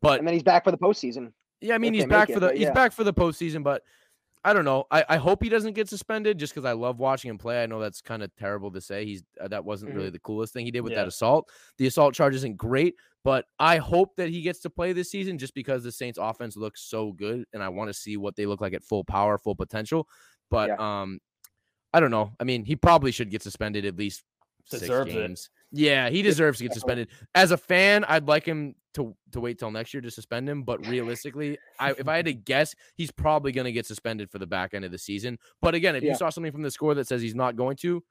But 0.00 0.18
And 0.18 0.28
then 0.28 0.34
he's 0.34 0.42
back 0.42 0.64
for 0.64 0.70
the 0.70 0.78
postseason. 0.78 1.32
yeah, 1.60 1.74
I 1.74 1.78
mean 1.78 1.94
he's 1.94 2.04
back 2.04 2.28
make 2.28 2.36
for 2.36 2.40
the 2.40 2.48
but 2.48 2.56
he's 2.58 2.70
back 2.70 2.92
for 2.92 3.04
the 3.04 3.14
postseason, 3.14 3.62
but 3.62 3.82
I 4.44 4.52
don't 4.52 4.64
know. 4.66 4.84
I, 4.90 5.04
I 5.08 5.16
hope 5.16 5.42
he 5.42 5.48
doesn't 5.48 5.72
get 5.72 5.88
suspended 5.88 6.38
just 6.38 6.54
because 6.54 6.66
I 6.66 6.72
love 6.72 6.98
watching 6.98 7.30
him 7.30 7.38
play. 7.38 7.62
I 7.62 7.66
know 7.66 7.80
that's 7.80 8.02
kind 8.02 8.22
of 8.22 8.30
terrible 8.36 8.70
to 8.72 8.80
say. 8.80 9.06
He's 9.06 9.22
uh, 9.40 9.48
that 9.48 9.64
wasn't 9.64 9.92
Mhm. 9.92 9.96
really 9.96 10.10
the 10.10 10.18
coolest 10.20 10.52
thing 10.52 10.66
he 10.66 10.70
did 10.70 10.82
with 10.82 10.92
Yeah. 10.92 10.98
that 11.00 11.08
assault. 11.08 11.50
The 11.78 11.86
assault 11.86 12.14
charge 12.14 12.34
isn't 12.34 12.56
great, 12.56 12.94
but 13.24 13.46
I 13.58 13.78
hope 13.78 14.16
that 14.16 14.28
he 14.28 14.42
gets 14.42 14.60
to 14.60 14.70
play 14.70 14.92
this 14.92 15.10
season 15.10 15.38
just 15.38 15.54
because 15.54 15.82
the 15.82 15.92
Saints 15.92 16.18
offense 16.20 16.56
looks 16.56 16.82
so 16.82 17.12
good 17.12 17.46
and 17.54 17.62
I 17.62 17.70
want 17.70 17.88
to 17.88 17.94
see 17.94 18.16
what 18.18 18.36
they 18.36 18.44
look 18.44 18.60
like 18.60 18.74
at 18.74 18.84
full 18.84 19.04
power, 19.04 19.38
full 19.38 19.54
potential. 19.56 20.06
But 20.50 20.78
um 20.78 21.20
I 21.94 22.00
don't 22.00 22.10
know. 22.10 22.32
I 22.38 22.44
mean, 22.44 22.64
he 22.64 22.76
probably 22.76 23.12
should 23.12 23.30
get 23.30 23.42
suspended 23.42 23.84
at 23.86 23.96
least 23.96 24.24
Deserves 24.70 25.12
six 25.12 25.46
it. 25.46 25.50
Games. 25.74 25.80
Yeah, 25.86 26.08
he 26.10 26.22
deserves 26.22 26.58
to 26.58 26.64
get 26.64 26.72
suspended. 26.74 27.08
As 27.34 27.50
a 27.50 27.56
fan, 27.56 28.04
I'd 28.04 28.26
like 28.28 28.44
him 28.46 28.74
to 28.94 29.14
to 29.32 29.40
wait 29.40 29.58
till 29.58 29.70
next 29.70 29.92
year 29.92 30.00
to 30.00 30.10
suspend 30.10 30.48
him. 30.48 30.62
But 30.62 30.86
realistically, 30.86 31.58
I 31.80 31.90
if 31.92 32.08
I 32.08 32.16
had 32.16 32.26
to 32.26 32.32
guess, 32.52 32.74
he's 32.94 33.10
probably 33.10 33.52
going 33.52 33.64
to 33.66 33.72
get 33.72 33.86
suspended 33.86 34.30
for 34.30 34.38
the 34.38 34.46
back 34.46 34.74
end 34.74 34.84
of 34.84 34.92
the 34.92 34.98
season. 34.98 35.38
But 35.60 35.74
again, 35.74 35.96
if 35.96 36.02
Yeah. 36.02 36.10
you 36.12 36.16
saw 36.16 36.30
something 36.30 36.52
from 36.52 36.62
the 36.62 36.70
score 36.70 36.94
that 36.94 37.06
says 37.08 37.20
he's 37.22 37.34
not 37.34 37.56
going 37.56 37.76
to, 37.78 38.02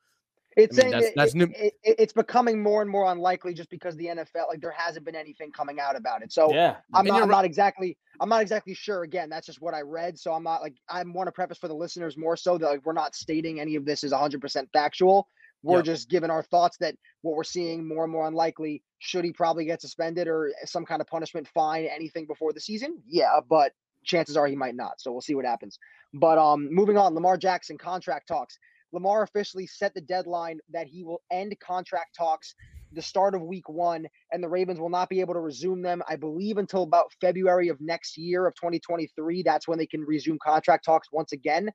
It's 0.58 0.78
I 0.78 0.84
mean, 0.84 0.92
saying 0.92 0.92
that's- 0.92 1.10
that 1.10 1.16
that's 1.16 1.34
it- 1.34 1.38
new- 1.38 1.54
it- 1.56 1.74
it- 1.84 1.96
it's 2.00 2.14
becoming 2.14 2.62
more 2.62 2.82
and 2.82 2.92
more 2.92 3.12
unlikely 3.12 3.54
just 3.54 3.70
because 3.70 3.96
the 3.96 4.08
NFL 4.08 4.48
like 4.50 4.62
there 4.62 4.72
hasn't 4.72 5.06
been 5.06 5.16
anything 5.16 5.52
coming 5.52 5.80
out 5.80 5.96
about 5.96 6.22
it. 6.22 6.32
So 6.34 6.54
yeah. 6.54 6.76
I'm 6.94 7.06
not, 7.06 7.16
I'm 7.16 7.30
right- 7.30 7.36
not 7.38 7.46
exactly 7.46 7.98
I'm 8.20 8.30
not 8.30 8.42
exactly 8.44 8.74
sure. 8.76 9.02
Again, 9.04 9.30
that's 9.30 9.48
just 9.48 9.62
what 9.62 9.74
I 9.74 9.82
read. 9.82 10.20
So 10.20 10.34
I'm 10.34 10.44
not 10.44 10.62
like 10.62 10.76
I 10.90 11.02
want 11.04 11.28
to 11.28 11.32
preface 11.32 11.58
for 11.58 11.68
the 11.68 11.74
listeners 11.76 12.18
more 12.18 12.36
so 12.38 12.58
that 12.60 12.68
like 12.68 12.86
we're 12.86 12.94
not 12.94 13.16
stating 13.16 13.60
any 13.60 13.76
of 13.76 13.86
this 13.86 14.04
is 14.04 14.12
100% 14.12 14.68
factual. 14.74 15.28
We're 15.64 15.78
Yep. 15.78 15.86
just 15.86 16.10
giving 16.10 16.30
our 16.30 16.44
thoughts 16.44 16.78
that 16.78 16.96
what 17.22 17.36
we're 17.36 17.44
seeing 17.44 17.88
more 17.88 18.04
and 18.04 18.12
more 18.12 18.28
unlikely. 18.28 18.84
Should 19.00 19.26
he 19.26 19.32
probably 19.32 19.66
get 19.66 19.82
suspended 19.82 20.28
or 20.28 20.54
some 20.66 20.86
kind 20.86 21.02
of 21.02 21.08
punishment, 21.08 21.48
fine, 21.48 21.86
anything 21.86 22.28
before 22.28 22.54
the 22.54 22.60
season? 22.60 23.02
Yeah, 23.08 23.40
but 23.48 23.72
chances 24.04 24.36
are 24.38 24.46
he 24.48 24.56
might 24.56 24.76
not. 24.76 25.00
So 25.00 25.12
we'll 25.12 25.22
see 25.22 25.36
what 25.36 25.46
happens. 25.46 25.80
But 26.14 26.38
um, 26.38 26.68
moving 26.72 26.98
on, 26.98 27.16
Lamar 27.16 27.38
Jackson 27.38 27.78
contract 27.78 28.28
talks. 28.28 28.60
Lamar 28.92 29.24
officially 29.24 29.66
set 29.66 29.94
the 29.96 30.02
deadline 30.02 30.60
that 30.72 30.86
he 30.86 31.04
will 31.04 31.22
end 31.32 31.56
contract 31.60 32.16
talks 32.16 32.54
the 32.92 33.02
start 33.02 33.34
of 33.34 33.42
week 33.42 33.68
one, 33.68 34.08
and 34.32 34.44
the 34.44 34.48
Ravens 34.48 34.80
will 34.80 34.90
not 34.90 35.10
be 35.10 35.20
able 35.20 35.34
to 35.34 35.40
resume 35.40 35.82
them, 35.82 36.04
I 36.08 36.16
believe, 36.16 36.58
until 36.58 36.84
about 36.84 37.12
February 37.20 37.70
of 37.70 37.82
next 37.82 38.18
year 38.18 38.46
of 38.46 38.54
2023. 38.56 39.42
That's 39.42 39.68
when 39.68 39.80
they 39.80 39.88
can 39.88 40.02
resume 40.02 40.38
contract 40.44 40.86
talks 40.86 41.08
once 41.12 41.32
again. 41.32 41.72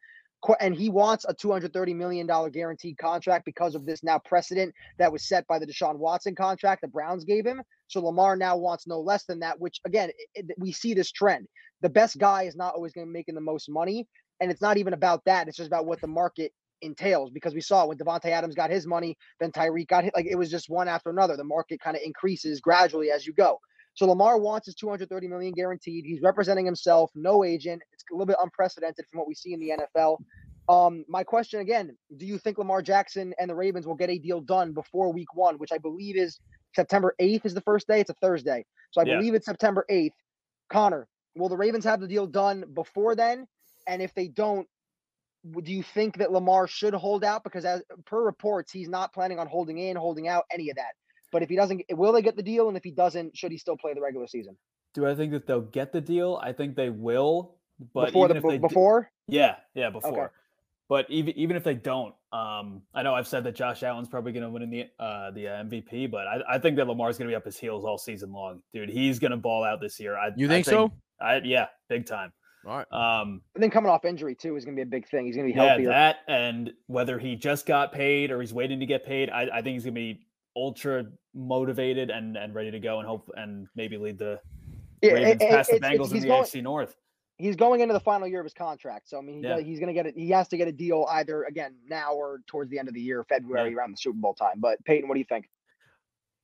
And 0.61 0.75
he 0.77 0.91
wants 0.91 1.27
a 1.29 1.35
$230 1.35 1.97
million 1.97 2.27
guaranteed 2.53 2.99
contract 2.99 3.45
because 3.45 3.75
of 3.75 3.87
this 3.87 4.05
now 4.05 4.19
precedent 4.21 4.75
that 4.99 5.13
was 5.13 5.29
set 5.29 5.47
by 5.49 5.59
the 5.59 5.67
Deshaun 5.67 5.99
Watson 5.99 6.35
contract 6.35 6.83
the 6.83 6.89
Browns 6.89 7.25
gave 7.25 7.47
him. 7.47 7.63
So 7.89 8.05
Lamar 8.05 8.37
now 8.37 8.57
wants 8.57 8.87
no 8.87 9.01
less 9.01 9.25
than 9.25 9.41
that, 9.41 9.61
which 9.61 9.81
again, 9.87 10.11
it, 10.35 10.47
it- 10.51 10.57
we 10.59 10.73
see 10.73 10.95
this 10.95 11.13
trend. 11.13 11.47
The 11.83 11.91
best 11.91 12.19
guy 12.19 12.45
is 12.45 12.57
not 12.57 12.75
always 12.75 12.93
going 12.93 13.07
to 13.07 13.11
be 13.13 13.19
making 13.19 13.35
the 13.37 13.41
most 13.43 13.69
money. 13.71 14.07
And 14.41 14.51
it's 14.51 14.63
not 14.63 14.79
even 14.79 14.95
about 14.95 15.25
that. 15.27 15.49
It's 15.49 15.57
just 15.57 15.69
about 15.69 15.87
what 15.87 16.01
the 16.01 16.09
market 16.09 16.53
entails 16.83 17.31
because 17.31 17.55
we 17.55 17.61
saw 17.61 17.87
when 17.87 17.99
Davante 17.99 18.27
Adams 18.27 18.55
got 18.55 18.71
his 18.71 18.87
money, 18.87 19.17
then 19.41 19.53
Tyreek 19.53 19.89
got 19.89 20.05
hit. 20.05 20.15
Like 20.15 20.27
it 20.27 20.37
was 20.39 20.51
just 20.51 20.71
one 20.71 20.89
after 20.89 21.11
another. 21.11 21.37
The 21.37 21.45
market 21.45 21.81
kind 21.81 21.97
of 21.97 22.03
increases 22.05 22.61
gradually 22.61 23.11
as 23.11 23.27
you 23.27 23.33
go. 23.35 23.59
So 23.99 24.07
Lamar 24.07 24.39
wants 24.39 24.67
his 24.67 24.77
230 24.77 25.27
million 25.27 25.53
guaranteed. 25.53 26.05
He's 26.05 26.23
representing 26.23 26.65
himself, 26.65 27.11
no 27.17 27.43
agent. 27.43 27.83
It's 27.93 28.05
a 28.13 28.15
little 28.15 28.27
bit 28.27 28.37
unprecedented 28.41 29.05
from 29.11 29.19
what 29.19 29.27
we 29.27 29.35
see 29.35 29.55
in 29.55 29.59
the 29.59 29.73
NFL. 29.77 30.19
Um, 30.69 31.05
my 31.09 31.25
question 31.25 31.59
again: 31.59 31.99
Do 32.17 32.25
you 32.25 32.39
think 32.39 32.59
Lamar 32.59 32.81
Jackson 32.81 33.35
and 33.41 33.51
the 33.51 33.57
Ravens 33.57 33.89
will 33.89 33.97
get 33.97 34.09
a 34.09 34.17
deal 34.17 34.41
done 34.41 34.73
before 34.73 35.13
Week 35.13 35.35
One, 35.35 35.57
which 35.57 35.73
I 35.73 35.79
believe 35.79 36.17
is 36.17 36.39
September 36.77 37.17
8th? 37.21 37.45
Is 37.45 37.55
the 37.55 37.61
first 37.63 37.89
day? 37.89 37.99
It's 37.99 38.09
a 38.09 38.15
Thursday, 38.23 38.65
so 38.93 39.01
I 39.01 39.05
Yeah. 39.05 39.17
believe 39.17 39.35
it's 39.35 39.47
September 39.47 39.85
8th. 39.91 40.15
Conor, 40.71 41.09
will 41.35 41.49
the 41.49 41.57
Ravens 41.57 41.85
have 41.85 41.99
the 41.99 42.07
deal 42.07 42.29
done 42.29 42.73
before 42.75 43.17
then? 43.17 43.49
And 43.89 44.01
if 44.01 44.15
they 44.15 44.29
don't, 44.29 44.69
do 45.65 45.73
you 45.73 45.83
think 45.83 46.19
that 46.19 46.31
Lamar 46.31 46.69
should 46.69 46.95
hold 46.95 47.25
out? 47.25 47.43
Because 47.43 47.65
as 47.65 47.83
per 48.07 48.23
reports, 48.23 48.71
he's 48.71 48.89
not 48.89 49.13
planning 49.13 49.41
on 49.41 49.49
holding 49.49 49.79
in, 49.79 49.97
holding 49.97 50.29
out, 50.29 50.45
any 50.53 50.71
of 50.71 50.77
that. 50.77 50.95
But 51.31 51.43
if 51.43 51.49
he 51.49 51.57
doesn't, 51.57 51.83
will 51.91 52.13
they 52.13 52.23
get 52.23 52.37
the 52.37 52.43
deal? 52.43 52.69
And 52.69 52.77
if 52.77 52.85
he 52.85 52.91
doesn't, 52.91 53.37
should 53.37 53.53
he 53.53 53.59
still 53.59 53.77
play 53.77 53.95
the 53.95 54.01
regular 54.01 54.27
season 54.27 54.57
Do 54.95 55.07
I 55.07 55.15
think 55.15 55.33
that 55.33 55.47
they'll 55.47 55.61
get 55.61 55.93
the 55.93 56.01
deal? 56.01 56.41
I 56.43 56.53
think 56.53 56.77
they 56.77 56.91
will. 56.91 57.57
But 57.95 58.07
before 58.07 58.27
even 58.27 58.35
the 58.35 58.39
if 58.39 58.51
they 58.51 58.59
be- 58.59 58.63
d- 58.63 58.69
before? 58.69 59.11
Yeah, 59.29 59.57
yeah, 59.75 59.91
before. 59.91 60.33
But 60.89 61.09
even 61.11 61.37
even 61.39 61.57
if 61.57 61.65
they 61.65 61.75
don't, 61.75 62.15
um, 62.33 62.83
I 62.95 63.03
know 63.03 63.15
I've 63.15 63.29
said 63.29 63.45
that 63.45 63.55
Josh 63.55 63.83
Allen's 63.83 64.09
probably 64.09 64.33
going 64.33 64.45
to 64.45 64.51
win 64.51 64.63
in 64.63 64.71
the 64.71 64.87
uh, 64.99 65.31
the 65.33 65.49
uh, 65.49 65.63
MVP, 65.65 66.11
but 66.11 66.27
I, 66.27 66.41
I 66.49 66.59
think 66.59 66.77
that 66.77 66.89
Lamar's 66.89 67.19
going 67.19 67.29
to 67.29 67.33
be 67.33 67.37
up 67.37 67.45
his 67.45 67.59
heels 67.59 67.85
all 67.85 67.99
season 67.99 68.33
long, 68.33 68.63
dude. 68.73 68.89
He's 68.89 69.19
going 69.19 69.33
to 69.33 69.37
ball 69.37 69.65
out 69.65 69.83
this 69.83 70.01
year. 70.01 70.17
I, 70.17 70.31
you 70.35 70.47
I 70.47 70.51
think, 70.51 70.65
so? 70.65 70.91
I, 71.21 71.43
yeah, 71.45 71.67
big 71.91 72.07
time. 72.07 72.33
All 72.67 72.77
right. 72.79 72.93
Um, 72.93 73.43
And 73.55 73.63
then 73.63 73.71
coming 73.71 73.91
off 73.91 74.05
injury 74.05 74.35
too 74.35 74.57
is 74.57 74.65
going 74.65 74.77
to 74.77 74.81
be 74.81 74.83
a 74.83 74.91
big 74.91 75.09
thing. 75.09 75.27
He's 75.27 75.37
going 75.37 75.49
to 75.49 75.53
be 75.53 75.59
yeah, 75.59 75.69
healthier. 75.69 75.89
that 75.91 76.17
and 76.27 76.73
whether 76.87 77.19
he 77.19 77.37
just 77.37 77.67
got 77.67 77.93
paid 77.93 78.31
or 78.31 78.41
he's 78.41 78.53
waiting 78.53 78.81
to 78.81 78.87
get 78.87 79.07
paid, 79.07 79.31
I, 79.31 79.49
I 79.53 79.63
think 79.63 79.75
he's 79.75 79.85
going 79.85 79.95
to 79.95 80.01
be 80.01 80.27
ultra 80.59 81.05
motivated 81.35 82.11
and 82.11 82.37
and 82.37 82.55
ready 82.55 82.71
to 82.71 82.81
go 82.81 82.99
and 82.99 83.07
hope 83.09 83.31
and 83.37 83.67
maybe 83.77 83.97
lead 83.97 84.19
the 84.19 84.41
Yeah, 85.03 85.13
Ravens 85.13 85.43
it- 85.43 85.45
it- 85.45 85.51
past 85.51 85.71
the 85.71 85.77
it's- 85.77 85.93
it's- 85.93 85.93
Bengals 85.93 86.09
in 86.11 86.15
he's 86.17 86.23
the 86.23 86.29
going- 86.29 86.43
AFC 86.43 86.61
North. 86.63 86.97
he's 87.39 87.55
going 87.57 87.81
into 87.81 87.93
the 87.95 88.01
final 88.01 88.27
year 88.27 88.41
of 88.41 88.45
his 88.45 88.55
contract. 88.55 89.09
So 89.09 89.19
I 89.19 89.21
mean, 89.21 89.43
he, 89.43 89.49
Yeah. 89.49 89.61
he's 89.61 89.79
going 89.79 89.87
to 89.89 89.93
get 89.95 90.07
it. 90.07 90.17
He 90.17 90.31
has 90.31 90.49
to 90.49 90.57
get 90.57 90.67
a 90.69 90.73
deal 90.73 91.07
either 91.11 91.45
again 91.45 91.77
now 91.87 92.13
or 92.15 92.41
towards 92.49 92.71
the 92.71 92.79
end 92.79 92.89
of 92.89 92.95
the 92.95 93.01
year, 93.01 93.23
February 93.25 93.75
around 93.77 93.93
the 93.93 93.97
Super 93.97 94.19
Bowl 94.19 94.35
time. 94.35 94.59
But 94.59 94.85
Peyton, 94.85 95.09
what 95.09 95.15
do 95.15 95.21
you 95.21 95.27
think? 95.29 95.49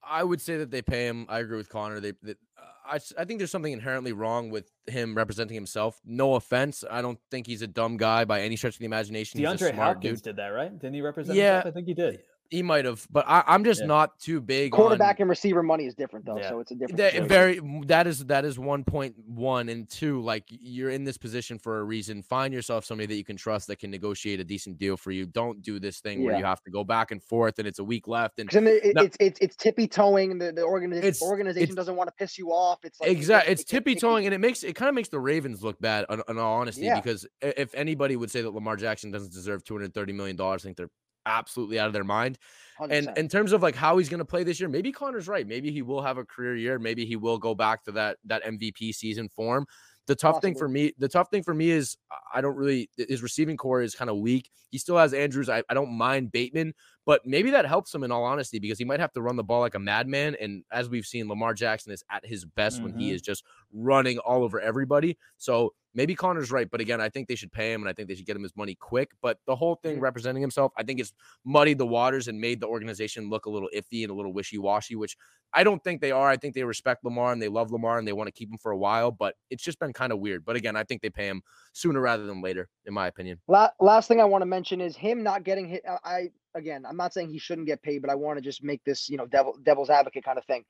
I 0.07 0.23
would 0.23 0.41
say 0.41 0.59
that 0.59 0.71
they 0.71 0.83
pay 0.83 1.07
him. 1.07 1.27
I 1.29 1.41
agree 1.41 1.57
with 1.57 1.69
Conor. 1.71 1.99
They, 1.99 2.13
they 2.23 2.33
uh, 2.33 2.63
I, 2.87 2.97
s- 2.97 3.15
I 3.19 3.25
think 3.25 3.39
there's 3.39 3.51
something 3.51 3.73
inherently 3.73 4.13
wrong 4.13 4.51
with 4.51 4.71
him 4.87 5.17
representing 5.17 5.55
himself. 5.55 5.99
No 6.05 6.35
offense. 6.35 6.85
I 6.91 7.01
don't 7.01 7.19
think 7.31 7.47
he's 7.47 7.63
a 7.63 7.67
dumb 7.67 7.97
guy 7.97 8.27
by 8.27 8.43
any 8.43 8.55
stretch 8.57 8.75
of 8.75 8.81
the 8.81 8.85
imagination. 8.85 9.41
He's 9.41 9.49
a 9.49 9.53
DeAndre 9.53 9.73
smart 9.73 9.95
Hopkins 9.97 10.21
dude. 10.21 10.25
did 10.25 10.37
that, 10.37 10.49
right? 10.49 10.71
Didn't 10.79 10.95
he 10.95 11.01
represent 11.01 11.37
Yeah. 11.39 11.55
himself? 11.55 11.73
I 11.73 11.75
think 11.75 11.87
he 11.89 11.95
did. 11.95 12.21
He 12.51 12.63
might 12.63 12.85
have, 12.85 13.07
but 13.11 13.25
I, 13.27 13.43
I'm 13.47 13.65
just 13.65 13.81
Yeah. 13.81 13.87
not 13.87 14.19
too 14.19 14.41
big 14.41 14.73
Quarterback 14.73 15.17
on 15.17 15.23
and 15.23 15.31
receiver 15.31 15.63
money 15.63 15.87
is 15.87 15.95
different 15.95 16.25
though, 16.27 16.37
Yeah. 16.39 16.51
so 16.51 16.61
it's 16.61 16.71
a 16.71 16.75
different. 16.75 16.99
that, 16.99 17.23
very 17.25 17.61
that 17.87 18.07
is 18.07 18.25
that 18.27 18.45
is 18.45 18.59
one 18.59 18.85
point 18.85 19.15
one 19.27 19.69
and 19.69 19.89
two 19.89 20.21
like 20.21 20.45
you're 20.49 20.91
in 20.91 21.05
this 21.05 21.17
position 21.17 21.59
for 21.59 21.79
a 21.81 21.85
reason 21.85 22.23
find 22.23 22.53
yourself 22.55 22.85
somebody 22.85 23.07
that 23.07 23.17
you 23.17 23.25
can 23.25 23.37
trust 23.37 23.67
that 23.69 23.79
can 23.79 23.91
negotiate 23.91 24.41
a 24.41 24.45
decent 24.45 24.79
deal 24.79 24.97
for 24.97 25.11
you 25.11 25.27
don't 25.27 25.63
do 25.63 25.81
this 25.81 26.01
thing 26.01 26.23
where 26.23 26.37
you 26.39 26.45
have 26.45 26.63
to 26.63 26.71
go 26.71 26.85
back 26.85 27.11
and 27.11 27.23
forth 27.23 27.59
and 27.59 27.67
it's 27.67 27.79
a 27.79 27.85
week 27.85 28.07
left 28.07 28.39
and 28.39 28.49
then 28.51 28.67
it, 28.67 28.95
No. 28.95 29.03
it's 29.03 29.17
it's 29.21 29.41
it's 29.41 29.57
tippy 29.57 29.89
toeing. 29.89 30.39
The 30.39 30.53
the 30.53 30.61
organi- 30.63 30.97
It's- 30.99 31.23
organization 31.23 31.63
it's- 31.65 31.77
doesn't 31.77 31.97
want 31.97 32.09
to 32.09 32.15
piss 32.17 32.39
you 32.39 32.51
off. 32.51 32.79
It's 32.85 33.01
like 33.01 33.11
exactly 33.11 33.51
it- 33.51 33.53
it's 33.53 33.63
it- 33.63 33.65
it- 33.65 33.69
tippy 33.71 33.95
toeing 33.97 34.27
and 34.27 34.35
it 34.35 34.39
makes 34.39 34.63
it 34.63 34.75
kind 34.75 34.89
of 34.89 34.95
makes 34.95 35.09
the 35.09 35.19
ravens 35.21 35.63
look 35.65 35.81
bad 35.81 36.05
in, 36.11 36.23
in 36.29 36.39
all 36.39 36.61
honesty 36.61 36.83
Yeah. 36.83 37.01
because 37.01 37.27
if 37.41 37.75
anybody 37.75 38.17
would 38.17 38.31
say 38.31 38.43
that 38.43 38.51
lamar 38.51 38.77
jackson 38.77 39.11
doesn't 39.11 39.33
deserve 39.33 39.65
230 39.65 40.13
million 40.13 40.37
dollars 40.37 40.63
i 40.63 40.65
think 40.67 40.77
they're 40.77 40.91
absolutely 41.27 41.79
out 41.79 41.87
of 41.87 41.93
their 41.93 42.05
mind 42.05 42.39
100%. 42.81 42.91
And 42.91 43.19
in 43.19 43.29
terms 43.29 43.53
of 43.53 43.63
like 43.63 43.75
how 43.75 43.99
he's 43.99 44.09
going 44.09 44.19
to 44.19 44.25
play 44.25 44.43
this 44.43 44.59
year, 44.59 44.69
maybe 44.69 44.91
Conor's 44.93 45.29
right. 45.29 45.47
Maybe 45.47 45.71
he 45.71 45.83
will 45.83 46.03
have 46.03 46.19
a 46.19 46.25
career 46.25 46.57
year. 46.57 46.79
Maybe 46.79 47.07
he 47.07 47.17
will 47.17 47.39
go 47.39 47.55
back 47.55 47.85
to 47.85 47.93
that 47.93 48.19
that 48.25 48.45
MVP 48.45 48.95
season 48.95 49.29
form. 49.29 49.67
The 50.07 50.15
tough 50.15 50.43
thing 50.43 50.55
for 50.55 50.69
me, 50.69 50.93
the 50.99 51.09
tough 51.09 51.31
thing 51.31 51.43
for 51.43 51.55
me 51.55 51.71
is 51.71 51.97
I 52.33 52.41
don't 52.41 52.57
really 52.57 52.91
his 52.97 53.23
receiving 53.23 53.57
corps 53.57 53.81
is 53.81 53.95
kind 53.95 54.11
of 54.11 54.19
weak. 54.19 54.51
He 54.71 54.79
still 54.79 54.99
has 54.99 55.15
Andrews. 55.15 55.49
I, 55.49 55.63
I 55.69 55.75
don't 55.75 55.93
mind 55.93 56.33
Bateman, 56.33 56.75
but 57.07 57.25
maybe 57.27 57.51
that 57.51 57.67
helps 57.67 57.95
him 57.95 58.03
in 58.03 58.11
all 58.11 58.25
honesty 58.25 58.59
because 58.59 58.79
he 58.79 58.85
might 58.85 59.01
have 59.01 59.13
to 59.13 59.23
run 59.23 59.37
the 59.37 59.45
ball 59.45 59.61
like 59.61 59.75
a 59.75 59.79
madman. 59.79 60.37
And 60.41 60.65
as 60.73 60.89
we've 60.89 61.07
seen, 61.07 61.29
Lamar 61.29 61.55
Jackson 61.55 61.93
is 61.93 62.03
at 62.11 62.25
his 62.25 62.45
best 62.45 62.83
when 62.83 62.99
he 62.99 63.11
Mhm. 63.11 63.15
is 63.15 63.23
just 63.23 63.45
running 63.73 64.19
all 64.19 64.43
over 64.43 64.61
everybody. 64.61 65.19
So 65.37 65.75
maybe 65.97 66.15
Conor's 66.15 66.51
right, 66.51 66.69
but 66.69 66.81
again, 66.81 67.01
I 67.01 67.09
think 67.09 67.29
they 67.29 67.35
should 67.37 67.53
pay 67.53 67.73
him 67.73 67.83
and 67.83 67.89
I 67.89 67.93
think 67.93 68.09
they 68.09 68.15
should 68.17 68.27
get 68.27 68.35
him 68.35 68.43
his 68.43 68.57
money 68.57 68.75
quick. 68.75 69.13
But 69.23 69.39
the 69.47 69.55
whole 69.55 69.77
thing 69.77 69.99
Mhm. 69.99 70.03
representing 70.03 70.41
himself, 70.41 70.73
I 70.77 70.83
think 70.83 70.99
it's 70.99 71.13
muddied 71.45 71.79
the 71.79 71.87
waters 71.87 72.27
and 72.27 72.41
made 72.41 72.59
the 72.61 72.67
organization 72.67 73.29
look 73.31 73.47
a 73.47 73.51
little 73.51 73.69
iffy 73.75 74.03
and 74.03 74.11
a 74.11 74.15
little 74.15 74.33
wishy 74.33 74.59
washy, 74.59 74.97
which 74.97 75.17
I 75.53 75.63
don't 75.63 75.85
think 75.85 76.01
they 76.01 76.11
are. 76.11 76.29
I 76.29 76.37
think 76.37 76.55
they 76.55 76.65
respect 76.65 77.05
Lamar 77.05 77.33
and 77.33 77.41
they 77.41 77.49
love 77.49 77.71
Lamar 77.71 77.99
and 77.99 78.09
they 78.09 78.13
want 78.13 78.27
to 78.27 78.33
keep 78.33 78.51
him 78.51 78.59
for 78.59 78.73
a 78.73 78.77
while, 78.79 79.13
but 79.13 79.37
it's 79.51 79.63
just 79.63 79.79
been 79.79 79.93
kind 79.93 80.13
of 80.13 80.19
weird. 80.19 80.45
But 80.45 80.57
again, 80.57 80.75
I 80.75 80.83
think 80.83 81.01
they 81.03 81.11
pay 81.11 81.29
him 81.29 81.43
sooner 81.73 82.01
rather 82.01 82.27
than 82.27 82.41
later, 82.43 82.69
in 82.87 82.95
my 82.95 83.07
opinion. 83.07 83.41
La- 83.47 83.71
last 83.79 84.09
thing 84.09 84.21
I 84.21 84.25
want 84.25 84.43
to 84.43 84.47
mention 84.47 84.81
is 84.81 84.97
him 84.97 85.23
not 85.23 85.45
getting 85.45 85.69
hit. 85.69 85.85
I- 85.87 85.99
I 86.05 86.31
again, 86.55 86.85
I'm 86.89 86.97
not 86.97 87.13
saying 87.13 87.31
he 87.31 87.39
shouldn't 87.39 87.67
get 87.67 87.83
paid, 87.83 88.03
but 88.03 88.11
I 88.11 88.15
want 88.15 88.39
to 88.39 88.43
just 88.43 88.63
make 88.63 88.83
this 88.85 89.09
you 89.09 89.17
know 89.17 89.27
devil 89.27 89.57
devil's 89.63 89.91
advocate 89.91 90.25
kind 90.25 90.39
of 90.39 90.45
thing. 90.45 90.65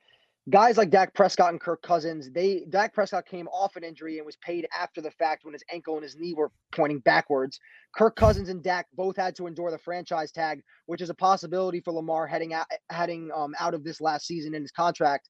Guys 0.51 0.77
like 0.77 0.91
Dak 0.91 1.11
Prescott 1.15 1.49
and 1.49 1.59
Kirk 1.59 1.81
Cousins, 1.81 2.29
they 2.29 2.65
Dak 2.69 2.93
Prescott 2.93 3.25
came 3.25 3.47
off 3.47 3.75
an 3.75 3.83
injury 3.83 4.17
and 4.17 4.25
was 4.25 4.37
paid 4.37 4.67
after 4.79 5.01
the 5.01 5.09
fact 5.11 5.43
when 5.43 5.53
his 5.53 5.63
ankle 5.71 5.95
and 5.95 6.03
his 6.03 6.15
knee 6.15 6.35
were 6.35 6.51
pointing 6.71 6.99
backwards. 6.99 7.59
Kirk 7.95 8.15
Cousins 8.15 8.49
and 8.49 8.61
Dak 8.61 8.85
both 8.95 9.17
had 9.17 9.35
to 9.37 9.47
endure 9.47 9.71
the 9.71 9.79
franchise 9.79 10.31
tag, 10.31 10.61
which 10.85 11.01
is 11.01 11.09
a 11.09 11.15
possibility 11.15 11.81
for 11.81 11.93
Lamar 11.93 12.27
heading 12.27 12.53
out 12.53 12.67
heading 12.91 13.31
um, 13.35 13.55
out 13.59 13.73
of 13.73 13.83
this 13.83 13.99
last 14.01 14.27
season 14.27 14.53
in 14.53 14.61
his 14.61 14.71
contract. 14.71 15.29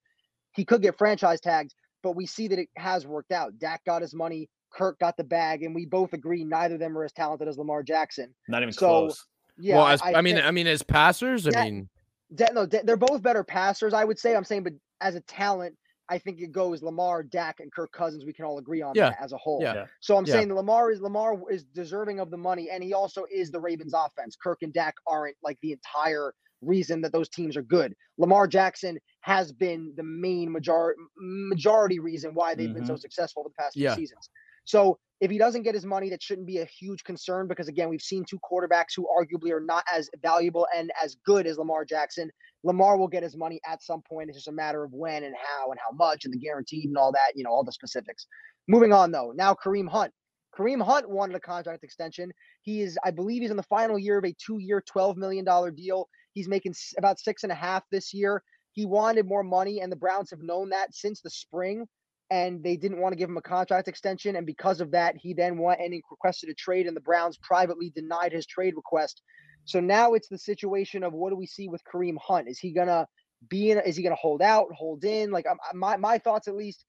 He 0.54 0.66
could 0.66 0.82
get 0.82 0.98
franchise 0.98 1.40
tagged, 1.40 1.74
but 2.04 2.16
we 2.16 2.26
see 2.26 2.48
that 2.50 2.60
it 2.60 2.70
has 2.78 3.08
worked 3.08 3.32
out. 3.32 3.58
Dak 3.58 3.86
got 3.86 4.02
his 4.02 4.14
money, 4.14 4.50
Kirk 4.76 5.00
got 5.00 5.16
the 5.16 5.24
bag, 5.24 5.64
and 5.64 5.74
we 5.74 5.86
both 5.86 6.14
agree 6.14 6.44
neither 6.44 6.76
of 6.76 6.80
them 6.80 6.98
are 6.98 7.06
as 7.06 7.14
talented 7.14 7.48
as 7.48 7.58
Lamar 7.58 7.84
Jackson. 7.84 8.34
Not 8.50 8.62
even 8.62 8.74
So, 8.74 8.80
close. 8.88 9.26
Yeah, 9.58 9.78
well, 9.78 9.88
as, 9.88 10.02
I, 10.04 10.22
mean, 10.22 10.38
I 10.38 10.52
mean, 10.52 10.68
as 10.68 10.84
passers, 10.84 11.48
I 11.48 11.64
mean, 11.64 11.90
De- 12.34 12.54
no, 12.54 12.66
they're 12.66 12.98
both 12.98 13.22
better 13.22 13.44
passers, 13.44 13.94
I 13.94 14.04
would 14.04 14.20
say. 14.20 14.36
I'm 14.36 14.44
saying, 14.44 14.64
but 14.64 14.74
as 15.02 15.16
a 15.16 15.22
talent, 15.22 15.76
I 16.10 16.18
think 16.18 16.40
it 16.40 16.52
goes 16.52 16.84
Lamar, 16.84 17.24
Dak, 17.24 17.60
and 17.60 17.72
Kirk 17.72 17.92
Cousins. 17.92 18.26
We 18.26 18.34
can 18.34 18.46
all 18.46 18.58
agree 18.58 18.82
on 18.82 18.94
Yeah. 18.96 19.10
that 19.10 19.22
as 19.22 19.34
a 19.34 19.38
whole. 19.38 19.62
Yeah. 19.62 19.86
So 20.02 20.18
I'm 20.18 20.26
Yeah. 20.26 20.34
saying 20.34 20.54
Lamar 20.54 20.92
is 20.92 21.02
Lamar 21.02 21.40
is 21.50 21.64
deserving 21.64 22.20
of 22.20 22.30
the 22.30 22.38
money, 22.38 22.70
and 22.70 22.84
he 22.84 22.94
also 22.94 23.26
is 23.32 23.52
the 23.52 23.60
Ravens' 23.60 23.94
offense. 23.94 24.36
Kirk 24.36 24.60
and 24.62 24.74
Dak 24.74 24.96
aren't 25.08 25.36
like 25.42 25.58
the 25.62 25.72
entire 25.72 26.34
reason 26.62 27.02
that 27.02 27.12
those 27.12 27.30
teams 27.30 27.58
are 27.58 27.64
good. 27.64 27.96
Lamar 28.18 28.48
Jackson 28.48 29.00
has 29.22 29.52
been 29.52 29.94
the 29.96 30.04
main 30.04 30.52
majority 30.52 31.00
majority 31.18 32.00
reason 32.00 32.34
why 32.34 32.56
they've 32.56 32.74
been 32.74 32.86
so 32.86 32.94
mm-hmm. 32.94 33.00
successful 33.00 33.42
over 33.42 33.50
the 33.50 33.62
past 33.62 33.74
few 33.74 33.90
seasons. 33.92 34.30
So 34.66 35.00
If 35.26 35.32
he 35.32 35.40
doesn't 35.40 35.64
get 35.64 35.74
his 35.74 35.88
money, 35.88 36.12
that 36.12 36.22
shouldn't 36.22 36.46
be 36.46 36.60
a 36.60 36.66
huge 36.66 37.04
concern 37.04 37.48
because 37.48 37.68
again, 37.68 37.90
we've 37.90 38.00
seen 38.00 38.26
two 38.26 38.38
quarterbacks 38.48 38.96
who 38.96 39.08
arguably 39.08 39.50
are 39.50 39.60
not 39.60 39.84
as 39.92 40.08
valuable 40.22 40.68
and 40.78 40.92
as 41.04 41.16
good 41.26 41.48
as 41.48 41.58
Lamar 41.58 41.84
Jackson. 41.84 42.30
Lamar 42.64 42.96
will 42.96 43.08
get 43.08 43.24
his 43.24 43.36
money 43.36 43.60
at 43.68 43.82
some 43.82 44.04
point. 44.08 44.30
It's 44.30 44.38
just 44.38 44.50
a 44.50 44.52
matter 44.52 44.84
of 44.84 44.94
when 44.94 45.24
and 45.24 45.34
how 45.36 45.72
and 45.72 45.80
how 45.84 45.96
much 45.96 46.26
and 46.26 46.34
the 46.34 46.38
guaranteed 46.38 46.90
and 46.90 46.96
all 46.96 47.12
that, 47.12 47.32
you 47.34 47.44
know, 47.44 47.50
all 47.50 47.64
the 47.64 47.72
specifics. 47.72 48.28
Moving 48.68 48.94
on 48.94 49.10
though, 49.10 49.34
now 49.36 49.56
Kareem 49.56 49.90
Hunt. 49.90 50.14
Kareem 50.56 50.80
Hunt 50.80 51.10
wanted 51.10 51.36
a 51.36 51.40
contract 51.40 51.84
extension. 51.84 52.32
He 52.62 52.84
is, 52.84 52.96
I 53.04 53.10
believe, 53.10 53.42
he's 53.42 53.50
in 53.50 53.58
the 53.58 53.64
final 53.64 53.98
year 53.98 54.20
of 54.20 54.26
a 54.26 54.36
two-year, 54.38 54.84
twelve 54.86 55.18
million 55.18 55.44
dollar 55.44 55.72
deal. 55.72 56.08
He's 56.36 56.48
making 56.48 56.76
about 57.00 57.20
six 57.20 57.42
and 57.42 57.52
a 57.52 57.56
half 57.56 57.82
this 57.92 58.14
year. 58.14 58.44
He 58.74 58.86
wanted 58.86 59.26
more 59.26 59.42
money, 59.42 59.82
and 59.82 59.92
the 59.92 59.96
Browns 59.96 60.30
have 60.30 60.44
known 60.44 60.70
that 60.70 60.94
since 60.94 61.20
the 61.22 61.32
spring, 61.32 61.88
and 62.30 62.64
they 62.64 62.76
didn't 62.76 63.00
want 63.00 63.14
to 63.14 63.18
give 63.18 63.30
him 63.30 63.38
a 63.38 63.42
contract 63.42 63.88
extension. 63.88 64.36
And 64.36 64.46
because 64.46 64.82
of 64.82 64.92
that, 64.92 65.16
he 65.18 65.34
then 65.34 65.58
went 65.58 65.80
and 65.80 65.94
requested 66.10 66.50
a 66.50 66.54
trade, 66.54 66.88
and 66.88 66.96
the 66.96 67.02
Browns 67.02 67.38
privately 67.38 67.92
denied 67.92 68.32
his 68.32 68.46
trade 68.46 68.76
request. 68.76 69.22
So 69.66 69.80
now 69.80 70.14
it's 70.14 70.28
the 70.28 70.38
situation 70.38 71.04
of 71.04 71.14
what 71.14 71.30
do 71.30 71.36
we 71.36 71.48
see 71.48 71.68
with 71.68 71.82
Kareem 71.92 72.18
Hunt? 72.22 72.48
Is 72.48 72.60
he 72.60 72.72
gonna 72.72 73.08
be 73.50 73.72
in? 73.72 73.80
Is 73.80 73.96
he 73.96 74.04
gonna 74.04 74.16
hold 74.16 74.42
out, 74.42 74.68
hold 74.74 75.04
in? 75.04 75.32
Like 75.32 75.46
my 75.74 75.98
my 75.98 76.18
thoughts 76.18 76.48
at 76.48 76.56
least 76.56 76.86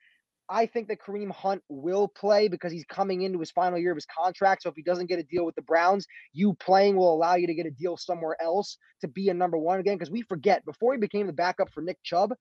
I 0.48 0.66
think 0.66 0.88
that 0.88 1.00
Kareem 1.00 1.30
Hunt 1.32 1.62
will 1.68 2.06
play 2.06 2.48
because 2.48 2.70
he's 2.70 2.84
coming 2.84 3.22
into 3.22 3.40
his 3.40 3.50
final 3.50 3.78
year 3.78 3.90
of 3.90 3.96
his 3.96 4.06
contract. 4.06 4.62
So 4.62 4.68
if 4.68 4.76
he 4.76 4.82
doesn't 4.82 5.06
get 5.06 5.18
a 5.18 5.24
deal 5.24 5.44
with 5.44 5.56
the 5.56 5.62
Browns, 5.62 6.06
you 6.32 6.54
playing 6.54 6.96
will 6.96 7.12
allow 7.12 7.34
you 7.34 7.46
to 7.48 7.54
get 7.54 7.66
a 7.66 7.70
deal 7.70 7.96
somewhere 7.96 8.36
else 8.40 8.78
to 9.00 9.08
be 9.08 9.28
a 9.28 9.34
number 9.34 9.58
one 9.58 9.80
again. 9.80 9.96
Because 9.96 10.10
we 10.10 10.22
forget 10.22 10.64
before 10.64 10.92
he 10.92 11.00
became 11.00 11.26
the 11.26 11.32
backup 11.32 11.72
for 11.72 11.82
Nick 11.82 11.98
Chubb, 12.04 12.32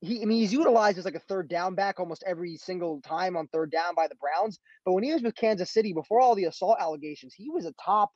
he 0.00 0.22
I 0.22 0.24
mean 0.24 0.40
he's 0.40 0.52
utilized 0.52 0.98
as 0.98 1.04
like 1.04 1.14
a 1.14 1.20
third 1.20 1.48
down 1.48 1.74
back 1.74 2.00
almost 2.00 2.24
every 2.26 2.56
single 2.56 3.00
time 3.02 3.36
on 3.36 3.46
third 3.48 3.70
down 3.70 3.94
by 3.94 4.08
the 4.08 4.16
Browns. 4.16 4.58
But 4.84 4.92
when 4.92 5.04
he 5.04 5.12
was 5.12 5.22
with 5.22 5.34
Kansas 5.34 5.72
City 5.72 5.92
before 5.92 6.20
all 6.20 6.34
the 6.34 6.44
assault 6.44 6.78
allegations, 6.80 7.34
he 7.34 7.50
was 7.50 7.64
a 7.64 7.72
top 7.72 8.10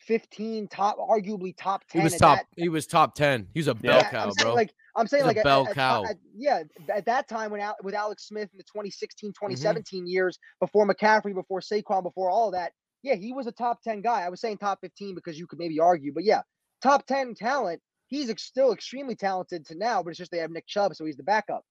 15, 0.00 0.68
top 0.68 0.98
arguably 0.98 1.54
top 1.56 1.86
10. 1.88 2.00
He 2.00 2.04
was 2.04 2.16
top. 2.16 2.38
That, 2.38 2.46
he 2.56 2.68
was 2.68 2.86
top 2.86 3.14
10. 3.14 3.48
He's 3.52 3.66
a 3.66 3.74
bell 3.74 3.98
yeah, 3.98 4.10
cow, 4.10 4.32
bro. 4.38 4.54
Like 4.54 4.72
I'm 4.96 5.06
saying, 5.06 5.24
He's 5.24 5.28
like 5.28 5.36
a 5.38 5.42
bell 5.42 5.68
at, 5.68 5.74
cow. 5.74 6.04
At, 6.04 6.16
yeah, 6.34 6.62
at 6.92 7.04
that 7.06 7.28
time 7.28 7.50
when 7.50 7.62
with 7.82 7.94
Alex 7.94 8.26
Smith 8.26 8.48
in 8.52 8.58
the 8.58 8.64
2016, 8.64 9.30
2017 9.30 10.00
mm-hmm. 10.00 10.06
years 10.06 10.38
before 10.58 10.88
McCaffrey, 10.88 11.34
before 11.34 11.60
Saquon, 11.60 12.02
before 12.02 12.30
all 12.30 12.48
of 12.48 12.54
that, 12.54 12.72
yeah, 13.02 13.14
he 13.14 13.32
was 13.32 13.46
a 13.46 13.52
top 13.52 13.82
10 13.82 14.02
guy. 14.02 14.22
I 14.22 14.28
was 14.28 14.40
saying 14.40 14.58
top 14.58 14.80
15 14.80 15.14
because 15.14 15.38
you 15.38 15.46
could 15.46 15.58
maybe 15.58 15.78
argue, 15.78 16.12
but 16.12 16.24
yeah, 16.24 16.42
top 16.82 17.06
10 17.06 17.34
talent. 17.34 17.80
He's 18.10 18.28
ex- 18.28 18.42
still 18.42 18.72
extremely 18.72 19.14
talented 19.14 19.64
to 19.66 19.74
now, 19.76 20.02
but 20.02 20.10
it's 20.10 20.18
just 20.18 20.30
they 20.30 20.38
have 20.38 20.50
Nick 20.50 20.66
Chubb, 20.66 20.94
so 20.94 21.04
he's 21.04 21.16
the 21.16 21.22
backup. 21.22 21.64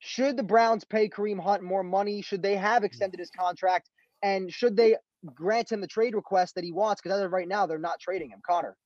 Should 0.00 0.36
the 0.36 0.42
Browns 0.42 0.84
pay 0.84 1.08
Kareem 1.08 1.40
Hunt 1.40 1.62
more 1.62 1.82
money? 1.82 2.20
Should 2.20 2.42
they 2.42 2.56
have 2.56 2.84
extended 2.84 3.18
his 3.18 3.30
contract? 3.30 3.88
And 4.22 4.52
should 4.52 4.76
they 4.76 4.96
grant 5.34 5.70
him 5.70 5.80
the 5.80 5.86
trade 5.86 6.14
request 6.14 6.54
that 6.54 6.64
he 6.64 6.72
wants 6.72 7.00
because 7.00 7.18
as 7.18 7.24
of 7.24 7.32
right 7.32 7.48
now 7.48 7.66
they're 7.66 7.78
not 7.78 8.00
trading 8.00 8.30
him. 8.30 8.40
Conor. 8.46 8.76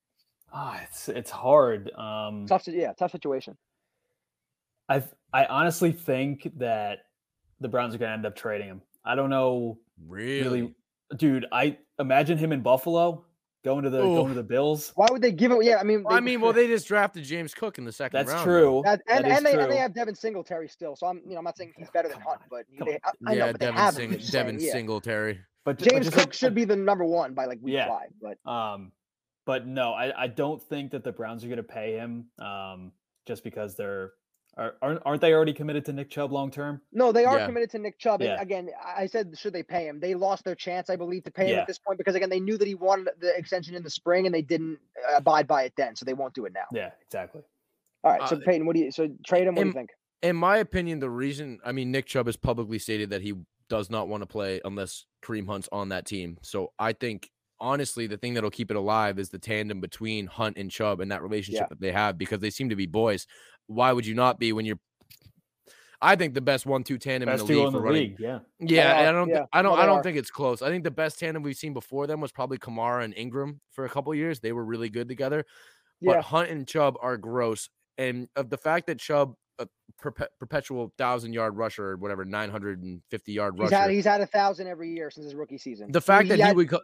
Ah, 0.52 0.80
it's 0.82 1.08
it's 1.08 1.30
hard. 1.30 1.90
Um, 1.92 2.46
tough, 2.46 2.66
yeah, 2.66 2.92
tough 2.92 3.12
situation. 3.12 3.56
I 4.88 5.02
I 5.32 5.44
honestly 5.46 5.92
think 5.92 6.50
that 6.56 7.00
the 7.60 7.68
Browns 7.68 7.94
are 7.94 7.98
going 7.98 8.08
to 8.08 8.14
end 8.14 8.26
up 8.26 8.36
trading 8.36 8.68
him. 8.68 8.82
I 9.04 9.14
don't 9.14 9.30
know. 9.30 9.78
Really? 10.06 10.42
really, 10.62 10.74
dude. 11.16 11.46
I 11.52 11.78
imagine 11.98 12.38
him 12.38 12.52
in 12.52 12.62
Buffalo 12.62 13.26
going 13.64 13.84
to 13.84 13.90
the 13.90 13.98
Ooh. 13.98 14.16
going 14.16 14.28
to 14.28 14.34
the 14.34 14.42
Bills. 14.42 14.92
Why 14.94 15.06
would 15.10 15.22
they 15.22 15.32
give 15.32 15.52
it? 15.52 15.64
Yeah, 15.64 15.78
I 15.78 15.82
mean, 15.82 16.04
they, 16.08 16.14
I 16.14 16.20
mean, 16.20 16.40
well, 16.40 16.52
they 16.54 16.66
just 16.66 16.86
drafted 16.88 17.24
James 17.24 17.54
Cook 17.54 17.78
in 17.78 17.84
the 17.84 17.92
second 17.92 18.18
That's 18.18 18.30
round. 18.30 18.44
True. 18.44 18.82
That, 18.84 19.02
and, 19.08 19.24
that 19.24 19.30
and 19.30 19.46
they 19.46 19.52
true. 19.52 19.62
and 19.62 19.72
they 19.72 19.76
have 19.76 19.94
Devin 19.94 20.14
Singletary 20.14 20.68
still. 20.68 20.96
So 20.96 21.06
I'm 21.06 21.20
you 21.24 21.32
know 21.32 21.38
I'm 21.38 21.44
not 21.44 21.56
saying 21.56 21.72
he's 21.76 21.90
better 21.90 22.08
than 22.08 22.20
Hunt, 22.20 22.40
but 22.50 22.64
they, 22.84 22.98
I, 23.04 23.10
I 23.26 23.32
yeah, 23.32 23.46
know, 23.46 23.52
but 23.52 23.60
Devin, 23.60 23.92
Sing, 23.92 24.32
Devin 24.32 24.60
saying, 24.60 24.72
Singletary. 24.72 25.40
But 25.64 25.78
James 25.78 26.06
but 26.06 26.14
Cook 26.14 26.26
like, 26.26 26.32
should 26.32 26.54
be 26.54 26.64
the 26.64 26.76
number 26.76 27.04
one 27.04 27.34
by 27.34 27.46
like 27.46 27.58
week 27.62 27.74
yeah. 27.74 27.88
five. 27.88 28.08
But 28.20 28.50
um, 28.50 28.92
but 29.46 29.66
no, 29.66 29.92
I, 29.92 30.24
I 30.24 30.26
don't 30.26 30.62
think 30.62 30.92
that 30.92 31.04
the 31.04 31.12
Browns 31.12 31.44
are 31.44 31.48
going 31.48 31.58
to 31.58 31.62
pay 31.62 31.94
him. 31.94 32.26
Um, 32.38 32.92
just 33.26 33.44
because 33.44 33.76
they're 33.76 34.12
are, 34.56 34.74
aren't 34.82 35.00
aren't 35.04 35.20
they 35.20 35.32
already 35.32 35.52
committed 35.52 35.84
to 35.86 35.92
Nick 35.92 36.10
Chubb 36.10 36.32
long 36.32 36.50
term? 36.50 36.80
No, 36.92 37.12
they 37.12 37.24
are 37.24 37.38
yeah. 37.38 37.46
committed 37.46 37.70
to 37.70 37.78
Nick 37.78 37.98
Chubb. 37.98 38.20
Yeah. 38.20 38.32
And 38.32 38.42
again, 38.42 38.70
I 38.84 39.06
said 39.06 39.36
should 39.38 39.52
they 39.52 39.62
pay 39.62 39.86
him? 39.86 40.00
They 40.00 40.14
lost 40.14 40.44
their 40.44 40.54
chance, 40.54 40.90
I 40.90 40.96
believe, 40.96 41.24
to 41.24 41.30
pay 41.30 41.46
him 41.46 41.50
yeah. 41.50 41.60
at 41.60 41.66
this 41.66 41.78
point 41.78 41.98
because 41.98 42.14
again 42.14 42.30
they 42.30 42.40
knew 42.40 42.58
that 42.58 42.66
he 42.66 42.74
wanted 42.74 43.08
the 43.20 43.36
extension 43.36 43.74
in 43.74 43.82
the 43.82 43.90
spring 43.90 44.26
and 44.26 44.34
they 44.34 44.42
didn't 44.42 44.78
uh, 45.08 45.16
abide 45.16 45.46
by 45.46 45.64
it 45.64 45.72
then, 45.76 45.94
so 45.94 46.04
they 46.04 46.14
won't 46.14 46.34
do 46.34 46.44
it 46.46 46.52
now. 46.52 46.66
Yeah, 46.72 46.90
exactly. 47.06 47.42
All 48.02 48.12
right, 48.12 48.28
so 48.28 48.36
uh, 48.36 48.40
Peyton, 48.44 48.66
what 48.66 48.74
do 48.74 48.82
you 48.82 48.90
so 48.90 49.08
trade 49.24 49.46
him? 49.46 49.54
What 49.54 49.62
in, 49.62 49.68
do 49.68 49.68
you 49.68 49.74
think? 49.74 49.90
In 50.22 50.36
my 50.36 50.58
opinion, 50.58 50.98
the 50.98 51.10
reason 51.10 51.60
I 51.64 51.72
mean 51.72 51.90
Nick 51.90 52.06
Chubb 52.06 52.26
has 52.26 52.36
publicly 52.36 52.78
stated 52.78 53.10
that 53.10 53.22
he 53.22 53.34
does 53.68 53.88
not 53.88 54.08
want 54.08 54.22
to 54.22 54.26
play 54.26 54.60
unless 54.64 55.06
Kareem 55.22 55.46
Hunt's 55.46 55.68
on 55.70 55.90
that 55.90 56.06
team. 56.06 56.38
So 56.42 56.72
I 56.78 56.92
think 56.92 57.30
honestly, 57.60 58.06
the 58.06 58.16
thing 58.16 58.34
that'll 58.34 58.50
keep 58.50 58.70
it 58.70 58.76
alive 58.76 59.18
is 59.18 59.28
the 59.28 59.38
tandem 59.38 59.80
between 59.80 60.26
Hunt 60.26 60.56
and 60.56 60.70
Chubb 60.70 61.00
and 61.00 61.10
that 61.12 61.22
relationship 61.22 61.62
yeah. 61.62 61.66
that 61.68 61.80
they 61.80 61.92
have 61.92 62.18
because 62.18 62.40
they 62.40 62.50
seem 62.50 62.68
to 62.70 62.76
be 62.76 62.86
boys. 62.86 63.26
Why 63.70 63.92
would 63.92 64.04
you 64.04 64.14
not 64.14 64.38
be 64.38 64.52
when 64.52 64.66
you're? 64.66 64.80
I 66.02 66.16
think 66.16 66.34
the 66.34 66.40
best 66.40 66.64
one-two 66.64 66.98
tandem 66.98 67.28
best 67.28 67.42
in 67.42 67.46
the 67.46 67.52
league 67.54 67.66
in 67.66 67.72
for 67.72 67.78
the 67.78 67.84
running. 67.84 68.02
League, 68.02 68.16
yeah, 68.18 68.38
yeah. 68.58 69.08
I 69.08 69.12
don't, 69.12 69.28
yeah. 69.28 69.44
I 69.52 69.60
don't, 69.60 69.72
well, 69.72 69.82
I 69.82 69.86
don't 69.86 69.98
are. 69.98 70.02
think 70.02 70.16
it's 70.16 70.30
close. 70.30 70.62
I 70.62 70.70
think 70.70 70.82
the 70.82 70.90
best 70.90 71.18
tandem 71.18 71.42
we've 71.42 71.56
seen 71.56 71.74
before 71.74 72.06
them 72.06 72.20
was 72.20 72.32
probably 72.32 72.56
Kamara 72.56 73.04
and 73.04 73.14
Ingram 73.16 73.60
for 73.70 73.84
a 73.84 73.88
couple 73.88 74.14
years. 74.14 74.40
They 74.40 74.52
were 74.52 74.64
really 74.64 74.88
good 74.88 75.08
together. 75.08 75.44
But 76.00 76.16
yeah. 76.16 76.22
Hunt 76.22 76.50
and 76.50 76.66
Chubb 76.66 76.96
are 77.02 77.18
gross, 77.18 77.68
and 77.98 78.28
of 78.34 78.48
the 78.48 78.56
fact 78.56 78.86
that 78.86 78.98
Chubb 78.98 79.34
a 79.60 79.68
perpe- 80.02 80.28
perpetual 80.38 80.92
thousand 80.98 81.34
yard 81.34 81.56
rusher 81.56 81.90
or 81.90 81.96
whatever, 81.96 82.24
950 82.24 83.32
yard 83.32 83.54
he's 83.54 83.60
rusher. 83.60 83.76
Had, 83.76 83.90
he's 83.90 84.04
had 84.04 84.20
a 84.20 84.26
thousand 84.26 84.66
every 84.66 84.90
year 84.90 85.10
since 85.10 85.26
his 85.26 85.34
rookie 85.34 85.58
season. 85.58 85.92
The 85.92 86.00
fact 86.00 86.24
he, 86.24 86.28
that 86.30 86.36
he, 86.36 86.42
had, 86.42 86.56
would, 86.56 86.70
co- 86.70 86.80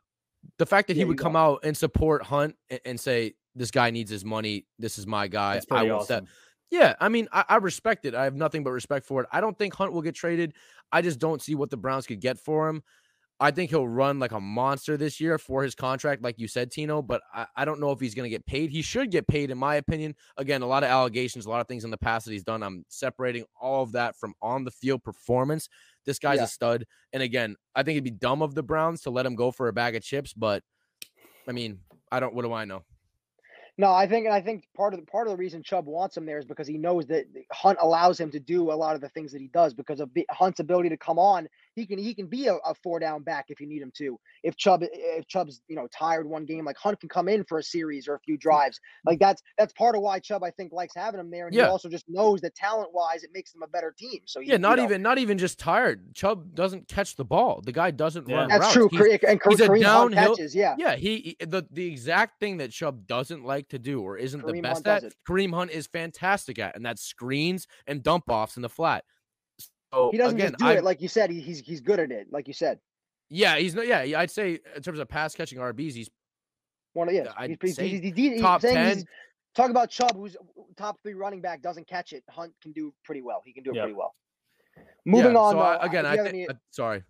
the 0.59 0.67
fact 0.67 0.89
that 0.89 0.95
yeah, 0.95 1.01
he 1.01 1.05
would 1.07 1.19
come 1.19 1.33
know. 1.33 1.39
out 1.39 1.61
and 1.65 1.77
support 1.77 2.23
Hunt 2.23 2.55
and, 2.71 2.81
and, 2.85 3.01
say, 3.01 3.35
"This 3.55 3.71
guy 3.71 3.91
needs 3.91 4.11
his 4.11 4.25
money. 4.25 4.67
This 4.79 4.99
is 4.99 5.07
my 5.07 5.27
guy." 5.27 5.61
I 5.71 5.83
will 5.85 5.97
awesome. 5.97 6.27
Yeah, 6.71 6.95
I 7.01 7.09
mean, 7.09 7.29
I, 7.33 7.45
I, 7.49 7.57
respect 7.57 8.07
it. 8.07 8.15
I 8.15 8.25
have 8.25 8.35
nothing 8.35 8.65
but 8.65 8.73
respect 8.73 9.07
for 9.07 9.23
it. 9.23 9.29
I 9.31 9.41
don't 9.41 9.57
think 9.57 9.75
Hunt 9.75 9.93
will 9.93 10.03
get 10.03 10.17
traded. 10.17 10.53
I 10.91 11.01
just 11.01 11.21
don't 11.21 11.41
see 11.41 11.55
what 11.55 11.71
the 11.71 11.77
Browns 11.77 12.07
could 12.07 12.21
get 12.21 12.39
for 12.39 12.69
him. 12.69 12.83
I 13.39 13.51
think 13.51 13.71
he'll 13.71 13.87
run 13.87 14.19
like 14.19 14.33
a 14.33 14.41
monster 14.41 14.97
this 14.97 15.21
year 15.21 15.37
for 15.37 15.63
his 15.63 15.75
contract, 15.75 16.23
like 16.23 16.39
you 16.39 16.49
said, 16.49 16.71
Tino. 16.71 17.03
But 17.03 17.21
I, 17.35 17.47
I 17.55 17.65
don't 17.67 17.81
know 17.81 17.91
if 17.91 18.01
he's 18.01 18.15
going 18.15 18.25
to 18.25 18.31
get 18.31 18.47
paid. 18.47 18.71
He 18.71 18.81
should 18.81 19.11
get 19.11 19.29
paid, 19.29 19.51
in 19.51 19.59
my 19.59 19.75
opinion. 19.75 20.15
Again, 20.39 20.63
a 20.63 20.67
lot 20.67 20.83
of 20.83 20.89
allegations, 20.89 21.45
a 21.45 21.51
lot 21.51 21.61
of 21.61 21.69
things 21.69 21.85
in 21.85 21.91
the 21.91 21.99
past 21.99 22.25
that 22.25 22.33
he's 22.33 22.45
done. 22.45 22.63
I'm 22.63 22.85
separating 22.89 23.45
all 23.61 23.83
of 23.83 23.93
that 23.93 24.17
from 24.17 24.35
on 24.41 24.65
the 24.65 24.71
field 24.71 25.05
performance. 25.05 25.69
This 26.07 26.19
guy's 26.19 26.39
yeah. 26.39 26.45
a 26.45 26.49
stud. 26.49 26.87
And 27.13 27.23
again, 27.23 27.57
I 27.75 27.83
think 27.83 27.97
it'd 27.97 28.05
be 28.05 28.11
dumb 28.11 28.41
of 28.41 28.55
the 28.55 28.63
Browns 28.63 29.03
to 29.03 29.11
let 29.11 29.27
him 29.27 29.35
go 29.35 29.51
for 29.51 29.69
a 29.69 29.73
bag 29.73 29.97
of 29.97 30.03
chips. 30.03 30.33
But 30.33 30.63
I 31.47 31.53
mean, 31.53 31.81
I 32.11 32.21
don't. 32.21 32.35
What 32.35 32.43
do 32.43 32.53
I 32.55 32.65
know? 32.65 32.85
No, 33.79 33.93
I 33.93 34.07
think 34.07 34.27
I 34.29 34.41
think 34.41 34.65
part 34.75 34.95
of 34.95 35.01
the 35.01 35.07
part 35.07 35.27
of 35.27 35.33
the 35.33 35.37
reason 35.37 35.63
Chubb 35.63 35.87
wants 35.87 36.17
him 36.17 36.25
there 36.25 36.39
is 36.39 36.47
because 36.47 36.67
he 36.67 36.79
knows 36.79 37.07
that 37.07 37.27
Hunt 37.53 37.79
allows 37.81 38.19
him 38.19 38.31
to 38.31 38.41
do 38.41 38.71
a 38.71 38.75
lot 38.75 38.95
of 38.95 39.01
the 39.03 39.09
things 39.11 39.33
that 39.33 39.41
he 39.41 39.49
does 39.49 39.75
because 39.75 40.01
of 40.01 40.11
Hunt's 40.31 40.61
ability 40.61 40.91
to 40.91 40.97
come 40.97 41.19
on. 41.19 41.49
He 41.77 41.85
can 41.85 41.99
he 41.99 42.15
can 42.15 42.27
be 42.27 42.47
a, 42.47 42.55
a, 42.55 42.75
four 42.83 42.99
down 42.99 43.23
back 43.23 43.47
if 43.49 43.61
you 43.61 43.67
need 43.67 43.83
him 43.83 43.93
to. 43.99 44.19
If 44.43 44.57
Chubb 44.57 44.81
if 44.83 45.27
Chubb's 45.29 45.61
you 45.69 45.77
know 45.77 45.87
tired 45.97 46.27
one 46.27 46.47
game, 46.47 46.65
like 46.65 46.79
Hunt 46.79 46.99
can 46.99 47.11
come 47.11 47.29
in 47.29 47.45
for 47.45 47.59
a 47.59 47.63
series 47.63 48.09
or 48.09 48.15
a 48.15 48.21
few 48.21 48.39
drives. 48.39 48.81
Like 49.05 49.19
that's 49.19 49.43
that's 49.59 49.75
part 49.75 49.95
of 49.95 50.01
why 50.01 50.19
Chubb 50.19 50.43
I 50.43 50.51
think 50.51 50.73
likes 50.73 50.95
having 50.97 51.21
him 51.21 51.31
there, 51.31 51.47
and 51.47 51.55
yeah. 51.55 51.65
he 51.65 51.69
also 51.69 51.91
just 51.91 52.09
knows 52.09 52.41
that 52.41 52.55
talent 52.55 52.95
wise 52.95 53.25
it 53.25 53.31
makes 53.35 53.53
them 53.53 53.63
a 53.63 53.69
better 53.69 53.95
team. 53.97 54.21
So 54.25 54.41
he, 54.41 54.49
yeah, 54.49 54.57
not 54.57 54.79
even 54.79 55.03
know. 55.03 55.11
not 55.11 55.19
even 55.19 55.37
just 55.37 55.59
tired. 55.59 56.15
Chubb 56.15 56.55
doesn't 56.55 56.89
catch 56.89 57.15
the 57.17 57.27
ball. 57.27 57.61
The 57.63 57.73
guy 57.73 57.91
doesn't 57.91 58.27
yeah. 58.27 58.37
run. 58.37 58.49
That's 58.49 58.75
routes. 58.75 58.75
true. 58.75 58.89
He's, 58.91 59.19
and 59.29 59.41
he's 59.47 59.61
Kareem 59.61 59.81
a 59.81 59.83
downhill. 59.83 60.37
Catches, 60.37 60.55
yeah, 60.55 60.77
yeah. 60.79 60.97
He 60.97 61.37
the 61.41 61.67
the 61.71 61.87
exact 61.87 62.41
thing 62.41 62.57
that 62.57 62.71
Chubb 62.71 63.07
doesn't 63.07 63.45
like 63.45 63.69
to 63.69 63.79
do 63.79 64.01
or 64.01 64.17
isn't 64.17 64.41
Kareem 64.41 64.55
the 64.55 64.61
best 64.63 64.87
Hunt 64.87 65.05
at. 65.05 65.13
Kareem 65.29 65.53
Hunt 65.53 65.73
is 65.73 65.87
fantastic 65.87 66.59
at, 66.59 66.75
and 66.75 66.87
that's 66.87 67.03
screens 67.03 67.67
and 67.87 68.03
dump 68.03 68.31
offs 68.31 68.57
in 68.57 68.63
the 68.63 68.71
flat. 68.71 69.05
So 69.97 70.11
he 70.11 70.19
doesn't 70.19 70.37
again, 70.39 70.51
just 70.51 70.59
do 70.59 70.67
I, 70.67 70.73
it 70.75 70.85
like 70.85 71.01
you 71.01 71.09
said. 71.09 71.31
He, 71.31 71.41
he's 71.41 71.61
he's 71.61 71.81
good 71.81 71.99
at 71.99 72.11
it, 72.11 72.27
like 72.31 72.47
you 72.47 72.53
said. 72.53 72.79
Yeah, 73.31 73.57
he's 73.57 73.75
not. 73.75 73.87
Yeah, 73.87 74.21
I'd 74.21 74.31
say 74.31 74.59
in 74.75 74.83
terms 74.83 74.99
of 74.99 75.09
pass 75.09 75.35
catching 75.35 75.59
RBs, 75.59 75.95
he's 75.95 76.11
one 76.93 77.09
of 77.09 77.15
yeah. 77.15 77.33
I'd 77.37 77.57
he's, 77.63 77.77
say 77.77 77.89
he's, 77.89 78.15
he's, 78.15 78.41
top 78.43 78.61
ten. 78.61 79.05
Talk 79.55 79.71
about 79.71 79.89
Chubb, 79.89 80.15
who's 80.15 80.37
top 80.77 81.01
three 81.03 81.15
running 81.15 81.41
back, 81.41 81.63
doesn't 81.63 81.89
catch 81.89 82.13
it. 82.13 82.23
Hunt 82.29 82.53
can 82.63 82.73
do 82.73 82.93
pretty 83.05 83.23
well. 83.23 83.41
He 83.43 83.55
can 83.55 83.63
do 83.63 83.71
it 83.71 83.77
yep. 83.77 83.85
pretty 83.85 83.97
well. 83.97 84.15
Moving 85.07 85.33
yeah, 85.33 85.39
on. 85.39 85.55
So 85.55 85.59
though, 85.61 85.79
again, 85.81 86.05
I 86.05 86.17
think. 86.17 86.29
any... 86.29 86.49
Uh, 86.49 86.53
sorry. 86.71 87.03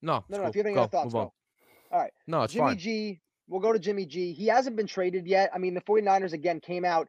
No. 0.00 0.24
No, 0.30 0.38
no. 0.38 0.38
Cool. 0.38 0.48
If 0.48 0.54
you 0.56 0.60
have 0.60 0.66
any 0.66 0.74
go, 0.76 0.82
other 0.84 0.90
thoughts, 0.90 1.12
go. 1.12 1.18
All 1.18 2.00
right. 2.00 2.12
No, 2.26 2.42
it's 2.44 2.54
Jimmy 2.54 2.68
fine. 2.68 2.78
G. 2.78 3.20
We'll 3.48 3.60
go 3.60 3.74
to 3.74 3.78
Jimmy 3.78 4.06
G. 4.06 4.32
He 4.32 4.46
hasn't 4.46 4.76
been 4.76 4.86
traded 4.86 5.26
yet. 5.26 5.50
I 5.54 5.58
mean, 5.58 5.74
the 5.74 5.82
49ers 5.82 6.32
again 6.32 6.58
came 6.60 6.86
out. 6.86 7.06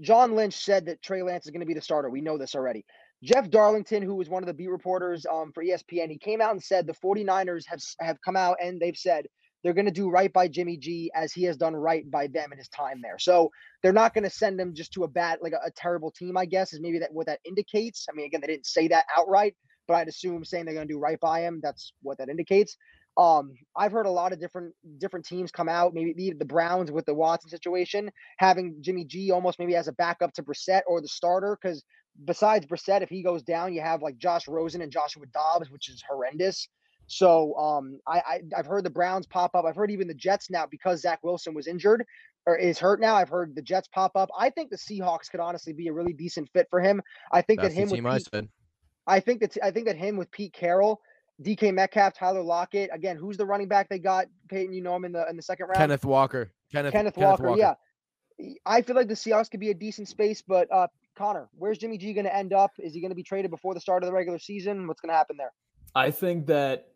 John 0.00 0.36
Lynch 0.36 0.54
said 0.54 0.86
that 0.86 1.02
Trey 1.02 1.22
Lance 1.22 1.46
is 1.46 1.50
going 1.50 1.62
to 1.62 1.66
be 1.66 1.74
the 1.74 1.80
starter. 1.80 2.08
We 2.08 2.20
know 2.20 2.38
this 2.38 2.54
already. 2.54 2.84
Jeff 3.22 3.50
Darlington, 3.50 4.02
who 4.02 4.14
was 4.14 4.28
one 4.28 4.42
of 4.42 4.46
the 4.46 4.54
beat 4.54 4.70
reporters 4.70 5.26
um, 5.26 5.50
for 5.52 5.64
ESPN, 5.64 6.10
he 6.10 6.18
came 6.18 6.40
out 6.40 6.52
and 6.52 6.62
said 6.62 6.86
the 6.86 6.94
49ers 6.94 7.64
have 7.66 7.80
have 8.00 8.16
come 8.24 8.36
out 8.36 8.58
and 8.62 8.80
they've 8.80 8.96
said 8.96 9.26
they're 9.62 9.74
going 9.74 9.86
to 9.86 9.92
do 9.92 10.08
right 10.08 10.32
by 10.32 10.46
Jimmy 10.46 10.76
G 10.76 11.10
as 11.14 11.32
he 11.32 11.42
has 11.44 11.56
done 11.56 11.74
right 11.74 12.08
by 12.08 12.28
them 12.28 12.52
in 12.52 12.58
his 12.58 12.68
time 12.68 13.00
there. 13.02 13.18
So 13.18 13.50
they're 13.82 13.92
not 13.92 14.14
going 14.14 14.24
to 14.24 14.30
send 14.30 14.60
him 14.60 14.74
just 14.74 14.92
to 14.92 15.04
a 15.04 15.08
bad, 15.08 15.38
like 15.42 15.52
a, 15.52 15.66
a, 15.66 15.70
terrible 15.76 16.12
team, 16.12 16.36
I 16.36 16.44
guess, 16.44 16.72
is 16.72 16.80
maybe 16.80 17.00
that 17.00 17.12
what 17.12 17.26
that 17.26 17.40
indicates. 17.44 18.06
I 18.08 18.14
mean, 18.14 18.26
again, 18.26 18.40
they 18.40 18.46
didn't 18.46 18.66
say 18.66 18.86
that 18.88 19.06
outright, 19.16 19.56
but 19.88 19.94
I'd 19.94 20.08
assume 20.08 20.44
saying 20.44 20.64
they're 20.64 20.74
going 20.74 20.86
to 20.86 20.94
do 20.94 21.00
right 21.00 21.18
by 21.18 21.40
him, 21.40 21.60
that's 21.62 21.92
what 22.02 22.18
that 22.18 22.28
indicates. 22.28 22.76
Um, 23.16 23.52
I've 23.76 23.90
heard 23.90 24.06
a 24.06 24.10
lot 24.10 24.32
of 24.32 24.38
different 24.38 24.74
different 24.98 25.26
teams 25.26 25.50
come 25.50 25.68
out. 25.68 25.92
Maybe 25.92 26.14
the, 26.16 26.34
the 26.38 26.44
Browns 26.44 26.92
with 26.92 27.04
the 27.04 27.14
Watson 27.14 27.50
situation, 27.50 28.12
having 28.38 28.76
Jimmy 28.80 29.04
G 29.04 29.32
almost 29.32 29.58
maybe 29.58 29.74
as 29.74 29.88
a 29.88 29.92
backup 29.92 30.32
to 30.34 30.44
Brissett 30.44 30.82
or 30.86 31.00
the 31.00 31.08
starter. 31.08 31.58
Because 31.60 31.82
besides 32.24 32.66
Brissett, 32.66 33.02
if 33.02 33.08
he 33.08 33.22
goes 33.22 33.42
down, 33.42 33.72
you 33.72 33.80
have 33.80 34.02
like 34.02 34.18
Josh 34.18 34.48
Rosen 34.48 34.82
and 34.82 34.92
Joshua 34.92 35.26
Dobbs, 35.32 35.70
which 35.70 35.88
is 35.88 36.02
horrendous. 36.08 36.68
So 37.06 37.54
um, 37.56 38.00
I, 38.06 38.18
I 38.18 38.40
I've 38.56 38.66
heard 38.66 38.84
the 38.84 38.90
Browns 38.90 39.26
pop 39.26 39.54
up. 39.54 39.64
I've 39.64 39.76
heard 39.76 39.90
even 39.90 40.08
the 40.08 40.14
Jets 40.14 40.50
now 40.50 40.66
because 40.66 41.00
Zach 41.00 41.20
Wilson 41.22 41.54
was 41.54 41.66
injured 41.66 42.04
or 42.46 42.56
is 42.56 42.78
hurt 42.78 43.00
now. 43.00 43.14
I've 43.14 43.30
heard 43.30 43.54
the 43.54 43.62
Jets 43.62 43.88
pop 43.88 44.12
up. 44.14 44.28
I 44.38 44.50
think 44.50 44.70
the 44.70 44.76
Seahawks 44.76 45.30
could 45.30 45.40
honestly 45.40 45.72
be 45.72 45.88
a 45.88 45.92
really 45.92 46.12
decent 46.12 46.50
fit 46.52 46.66
for 46.70 46.80
him. 46.80 47.02
I 47.32 47.40
think 47.40 47.60
That's 47.60 47.74
that 47.74 47.80
him 47.80 47.90
with 47.90 48.04
I 48.04 48.18
Pete. 48.18 48.50
I 49.06 49.20
think 49.20 49.40
that 49.40 49.56
I 49.62 49.70
think 49.70 49.86
that 49.86 49.96
him 49.96 50.18
with 50.18 50.30
Pete 50.30 50.52
Carroll, 50.52 51.00
DK 51.42 51.72
Metcalf, 51.72 52.12
Tyler 52.14 52.42
Lockett. 52.42 52.90
Again, 52.92 53.16
who's 53.16 53.38
the 53.38 53.46
running 53.46 53.68
back 53.68 53.88
they 53.88 53.98
got? 53.98 54.26
Peyton, 54.50 54.74
you 54.74 54.82
know 54.82 54.94
him 54.94 55.06
in 55.06 55.12
the 55.12 55.26
in 55.30 55.36
the 55.36 55.42
second 55.42 55.66
round. 55.66 55.78
Kenneth 55.78 56.04
Walker. 56.04 56.52
Kenneth, 56.70 56.92
Kenneth, 56.92 57.16
Walker, 57.16 57.54
Yeah, 57.56 57.74
I 58.66 58.82
feel 58.82 58.94
like 58.94 59.08
the 59.08 59.14
Seahawks 59.14 59.50
could 59.50 59.60
be 59.60 59.70
a 59.70 59.74
decent 59.74 60.08
space, 60.08 60.42
but 60.42 60.70
uh, 60.70 60.88
Conor, 61.18 61.48
where's 61.58 61.78
Jimmy 61.78 61.98
G 61.98 62.12
going 62.14 62.24
to 62.24 62.34
end 62.34 62.52
up? 62.52 62.70
Is 62.78 62.94
he 62.94 63.00
going 63.00 63.10
to 63.10 63.16
be 63.16 63.22
traded 63.22 63.50
before 63.50 63.74
the 63.74 63.80
start 63.80 64.02
of 64.02 64.06
the 64.06 64.12
regular 64.12 64.38
season? 64.38 64.86
What's 64.86 65.00
going 65.00 65.10
to 65.10 65.16
happen 65.16 65.36
there? 65.36 65.52
I 65.94 66.10
think 66.10 66.46
that 66.46 66.88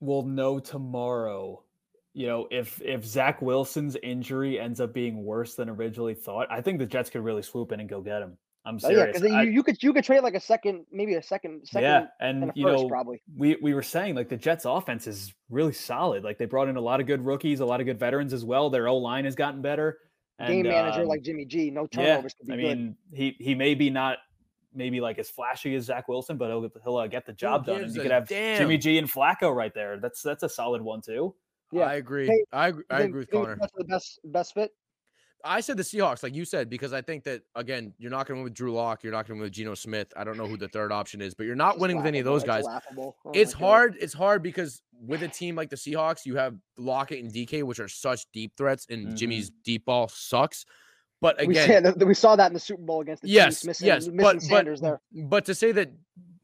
we'll 0.00 0.22
know 0.24 0.58
tomorrow. 0.58 1.62
You 2.14 2.26
know, 2.26 2.48
if 2.50 2.80
if 2.82 3.04
Zach 3.04 3.40
Wilson's 3.40 3.96
injury 4.02 4.58
ends 4.58 4.80
up 4.80 4.92
being 4.92 5.24
worse 5.24 5.54
than 5.54 5.68
originally 5.68 6.14
thought, 6.14 6.48
I 6.50 6.60
think 6.60 6.78
the 6.78 6.86
Jets 6.86 7.10
could 7.10 7.22
really 7.22 7.42
swoop 7.42 7.70
in 7.70 7.78
and 7.80 7.88
go 7.88 8.00
get 8.00 8.22
him. 8.22 8.36
I'm 8.64 8.78
Oh, 8.82 8.90
yeah, 8.90 9.06
because 9.06 9.22
I- 9.22 9.42
you, 9.42 9.50
you 9.50 9.62
could 9.62 9.82
you 9.82 9.92
could 9.92 10.04
trade 10.04 10.20
like 10.20 10.34
a 10.34 10.40
second, 10.40 10.84
maybe 10.92 11.14
a 11.14 11.22
second, 11.22 11.66
second 11.66 11.82
yeah, 11.82 12.06
and 12.20 12.42
and 12.42 12.50
a 12.50 12.52
you 12.54 12.66
first 12.66 12.82
know, 12.82 12.88
probably. 12.88 13.22
we 13.36 13.56
we 13.62 13.74
were 13.74 13.82
saying 13.82 14.16
like 14.16 14.28
the 14.28 14.36
Jets 14.36 14.64
offense 14.64 15.06
is 15.06 15.32
really 15.48 15.72
solid. 15.72 16.24
Like 16.24 16.36
they 16.38 16.44
brought 16.46 16.68
in 16.68 16.76
a 16.76 16.80
lot 16.80 17.00
of 17.00 17.06
good 17.06 17.24
rookies, 17.24 17.60
a 17.60 17.64
lot 17.64 17.80
of 17.80 17.86
good 17.86 17.98
veterans 17.98 18.32
as 18.32 18.44
well. 18.44 18.68
Their 18.70 18.88
O 18.88 18.96
line 18.96 19.24
has 19.24 19.34
gotten 19.34 19.62
better. 19.62 19.98
Game 20.46 20.66
and, 20.66 20.68
manager 20.68 21.02
um, 21.02 21.08
like 21.08 21.22
Jimmy 21.22 21.44
G, 21.44 21.70
no 21.70 21.82
yeah, 21.92 22.04
turnovers 22.04 22.34
could 22.34 22.46
be 22.46 22.54
I 22.54 22.56
good. 22.56 22.62
mean, 22.62 22.96
he 23.12 23.36
he 23.38 23.54
may 23.54 23.74
be 23.74 23.90
not 23.90 24.18
maybe 24.74 25.00
like 25.00 25.18
as 25.18 25.28
flashy 25.28 25.74
as 25.74 25.84
Zach 25.84 26.08
Wilson, 26.08 26.36
but 26.36 26.48
he'll 26.48 26.70
he'll 26.82 26.96
uh, 26.96 27.06
get 27.06 27.26
the 27.26 27.32
job 27.32 27.66
done, 27.66 27.82
and 27.82 27.94
you 27.94 28.00
a 28.00 28.04
could 28.04 28.12
have 28.12 28.28
Jimmy? 28.28 28.78
G 28.78 28.98
and 28.98 29.10
Flacco 29.10 29.54
right 29.54 29.74
there. 29.74 29.98
That's 29.98 30.22
that's 30.22 30.42
a 30.42 30.48
solid 30.48 30.82
one 30.82 31.00
too. 31.02 31.34
Yeah. 31.72 31.82
I 31.82 31.94
agree. 31.94 32.26
Hey, 32.26 32.44
I 32.52 32.68
agree, 32.68 32.84
I 32.90 33.02
agree 33.02 33.20
with 33.20 33.30
Conor. 33.30 33.56
That's 33.60 33.72
the 33.76 33.84
best 33.84 34.20
best 34.24 34.54
fit. 34.54 34.72
I 35.44 35.60
said 35.60 35.76
the 35.76 35.82
Seahawks, 35.82 36.22
like 36.22 36.34
you 36.34 36.44
said, 36.44 36.68
because 36.68 36.92
I 36.92 37.00
think 37.02 37.24
that 37.24 37.42
again, 37.54 37.92
you're 37.98 38.10
not 38.10 38.26
going 38.26 38.36
to 38.36 38.40
win 38.40 38.44
with 38.44 38.54
Drew 38.54 38.72
Lock. 38.72 39.02
You're 39.02 39.12
not 39.12 39.26
going 39.26 39.38
to 39.38 39.40
win 39.40 39.46
with 39.46 39.52
Geno 39.52 39.74
Smith. 39.74 40.12
I 40.16 40.24
don't 40.24 40.36
know 40.36 40.46
who 40.46 40.56
the 40.56 40.68
third 40.68 40.92
option 40.92 41.20
is, 41.20 41.34
but 41.34 41.44
you're 41.46 41.54
not 41.54 41.74
It's 41.74 41.80
winning 41.80 41.96
with 41.96 42.06
any 42.06 42.18
of 42.18 42.24
those 42.24 42.44
guys. 42.44 42.64
laughable. 42.64 43.16
Oh 43.24 43.30
It's 43.34 43.54
my 43.54 43.60
God. 43.60 43.66
hard. 43.66 43.96
It's 44.00 44.12
hard 44.14 44.42
because 44.42 44.82
with 45.00 45.22
a 45.22 45.28
team 45.28 45.56
like 45.56 45.70
the 45.70 45.76
Seahawks, 45.76 46.26
you 46.26 46.36
have 46.36 46.56
Lockett 46.76 47.22
and 47.22 47.32
DK, 47.32 47.62
which 47.62 47.80
are 47.80 47.88
such 47.88 48.26
deep 48.32 48.52
threats, 48.56 48.86
and 48.90 49.08
Mhm. 49.08 49.16
Jimmy's 49.16 49.50
deep 49.64 49.84
ball 49.86 50.08
sucks. 50.08 50.64
But 51.22 51.36
We, 51.46 51.56
again, 51.58 51.84
saw, 51.84 51.92
we 52.06 52.14
saw 52.14 52.36
that 52.36 52.46
in 52.48 52.54
the 52.54 52.60
Super 52.60 52.82
Bowl 52.82 53.00
against 53.02 53.22
the 53.22 53.28
yes, 53.28 53.56
Chiefs, 53.56 53.64
missing, 53.66 53.86
yes, 53.86 54.02
missing 54.06 54.16
but 54.16 54.34
but 54.36 54.42
Sanders 54.42 54.80
there. 54.80 55.00
but 55.12 55.44
to 55.46 55.54
say 55.54 55.72
that 55.72 55.90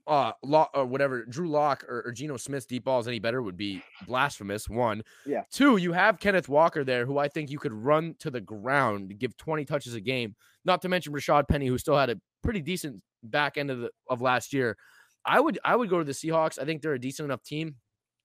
uh 0.06 0.32
Lock 0.42 0.70
or 0.74 0.86
whatever 0.86 1.24
Drew 1.24 1.48
Lock 1.48 1.84
or, 1.88 2.02
or 2.06 2.12
Geno 2.12 2.36
Smith's 2.36 2.66
deep 2.66 2.84
balls 2.84 3.08
any 3.08 3.18
better 3.18 3.42
would 3.42 3.56
be 3.56 3.82
blasphemous. 4.06 4.68
One, 4.68 5.02
Yeah. 5.24 5.42
Two, 5.50 5.76
you 5.76 5.92
have 5.92 6.20
Kenneth 6.20 6.48
Walker 6.48 6.84
there, 6.84 7.06
who 7.06 7.18
I 7.18 7.28
think 7.28 7.50
you 7.50 7.58
could 7.58 7.72
run 7.72 8.14
to 8.20 8.30
the 8.30 8.40
ground, 8.40 9.18
give 9.18 9.36
20 9.36 9.64
touches 9.64 9.94
a 9.94 10.00
game. 10.00 10.36
Not 10.64 10.82
to 10.82 10.88
mention 10.88 11.12
Rashaad 11.12 11.48
Penny, 11.48 11.66
who 11.66 11.78
still 11.78 11.96
had 11.96 12.10
a 12.10 12.20
pretty 12.42 12.60
decent 12.60 13.02
back 13.22 13.58
end 13.58 13.70
of 13.70 13.80
the 13.80 13.90
of 14.08 14.20
last 14.20 14.52
year. 14.52 14.76
I 15.24 15.40
would 15.40 15.58
I 15.64 15.74
would 15.74 15.90
go 15.90 15.98
to 15.98 16.04
the 16.04 16.12
Seahawks. 16.12 16.58
I 16.60 16.64
think 16.64 16.82
they're 16.82 16.94
a 16.94 17.00
decent 17.00 17.24
enough 17.24 17.42
team. 17.42 17.76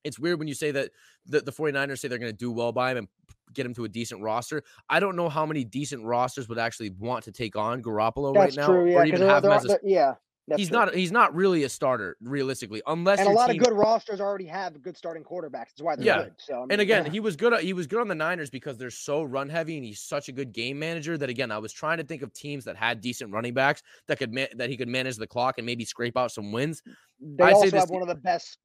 It's 0.04 0.20
weird 0.20 0.40
when 0.40 0.48
you 0.48 0.56
say 0.56 0.72
that 0.72 0.90
the, 1.28 1.42
the 1.42 1.52
49ers 1.52 2.00
say 2.00 2.08
they're 2.08 2.18
going 2.18 2.32
to 2.32 2.38
do 2.38 2.52
well 2.52 2.72
by 2.72 2.92
him 2.92 2.98
and 2.98 3.08
get 3.54 3.66
him 3.66 3.74
to 3.76 3.84
a 3.84 3.90
decent 3.90 4.22
roster. 4.22 4.64
I 4.90 5.00
don't 5.00 5.16
know 5.16 5.30
how 5.30 5.46
many 5.46 5.64
decent 5.64 6.04
rosters 6.04 6.50
would 6.50 6.58
actually 6.58 6.92
want 6.92 7.26
to 7.26 7.32
take 7.32 7.56
on 7.56 7.84
Garoppolo 7.84 8.34
That's 8.34 8.58
right 8.58 8.62
now, 8.62 8.74
true. 8.74 8.90
Yeah, 8.90 8.98
or 8.98 9.06
even 9.06 9.22
have 9.22 9.44
him 9.44 9.52
as 9.52 9.66
a 9.66 9.80
yeah. 9.84 10.14
That's 10.48 10.60
he's 10.60 10.70
true. 10.70 10.80
not 10.80 10.96
he's 10.96 11.12
not 11.12 11.36
really 11.36 11.64
a 11.64 11.70
starter 11.70 12.18
realistically 12.22 12.82
unless 12.88 13.20
and 13.20 13.28
a 13.30 13.32
lot 13.32 13.48
team, 13.48 13.62
of 13.62 13.68
good 13.68 13.78
rosters 13.78 14.20
already 14.20 14.48
have 14.48 14.82
good 14.82 14.98
starting 14.98 15.24
quarterbacks. 15.24 15.70
That's 15.70 15.82
why 15.82 15.96
they're 15.96 16.06
Yeah. 16.06 16.24
good. 16.24 16.34
So 16.40 16.54
I 16.56 16.60
mean, 16.62 16.68
and 16.72 16.82
again 16.82 17.06
yeah. 17.06 17.12
he 17.12 17.20
was 17.20 17.36
good 17.36 17.58
he 17.62 17.74
was 17.74 17.88
good 17.88 18.02
on 18.02 18.08
the 18.08 18.16
Niners 18.16 18.50
because 18.50 18.78
they're 18.78 18.90
so 18.90 19.24
run 19.24 19.50
heavy 19.50 19.78
and 19.78 19.86
he's 19.86 20.02
such 20.02 20.30
a 20.30 20.32
good 20.32 20.52
game 20.52 20.80
manager 20.80 21.18
that 21.18 21.30
again 21.30 21.52
I 21.52 21.60
was 21.60 21.72
trying 21.72 22.00
to 22.00 22.04
think 22.04 22.22
of 22.22 22.34
teams 22.34 22.66
that 22.66 22.76
had 22.76 23.02
decent 23.02 23.32
running 23.32 23.54
backs 23.54 23.84
that 24.08 24.18
could 24.18 24.34
ma- 24.34 24.46
that 24.56 24.70
he 24.70 24.78
could 24.78 24.90
manage 24.90 25.18
the 25.18 25.28
clock 25.28 25.58
and 25.58 25.66
maybe 25.66 25.86
scrape 25.86 26.18
out 26.18 26.32
some 26.32 26.52
wins 26.52 26.82
they 27.20 27.44
I'd 27.44 27.54
also 27.54 27.78
have 27.78 27.90
one 27.92 28.02
of 28.02 28.08
the 28.08 28.16
best 28.16 28.58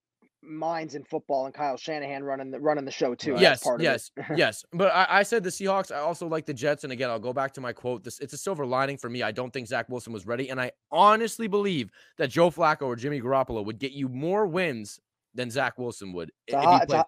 minds 0.46 0.94
in 0.94 1.04
football, 1.04 1.46
and 1.46 1.54
Kyle 1.54 1.76
Shanahan 1.76 2.22
running 2.24 2.50
the 2.50 2.60
running 2.60 2.84
the 2.84 2.90
show 2.90 3.14
too. 3.14 3.32
Right. 3.32 3.40
That's 3.40 3.60
yes 3.60 3.62
part 3.64 3.80
of 3.80 3.80
it. 3.80 3.84
yes 3.84 4.10
yes 4.36 4.64
but 4.72 4.92
I, 4.94 5.06
I 5.10 5.22
said 5.22 5.42
the 5.42 5.50
Seahawks 5.50 5.90
I 5.94 5.98
also 5.98 6.26
like 6.26 6.46
the 6.46 6.54
Jets 6.54 6.84
and 6.84 6.92
again 6.92 7.10
I'll 7.10 7.18
go 7.18 7.32
back 7.32 7.52
to 7.54 7.60
my 7.60 7.72
quote 7.72 8.04
this 8.04 8.18
it's 8.20 8.32
a 8.32 8.38
silver 8.38 8.64
lining 8.66 8.96
for 8.96 9.10
me 9.10 9.22
I 9.22 9.32
don't 9.32 9.52
think 9.52 9.66
Zach 9.66 9.88
Wilson 9.88 10.12
was 10.12 10.26
ready 10.26 10.48
and 10.50 10.60
I 10.60 10.70
honestly 10.92 11.48
believe 11.48 11.90
that 12.18 12.28
Joe 12.28 12.50
Flacco 12.50 12.82
or 12.82 12.96
Jimmy 12.96 13.20
Garoppolo 13.20 13.64
would 13.64 13.78
get 13.78 13.92
you 13.92 14.08
more 14.08 14.46
wins 14.46 15.00
than 15.34 15.50
Zach 15.50 15.78
Wilson 15.78 16.12
would 16.12 16.30
It's 16.46 16.54
a 16.54 16.58
if 16.58 16.62
he 16.62 16.66
hot- 16.66 16.82
it's 16.84 16.92
a 16.92 17.06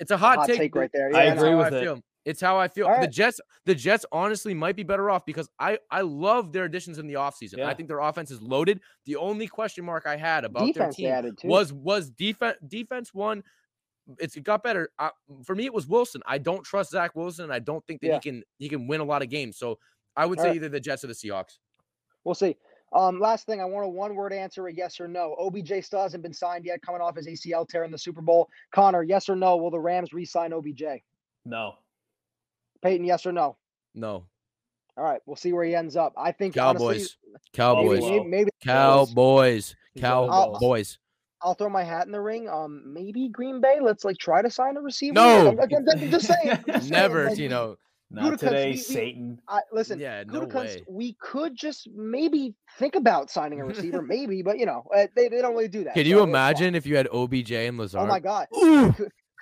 it's 0.00 0.10
a 0.10 0.16
hot, 0.16 0.38
hot 0.38 0.46
take, 0.48 0.58
take 0.58 0.74
right 0.74 0.90
there. 0.92 1.14
I 1.14 1.24
Yeah, 1.24 1.32
It's 1.32 1.40
agree 1.42 1.50
how 1.52 1.58
with 1.58 1.72
I 1.74 1.76
it. 1.78 1.82
feel. 1.84 2.00
It's 2.24 2.40
how 2.40 2.58
I 2.58 2.68
feel. 2.68 2.86
All 2.86 3.00
The. 3.00 3.06
Jets, 3.06 3.40
the 3.66 3.74
Jets 3.74 4.06
honestly 4.10 4.54
might 4.54 4.76
be 4.76 4.82
better 4.82 5.10
off 5.10 5.26
because 5.26 5.48
I 5.58 5.78
I 5.90 6.00
love 6.00 6.52
their 6.52 6.64
additions 6.64 6.98
in 6.98 7.06
the 7.06 7.14
offseason. 7.14 7.58
Yeah. 7.58 7.68
I 7.68 7.74
think 7.74 7.88
their 7.88 8.00
offense 8.00 8.30
is 8.30 8.40
loaded. 8.40 8.80
The 9.04 9.16
only 9.16 9.46
question 9.46 9.84
mark 9.84 10.06
I 10.06 10.16
had 10.16 10.44
about 10.44 10.66
defense 10.66 10.96
their 10.96 11.22
team 11.22 11.50
was 11.50 11.72
was 11.72 12.10
defense 12.10 12.56
defense 12.66 13.12
one. 13.12 13.42
It's 14.18 14.36
it 14.36 14.44
got 14.44 14.62
better. 14.62 14.90
Uh, 14.98 15.10
for 15.44 15.54
me, 15.54 15.64
it 15.66 15.72
was 15.74 15.86
Wilson. 15.86 16.22
I 16.26 16.38
don't 16.38 16.62
trust 16.64 16.90
Zach 16.90 17.14
Wilson. 17.14 17.44
And 17.44 17.52
I 17.52 17.58
don't 17.58 17.84
think 17.86 18.00
that 18.02 18.06
Yeah. 18.06 18.14
he 18.14 18.30
can 18.30 18.42
he 18.58 18.68
can 18.68 18.86
win 18.86 19.00
a 19.00 19.04
lot 19.04 19.22
of 19.22 19.28
games. 19.28 19.58
So 19.58 19.78
I 20.16 20.26
would 20.26 20.38
All 20.38 20.44
say 20.44 20.48
right. 20.50 20.56
either 20.56 20.68
the 20.68 20.80
Jets 20.80 21.04
or 21.04 21.08
the 21.08 21.14
Seahawks. 21.14 21.58
We'll 22.24 22.34
see. 22.34 22.56
Um, 22.92 23.18
last 23.18 23.44
thing, 23.46 23.60
I 23.60 23.64
want 23.64 23.84
a 23.86 23.88
one-word 23.88 24.32
answer: 24.32 24.68
a 24.68 24.72
yes 24.72 25.00
or 25.00 25.08
no. 25.08 25.34
OBJ 25.40 25.82
still 25.84 26.00
hasn't 26.00 26.22
been 26.22 26.32
signed 26.32 26.64
yet, 26.64 26.80
coming 26.80 27.00
off 27.00 27.16
his 27.16 27.26
ACL 27.26 27.68
tear 27.68 27.82
in 27.82 27.90
the 27.90 27.98
Super 27.98 28.20
Bowl. 28.22 28.48
Conor, 28.72 29.02
yes 29.02 29.28
or 29.28 29.34
no? 29.34 29.56
Will 29.56 29.70
the 29.70 29.80
Rams 29.80 30.12
re-sign 30.12 30.52
OBJ? 30.52 31.02
No. 31.44 31.74
Peyton, 32.84 33.04
yes 33.06 33.26
or 33.26 33.32
no? 33.32 33.56
No 33.94 34.26
All 34.96 35.04
right, 35.04 35.20
we'll 35.26 35.36
see 35.36 35.52
where 35.52 35.64
he 35.64 35.74
ends 35.74 35.96
up. 35.96 36.12
I 36.16 36.30
think 36.32 36.54
Cowboys, 36.54 36.80
honestly, 36.80 37.40
Cowboys, 37.52 38.00
maybe, 38.02 38.18
maybe, 38.18 38.28
maybe 38.28 38.50
Cowboys, 38.62 39.74
Go 39.98 40.26
Bills. 40.26 40.30
Cowboys. 40.30 40.98
I'll 41.42 41.54
throw 41.54 41.68
my 41.68 41.82
hat 41.82 42.06
in 42.06 42.12
the 42.12 42.20
ring. 42.20 42.48
Um, 42.48 42.82
maybe 42.86 43.28
Green 43.28 43.60
Bay. 43.60 43.78
Let's 43.80 44.04
like 44.04 44.16
try 44.18 44.40
to 44.42 44.50
sign 44.50 44.76
a 44.76 44.80
receiver. 44.80 45.14
No. 45.14 45.48
I'm, 45.50 45.60
I'm- 45.60 45.86
I'm 45.90 46.10
just 46.10 46.26
saying. 46.42 46.64
Just 46.66 46.90
Never, 47.02 47.28
like, 47.30 47.38
you 47.38 47.48
know. 47.48 47.76
Not 48.10 48.34
Gutekunst, 48.34 48.38
today, 48.38 48.64
we- 48.66 48.70
we- 48.72 48.76
Satan. 48.76 49.40
I, 49.48 49.60
listen, 49.72 49.98
Yeah, 49.98 50.22
no 50.26 50.42
Gutekunst, 50.42 50.54
way. 50.76 50.84
we 50.88 51.16
could 51.20 51.56
just 51.56 51.88
maybe 51.94 52.54
think 52.78 52.94
about 52.94 53.30
signing 53.30 53.60
a 53.60 53.64
receiver, 53.64 54.02
maybe, 54.14 54.42
but 54.42 54.58
you 54.58 54.66
know, 54.66 54.84
uh, 54.94 55.06
they, 55.16 55.28
they 55.28 55.40
don't 55.40 55.52
really 55.54 55.68
do 55.68 55.84
that. 55.84 55.94
Can 55.94 56.04
so 56.04 56.08
you 56.08 56.20
imagine 56.20 56.74
if 56.74 56.86
you 56.86 56.96
had 56.96 57.08
OBJ 57.12 57.52
and 57.52 57.78
Lazard? 57.78 58.02
Oh 58.02 58.06
my 58.06 58.20
god. 58.20 58.46
Ooh. 58.56 58.94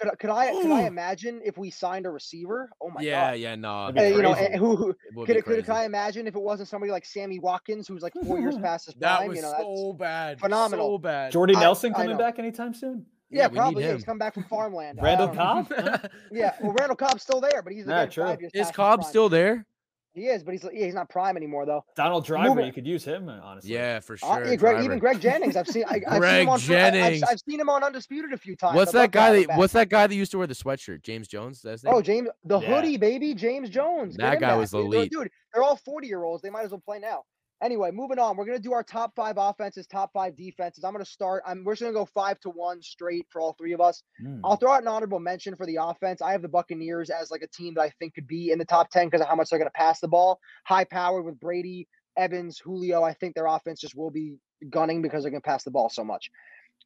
Could, 0.02 0.18
could, 0.18 0.30
I- 0.30 0.50
could 0.50 0.58
I 0.58 0.62
could 0.62 0.70
I 0.72 0.82
imagine 0.82 1.40
if 1.44 1.56
we 1.58 1.70
signed 1.70 2.06
a 2.06 2.10
receiver? 2.10 2.70
Oh 2.80 2.90
my 2.90 3.00
yeah, 3.00 3.30
god. 3.30 3.38
yeah, 3.38 3.48
yeah, 3.50 3.54
no. 3.56 3.92
That'd 3.92 4.12
Uh, 4.12 4.16
you 4.16 4.22
know, 4.22 4.34
and 4.34 4.54
who, 4.56 4.76
who 5.14 5.26
could, 5.26 5.44
could, 5.44 5.64
could 5.64 5.70
I 5.70 5.84
imagine 5.84 6.26
if 6.26 6.34
it 6.34 6.42
wasn't 6.42 6.68
somebody 6.68 6.90
like 6.92 7.04
Sammy 7.04 7.38
Watkins, 7.38 7.86
who's 7.88 8.02
like 8.02 8.12
four 8.26 8.38
years 8.40 8.58
past 8.58 8.86
his 8.86 8.94
prime? 8.94 9.00
That 9.12 9.16
prime? 9.18 9.28
was 9.28 9.36
you 9.36 9.42
know, 9.42 9.54
so 9.58 9.92
bad. 9.94 10.40
phenomenal. 10.40 10.94
So 10.94 10.98
bad. 10.98 11.32
Jordy 11.32 11.56
I- 11.56 11.60
Nelson 11.60 11.92
I 11.92 11.96
coming 11.96 12.10
know. 12.12 12.18
back 12.18 12.38
anytime 12.38 12.74
soon? 12.74 13.06
yeah, 13.30 13.46
we 13.46 13.52
need 13.52 13.56
probably. 13.58 13.84
Yeah, 13.84 13.92
he's 13.94 14.04
come 14.04 14.18
back 14.18 14.34
from 14.34 14.44
farmland. 14.44 14.98
I- 15.00 15.02
I 15.02 15.04
Randall. 15.06 15.28
Cobb? 15.28 15.72
Yeah, 16.32 16.54
well, 16.60 16.74
Randall 16.78 16.96
Cobb's 16.96 17.22
still 17.22 17.40
there, 17.40 17.62
but 17.62 17.72
he's 17.72 17.86
Yeah, 17.86 18.00
again, 18.02 18.10
true. 18.10 18.24
five 18.24 18.40
years 18.40 18.52
Is 18.54 18.58
past 18.60 18.68
his 18.70 18.76
Cobb 18.76 19.00
prime. 19.00 19.08
still 19.10 19.28
there? 19.28 19.66
He 20.14 20.26
is, 20.26 20.42
but 20.44 20.52
he's 20.52 20.62
yeah, 20.64 20.84
he's 20.84 20.94
not 20.94 21.08
prime 21.08 21.38
anymore 21.38 21.64
though. 21.64 21.84
Donald 21.96 22.26
Driver, 22.26 22.50
Moving- 22.50 22.66
you 22.66 22.72
could 22.72 22.86
use 22.86 23.02
him, 23.02 23.30
honestly. 23.30 23.72
Yeah, 23.72 23.98
for 24.00 24.12
Uh, 24.14 24.16
sure. 24.16 24.44
yeah, 24.46 24.56
Greg, 24.56 24.84
even 24.84 24.98
Greg 24.98 25.20
Jennings. 25.20 25.56
I've 25.56 25.66
seen. 25.66 25.84
I, 25.88 26.02
I've 26.06 26.12
seen 26.12 26.20
Greg 26.20 26.42
him 26.42 26.48
on. 26.50 26.54
I've- 26.60 26.74
I've, 26.74 26.92
Jennings. 26.92 27.22
I've 27.22 27.40
seen 27.48 27.58
him 27.58 27.70
on 27.70 27.82
Undisputed 27.82 28.32
a 28.34 28.36
few 28.36 28.54
times. 28.54 28.76
What's 28.76 28.92
that 28.92 29.10
guy? 29.10 29.46
That, 29.46 29.56
what's 29.56 29.72
that 29.72 29.88
guy 29.88 30.06
that 30.06 30.14
used 30.14 30.30
to 30.32 30.38
wear 30.38 30.46
the 30.46 30.54
sweatshirt? 30.54 31.02
James 31.02 31.28
Jones. 31.28 31.62
That's? 31.62 31.82
Oh, 31.86 32.02
James, 32.02 32.28
the 32.44 32.60
Yeah. 32.60 32.68
hoodie 32.68 32.98
baby, 32.98 33.32
James 33.34 33.70
Jones. 33.70 34.16
That 34.18 34.38
guy 34.38 34.48
back, 34.50 34.58
was 34.58 34.70
dude. 34.72 34.84
Elite. 34.84 35.10
Dude, 35.12 35.30
they're 35.54 35.62
all 35.62 35.76
forty 35.76 36.08
year 36.08 36.22
olds. 36.24 36.42
They 36.42 36.50
might 36.50 36.64
as 36.64 36.70
well 36.72 36.82
play 36.84 36.98
now. 36.98 37.22
Anyway, 37.62 37.92
moving 37.92 38.18
on. 38.18 38.36
We're 38.36 38.44
gonna 38.44 38.58
do 38.58 38.72
our 38.72 38.82
top 38.82 39.14
five 39.14 39.36
offenses, 39.38 39.86
top 39.86 40.12
five 40.12 40.36
defenses. 40.36 40.82
I'm 40.82 40.92
gonna 40.92 41.04
start. 41.04 41.44
I'm 41.46 41.62
we're 41.62 41.74
just 41.74 41.82
gonna 41.82 41.94
go 41.94 42.04
five 42.04 42.40
to 42.40 42.50
one 42.50 42.82
straight 42.82 43.26
for 43.30 43.40
all 43.40 43.52
three 43.52 43.72
of 43.72 43.80
us. 43.80 44.02
Hmm. 44.20 44.40
I'll 44.44 44.56
throw 44.56 44.72
out 44.72 44.82
an 44.82 44.88
honorable 44.88 45.20
mention 45.20 45.54
for 45.54 45.64
the 45.64 45.78
offense. 45.80 46.20
I 46.20 46.32
have 46.32 46.42
the 46.42 46.48
Buccaneers 46.48 47.08
as 47.08 47.30
like 47.30 47.42
a 47.42 47.46
team 47.46 47.74
that 47.74 47.82
I 47.82 47.90
think 47.98 48.14
could 48.14 48.26
be 48.26 48.50
in 48.50 48.58
the 48.58 48.64
top 48.64 48.90
10 48.90 49.06
because 49.06 49.20
of 49.20 49.28
how 49.28 49.36
much 49.36 49.50
they're 49.50 49.58
going 49.58 49.70
to 49.70 49.72
pass 49.72 50.00
the 50.00 50.08
ball. 50.08 50.40
High 50.64 50.84
powered 50.84 51.24
with 51.24 51.38
Brady, 51.38 51.86
Evans, 52.16 52.58
Julio. 52.58 53.02
I 53.02 53.14
think 53.14 53.34
their 53.34 53.46
offense 53.46 53.80
just 53.80 53.96
will 53.96 54.10
be 54.10 54.36
gunning 54.68 55.00
because 55.00 55.22
they're 55.22 55.30
going 55.30 55.42
to 55.42 55.48
pass 55.48 55.62
the 55.62 55.70
ball 55.70 55.88
so 55.88 56.02
much. 56.02 56.30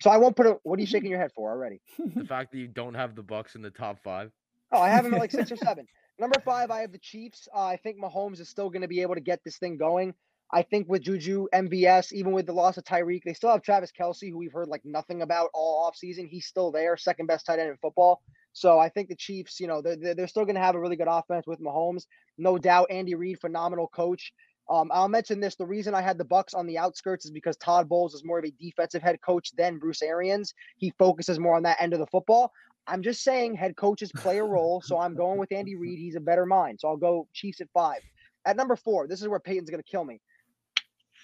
So 0.03 0.11
I 0.11 0.19
won't 0.19 0.37
put 0.37 0.47
a. 0.47 0.59
What 0.63 0.79
are 0.79 0.81
you 0.81 0.87
shaking 0.87 1.11
your 1.11 1.21
head 1.21 1.33
for 1.35 1.51
already? 1.51 1.81
The 2.15 2.25
fact 2.25 2.53
that 2.53 2.59
you 2.59 2.69
don't 2.69 2.95
have 2.95 3.17
the 3.17 3.23
Bucks 3.23 3.55
in 3.55 3.63
the 3.63 3.71
top 3.71 3.99
five. 4.05 4.31
Oh, 4.73 4.81
I 4.81 4.91
have 4.91 5.05
them 5.05 5.15
at 5.15 5.21
like 5.21 5.31
six 5.31 5.51
or 5.51 5.57
seven. 5.65 5.87
Number 6.19 6.39
five, 6.41 6.71
I 6.71 6.81
have 6.81 6.93
the 6.93 6.99
Chiefs. 6.99 7.49
Uh, 7.55 7.65
I 7.65 7.77
think 7.77 7.99
Mahomes 7.99 8.41
is 8.41 8.49
still 8.49 8.69
going 8.69 8.83
to 8.83 8.89
be 8.89 9.01
able 9.03 9.15
to 9.15 9.21
get 9.21 9.41
this 9.45 9.59
thing 9.59 9.77
going. 9.77 10.15
I 10.53 10.63
think 10.63 10.89
with 10.89 11.03
Juju, 11.03 11.47
MVS, 11.53 12.13
even 12.13 12.33
with 12.33 12.47
the 12.47 12.53
loss 12.53 12.77
of 12.77 12.85
Tyreek, 12.85 13.23
they 13.25 13.35
still 13.35 13.51
have 13.51 13.63
Travis 13.63 13.91
Kelce, 13.99 14.31
who 14.31 14.39
we've 14.39 14.53
heard 14.53 14.69
like 14.69 14.85
nothing 14.85 15.23
about 15.23 15.51
all 15.53 15.91
offseason. 15.91 16.29
He's 16.29 16.47
still 16.47 16.71
there, 16.71 16.97
second 16.97 17.27
best 17.27 17.47
tight 17.47 17.59
end 17.59 17.71
in 17.71 17.77
football. 17.79 18.23
So 18.53 18.79
I 18.79 18.89
think 18.89 19.09
the 19.09 19.17
Chiefs, 19.17 19.59
you 19.59 19.67
know, 19.67 19.83
they're, 19.83 20.15
they're 20.15 20.29
still 20.29 20.45
going 20.45 20.55
to 20.55 20.61
have 20.61 20.77
a 20.77 20.81
really 20.81 20.97
good 20.97 21.09
offense 21.11 21.47
with 21.47 21.61
Mahomes. 21.61 22.05
No 22.39 22.59
doubt, 22.59 22.91
Andy 22.91 23.15
Reid, 23.15 23.41
phenomenal 23.41 23.89
coach. 23.89 24.33
Um, 24.71 24.91
I'll 24.93 25.09
mention 25.09 25.41
this. 25.41 25.57
The 25.57 25.67
reason 25.67 25.95
I 25.95 26.01
had 26.01 26.19
the 26.19 26.25
Bucks 26.25 26.55
on 26.55 26.67
the 26.67 26.79
outskirts 26.79 27.25
is 27.25 27.31
because 27.31 27.57
Todd 27.57 27.89
Bowles 27.89 28.15
is 28.15 28.25
more 28.25 28.39
of 28.39 28.45
a 28.45 28.53
defensive 28.61 29.03
head 29.03 29.21
coach 29.21 29.51
than 29.57 29.79
Bruce 29.79 30.03
Arians. 30.03 30.55
He 30.77 30.93
focuses 30.99 31.39
more 31.39 31.57
on 31.57 31.63
that 31.65 31.81
end 31.81 31.93
of 31.93 31.99
the 31.99 32.07
football. 32.07 32.53
I'm 32.89 33.03
just 33.03 33.23
saying 33.23 33.57
head 33.57 33.77
coaches 33.77 34.13
play 34.17 34.39
a 34.39 34.45
role. 34.45 34.81
So 34.81 34.99
I'm 34.99 35.15
going 35.15 35.39
with 35.39 35.53
Andy 35.53 35.75
Reid. 35.75 35.99
He's 35.99 36.17
a 36.17 36.21
better 36.21 36.47
mind. 36.47 36.81
So 36.81 36.89
I'll 36.89 36.97
go 36.97 37.29
Chiefs 37.33 37.61
at 37.61 37.69
five. 37.73 38.01
At 38.45 38.57
number 38.57 38.77
four, 38.77 39.09
this 39.09 39.21
is 39.21 39.29
where 39.29 39.41
Peyton's 39.41 39.71
going 39.71 39.83
to 39.83 39.91
kill 39.91 40.05
me. 40.05 40.21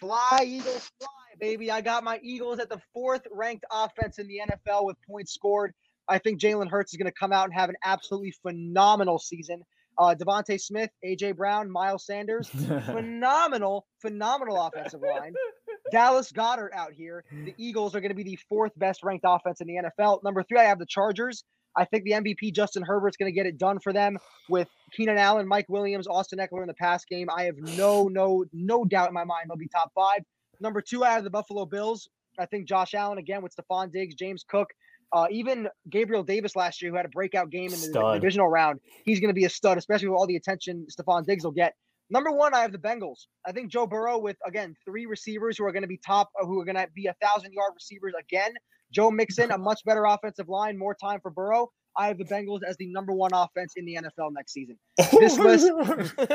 Fly, 0.02 0.44
Eagles, 0.44 0.90
fly, 0.98 1.08
baby. 1.38 1.70
I 1.70 1.80
got 1.80 2.02
my 2.02 2.18
Eagles 2.24 2.58
at 2.58 2.68
the 2.68 2.80
fourth 2.92 3.22
ranked 3.30 3.64
offense 3.70 4.18
in 4.18 4.26
the 4.26 4.40
NFL 4.50 4.84
with 4.84 4.96
points 5.08 5.32
scored. 5.32 5.72
I 6.08 6.18
think 6.18 6.40
Jalen 6.40 6.68
Hurts 6.68 6.92
is 6.92 6.96
going 6.96 7.06
to 7.06 7.16
come 7.16 7.32
out 7.32 7.44
and 7.44 7.54
have 7.54 7.68
an 7.68 7.76
absolutely 7.84 8.34
phenomenal 8.42 9.20
season. 9.20 9.62
Uh, 9.96 10.16
DeVonta 10.18 10.60
Smith, 10.60 10.90
AJ 11.06 11.36
Brown, 11.36 11.70
Miles 11.70 12.04
Sanders, 12.04 12.48
phenomenal, 12.86 13.86
phenomenal 14.00 14.60
offensive 14.60 15.02
line. 15.02 15.34
Dallas 15.92 16.32
Goedert 16.32 16.72
out 16.74 16.92
here. 16.92 17.24
The 17.30 17.54
Eagles 17.56 17.94
are 17.94 18.00
going 18.00 18.10
to 18.10 18.16
be 18.16 18.24
the 18.24 18.38
fourth 18.48 18.72
best 18.76 19.04
ranked 19.04 19.24
offense 19.28 19.60
in 19.60 19.68
the 19.68 19.74
NFL. 19.74 20.24
Number 20.24 20.42
three, 20.42 20.58
I 20.58 20.64
have 20.64 20.80
the 20.80 20.86
Chargers. 20.86 21.44
I 21.76 21.84
think 21.84 22.04
the 22.04 22.12
MVP 22.12 22.54
Justin 22.54 22.82
Herbert's 22.82 23.16
going 23.16 23.32
to 23.32 23.34
get 23.34 23.46
it 23.46 23.58
done 23.58 23.78
for 23.80 23.92
them 23.92 24.18
with 24.48 24.68
Keenan 24.92 25.18
Allen, 25.18 25.48
Mike 25.48 25.66
Williams, 25.68 26.06
Austin 26.06 26.38
Ekeler 26.38 26.62
in 26.62 26.68
the 26.68 26.74
pass 26.74 27.04
game. 27.04 27.28
I 27.34 27.44
have 27.44 27.56
no, 27.56 28.08
no, 28.08 28.44
no 28.52 28.84
doubt 28.84 29.08
in 29.08 29.14
my 29.14 29.24
mind 29.24 29.46
they'll 29.48 29.56
be 29.56 29.68
top 29.68 29.90
five. 29.94 30.20
Number 30.60 30.80
two, 30.80 31.04
I 31.04 31.10
have 31.10 31.24
the 31.24 31.30
Buffalo 31.30 31.64
Bills. 31.64 32.08
I 32.38 32.46
think 32.46 32.68
Josh 32.68 32.94
Allen 32.94 33.18
again 33.18 33.42
with 33.42 33.54
Stefon 33.54 33.92
Diggs, 33.92 34.14
James 34.14 34.44
Cook, 34.48 34.68
uh, 35.12 35.26
even 35.30 35.68
Gabriel 35.90 36.22
Davis 36.22 36.56
last 36.56 36.80
year, 36.80 36.90
who 36.90 36.96
had 36.96 37.04
a 37.04 37.10
breakout 37.10 37.50
game 37.50 37.66
in 37.66 37.70
the 37.72 37.76
Stud. 37.76 38.20
divisional 38.20 38.48
round, 38.48 38.80
he's 39.04 39.20
going 39.20 39.28
to 39.28 39.34
be 39.34 39.44
a 39.44 39.50
stud, 39.50 39.76
especially 39.76 40.08
with 40.08 40.16
all 40.16 40.26
the 40.26 40.36
attention 40.36 40.86
Stefon 40.90 41.26
Diggs 41.26 41.44
will 41.44 41.52
get. 41.52 41.74
Number 42.10 42.30
one, 42.30 42.54
I 42.54 42.60
have 42.60 42.72
the 42.72 42.78
Bengals. 42.78 43.26
I 43.46 43.52
think 43.52 43.70
Joe 43.70 43.86
Burrow 43.86 44.18
with 44.18 44.36
again 44.46 44.74
three 44.84 45.06
receivers 45.06 45.56
who 45.58 45.64
are 45.64 45.72
going 45.72 45.82
to 45.82 45.88
be 45.88 45.98
top, 45.98 46.30
who 46.40 46.60
are 46.60 46.64
going 46.64 46.76
to 46.76 46.86
be 46.94 47.06
a 47.06 47.14
thousand 47.22 47.52
yard 47.52 47.72
receivers 47.74 48.12
again. 48.18 48.52
Joe 48.92 49.10
Mixon, 49.10 49.50
a 49.50 49.58
much 49.58 49.84
better 49.84 50.04
offensive 50.04 50.48
line, 50.48 50.78
more 50.78 50.94
time 50.94 51.20
for 51.20 51.30
Burrow. 51.30 51.70
I 51.96 52.06
have 52.08 52.16
the 52.16 52.24
Bengals 52.24 52.60
as 52.66 52.76
the 52.78 52.86
number 52.86 53.12
one 53.12 53.32
offense 53.34 53.74
in 53.76 53.84
the 53.84 53.96
NFL 53.96 54.32
next 54.32 54.52
season. 54.52 54.78
This 54.96 55.36
list, 55.38 55.70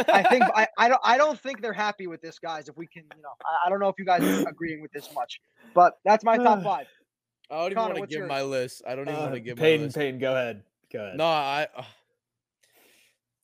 I 0.10 0.22
think 0.24 0.44
I, 0.56 0.68
I 0.78 0.88
don't 0.88 1.02
I 1.04 1.18
don't 1.18 1.40
think 1.40 1.62
they're 1.62 1.74
happy 1.74 2.06
with 2.06 2.22
this, 2.22 2.38
guys. 2.38 2.68
If 2.70 2.78
we 2.78 2.86
can, 2.86 3.04
you 3.16 3.24
know, 3.24 3.30
I, 3.44 3.66
I 3.68 3.70
don't 3.70 3.80
know 3.80 3.88
if 3.90 3.96
you 3.98 4.06
guys 4.06 4.22
are 4.24 4.48
agreeing 4.48 4.82
with 4.82 4.92
this 4.92 5.10
much, 5.16 5.42
but 5.74 5.94
that's 6.06 6.24
my 6.24 6.38
top 6.38 6.62
five. 6.64 6.86
I 7.50 7.56
don't 7.56 7.66
even 7.68 7.76
Conor, 7.78 7.94
want 7.96 8.04
to 8.04 8.08
give 8.08 8.20
yours? 8.20 8.30
my 8.30 8.42
list. 8.44 8.82
I 8.88 8.96
don't 8.96 9.08
even 9.08 9.16
Uh, 9.16 9.22
want 9.22 9.34
to 9.34 9.40
give 9.40 9.58
my 9.58 9.64
Peyton, 9.64 9.86
list. 9.86 9.98
Peyton, 9.98 10.20
go 10.20 10.32
ahead. 10.34 10.64
Go 10.94 11.00
ahead. 11.04 11.18
No, 11.18 11.26
I 11.26 11.68
uh, 11.76 11.84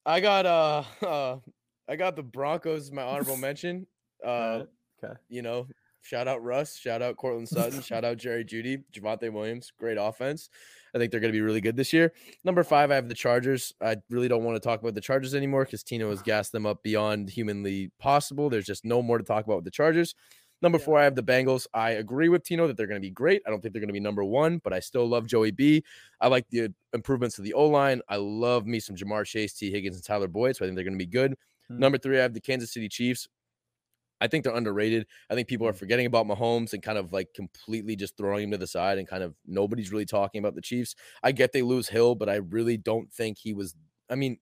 I 0.05 0.19
got 0.19 0.45
uh, 0.45 0.83
uh 1.05 1.37
I 1.89 1.95
got 1.95 2.15
the 2.15 2.23
Broncos 2.23 2.91
my 2.91 3.01
honorable 3.01 3.37
mention. 3.47 3.87
Uh 4.23 4.65
okay. 5.03 5.13
you 5.29 5.41
know, 5.41 5.67
shout 6.03 6.27
out 6.27 6.43
Russ, 6.43 6.77
shout 6.77 7.01
out 7.01 7.17
Courtland 7.17 7.49
Sutton, 7.49 7.81
shout 7.81 8.05
out 8.05 8.17
Jerry 8.17 8.45
Jeudy, 8.45 8.83
Javonte 8.93 9.31
Williams, 9.33 9.71
great 9.79 9.97
offense. 9.99 10.49
I 10.95 10.99
think 10.99 11.09
they're 11.11 11.19
going 11.19 11.33
to 11.33 11.37
be 11.37 11.41
really 11.41 11.61
good 11.61 11.75
this 11.75 11.91
year. 11.91 12.13
Number 12.43 12.63
five, 12.63 12.91
I 12.91 12.95
have 12.95 13.09
the 13.09 13.15
Chargers. 13.15 13.73
I 13.81 13.95
really 14.11 14.27
don't 14.27 14.43
want 14.43 14.55
to 14.55 14.59
talk 14.59 14.79
about 14.81 14.93
the 14.93 15.01
Chargers 15.01 15.33
anymore 15.33 15.65
because 15.65 15.81
Tino 15.83 16.09
has 16.11 16.21
gassed 16.21 16.51
them 16.51 16.67
up 16.67 16.83
beyond 16.83 17.31
humanly 17.31 17.91
possible. 17.99 18.49
There's 18.49 18.65
just 18.67 18.85
no 18.85 19.01
more 19.01 19.17
to 19.17 19.23
talk 19.23 19.45
about 19.45 19.55
with 19.55 19.65
the 19.65 19.71
Chargers. 19.71 20.13
Number 20.61 20.77
Yeah. 20.77 20.85
four, 20.85 20.99
I 20.99 21.03
have 21.03 21.15
the 21.15 21.23
Bengals. 21.23 21.65
I 21.73 21.91
agree 21.91 22.29
with 22.29 22.43
Tino 22.43 22.67
that 22.67 22.77
they're 22.77 22.87
going 22.87 23.01
to 23.01 23.05
be 23.05 23.09
great. 23.11 23.41
I 23.45 23.49
don't 23.49 23.59
think 23.59 23.73
they're 23.73 23.81
going 23.81 23.87
to 23.89 23.93
be 23.93 23.99
number 23.99 24.23
one, 24.23 24.59
but 24.63 24.71
I 24.71 24.79
still 24.79 25.05
love 25.07 25.25
Joey 25.27 25.51
B. 25.51 25.83
I 26.21 26.27
like 26.27 26.47
the 26.51 26.69
improvements 26.93 27.35
to 27.37 27.41
the 27.41 27.53
O 27.53 27.65
line. 27.67 28.01
I 28.07 28.17
love 28.17 28.65
me 28.65 28.79
some 28.79 28.95
Ja'Marr 28.95 29.25
Chase, 29.25 29.53
Tee 29.53 29.71
Higgins, 29.71 29.95
and 29.97 30.05
Tyler 30.05 30.27
Boyd. 30.27 30.55
So 30.55 30.63
I 30.63 30.67
think 30.67 30.75
they're 30.75 30.85
going 30.85 30.97
to 30.97 31.05
be 31.05 31.09
good. 31.11 31.35
Hmm. 31.69 31.79
Number 31.79 31.97
three, 31.97 32.19
I 32.19 32.21
have 32.21 32.33
the 32.33 32.39
Kansas 32.39 32.71
City 32.71 32.87
Chiefs. 32.87 33.27
I 34.23 34.27
think 34.27 34.45
they're 34.45 34.55
underrated. 34.55 35.05
I 35.29 35.35
think 35.35 35.49
people 35.49 35.67
are 35.67 35.73
forgetting 35.73 36.05
about 36.05 36.25
Mahomes 36.25 36.71
and 36.71 36.81
kind 36.81 36.97
of 36.97 37.11
like 37.11 37.33
completely 37.33 37.97
just 37.97 38.15
throwing 38.15 38.45
him 38.45 38.51
to 38.51 38.57
the 38.57 38.65
side 38.65 38.97
and 38.97 39.05
kind 39.05 39.21
of 39.21 39.35
nobody's 39.45 39.91
really 39.91 40.05
talking 40.05 40.39
about 40.39 40.55
the 40.55 40.61
Chiefs. 40.61 40.95
I 41.21 41.33
get 41.33 41.51
they 41.51 41.61
lose 41.61 41.89
Hill, 41.89 42.15
but 42.15 42.29
I 42.29 42.35
really 42.35 42.77
don't 42.77 43.11
think 43.11 43.37
he 43.37 43.51
was. 43.51 43.75
I 44.09 44.15
mean, 44.15 44.37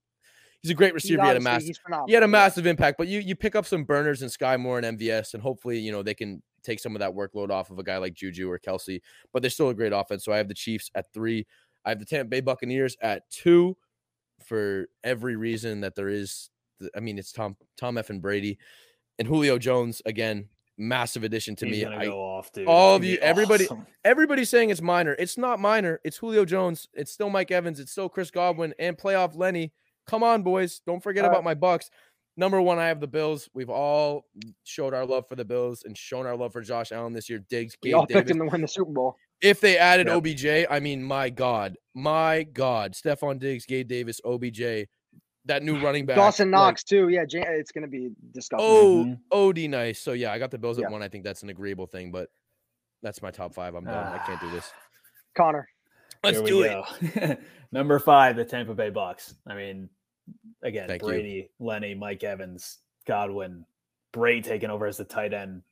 he's 0.62 0.70
a 0.70 0.76
great 0.76 0.94
receiver. 0.94 1.24
He 1.24 1.28
had 1.28 1.36
a 1.36 1.40
massive, 1.40 1.76
he 2.06 2.14
had 2.14 2.22
a 2.22 2.28
massive 2.28 2.68
impact. 2.68 3.00
But 3.00 3.08
you 3.08 3.22
you 3.22 3.36
pick 3.36 3.56
up 3.56 3.66
some 3.66 3.84
burners 3.84 4.22
and 4.22 4.30
Skyy 4.30 4.60
Moore 4.60 4.78
and 4.78 5.00
MVS, 5.00 5.34
and 5.34 5.42
hopefully 5.42 5.80
you 5.80 5.92
know 5.92 6.04
they 6.04 6.14
can 6.14 6.44
take 6.62 6.80
some 6.80 6.96
of 6.96 7.00
that 7.00 7.16
workload 7.16 7.50
off 7.50 7.72
of 7.72 7.80
a 7.80 7.84
guy 7.84 7.98
like 7.98 8.14
Juju 8.14 8.52
or 8.52 8.60
Kelce. 8.60 9.02
But 9.34 9.42
they're 9.42 9.50
still 9.50 9.70
a 9.70 9.74
great 9.74 9.94
offense. 9.94 10.24
So 10.24 10.32
I 10.32 10.38
have 10.38 10.48
the 10.48 10.54
Chiefs 10.54 10.92
at 10.94 11.12
three. 11.12 11.48
I 11.84 11.90
have 11.90 11.98
the 11.98 12.06
Tampa 12.06 12.30
Bay 12.30 12.42
Buccaneers 12.42 12.96
at 13.02 13.28
two 13.32 13.78
for 14.46 14.86
every 15.04 15.38
reason 15.38 15.82
that 15.82 15.96
there 15.96 16.10
is. 16.10 16.52
I 16.96 17.00
mean, 17.00 17.18
it's 17.18 17.32
Tom 17.32 17.58
Tom 17.80 17.98
F 17.98 18.12
and 18.12 18.22
Brady 18.22 18.60
and 19.22 19.28
Julio 19.28 19.57
Jones 19.57 20.01
again. 20.05 20.49
Massive 20.78 21.24
addition 21.24 21.55
to 21.57 21.67
He's 21.67 21.86
me. 21.86 21.86
I, 21.86 22.07
off, 22.07 22.49
all 22.65 22.95
of 22.95 23.03
you- 23.03 23.17
everybody- 23.17 23.65
awesome. 23.65 23.86
everybody's 24.03 24.49
saying 24.49 24.72
it's 24.72 24.82
minor. 24.82 25.13
It's 25.19 25.38
not 25.38 25.59
minor. 25.59 25.99
It's 26.03 26.17
Julio 26.17 26.43
Jones. 26.43 26.88
It's 26.93 27.11
still 27.11 27.30
Mike 27.30 27.51
Evans. 27.51 27.80
It's 27.80 27.91
still 27.91 28.09
Chris 28.09 28.32
Godwin 28.32 28.74
and 28.80 28.97
playoff 28.97 29.36
Lenny. 29.38 29.74
Come 30.07 30.24
on, 30.24 30.41
boys. 30.41 30.82
Don't 30.88 31.03
forget 31.03 31.24
All 31.24 31.30
about 31.30 31.39
right. 31.39 31.45
my 31.45 31.53
Bucks. 31.53 31.91
Number 32.36 32.59
one, 32.61 32.80
I 32.80 32.88
have 32.88 32.99
the 32.99 33.07
Bills. 33.07 33.47
We've 33.53 33.69
all 33.69 34.26
showed 34.63 34.93
our 34.95 35.05
love 35.05 35.28
for 35.28 35.36
the 35.36 35.45
Bills 35.45 35.84
and 35.84 35.95
shown 35.95 36.26
our 36.26 36.36
love 36.36 36.53
for 36.53 36.61
Josh 36.61 36.91
Allen 36.91 37.13
this 37.13 37.30
year. 37.30 37.43
Diggs, 37.49 37.78
We 37.84 37.89
Gabe 37.89 37.95
all 37.97 38.07
picked 38.07 38.28
Davis. 38.28 38.32
him 38.32 38.39
to 38.39 38.45
win 38.51 38.61
the 38.61 38.67
Super 38.67 38.91
Bowl. 38.91 39.15
If 39.41 39.59
they 39.59 39.78
added 39.78 40.07
Yep. 40.07 40.15
OBJ, 40.17 40.45
I 40.69 40.80
mean, 40.80 41.03
my 41.03 41.30
God, 41.30 41.76
my 41.93 42.43
God, 42.43 42.93
Stefon 42.93 43.38
Diggs, 43.38 43.65
Gabe 43.67 43.88
Davis, 43.88 44.19
OBJ, 44.26 44.88
that 45.46 45.64
new 45.64 45.80
running 45.82 46.06
back, 46.06 46.16
Dawson 46.18 46.52
like, 46.52 46.60
Knox 46.60 46.84
too. 46.84 47.10
Yeah, 47.10 47.26
Jan- 47.26 47.46
it's 47.50 47.72
going 47.72 47.84
to 47.84 47.88
be 47.88 48.12
disgusting. 48.34 48.68
Oh, 48.70 49.06
Mhm. 49.06 49.20
OD 49.32 49.68
nice. 49.68 50.00
So 50.00 50.14
yeah, 50.14 50.32
I 50.32 50.39
got 50.39 50.52
the 50.52 50.58
Bills 50.58 50.78
at 50.78 50.84
Yeah. 50.84 50.89
one. 50.89 51.02
I 51.02 51.08
think 51.08 51.24
that's 51.24 51.44
an 51.44 51.50
agreeable 51.50 51.88
thing, 51.88 52.12
but 52.12 52.30
that's 53.02 53.22
my 53.22 53.32
top 53.32 53.54
five. 53.54 53.74
I'm 53.76 53.86
done. 53.86 53.96
I 54.14 54.20
can't 54.20 54.39
do 54.39 54.50
this. 54.52 54.72
Conor. 55.36 55.68
Let's 56.24 56.38
Here 56.38 56.44
we 56.44 56.50
do 56.52 56.84
it. 57.16 57.39
Number 57.72 57.98
five, 58.00 58.36
the 58.36 58.46
Tampa 58.46 58.76
Bay 58.76 58.89
Bucks. 58.92 59.34
I 59.48 59.56
mean, 59.56 59.89
again, 60.62 60.88
Thank 60.88 61.02
you. 61.02 61.08
Brady, 61.08 61.50
Lenny, 61.60 61.96
Mike 61.96 62.24
Evans, 62.24 62.80
Godwin, 63.08 63.66
Brate 64.14 64.44
taking 64.44 64.70
over 64.70 64.86
as 64.86 64.98
the 64.98 65.06
tight 65.06 65.34
end, 65.34 65.64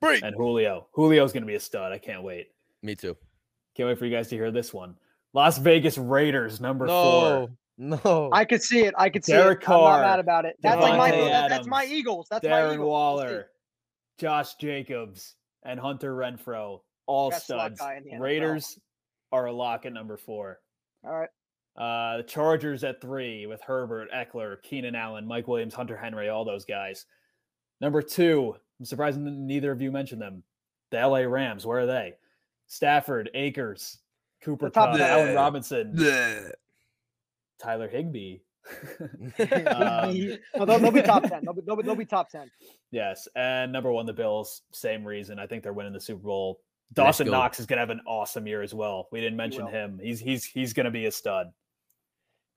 Break. 0.00 0.22
and 0.22 0.36
Julio. 0.36 0.86
Julio's 0.94 1.32
going 1.32 1.42
to 1.42 1.46
be 1.46 1.54
a 1.56 1.60
stud. 1.60 1.92
I 1.92 1.98
can't 1.98 2.22
wait. 2.22 2.52
Me 2.82 2.94
too. 2.94 3.16
Can't 3.74 3.88
wait 3.88 3.98
for 3.98 4.04
you 4.06 4.14
guys 4.14 4.28
to 4.28 4.36
hear 4.36 4.50
this 4.52 4.72
one. 4.72 4.96
Las 5.32 5.58
Vegas 5.58 5.98
Raiders, 5.98 6.60
number 6.60 6.86
four. 6.86 7.48
No, 7.78 8.00
no. 8.04 8.30
I 8.32 8.44
could 8.44 8.62
see 8.62 8.80
it. 8.84 8.94
I 8.96 9.10
could 9.10 9.24
see 9.24 9.32
Derek 9.32 9.62
it. 9.62 9.68
I'm 9.68 9.80
not 9.80 10.00
mad 10.00 10.18
about 10.20 10.44
it. 10.46 10.56
That's 10.62 10.80
like 10.80 10.96
my 10.96 11.10
Davante 11.10 11.28
that- 11.28 11.48
that's 11.50 11.66
my 11.66 11.84
Eagles. 11.84 12.26
That's 12.30 12.42
my 12.44 12.50
Darren 12.50 12.64
Eagles. 12.74 12.78
We'll. 12.78 12.88
Waller, 12.88 13.46
Josh 14.18 14.54
Jacobs, 14.54 15.34
and 15.62 15.78
Hunter 15.78 16.14
Renfrow, 16.14 16.80
all 17.06 17.30
Best 17.30 17.44
studs. 17.44 17.78
guy 17.80 17.96
in 17.96 18.04
the 18.04 18.10
NFL. 18.12 18.20
Raiders 18.20 18.78
are 19.32 19.46
a 19.46 19.52
lock 19.52 19.84
at 19.84 19.92
number 19.92 20.16
four. 20.16 20.60
All 21.04 21.12
right. 21.14 21.28
Uh, 21.76 22.16
the 22.18 22.22
Chargers 22.22 22.82
at 22.84 23.02
three 23.02 23.44
with 23.46 23.60
Herbert, 23.60 24.08
Ekeler, 24.10 24.62
Keenan 24.62 24.94
Allen, 24.94 25.26
Mike 25.26 25.46
Williams, 25.46 25.74
Hunter 25.74 25.96
Henry, 25.98 26.30
all 26.30 26.44
those 26.46 26.64
guys. 26.64 27.04
Number 27.82 28.00
two, 28.00 28.56
I'm 28.80 28.86
surprised 28.86 29.18
n- 29.18 29.46
neither 29.46 29.70
of 29.72 29.82
you 29.82 29.92
mentioned 29.92 30.22
them. 30.22 30.42
The 30.90 31.06
LA 31.06 31.18
Rams, 31.26 31.66
where 31.66 31.80
are 31.80 31.86
they? 31.86 32.14
Stafford, 32.68 33.28
Akers, 33.34 33.98
Cooper 34.40 34.70
Kupp, 34.70 34.98
Allen. 34.98 35.34
Robinson, 35.34 35.92
Bleh. 35.94 36.50
Tyler 37.58 37.88
Higbee. 37.88 38.38
Um, 39.38 39.38
no, 40.56 40.64
they'll, 40.64 40.78
they'll 40.80 40.90
be 40.90 41.02
top 41.02 41.22
ten. 41.22 41.44
They'll 41.44 41.54
be, 41.54 41.62
they'll 41.64 41.76
be, 41.76 41.82
they'll 41.84 41.94
be 41.94 42.04
top 42.04 42.28
ten. 42.30 42.50
yes, 42.90 43.28
and 43.36 43.70
number 43.70 43.92
one, 43.92 44.06
the 44.06 44.12
Bills. 44.12 44.62
Same 44.72 45.04
reason. 45.04 45.38
I 45.38 45.46
think 45.46 45.62
they're 45.62 45.72
winning 45.72 45.92
the 45.92 46.00
Super 46.00 46.22
Bowl. 46.22 46.60
Dawson 46.92 47.26
go. 47.26 47.32
Knox 47.32 47.60
is 47.60 47.66
going 47.66 47.76
to 47.76 47.80
have 47.80 47.90
an 47.90 48.00
awesome 48.06 48.46
year 48.46 48.62
as 48.62 48.74
well. 48.74 49.08
We 49.12 49.20
didn't 49.20 49.36
mention 49.36 49.64
will. 49.64 49.70
him. 49.70 50.00
He's 50.02 50.20
he's 50.20 50.44
he's 50.44 50.72
going 50.72 50.84
to 50.84 50.90
be 50.90 51.06
a 51.06 51.12
stud. 51.12 51.48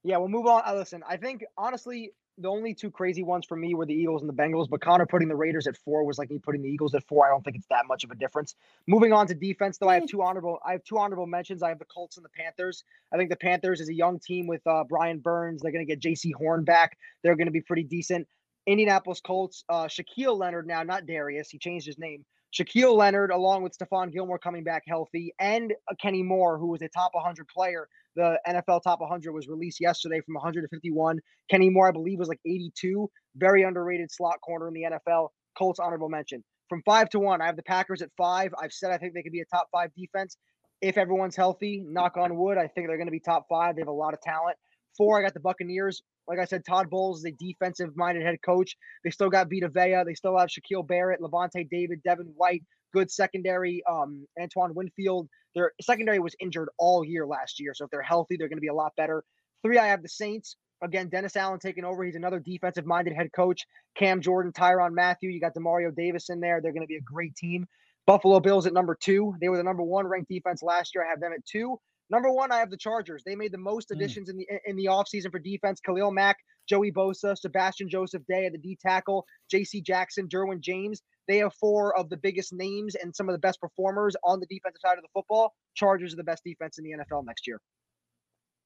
Yeah, 0.03 0.17
we'll 0.17 0.29
move 0.29 0.47
on. 0.47 0.63
Uh, 0.65 0.75
listen, 0.75 1.03
I 1.07 1.17
think 1.17 1.43
honestly, 1.57 2.13
the 2.39 2.49
only 2.49 2.73
two 2.73 2.89
crazy 2.89 3.23
ones 3.23 3.45
for 3.45 3.55
me 3.55 3.73
were 3.75 3.85
the 3.85 3.93
Eagles 3.93 4.21
and 4.21 4.29
the 4.29 4.33
Bengals. 4.33 4.69
But 4.69 4.81
Conor 4.81 5.05
putting 5.05 5.27
the 5.27 5.35
Raiders 5.35 5.67
at 5.67 5.77
four 5.77 6.05
was 6.05 6.17
like 6.17 6.29
me 6.29 6.39
putting 6.39 6.61
the 6.61 6.69
Eagles 6.69 6.95
at 6.95 7.03
four. 7.03 7.25
I 7.25 7.29
don't 7.29 7.43
think 7.43 7.57
it's 7.57 7.67
that 7.67 7.85
much 7.87 8.03
of 8.03 8.11
a 8.11 8.15
difference. 8.15 8.55
Moving 8.87 9.13
on 9.13 9.27
to 9.27 9.35
defense, 9.35 9.77
though, 9.77 9.89
I 9.89 9.95
have 9.95 10.05
two 10.09 10.21
honorable. 10.21 10.59
I 10.65 10.73
have 10.73 10.83
two 10.83 10.97
honorable 10.97 11.27
mentions. 11.27 11.61
I 11.61 11.69
have 11.69 11.79
the 11.79 11.85
Colts 11.85 12.17
and 12.17 12.25
the 12.25 12.29
Panthers. 12.29 12.83
I 13.13 13.17
think 13.17 13.29
the 13.29 13.35
Panthers 13.35 13.81
is 13.81 13.89
a 13.89 13.93
young 13.93 14.19
team 14.19 14.47
with 14.47 14.65
uh, 14.65 14.83
Brian 14.87 15.19
Burns. 15.19 15.61
They're 15.61 15.71
going 15.71 15.85
to 15.85 15.95
get 15.95 16.01
Jaycee 16.01 16.33
Horn 16.33 16.63
back. 16.63 16.97
They're 17.23 17.35
going 17.35 17.47
to 17.47 17.51
be 17.51 17.61
pretty 17.61 17.83
decent. 17.83 18.27
Indianapolis 18.65 19.21
Colts, 19.21 19.63
uh, 19.69 19.85
Shaquille 19.85 20.37
Leonard 20.37 20.67
now, 20.67 20.83
not 20.83 21.05
Darius. 21.05 21.49
He 21.49 21.57
changed 21.57 21.87
his 21.87 21.97
name. 21.97 22.25
Shaquille 22.53 22.95
Leonard, 22.95 23.31
along 23.31 23.63
with 23.63 23.77
Stephon 23.77 24.11
Gilmore 24.11 24.39
coming 24.39 24.63
back 24.63 24.83
healthy, 24.87 25.33
and 25.39 25.73
uh, 25.89 25.95
Kenny 26.01 26.23
Moore, 26.23 26.57
who 26.57 26.67
was 26.67 26.81
a 26.81 26.89
top 26.89 27.11
100 27.13 27.47
player. 27.47 27.87
The 28.15 28.39
NFL 28.47 28.81
top 28.83 29.01
100 29.01 29.31
was 29.31 29.47
released 29.47 29.79
yesterday 29.79 30.19
from 30.25 30.33
100 30.33 30.63
to 30.63 30.67
51. 30.69 31.19
Kenny 31.49 31.69
Moore, 31.69 31.87
I 31.87 31.91
believe, 31.91 32.19
was 32.19 32.27
like 32.27 32.39
82. 32.45 33.09
Very 33.35 33.63
underrated 33.63 34.11
slot 34.11 34.41
corner 34.41 34.67
in 34.67 34.73
the 34.73 34.83
NFL. 34.83 35.29
Colts 35.57 35.79
honorable 35.79 36.09
mention. 36.09 36.43
From 36.69 36.81
five 36.85 37.09
to 37.09 37.19
one, 37.19 37.41
I 37.41 37.45
have 37.45 37.55
the 37.55 37.63
Packers 37.63 38.01
at 38.01 38.09
five. 38.17 38.51
I've 38.61 38.73
said 38.73 38.91
I 38.91 38.97
think 38.97 39.13
they 39.13 39.23
could 39.23 39.31
be 39.31 39.41
a 39.41 39.45
top 39.45 39.67
five 39.71 39.91
defense 39.95 40.37
if 40.81 40.97
everyone's 40.97 41.35
healthy. 41.35 41.83
Knock 41.85 42.17
on 42.17 42.35
wood, 42.37 42.57
I 42.57 42.67
think 42.67 42.87
they're 42.87 42.97
going 42.97 43.07
to 43.07 43.11
be 43.11 43.19
top 43.19 43.45
five. 43.49 43.75
They 43.75 43.81
have 43.81 43.87
a 43.87 43.91
lot 43.91 44.13
of 44.13 44.21
talent. 44.21 44.57
Four, 44.97 45.19
I 45.19 45.23
got 45.23 45.33
the 45.33 45.39
Buccaneers. 45.39 46.01
Like 46.29 46.39
I 46.39 46.45
said, 46.45 46.63
Todd 46.63 46.89
Bowles 46.89 47.19
is 47.19 47.25
a 47.25 47.31
defensive-minded 47.31 48.23
head 48.23 48.37
coach. 48.45 48.77
They 49.03 49.09
still 49.09 49.29
got 49.29 49.49
Vita 49.49 49.67
Vea. 49.67 50.03
They 50.05 50.13
still 50.13 50.37
have 50.37 50.49
Shaquille 50.49 50.87
Barrett, 50.87 51.21
Lavonte 51.21 51.67
David, 51.69 52.03
Devin 52.03 52.31
White, 52.37 52.63
good 52.93 53.09
secondary. 53.11 53.81
Um, 53.89 54.27
Antoine 54.39 54.75
Winfield. 54.75 55.27
Their 55.55 55.71
secondary 55.81 56.19
was 56.19 56.35
injured 56.39 56.69
all 56.77 57.03
year 57.03 57.25
last 57.25 57.59
year, 57.59 57.73
so 57.73 57.85
if 57.85 57.91
they're 57.91 58.03
healthy, 58.03 58.37
they're 58.37 58.47
going 58.47 58.57
to 58.57 58.61
be 58.61 58.67
a 58.67 58.73
lot 58.73 58.93
better. 58.95 59.23
Three, 59.63 59.79
I 59.79 59.87
have 59.87 60.03
the 60.03 60.09
Saints. 60.09 60.55
Again, 60.81 61.09
Dennis 61.09 61.35
Allen 61.35 61.59
taking 61.59 61.83
over. 61.83 62.05
He's 62.05 62.15
another 62.15 62.39
defensive 62.39 62.85
minded 62.85 63.13
head 63.13 63.31
coach. 63.35 63.65
Cam 63.97 64.21
Jordan, 64.21 64.53
Tyrann 64.53 64.93
Mathieu. 64.93 65.29
You 65.29 65.41
got 65.41 65.55
Demario 65.55 65.93
Davis 65.93 66.29
in 66.29 66.39
there. 66.39 66.61
They're 66.61 66.71
going 66.71 66.83
to 66.83 66.87
be 66.87 66.95
a 66.95 67.01
great 67.01 67.35
team. 67.35 67.67
Buffalo 68.05 68.39
Bills 68.39 68.65
at 68.65 68.73
number 68.73 68.97
two. 68.99 69.35
They 69.41 69.49
were 69.49 69.57
the 69.57 69.63
number 69.63 69.83
one 69.83 70.07
ranked 70.07 70.29
defense 70.29 70.63
last 70.63 70.95
year. 70.95 71.05
I 71.05 71.09
have 71.09 71.19
them 71.19 71.33
at 71.33 71.45
two. 71.45 71.79
Number 72.09 72.31
one, 72.31 72.51
I 72.51 72.57
have 72.57 72.71
the 72.71 72.77
Chargers. 72.77 73.23
They 73.23 73.35
made 73.35 73.51
the 73.51 73.59
most 73.59 73.91
additions 73.91 74.29
mm. 74.29 74.31
in 74.31 74.37
the 74.37 74.47
in 74.65 74.75
the 74.75 74.85
offseason 74.85 75.31
for 75.31 75.39
defense. 75.39 75.79
Khalil 75.79 76.11
Mack, 76.11 76.37
Joey 76.67 76.91
Bosa, 76.91 77.37
Sebastian 77.37 77.89
Joseph 77.89 78.23
Day 78.27 78.45
at 78.45 78.51
the 78.51 78.57
D 78.57 78.77
tackle, 78.81 79.25
J.C. 79.51 79.81
Jackson, 79.81 80.27
Derwin 80.27 80.59
James. 80.59 81.01
They 81.27 81.37
have 81.37 81.53
four 81.53 81.95
of 81.97 82.09
the 82.09 82.17
biggest 82.17 82.51
names 82.51 82.95
and 82.95 83.15
some 83.15 83.29
of 83.29 83.33
the 83.33 83.39
best 83.39 83.61
performers 83.61 84.15
on 84.23 84.39
the 84.39 84.47
defensive 84.47 84.81
side 84.81 84.97
of 84.97 85.03
the 85.03 85.09
football. 85.13 85.53
Chargers 85.75 86.13
are 86.13 86.17
the 86.17 86.23
best 86.23 86.43
defense 86.43 86.79
in 86.79 86.83
the 86.83 86.91
NFL 86.91 87.25
next 87.25 87.45
year. 87.45 87.59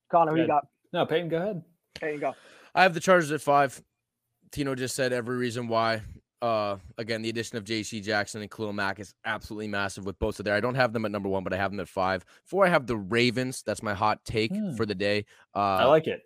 Conor, 0.09 0.31
who 0.31 0.41
you 0.41 0.47
got? 0.47 0.65
No, 0.93 1.05
Peyton, 1.05 1.27
go 1.27 1.37
ahead. 1.37 1.63
Peyton, 1.99 2.21
go. 2.21 2.33
I 2.73 2.83
have 2.83 2.93
the 2.93 2.99
Chargers 2.99 3.31
at 3.31 3.41
five. 3.41 3.81
Tino 4.51 4.75
just 4.75 4.95
said 4.95 5.11
every 5.11 5.35
reason 5.35 5.67
why. 5.67 6.03
Uh, 6.43 6.77
again, 6.97 7.21
the 7.21 7.29
addition 7.29 7.57
of 7.57 7.63
J.C. 7.63 8.01
Jackson 8.01 8.41
and 8.41 8.51
Khalil 8.51 8.73
Mack 8.73 8.99
is 8.99 9.13
absolutely 9.23 9.69
massive 9.69 10.05
with 10.05 10.19
both 10.19 10.39
of 10.39 10.45
there. 10.45 10.53
I 10.53 10.59
don't 10.59 10.75
have 10.75 10.91
them 10.91 11.05
at 11.05 11.11
number 11.11 11.29
one, 11.29 11.41
but 11.41 11.53
I 11.53 11.55
have 11.55 11.71
them 11.71 11.79
at 11.79 11.87
five. 11.87 12.25
Four, 12.43 12.65
I 12.65 12.69
have 12.69 12.85
the 12.85 12.97
Ravens. 12.97 13.63
That's 13.65 13.81
my 13.81 13.93
hot 13.93 14.25
take 14.25 14.51
hmm. 14.51 14.73
for 14.73 14.85
the 14.85 14.93
day. 14.93 15.25
Uh, 15.55 15.59
I 15.59 15.85
like 15.85 16.07
it. 16.07 16.21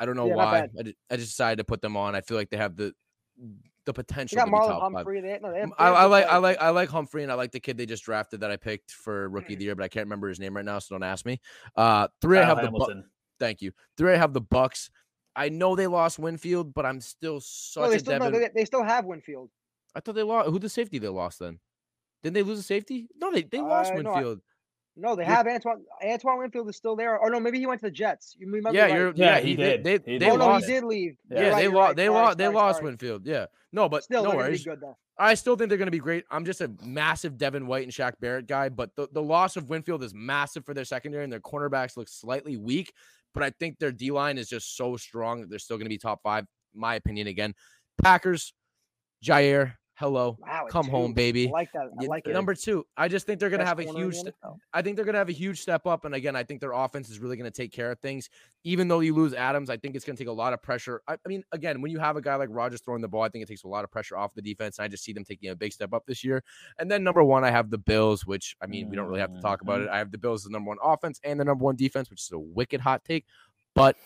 I 0.00 0.04
don't 0.04 0.16
know 0.16 0.26
yeah, 0.26 0.34
why. 0.34 0.68
I 0.76 0.82
just, 0.82 0.96
I 1.12 1.16
just 1.16 1.30
decided 1.30 1.58
to 1.58 1.64
put 1.64 1.80
them 1.80 1.96
on. 1.96 2.16
I 2.16 2.22
feel 2.22 2.36
like 2.36 2.50
they 2.50 2.56
have 2.56 2.74
the 2.74 2.92
the 3.84 3.92
potential. 3.92 4.36
You 4.36 4.44
got 4.44 4.52
Marlon 4.52 4.80
Humphrey. 4.80 5.20
They, 5.20 5.38
no, 5.40 5.52
they 5.52 5.60
have, 5.60 5.72
I, 5.78 5.88
I, 5.90 6.04
like 6.06 6.26
I 6.26 6.36
like 6.38 6.60
I 6.60 6.70
like 6.70 6.88
Humphrey 6.88 7.22
and 7.22 7.30
I 7.30 7.36
like 7.36 7.52
the 7.52 7.60
kid 7.60 7.78
they 7.78 7.86
just 7.86 8.02
drafted 8.02 8.40
that 8.40 8.50
I 8.50 8.56
picked 8.56 8.90
for 8.90 9.28
rookie 9.28 9.52
of 9.52 9.60
the 9.60 9.66
year, 9.66 9.76
but 9.76 9.84
I 9.84 9.88
can't 9.88 10.06
remember 10.06 10.28
his 10.28 10.40
name 10.40 10.56
right 10.56 10.64
now, 10.64 10.80
so 10.80 10.96
don't 10.96 11.04
ask 11.04 11.24
me. 11.24 11.40
Uh, 11.76 12.08
three, 12.20 12.38
Kyle 12.38 12.46
I 12.46 12.48
have 12.48 12.58
Hamilton. 12.58 12.96
the. 12.96 13.02
Bu- 13.02 13.08
Thank 13.38 13.62
you. 13.62 13.72
Three, 13.96 14.12
I 14.12 14.16
have 14.16 14.32
the 14.32 14.40
Bucks. 14.40 14.90
I 15.34 15.48
know 15.48 15.74
they 15.74 15.86
lost 15.86 16.18
Winfield, 16.18 16.74
but 16.74 16.84
I'm 16.84 17.00
still 17.00 17.40
such 17.40 17.82
no, 17.82 17.90
they 17.90 17.96
a 17.96 17.98
still, 17.98 18.18
no, 18.18 18.30
they, 18.30 18.50
they, 18.54 18.64
still 18.64 18.84
have 18.84 19.04
Winfield. 19.04 19.50
I 19.94 20.00
thought 20.00 20.14
they 20.14 20.22
lost. 20.22 20.50
Who 20.50 20.58
the 20.58 20.68
safety 20.68 20.98
they 20.98 21.08
lost 21.08 21.38
then? 21.38 21.58
Didn't 22.22 22.34
they 22.34 22.42
lose 22.42 22.58
a 22.58 22.62
safety? 22.62 23.08
No, 23.16 23.32
they 23.32 23.42
they 23.42 23.60
lost 23.60 23.92
uh, 23.92 23.96
Winfield. 23.96 24.40
No, 24.96 25.10
no 25.10 25.16
they 25.16 25.24
have 25.24 25.46
Antoine. 25.46 25.84
Antoine 26.04 26.38
Winfield 26.38 26.68
is 26.68 26.76
still 26.76 26.96
there. 26.96 27.18
Or 27.18 27.30
no, 27.30 27.40
maybe 27.40 27.58
he 27.58 27.66
went 27.66 27.80
to 27.80 27.86
the 27.86 27.90
Jets. 27.90 28.36
You 28.38 28.46
remember? 28.46 28.76
Yeah, 28.76 28.94
you're, 28.94 29.12
yeah, 29.14 29.36
yeah, 29.36 29.40
he, 29.40 29.48
he 29.50 29.56
did. 29.56 29.84
They, 29.84 29.98
he 30.04 30.18
they, 30.18 30.30
oh, 30.30 30.34
lost. 30.34 30.62
no, 30.62 30.66
he 30.66 30.80
did 30.80 30.84
leave. 30.84 31.16
Yeah, 31.30 31.40
yeah 31.40 31.54
they, 31.56 31.68
lost. 31.68 31.96
They 31.96 32.08
lost. 32.08 32.38
They 32.38 32.48
lost 32.48 32.82
Winfield. 32.82 33.26
Yeah, 33.26 33.46
no, 33.72 33.88
but 33.88 34.04
still, 34.04 34.24
no 34.24 34.36
worries. 34.36 34.64
Good, 34.64 34.80
though. 34.80 34.96
I 35.18 35.34
still 35.34 35.56
think 35.56 35.68
they're 35.68 35.78
going 35.78 35.86
to 35.86 35.92
be 35.92 35.98
great. 35.98 36.24
I'm 36.30 36.44
just 36.44 36.60
a 36.60 36.70
massive 36.84 37.36
Devin 37.36 37.66
White 37.66 37.84
and 37.84 37.92
Shaq 37.92 38.14
Barrett 38.20 38.46
guy, 38.46 38.68
but 38.68 38.94
the, 38.96 39.08
the 39.12 39.22
loss 39.22 39.56
of 39.56 39.68
Winfield 39.68 40.02
is 40.02 40.14
massive 40.14 40.64
for 40.64 40.74
their 40.74 40.84
secondary, 40.84 41.24
and 41.24 41.32
their 41.32 41.40
cornerbacks 41.40 41.96
look 41.96 42.08
slightly 42.08 42.56
weak. 42.56 42.92
But 43.34 43.42
I 43.42 43.50
think 43.50 43.78
their 43.78 43.92
D 43.92 44.10
line 44.10 44.38
is 44.38 44.48
just 44.48 44.76
so 44.76 44.96
strong 44.96 45.40
that 45.40 45.50
they're 45.50 45.58
still 45.58 45.76
going 45.76 45.86
to 45.86 45.90
be 45.90 45.98
top 45.98 46.20
five. 46.22 46.46
My 46.74 46.94
opinion 46.94 47.26
again. 47.26 47.54
Packers, 48.02 48.54
Jaire, 49.24 49.74
Hello, 50.02 50.36
wow, 50.40 50.66
come 50.68 50.88
home, 50.88 51.12
baby. 51.12 51.46
I 51.46 51.52
like 51.52 51.72
that. 51.74 51.88
I 52.00 52.06
like 52.06 52.26
it. 52.26 52.32
Number 52.32 52.56
two, 52.56 52.84
I 52.96 53.06
just 53.06 53.24
think 53.24 53.38
they're 53.38 53.50
going 53.50 53.60
to 53.60 53.66
have 53.66 53.78
a 53.78 53.84
huge. 53.84 54.16
I 54.72 54.82
think 54.82 54.96
they're 54.96 55.04
going 55.04 55.12
to 55.12 55.20
have 55.20 55.28
a 55.28 55.32
huge 55.32 55.60
step 55.60 55.86
up, 55.86 56.04
and 56.04 56.12
again, 56.12 56.34
I 56.34 56.42
think 56.42 56.60
their 56.60 56.72
offense 56.72 57.08
is 57.08 57.20
really 57.20 57.36
going 57.36 57.48
to 57.48 57.56
take 57.56 57.70
care 57.70 57.92
of 57.92 58.00
things. 58.00 58.28
Even 58.64 58.88
though 58.88 58.98
you 58.98 59.14
lose 59.14 59.32
Adams, 59.32 59.70
I 59.70 59.76
think 59.76 59.94
it's 59.94 60.04
going 60.04 60.16
to 60.16 60.20
take 60.20 60.28
a 60.28 60.32
lot 60.32 60.54
of 60.54 60.60
pressure. 60.60 61.02
I, 61.06 61.12
I, 61.12 61.28
mean, 61.28 61.44
again, 61.52 61.80
when 61.80 61.92
you 61.92 62.00
have 62.00 62.16
a 62.16 62.20
guy 62.20 62.34
like 62.34 62.48
Rodgers 62.50 62.80
throwing 62.80 63.00
the 63.00 63.06
ball, 63.06 63.22
I 63.22 63.28
think 63.28 63.44
it 63.44 63.46
takes 63.46 63.62
a 63.62 63.68
lot 63.68 63.84
of 63.84 63.92
pressure 63.92 64.16
off 64.16 64.34
the 64.34 64.42
defense, 64.42 64.78
and 64.78 64.84
I 64.86 64.88
just 64.88 65.04
see 65.04 65.12
them 65.12 65.22
taking 65.22 65.50
a 65.50 65.54
big 65.54 65.72
step 65.72 65.92
up 65.92 66.04
this 66.04 66.24
year. 66.24 66.42
And 66.80 66.90
then 66.90 67.04
number 67.04 67.22
one, 67.22 67.44
I 67.44 67.52
have 67.52 67.70
the 67.70 67.78
Bills, 67.78 68.26
which 68.26 68.56
I 68.60 68.66
mean, 68.66 68.90
we 68.90 68.96
don't 68.96 69.06
really 69.06 69.20
have 69.20 69.32
to 69.32 69.40
talk 69.40 69.62
about 69.62 69.82
it. 69.82 69.84
Mm-hmm. 69.84 69.94
I 69.94 69.98
have 69.98 70.10
the 70.10 70.18
Bills 70.18 70.40
as 70.40 70.44
the 70.46 70.50
number 70.50 70.70
one 70.70 70.78
offense 70.82 71.20
and 71.22 71.38
the 71.38 71.44
number 71.44 71.64
one 71.64 71.76
defense, 71.76 72.10
which 72.10 72.22
is 72.22 72.32
a 72.32 72.40
wicked 72.40 72.80
hot 72.80 73.04
take, 73.04 73.24
but 73.76 73.96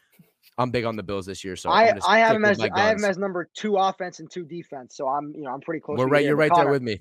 I'm 0.59 0.71
big 0.71 0.85
on 0.85 0.97
the 0.97 1.03
Bills 1.03 1.27
this 1.27 1.45
year, 1.45 1.57
so 1.57 1.71
I, 1.71 1.93
I 2.07 2.19
have 2.19 2.37
him 2.37 2.45
as 2.45 2.61
I 2.61 2.71
have 2.77 2.97
him 2.97 3.05
as 3.05 3.19
number 3.19 3.49
two 3.55 3.77
offense 3.77 4.21
and 4.21 4.31
two 4.31 4.45
defense. 4.45 4.97
So 4.97 5.07
I'm 5.09 5.33
you 5.35 5.43
know 5.43 5.51
I'm 5.51 5.61
pretty 5.61 5.81
close. 5.81 5.99
We're 5.99 6.07
right. 6.07 6.25
You're 6.25 6.37
right 6.37 6.51
Conor, 6.51 6.65
there 6.65 6.73
with 6.73 6.83
me. 6.83 6.99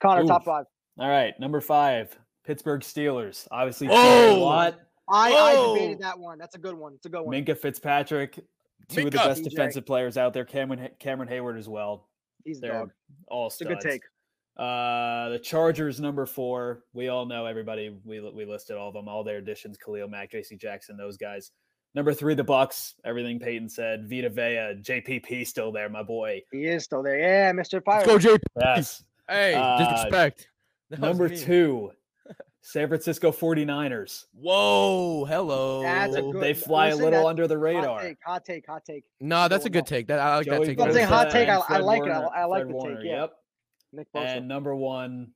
Conor, 0.00 0.22
Oof. 0.22 0.28
top 0.28 0.44
five. 0.44 0.66
All 0.98 1.08
right, 1.08 1.34
number 1.40 1.60
five, 1.60 2.16
Pittsburgh 2.46 2.82
Steelers. 2.82 3.48
Obviously, 3.50 3.88
oh, 3.90 4.36
a 4.36 4.38
lot. 4.38 4.78
I, 5.08 5.32
oh. 5.32 5.72
I 5.72 5.74
debated 5.74 5.98
that 6.00 6.18
one. 6.18 6.38
That's 6.38 6.54
a 6.54 6.58
good 6.58 6.74
one. 6.74 6.94
It's 6.94 7.06
a 7.06 7.08
good 7.08 7.22
one. 7.22 7.34
Minkah 7.34 7.58
Fitzpatrick, 7.58 8.34
two 8.88 9.00
Minkah. 9.00 9.06
of 9.06 9.12
the 9.12 9.18
best 9.18 9.42
DJ. 9.42 9.50
defensive 9.50 9.86
players 9.86 10.16
out 10.16 10.32
there. 10.32 10.44
Cameron 10.44 10.88
Cameron 11.00 11.28
Heyward 11.28 11.58
as 11.58 11.68
well. 11.68 12.08
He's 12.44 12.60
They're 12.60 12.72
dog. 12.72 12.90
all 13.28 13.50
studs. 13.50 13.70
It's 13.72 13.84
a 13.84 13.88
good 13.88 13.92
take. 13.92 14.02
Uh, 14.56 15.30
the 15.30 15.38
Chargers 15.38 16.00
number 16.00 16.26
four. 16.26 16.84
We 16.92 17.08
all 17.08 17.26
know 17.26 17.46
everybody. 17.46 17.96
We 18.04 18.20
we 18.20 18.44
listed 18.44 18.76
all 18.76 18.88
of 18.88 18.94
them, 18.94 19.08
all 19.08 19.24
their 19.24 19.38
additions: 19.38 19.76
Khalil 19.78 20.08
Mack, 20.08 20.30
J.C. 20.30 20.56
Jackson, 20.56 20.96
those 20.96 21.16
guys. 21.16 21.50
Number 21.94 22.12
three, 22.12 22.34
the 22.34 22.44
Bucks. 22.44 22.94
Everything 23.04 23.38
Peyton 23.38 23.68
said. 23.68 24.08
Vita 24.10 24.28
Vea, 24.28 24.80
JPP 24.82 25.46
still 25.46 25.70
there, 25.70 25.88
my 25.88 26.02
boy. 26.02 26.42
He 26.50 26.64
is 26.64 26.84
still 26.84 27.02
there. 27.02 27.18
Yeah, 27.18 27.52
Mr. 27.52 27.82
Pirate. 27.82 28.06
Let's 28.06 28.24
go, 28.24 28.32
JP. 28.32 28.42
Yes. 28.60 29.04
Hey, 29.28 29.54
uh, 29.54 29.78
disrespect. 29.78 30.48
Number 30.98 31.28
two, 31.28 31.92
San 32.62 32.88
Francisco 32.88 33.30
49ers. 33.30 34.24
Whoa, 34.34 35.24
hello. 35.24 35.82
That's 35.82 36.16
a 36.16 36.22
good, 36.22 36.40
they 36.42 36.52
fly 36.52 36.88
a 36.88 36.96
little 36.96 37.26
under 37.26 37.46
the 37.46 37.56
radar. 37.56 38.00
Hot 38.00 38.02
take, 38.02 38.18
hot 38.24 38.44
take, 38.44 38.66
hot 38.66 38.84
take. 38.84 39.04
No, 39.20 39.48
that's 39.48 39.64
a 39.64 39.70
good 39.70 39.86
take. 39.86 40.08
That 40.08 40.18
I 40.18 40.36
like 40.36 40.46
Joey 40.46 40.58
that 40.58 40.66
take. 40.66 40.80
I'm 40.80 40.92
saying 40.92 41.08
hot 41.08 41.30
take. 41.30 41.48
I, 41.48 41.60
I 41.68 41.78
like 41.78 42.00
Warner, 42.00 42.24
it. 42.24 42.30
I, 42.34 42.42
I 42.42 42.44
like 42.44 42.62
Fred 42.62 42.68
the 42.68 42.74
Warner, 42.74 42.96
take. 42.96 43.06
Yeah. 43.06 43.20
Yep. 43.20 43.32
Nick 43.92 44.12
Bosa. 44.12 44.36
And 44.36 44.48
number 44.48 44.74
one, 44.74 45.30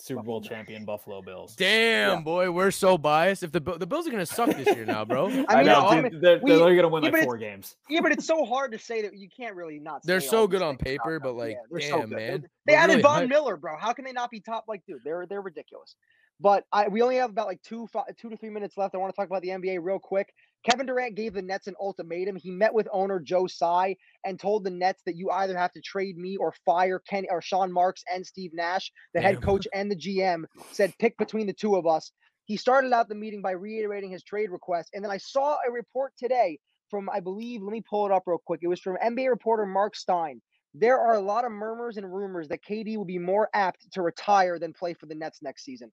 Super 0.00 0.22
Bowl 0.22 0.40
champion 0.40 0.84
Buffalo 0.84 1.22
Bills. 1.22 1.54
Damn, 1.56 2.18
yeah. 2.18 2.20
boy, 2.20 2.50
we're 2.50 2.70
so 2.70 2.96
biased. 2.96 3.42
If 3.42 3.52
the 3.52 3.60
the 3.60 3.86
Bills 3.86 4.06
are 4.06 4.10
gonna 4.10 4.26
suck 4.26 4.50
this 4.50 4.74
year 4.74 4.84
now, 4.84 5.04
bro. 5.04 5.26
I 5.28 5.30
mean, 5.30 5.46
I 5.48 5.62
know, 5.62 6.02
dude, 6.08 6.20
they're, 6.20 6.40
we, 6.42 6.52
they're, 6.52 6.76
gonna 6.76 6.88
win 6.88 7.04
like 7.04 7.24
four 7.24 7.36
games. 7.36 7.76
Yeah, 7.88 8.00
but 8.00 8.12
it's 8.12 8.26
so 8.26 8.44
hard 8.44 8.72
to 8.72 8.78
say 8.78 9.02
that 9.02 9.16
you 9.16 9.28
can't 9.28 9.54
really 9.54 9.78
not. 9.78 10.02
They're 10.04 10.20
so 10.20 10.46
good 10.46 10.62
on 10.62 10.76
paper, 10.76 11.20
but 11.20 11.34
like, 11.34 11.56
yeah, 11.72 11.78
damn, 11.80 11.90
so 11.90 12.06
man. 12.06 12.40
They, 12.66 12.72
they 12.72 12.74
added 12.74 12.92
really 12.94 13.02
Von 13.02 13.28
Miller, 13.28 13.56
bro. 13.56 13.76
How 13.76 13.92
can 13.92 14.04
they 14.04 14.12
not 14.12 14.30
be 14.30 14.40
top? 14.40 14.64
Like, 14.68 14.84
dude, 14.86 15.00
they're 15.04 15.26
they're 15.26 15.42
ridiculous. 15.42 15.96
But 16.40 16.64
I 16.72 16.88
we 16.88 17.02
only 17.02 17.16
have 17.16 17.30
about 17.30 17.46
like 17.46 17.62
two 17.62 17.86
five, 17.88 18.04
two 18.16 18.30
to 18.30 18.36
three 18.36 18.50
minutes 18.50 18.76
left. 18.76 18.94
I 18.94 18.98
want 18.98 19.12
to 19.12 19.16
talk 19.16 19.26
about 19.26 19.42
the 19.42 19.48
NBA 19.48 19.78
real 19.82 19.98
quick. 19.98 20.32
Kevin 20.68 20.86
Durant 20.86 21.14
gave 21.14 21.32
the 21.32 21.42
Nets 21.42 21.66
an 21.66 21.74
ultimatum. 21.80 22.36
He 22.36 22.50
met 22.50 22.74
with 22.74 22.88
owner 22.92 23.18
Joe 23.18 23.46
Tsai 23.46 23.96
and 24.24 24.38
told 24.38 24.64
the 24.64 24.70
Nets 24.70 25.02
that 25.06 25.16
you 25.16 25.30
either 25.30 25.56
have 25.56 25.72
to 25.72 25.80
trade 25.80 26.18
me 26.18 26.36
or 26.36 26.52
fire 26.66 26.98
Kenny 26.98 27.28
or 27.30 27.40
Sean 27.40 27.72
Marks 27.72 28.02
and 28.12 28.26
Steve 28.26 28.52
Nash. 28.52 28.92
The 29.14 29.20
Damn. 29.20 29.34
head 29.34 29.42
coach 29.42 29.66
and 29.72 29.90
the 29.90 29.96
GM 29.96 30.44
said 30.72 30.92
pick 30.98 31.16
between 31.16 31.46
the 31.46 31.52
two 31.52 31.76
of 31.76 31.86
us. 31.86 32.12
He 32.44 32.56
started 32.56 32.92
out 32.92 33.08
the 33.08 33.14
meeting 33.14 33.42
by 33.42 33.52
reiterating 33.52 34.10
his 34.10 34.24
trade 34.24 34.50
request, 34.50 34.90
and 34.92 35.04
then 35.04 35.10
I 35.10 35.18
saw 35.18 35.56
a 35.66 35.70
report 35.70 36.12
today 36.18 36.58
from 36.90 37.08
I 37.08 37.20
believe. 37.20 37.62
Let 37.62 37.72
me 37.72 37.82
pull 37.88 38.06
it 38.06 38.12
up 38.12 38.24
real 38.26 38.42
quick. 38.44 38.60
It 38.62 38.68
was 38.68 38.80
from 38.80 38.96
NBA 38.96 39.30
reporter 39.30 39.64
Marc 39.64 39.94
Stein. 39.96 40.42
There 40.74 40.98
are 40.98 41.14
a 41.14 41.20
lot 41.20 41.44
of 41.44 41.52
murmurs 41.52 41.96
and 41.96 42.12
rumors 42.12 42.48
that 42.48 42.64
KD 42.64 42.96
will 42.96 43.04
be 43.04 43.18
more 43.18 43.48
apt 43.54 43.90
to 43.92 44.02
retire 44.02 44.58
than 44.58 44.72
play 44.72 44.94
for 44.94 45.06
the 45.06 45.14
Nets 45.14 45.42
next 45.42 45.64
season. 45.64 45.90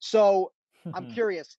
So 0.00 0.52
I'm 0.94 1.06
curious 1.14 1.56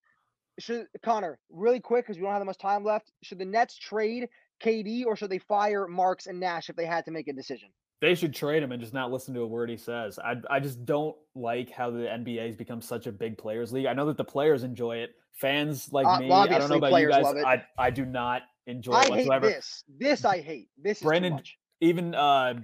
should 0.59 0.87
Conor 1.03 1.39
really 1.49 1.79
quick 1.79 2.05
because 2.05 2.17
we 2.17 2.23
don't 2.23 2.31
have 2.31 2.41
that 2.41 2.45
much 2.45 2.57
time 2.57 2.83
left? 2.83 3.11
Should 3.23 3.39
the 3.39 3.45
Nets 3.45 3.77
trade 3.77 4.29
KD 4.63 5.05
or 5.05 5.15
should 5.15 5.29
they 5.29 5.39
fire 5.39 5.87
Marks 5.87 6.27
and 6.27 6.39
Nash 6.39 6.69
if 6.69 6.75
they 6.75 6.85
had 6.85 7.05
to 7.05 7.11
make 7.11 7.27
a 7.27 7.33
decision? 7.33 7.69
They 7.99 8.15
should 8.15 8.33
trade 8.33 8.63
him 8.63 8.71
and 8.71 8.81
just 8.81 8.93
not 8.93 9.11
listen 9.11 9.33
to 9.35 9.41
a 9.41 9.47
word 9.47 9.69
he 9.69 9.77
says. 9.77 10.17
I 10.17 10.35
I 10.49 10.59
just 10.59 10.85
don't 10.85 11.15
like 11.35 11.69
how 11.69 11.91
the 11.91 11.99
NBA 11.99 12.45
has 12.47 12.55
become 12.55 12.81
such 12.81 13.05
a 13.05 13.11
big 13.11 13.37
players 13.37 13.71
league. 13.71 13.85
I 13.85 13.93
know 13.93 14.07
that 14.07 14.17
the 14.17 14.23
players 14.23 14.63
enjoy 14.63 14.97
it. 14.97 15.11
Fans 15.33 15.93
like 15.93 16.07
uh, 16.07 16.19
me, 16.19 16.31
I 16.31 16.47
don't 16.57 16.69
know 16.69 16.77
about 16.77 16.99
you 16.99 17.09
guys. 17.09 17.25
I 17.25 17.63
I 17.77 17.91
do 17.91 18.05
not 18.05 18.41
enjoy 18.65 18.93
I 18.93 19.03
it 19.03 19.09
whatsoever. 19.11 19.47
hate 19.47 19.55
this. 19.55 19.83
This 19.99 20.25
I 20.25 20.41
hate. 20.41 20.69
This 20.81 20.97
is 20.97 21.03
Brandon. 21.03 21.39
Even 21.79 22.15
uh, 22.15 22.55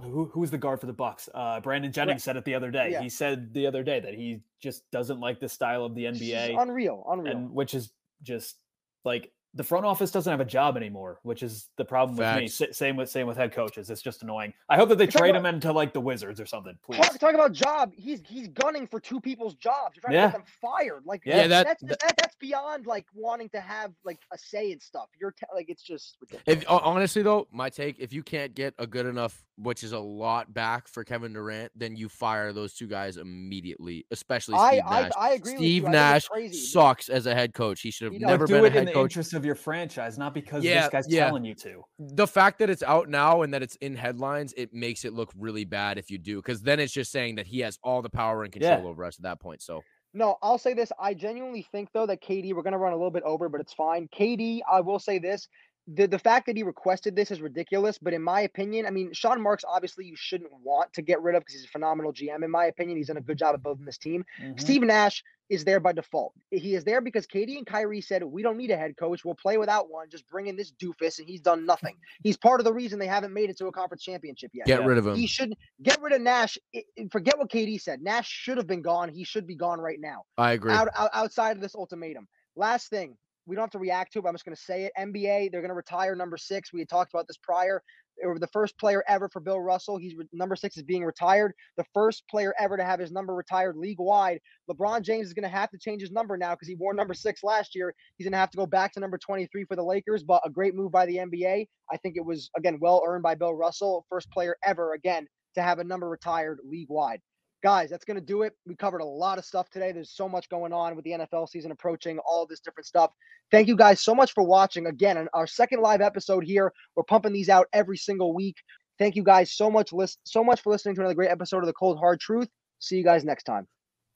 who, 0.00 0.26
who's 0.32 0.50
the 0.50 0.58
guard 0.58 0.80
for 0.80 0.86
the 0.86 0.92
Bucks? 0.92 1.28
Uh, 1.34 1.60
Brandon 1.60 1.92
Jennings 1.92 2.24
said 2.24 2.36
it 2.36 2.44
the 2.44 2.54
other 2.54 2.70
day. 2.70 2.90
Yeah. 2.92 3.02
He 3.02 3.08
said 3.08 3.52
the 3.52 3.66
other 3.66 3.82
day 3.82 4.00
that 4.00 4.14
he 4.14 4.40
just 4.60 4.90
doesn't 4.90 5.20
like 5.20 5.40
the 5.40 5.48
style 5.48 5.84
of 5.84 5.94
the 5.94 6.04
NBA. 6.04 6.60
unreal, 6.60 7.04
unreal. 7.08 7.36
And 7.36 7.50
which 7.52 7.74
is 7.74 7.90
just 8.22 8.56
like 9.04 9.32
the 9.54 9.62
front 9.64 9.84
office 9.84 10.10
doesn't 10.10 10.30
have 10.30 10.40
a 10.40 10.44
job 10.46 10.76
anymore, 10.78 11.18
which 11.24 11.42
is 11.42 11.68
the 11.76 11.84
problem 11.84 12.16
with 12.16 12.36
me. 12.36 12.44
S- 12.44 12.62
same 12.76 12.96
with 12.96 13.10
same 13.10 13.26
with 13.26 13.36
head 13.36 13.52
coaches. 13.52 13.90
It's 13.90 14.00
just 14.00 14.22
annoying. 14.22 14.54
I 14.68 14.76
hope 14.76 14.88
that 14.88 14.96
they 14.98 15.06
trade 15.06 15.30
about- 15.36 15.40
him 15.40 15.54
into 15.56 15.72
like 15.72 15.92
the 15.92 16.00
Wizards 16.00 16.40
or 16.40 16.46
something. 16.46 16.74
Please. 16.82 16.98
Talk, 16.98 17.18
talk 17.18 17.34
about 17.34 17.52
job. 17.52 17.92
He's 17.94 18.22
he's 18.26 18.48
gunning 18.48 18.86
for 18.86 18.98
two 19.00 19.20
people's 19.20 19.54
jobs. 19.56 19.96
You're 19.96 20.02
trying 20.02 20.14
Yeah. 20.14 20.26
to 20.26 20.32
get 20.32 20.38
them 20.38 20.46
fired. 20.60 21.02
Like 21.04 21.22
Yeah, 21.26 21.46
that- 21.48 21.66
that's 21.66 21.82
that, 21.82 22.14
that's 22.16 22.36
beyond 22.36 22.86
like 22.86 23.06
wanting 23.14 23.48
to 23.50 23.60
have 23.60 23.92
like 24.04 24.18
a 24.32 24.38
say 24.38 24.72
in 24.72 24.80
stuff. 24.80 25.08
You're 25.20 25.32
te- 25.32 25.46
like 25.54 25.68
it's 25.68 25.82
just. 25.82 26.16
If 26.46 26.64
honestly 26.68 27.22
though, 27.22 27.46
my 27.52 27.68
take, 27.68 27.98
if 27.98 28.12
you 28.12 28.22
can't 28.22 28.54
get 28.54 28.74
a 28.78 28.86
good 28.86 29.06
enough, 29.06 29.44
which 29.58 29.84
is 29.84 29.92
a 29.92 29.98
lot 29.98 30.52
back 30.54 30.88
for 30.88 31.04
Kevin 31.04 31.34
Durant, 31.34 31.70
then 31.76 31.94
you 31.94 32.08
fire 32.08 32.52
those 32.54 32.72
two 32.74 32.86
guys 32.86 33.18
immediately, 33.18 34.06
especially 34.10 34.54
Steve 34.58 34.82
I- 34.86 35.02
Nash. 35.02 35.12
I 35.18 35.30
agree 35.34 35.52
with 35.52 35.58
Steve 35.60 35.82
you. 35.82 35.88
I 35.88 35.92
think 35.92 35.92
it's 35.92 35.92
Nash 35.92 36.28
crazy. 36.28 36.58
sucks 36.66 37.08
as 37.10 37.26
a 37.26 37.34
head 37.34 37.52
coach. 37.52 37.80
He 37.82 37.90
should 37.90 38.06
have 38.06 38.14
You 38.14 38.26
never 38.26 38.46
been 38.46 38.62
a 38.64 38.66
in 38.68 38.72
head 38.72 38.88
the 38.88 38.92
coach. 38.92 39.12
Interest 39.42 39.44
of 39.44 39.46
your 39.46 39.54
franchise, 39.54 40.18
not 40.18 40.34
because 40.34 40.64
Yeah, 40.64 40.82
this 40.82 40.90
guy's 40.90 41.12
yeah. 41.12 41.26
telling 41.26 41.44
you 41.44 41.54
to. 41.56 41.82
the 41.98 42.26
fact 42.26 42.58
that 42.60 42.70
it's 42.70 42.82
out 42.82 43.08
now 43.08 43.42
and 43.42 43.52
that 43.54 43.62
it's 43.62 43.76
in 43.76 43.94
headlines, 43.96 44.54
it 44.56 44.72
makes 44.72 45.04
it 45.04 45.12
look 45.12 45.32
really 45.36 45.64
bad 45.64 45.98
if 45.98 46.10
you 46.10 46.18
do, 46.18 46.36
because 46.36 46.62
then 46.62 46.80
it's 46.80 46.92
just 46.92 47.10
saying 47.12 47.36
that 47.36 47.46
he 47.46 47.60
has 47.60 47.78
all 47.82 48.02
the 48.02 48.10
power 48.10 48.44
and 48.44 48.52
control 48.52 48.82
Yeah. 48.82 48.88
over 48.88 49.04
us 49.04 49.18
at 49.18 49.22
that 49.22 49.40
point. 49.40 49.62
So 49.62 49.82
No, 50.14 50.36
I'll 50.42 50.58
say 50.58 50.74
this. 50.74 50.92
I 50.98 51.14
genuinely 51.14 51.62
think 51.72 51.88
though 51.94 52.04
that 52.04 52.20
KD, 52.20 52.52
we're 52.52 52.62
gonna 52.62 52.76
run 52.78 52.92
a 52.92 52.96
little 52.96 53.10
bit 53.10 53.22
over, 53.22 53.48
but 53.48 53.62
it's 53.62 53.72
fine. 53.72 54.08
KD, 54.08 54.60
I 54.70 54.80
will 54.82 54.98
say 54.98 55.18
this. 55.18 55.48
The 55.88 56.06
the 56.06 56.18
fact 56.18 56.46
that 56.46 56.56
he 56.56 56.62
requested 56.62 57.16
this 57.16 57.30
is 57.32 57.40
ridiculous, 57.40 57.98
but 57.98 58.12
in 58.12 58.22
my 58.22 58.42
opinion, 58.42 58.86
I 58.86 58.90
mean, 58.90 59.12
Sean 59.12 59.42
Marks 59.42 59.64
obviously 59.68 60.04
you 60.04 60.14
shouldn't 60.16 60.52
want 60.62 60.92
to 60.92 61.02
get 61.02 61.20
rid 61.22 61.34
of 61.34 61.40
because 61.40 61.54
he's 61.54 61.64
a 61.64 61.68
phenomenal 61.68 62.12
GM. 62.12 62.44
In 62.44 62.50
my 62.52 62.66
opinion, 62.66 62.96
he's 62.98 63.08
done 63.08 63.16
a 63.16 63.20
good 63.22 63.36
job 63.38 63.54
of 63.56 63.62
building 63.64 63.84
this 63.84 63.98
team. 63.98 64.24
Mhm. 64.40 64.60
Steve 64.60 64.82
Nash 64.82 65.24
is 65.48 65.64
there 65.64 65.80
by 65.80 65.92
default. 65.92 66.34
He 66.52 66.76
is 66.76 66.84
there 66.84 67.00
because 67.00 67.26
KD 67.26 67.58
and 67.58 67.66
Kyrie 67.66 68.00
said, 68.00 68.22
We 68.22 68.42
don't 68.42 68.56
need 68.56 68.70
a 68.70 68.76
head 68.76 68.96
coach. 68.96 69.24
We'll 69.24 69.34
play 69.34 69.58
without 69.58 69.90
one. 69.90 70.08
Just 70.08 70.26
bring 70.28 70.46
in 70.46 70.54
this 70.56 70.70
doofus, 70.72 71.18
and 71.18 71.28
he's 71.28 71.40
done 71.40 71.66
nothing. 71.66 71.96
He's 72.22 72.36
part 72.36 72.60
of 72.60 72.64
the 72.64 72.72
reason 72.72 73.00
they 73.00 73.08
haven't 73.08 73.34
made 73.34 73.50
it 73.50 73.58
to 73.58 73.66
a 73.66 73.72
conference 73.72 74.04
championship 74.04 74.52
yet. 74.54 74.66
get 74.66 74.80
Yeah. 74.80 74.86
rid 74.86 74.98
of 74.98 75.06
him. 75.08 75.16
He 75.16 75.26
should 75.26 75.52
get 75.82 76.00
rid 76.00 76.12
of 76.12 76.22
Nash. 76.22 76.58
I- 76.74 76.84
I- 76.96 77.08
Forget 77.10 77.38
what 77.38 77.50
KD 77.50 77.78
said. 77.80 78.00
Nash 78.02 78.28
should 78.28 78.56
have 78.56 78.68
been 78.68 78.82
gone. 78.82 79.08
He 79.08 79.24
should 79.24 79.48
be 79.48 79.56
gone 79.56 79.80
right 79.80 79.98
now 80.00 80.22
I 80.38 80.52
agree. 80.52 80.72
out, 80.72 80.88
out 80.94 81.10
outside 81.12 81.56
of 81.56 81.60
this 81.60 81.74
ultimatum. 81.74 82.28
Last 82.54 82.88
thing, 82.88 83.18
we 83.46 83.56
don't 83.56 83.64
have 83.64 83.70
to 83.70 83.78
react 83.78 84.12
to 84.12 84.18
it, 84.18 84.22
but 84.22 84.28
I'm 84.28 84.34
just 84.34 84.44
going 84.44 84.56
to 84.56 84.62
say 84.62 84.84
it. 84.84 84.92
NBA, 84.98 85.50
they're 85.50 85.60
going 85.60 85.70
to 85.70 85.74
retire 85.74 86.14
number 86.14 86.36
six. 86.36 86.72
We 86.72 86.80
had 86.80 86.88
talked 86.88 87.12
about 87.12 87.26
this 87.26 87.38
prior. 87.42 87.82
The 88.18 88.48
first 88.52 88.78
player 88.78 89.02
ever 89.08 89.28
for 89.28 89.40
Bill 89.40 89.60
Russell. 89.60 89.96
He's 89.96 90.14
number 90.32 90.54
six 90.54 90.76
is 90.76 90.82
being 90.82 91.04
retired. 91.04 91.52
The 91.76 91.84
first 91.94 92.22
player 92.28 92.54
ever 92.58 92.76
to 92.76 92.84
have 92.84 93.00
his 93.00 93.10
number 93.10 93.34
retired 93.34 93.76
league 93.76 93.98
wide. 93.98 94.38
LeBron 94.70 95.02
James 95.02 95.26
is 95.26 95.32
going 95.32 95.44
to 95.44 95.48
have 95.48 95.70
to 95.70 95.78
change 95.78 96.02
his 96.02 96.12
number 96.12 96.36
now 96.36 96.50
because 96.50 96.68
he 96.68 96.74
wore 96.74 96.94
number 96.94 97.14
six 97.14 97.42
last 97.42 97.74
year. 97.74 97.94
He's 98.16 98.26
going 98.26 98.32
to 98.32 98.38
have 98.38 98.50
to 98.50 98.58
go 98.58 98.66
back 98.66 98.92
to 98.92 99.00
number 99.00 99.18
23 99.18 99.64
for 99.64 99.76
the 99.76 99.82
Lakers, 99.82 100.22
but 100.22 100.42
a 100.44 100.50
great 100.50 100.74
move 100.74 100.92
by 100.92 101.06
the 101.06 101.16
NBA. 101.16 101.66
I 101.90 101.96
think 101.96 102.16
it 102.16 102.24
was, 102.24 102.50
again, 102.56 102.78
well 102.80 103.02
earned 103.06 103.22
by 103.22 103.34
Bill 103.34 103.54
Russell. 103.54 104.04
First 104.08 104.30
player 104.30 104.56
ever, 104.64 104.92
again, 104.92 105.26
to 105.54 105.62
have 105.62 105.78
a 105.78 105.84
number 105.84 106.08
retired 106.08 106.58
league 106.64 106.90
wide 106.90 107.20
guys, 107.62 107.90
that's 107.90 108.04
going 108.04 108.18
to 108.18 108.24
do 108.24 108.42
it. 108.42 108.54
We 108.66 108.74
covered 108.74 109.00
a 109.00 109.04
lot 109.04 109.38
of 109.38 109.44
stuff 109.44 109.70
today. 109.70 109.92
There's 109.92 110.10
so 110.10 110.28
much 110.28 110.48
going 110.48 110.72
on 110.72 110.96
with 110.96 111.04
the 111.04 111.12
NFL 111.12 111.48
season 111.48 111.70
approaching, 111.70 112.18
all 112.20 112.46
this 112.46 112.60
different 112.60 112.86
stuff. 112.86 113.12
Thank 113.50 113.68
you 113.68 113.76
guys 113.76 114.00
so 114.00 114.14
much 114.14 114.32
for 114.32 114.42
watching. 114.42 114.86
Again, 114.86 115.16
on 115.16 115.28
our 115.34 115.46
second 115.46 115.80
live 115.80 116.00
episode 116.00 116.44
here. 116.44 116.72
We're 116.96 117.04
pumping 117.04 117.32
these 117.32 117.48
out 117.48 117.66
every 117.72 117.96
single 117.96 118.34
week. 118.34 118.56
Thank 118.98 119.16
you 119.16 119.22
guys 119.22 119.52
so 119.52 119.70
much 119.70 119.92
list 119.92 120.18
so 120.24 120.44
much 120.44 120.60
for 120.60 120.70
listening 120.70 120.94
to 120.96 121.00
another 121.00 121.14
great 121.14 121.30
episode 121.30 121.58
of 121.58 121.66
the 121.66 121.72
Cold 121.72 121.98
Hard 121.98 122.20
Truth. 122.20 122.48
See 122.78 122.96
you 122.96 123.04
guys 123.04 123.24
next 123.24 123.44
time. 123.44 123.66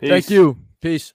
Thank 0.00 0.30
you. 0.30 0.58
Peace. 0.80 1.12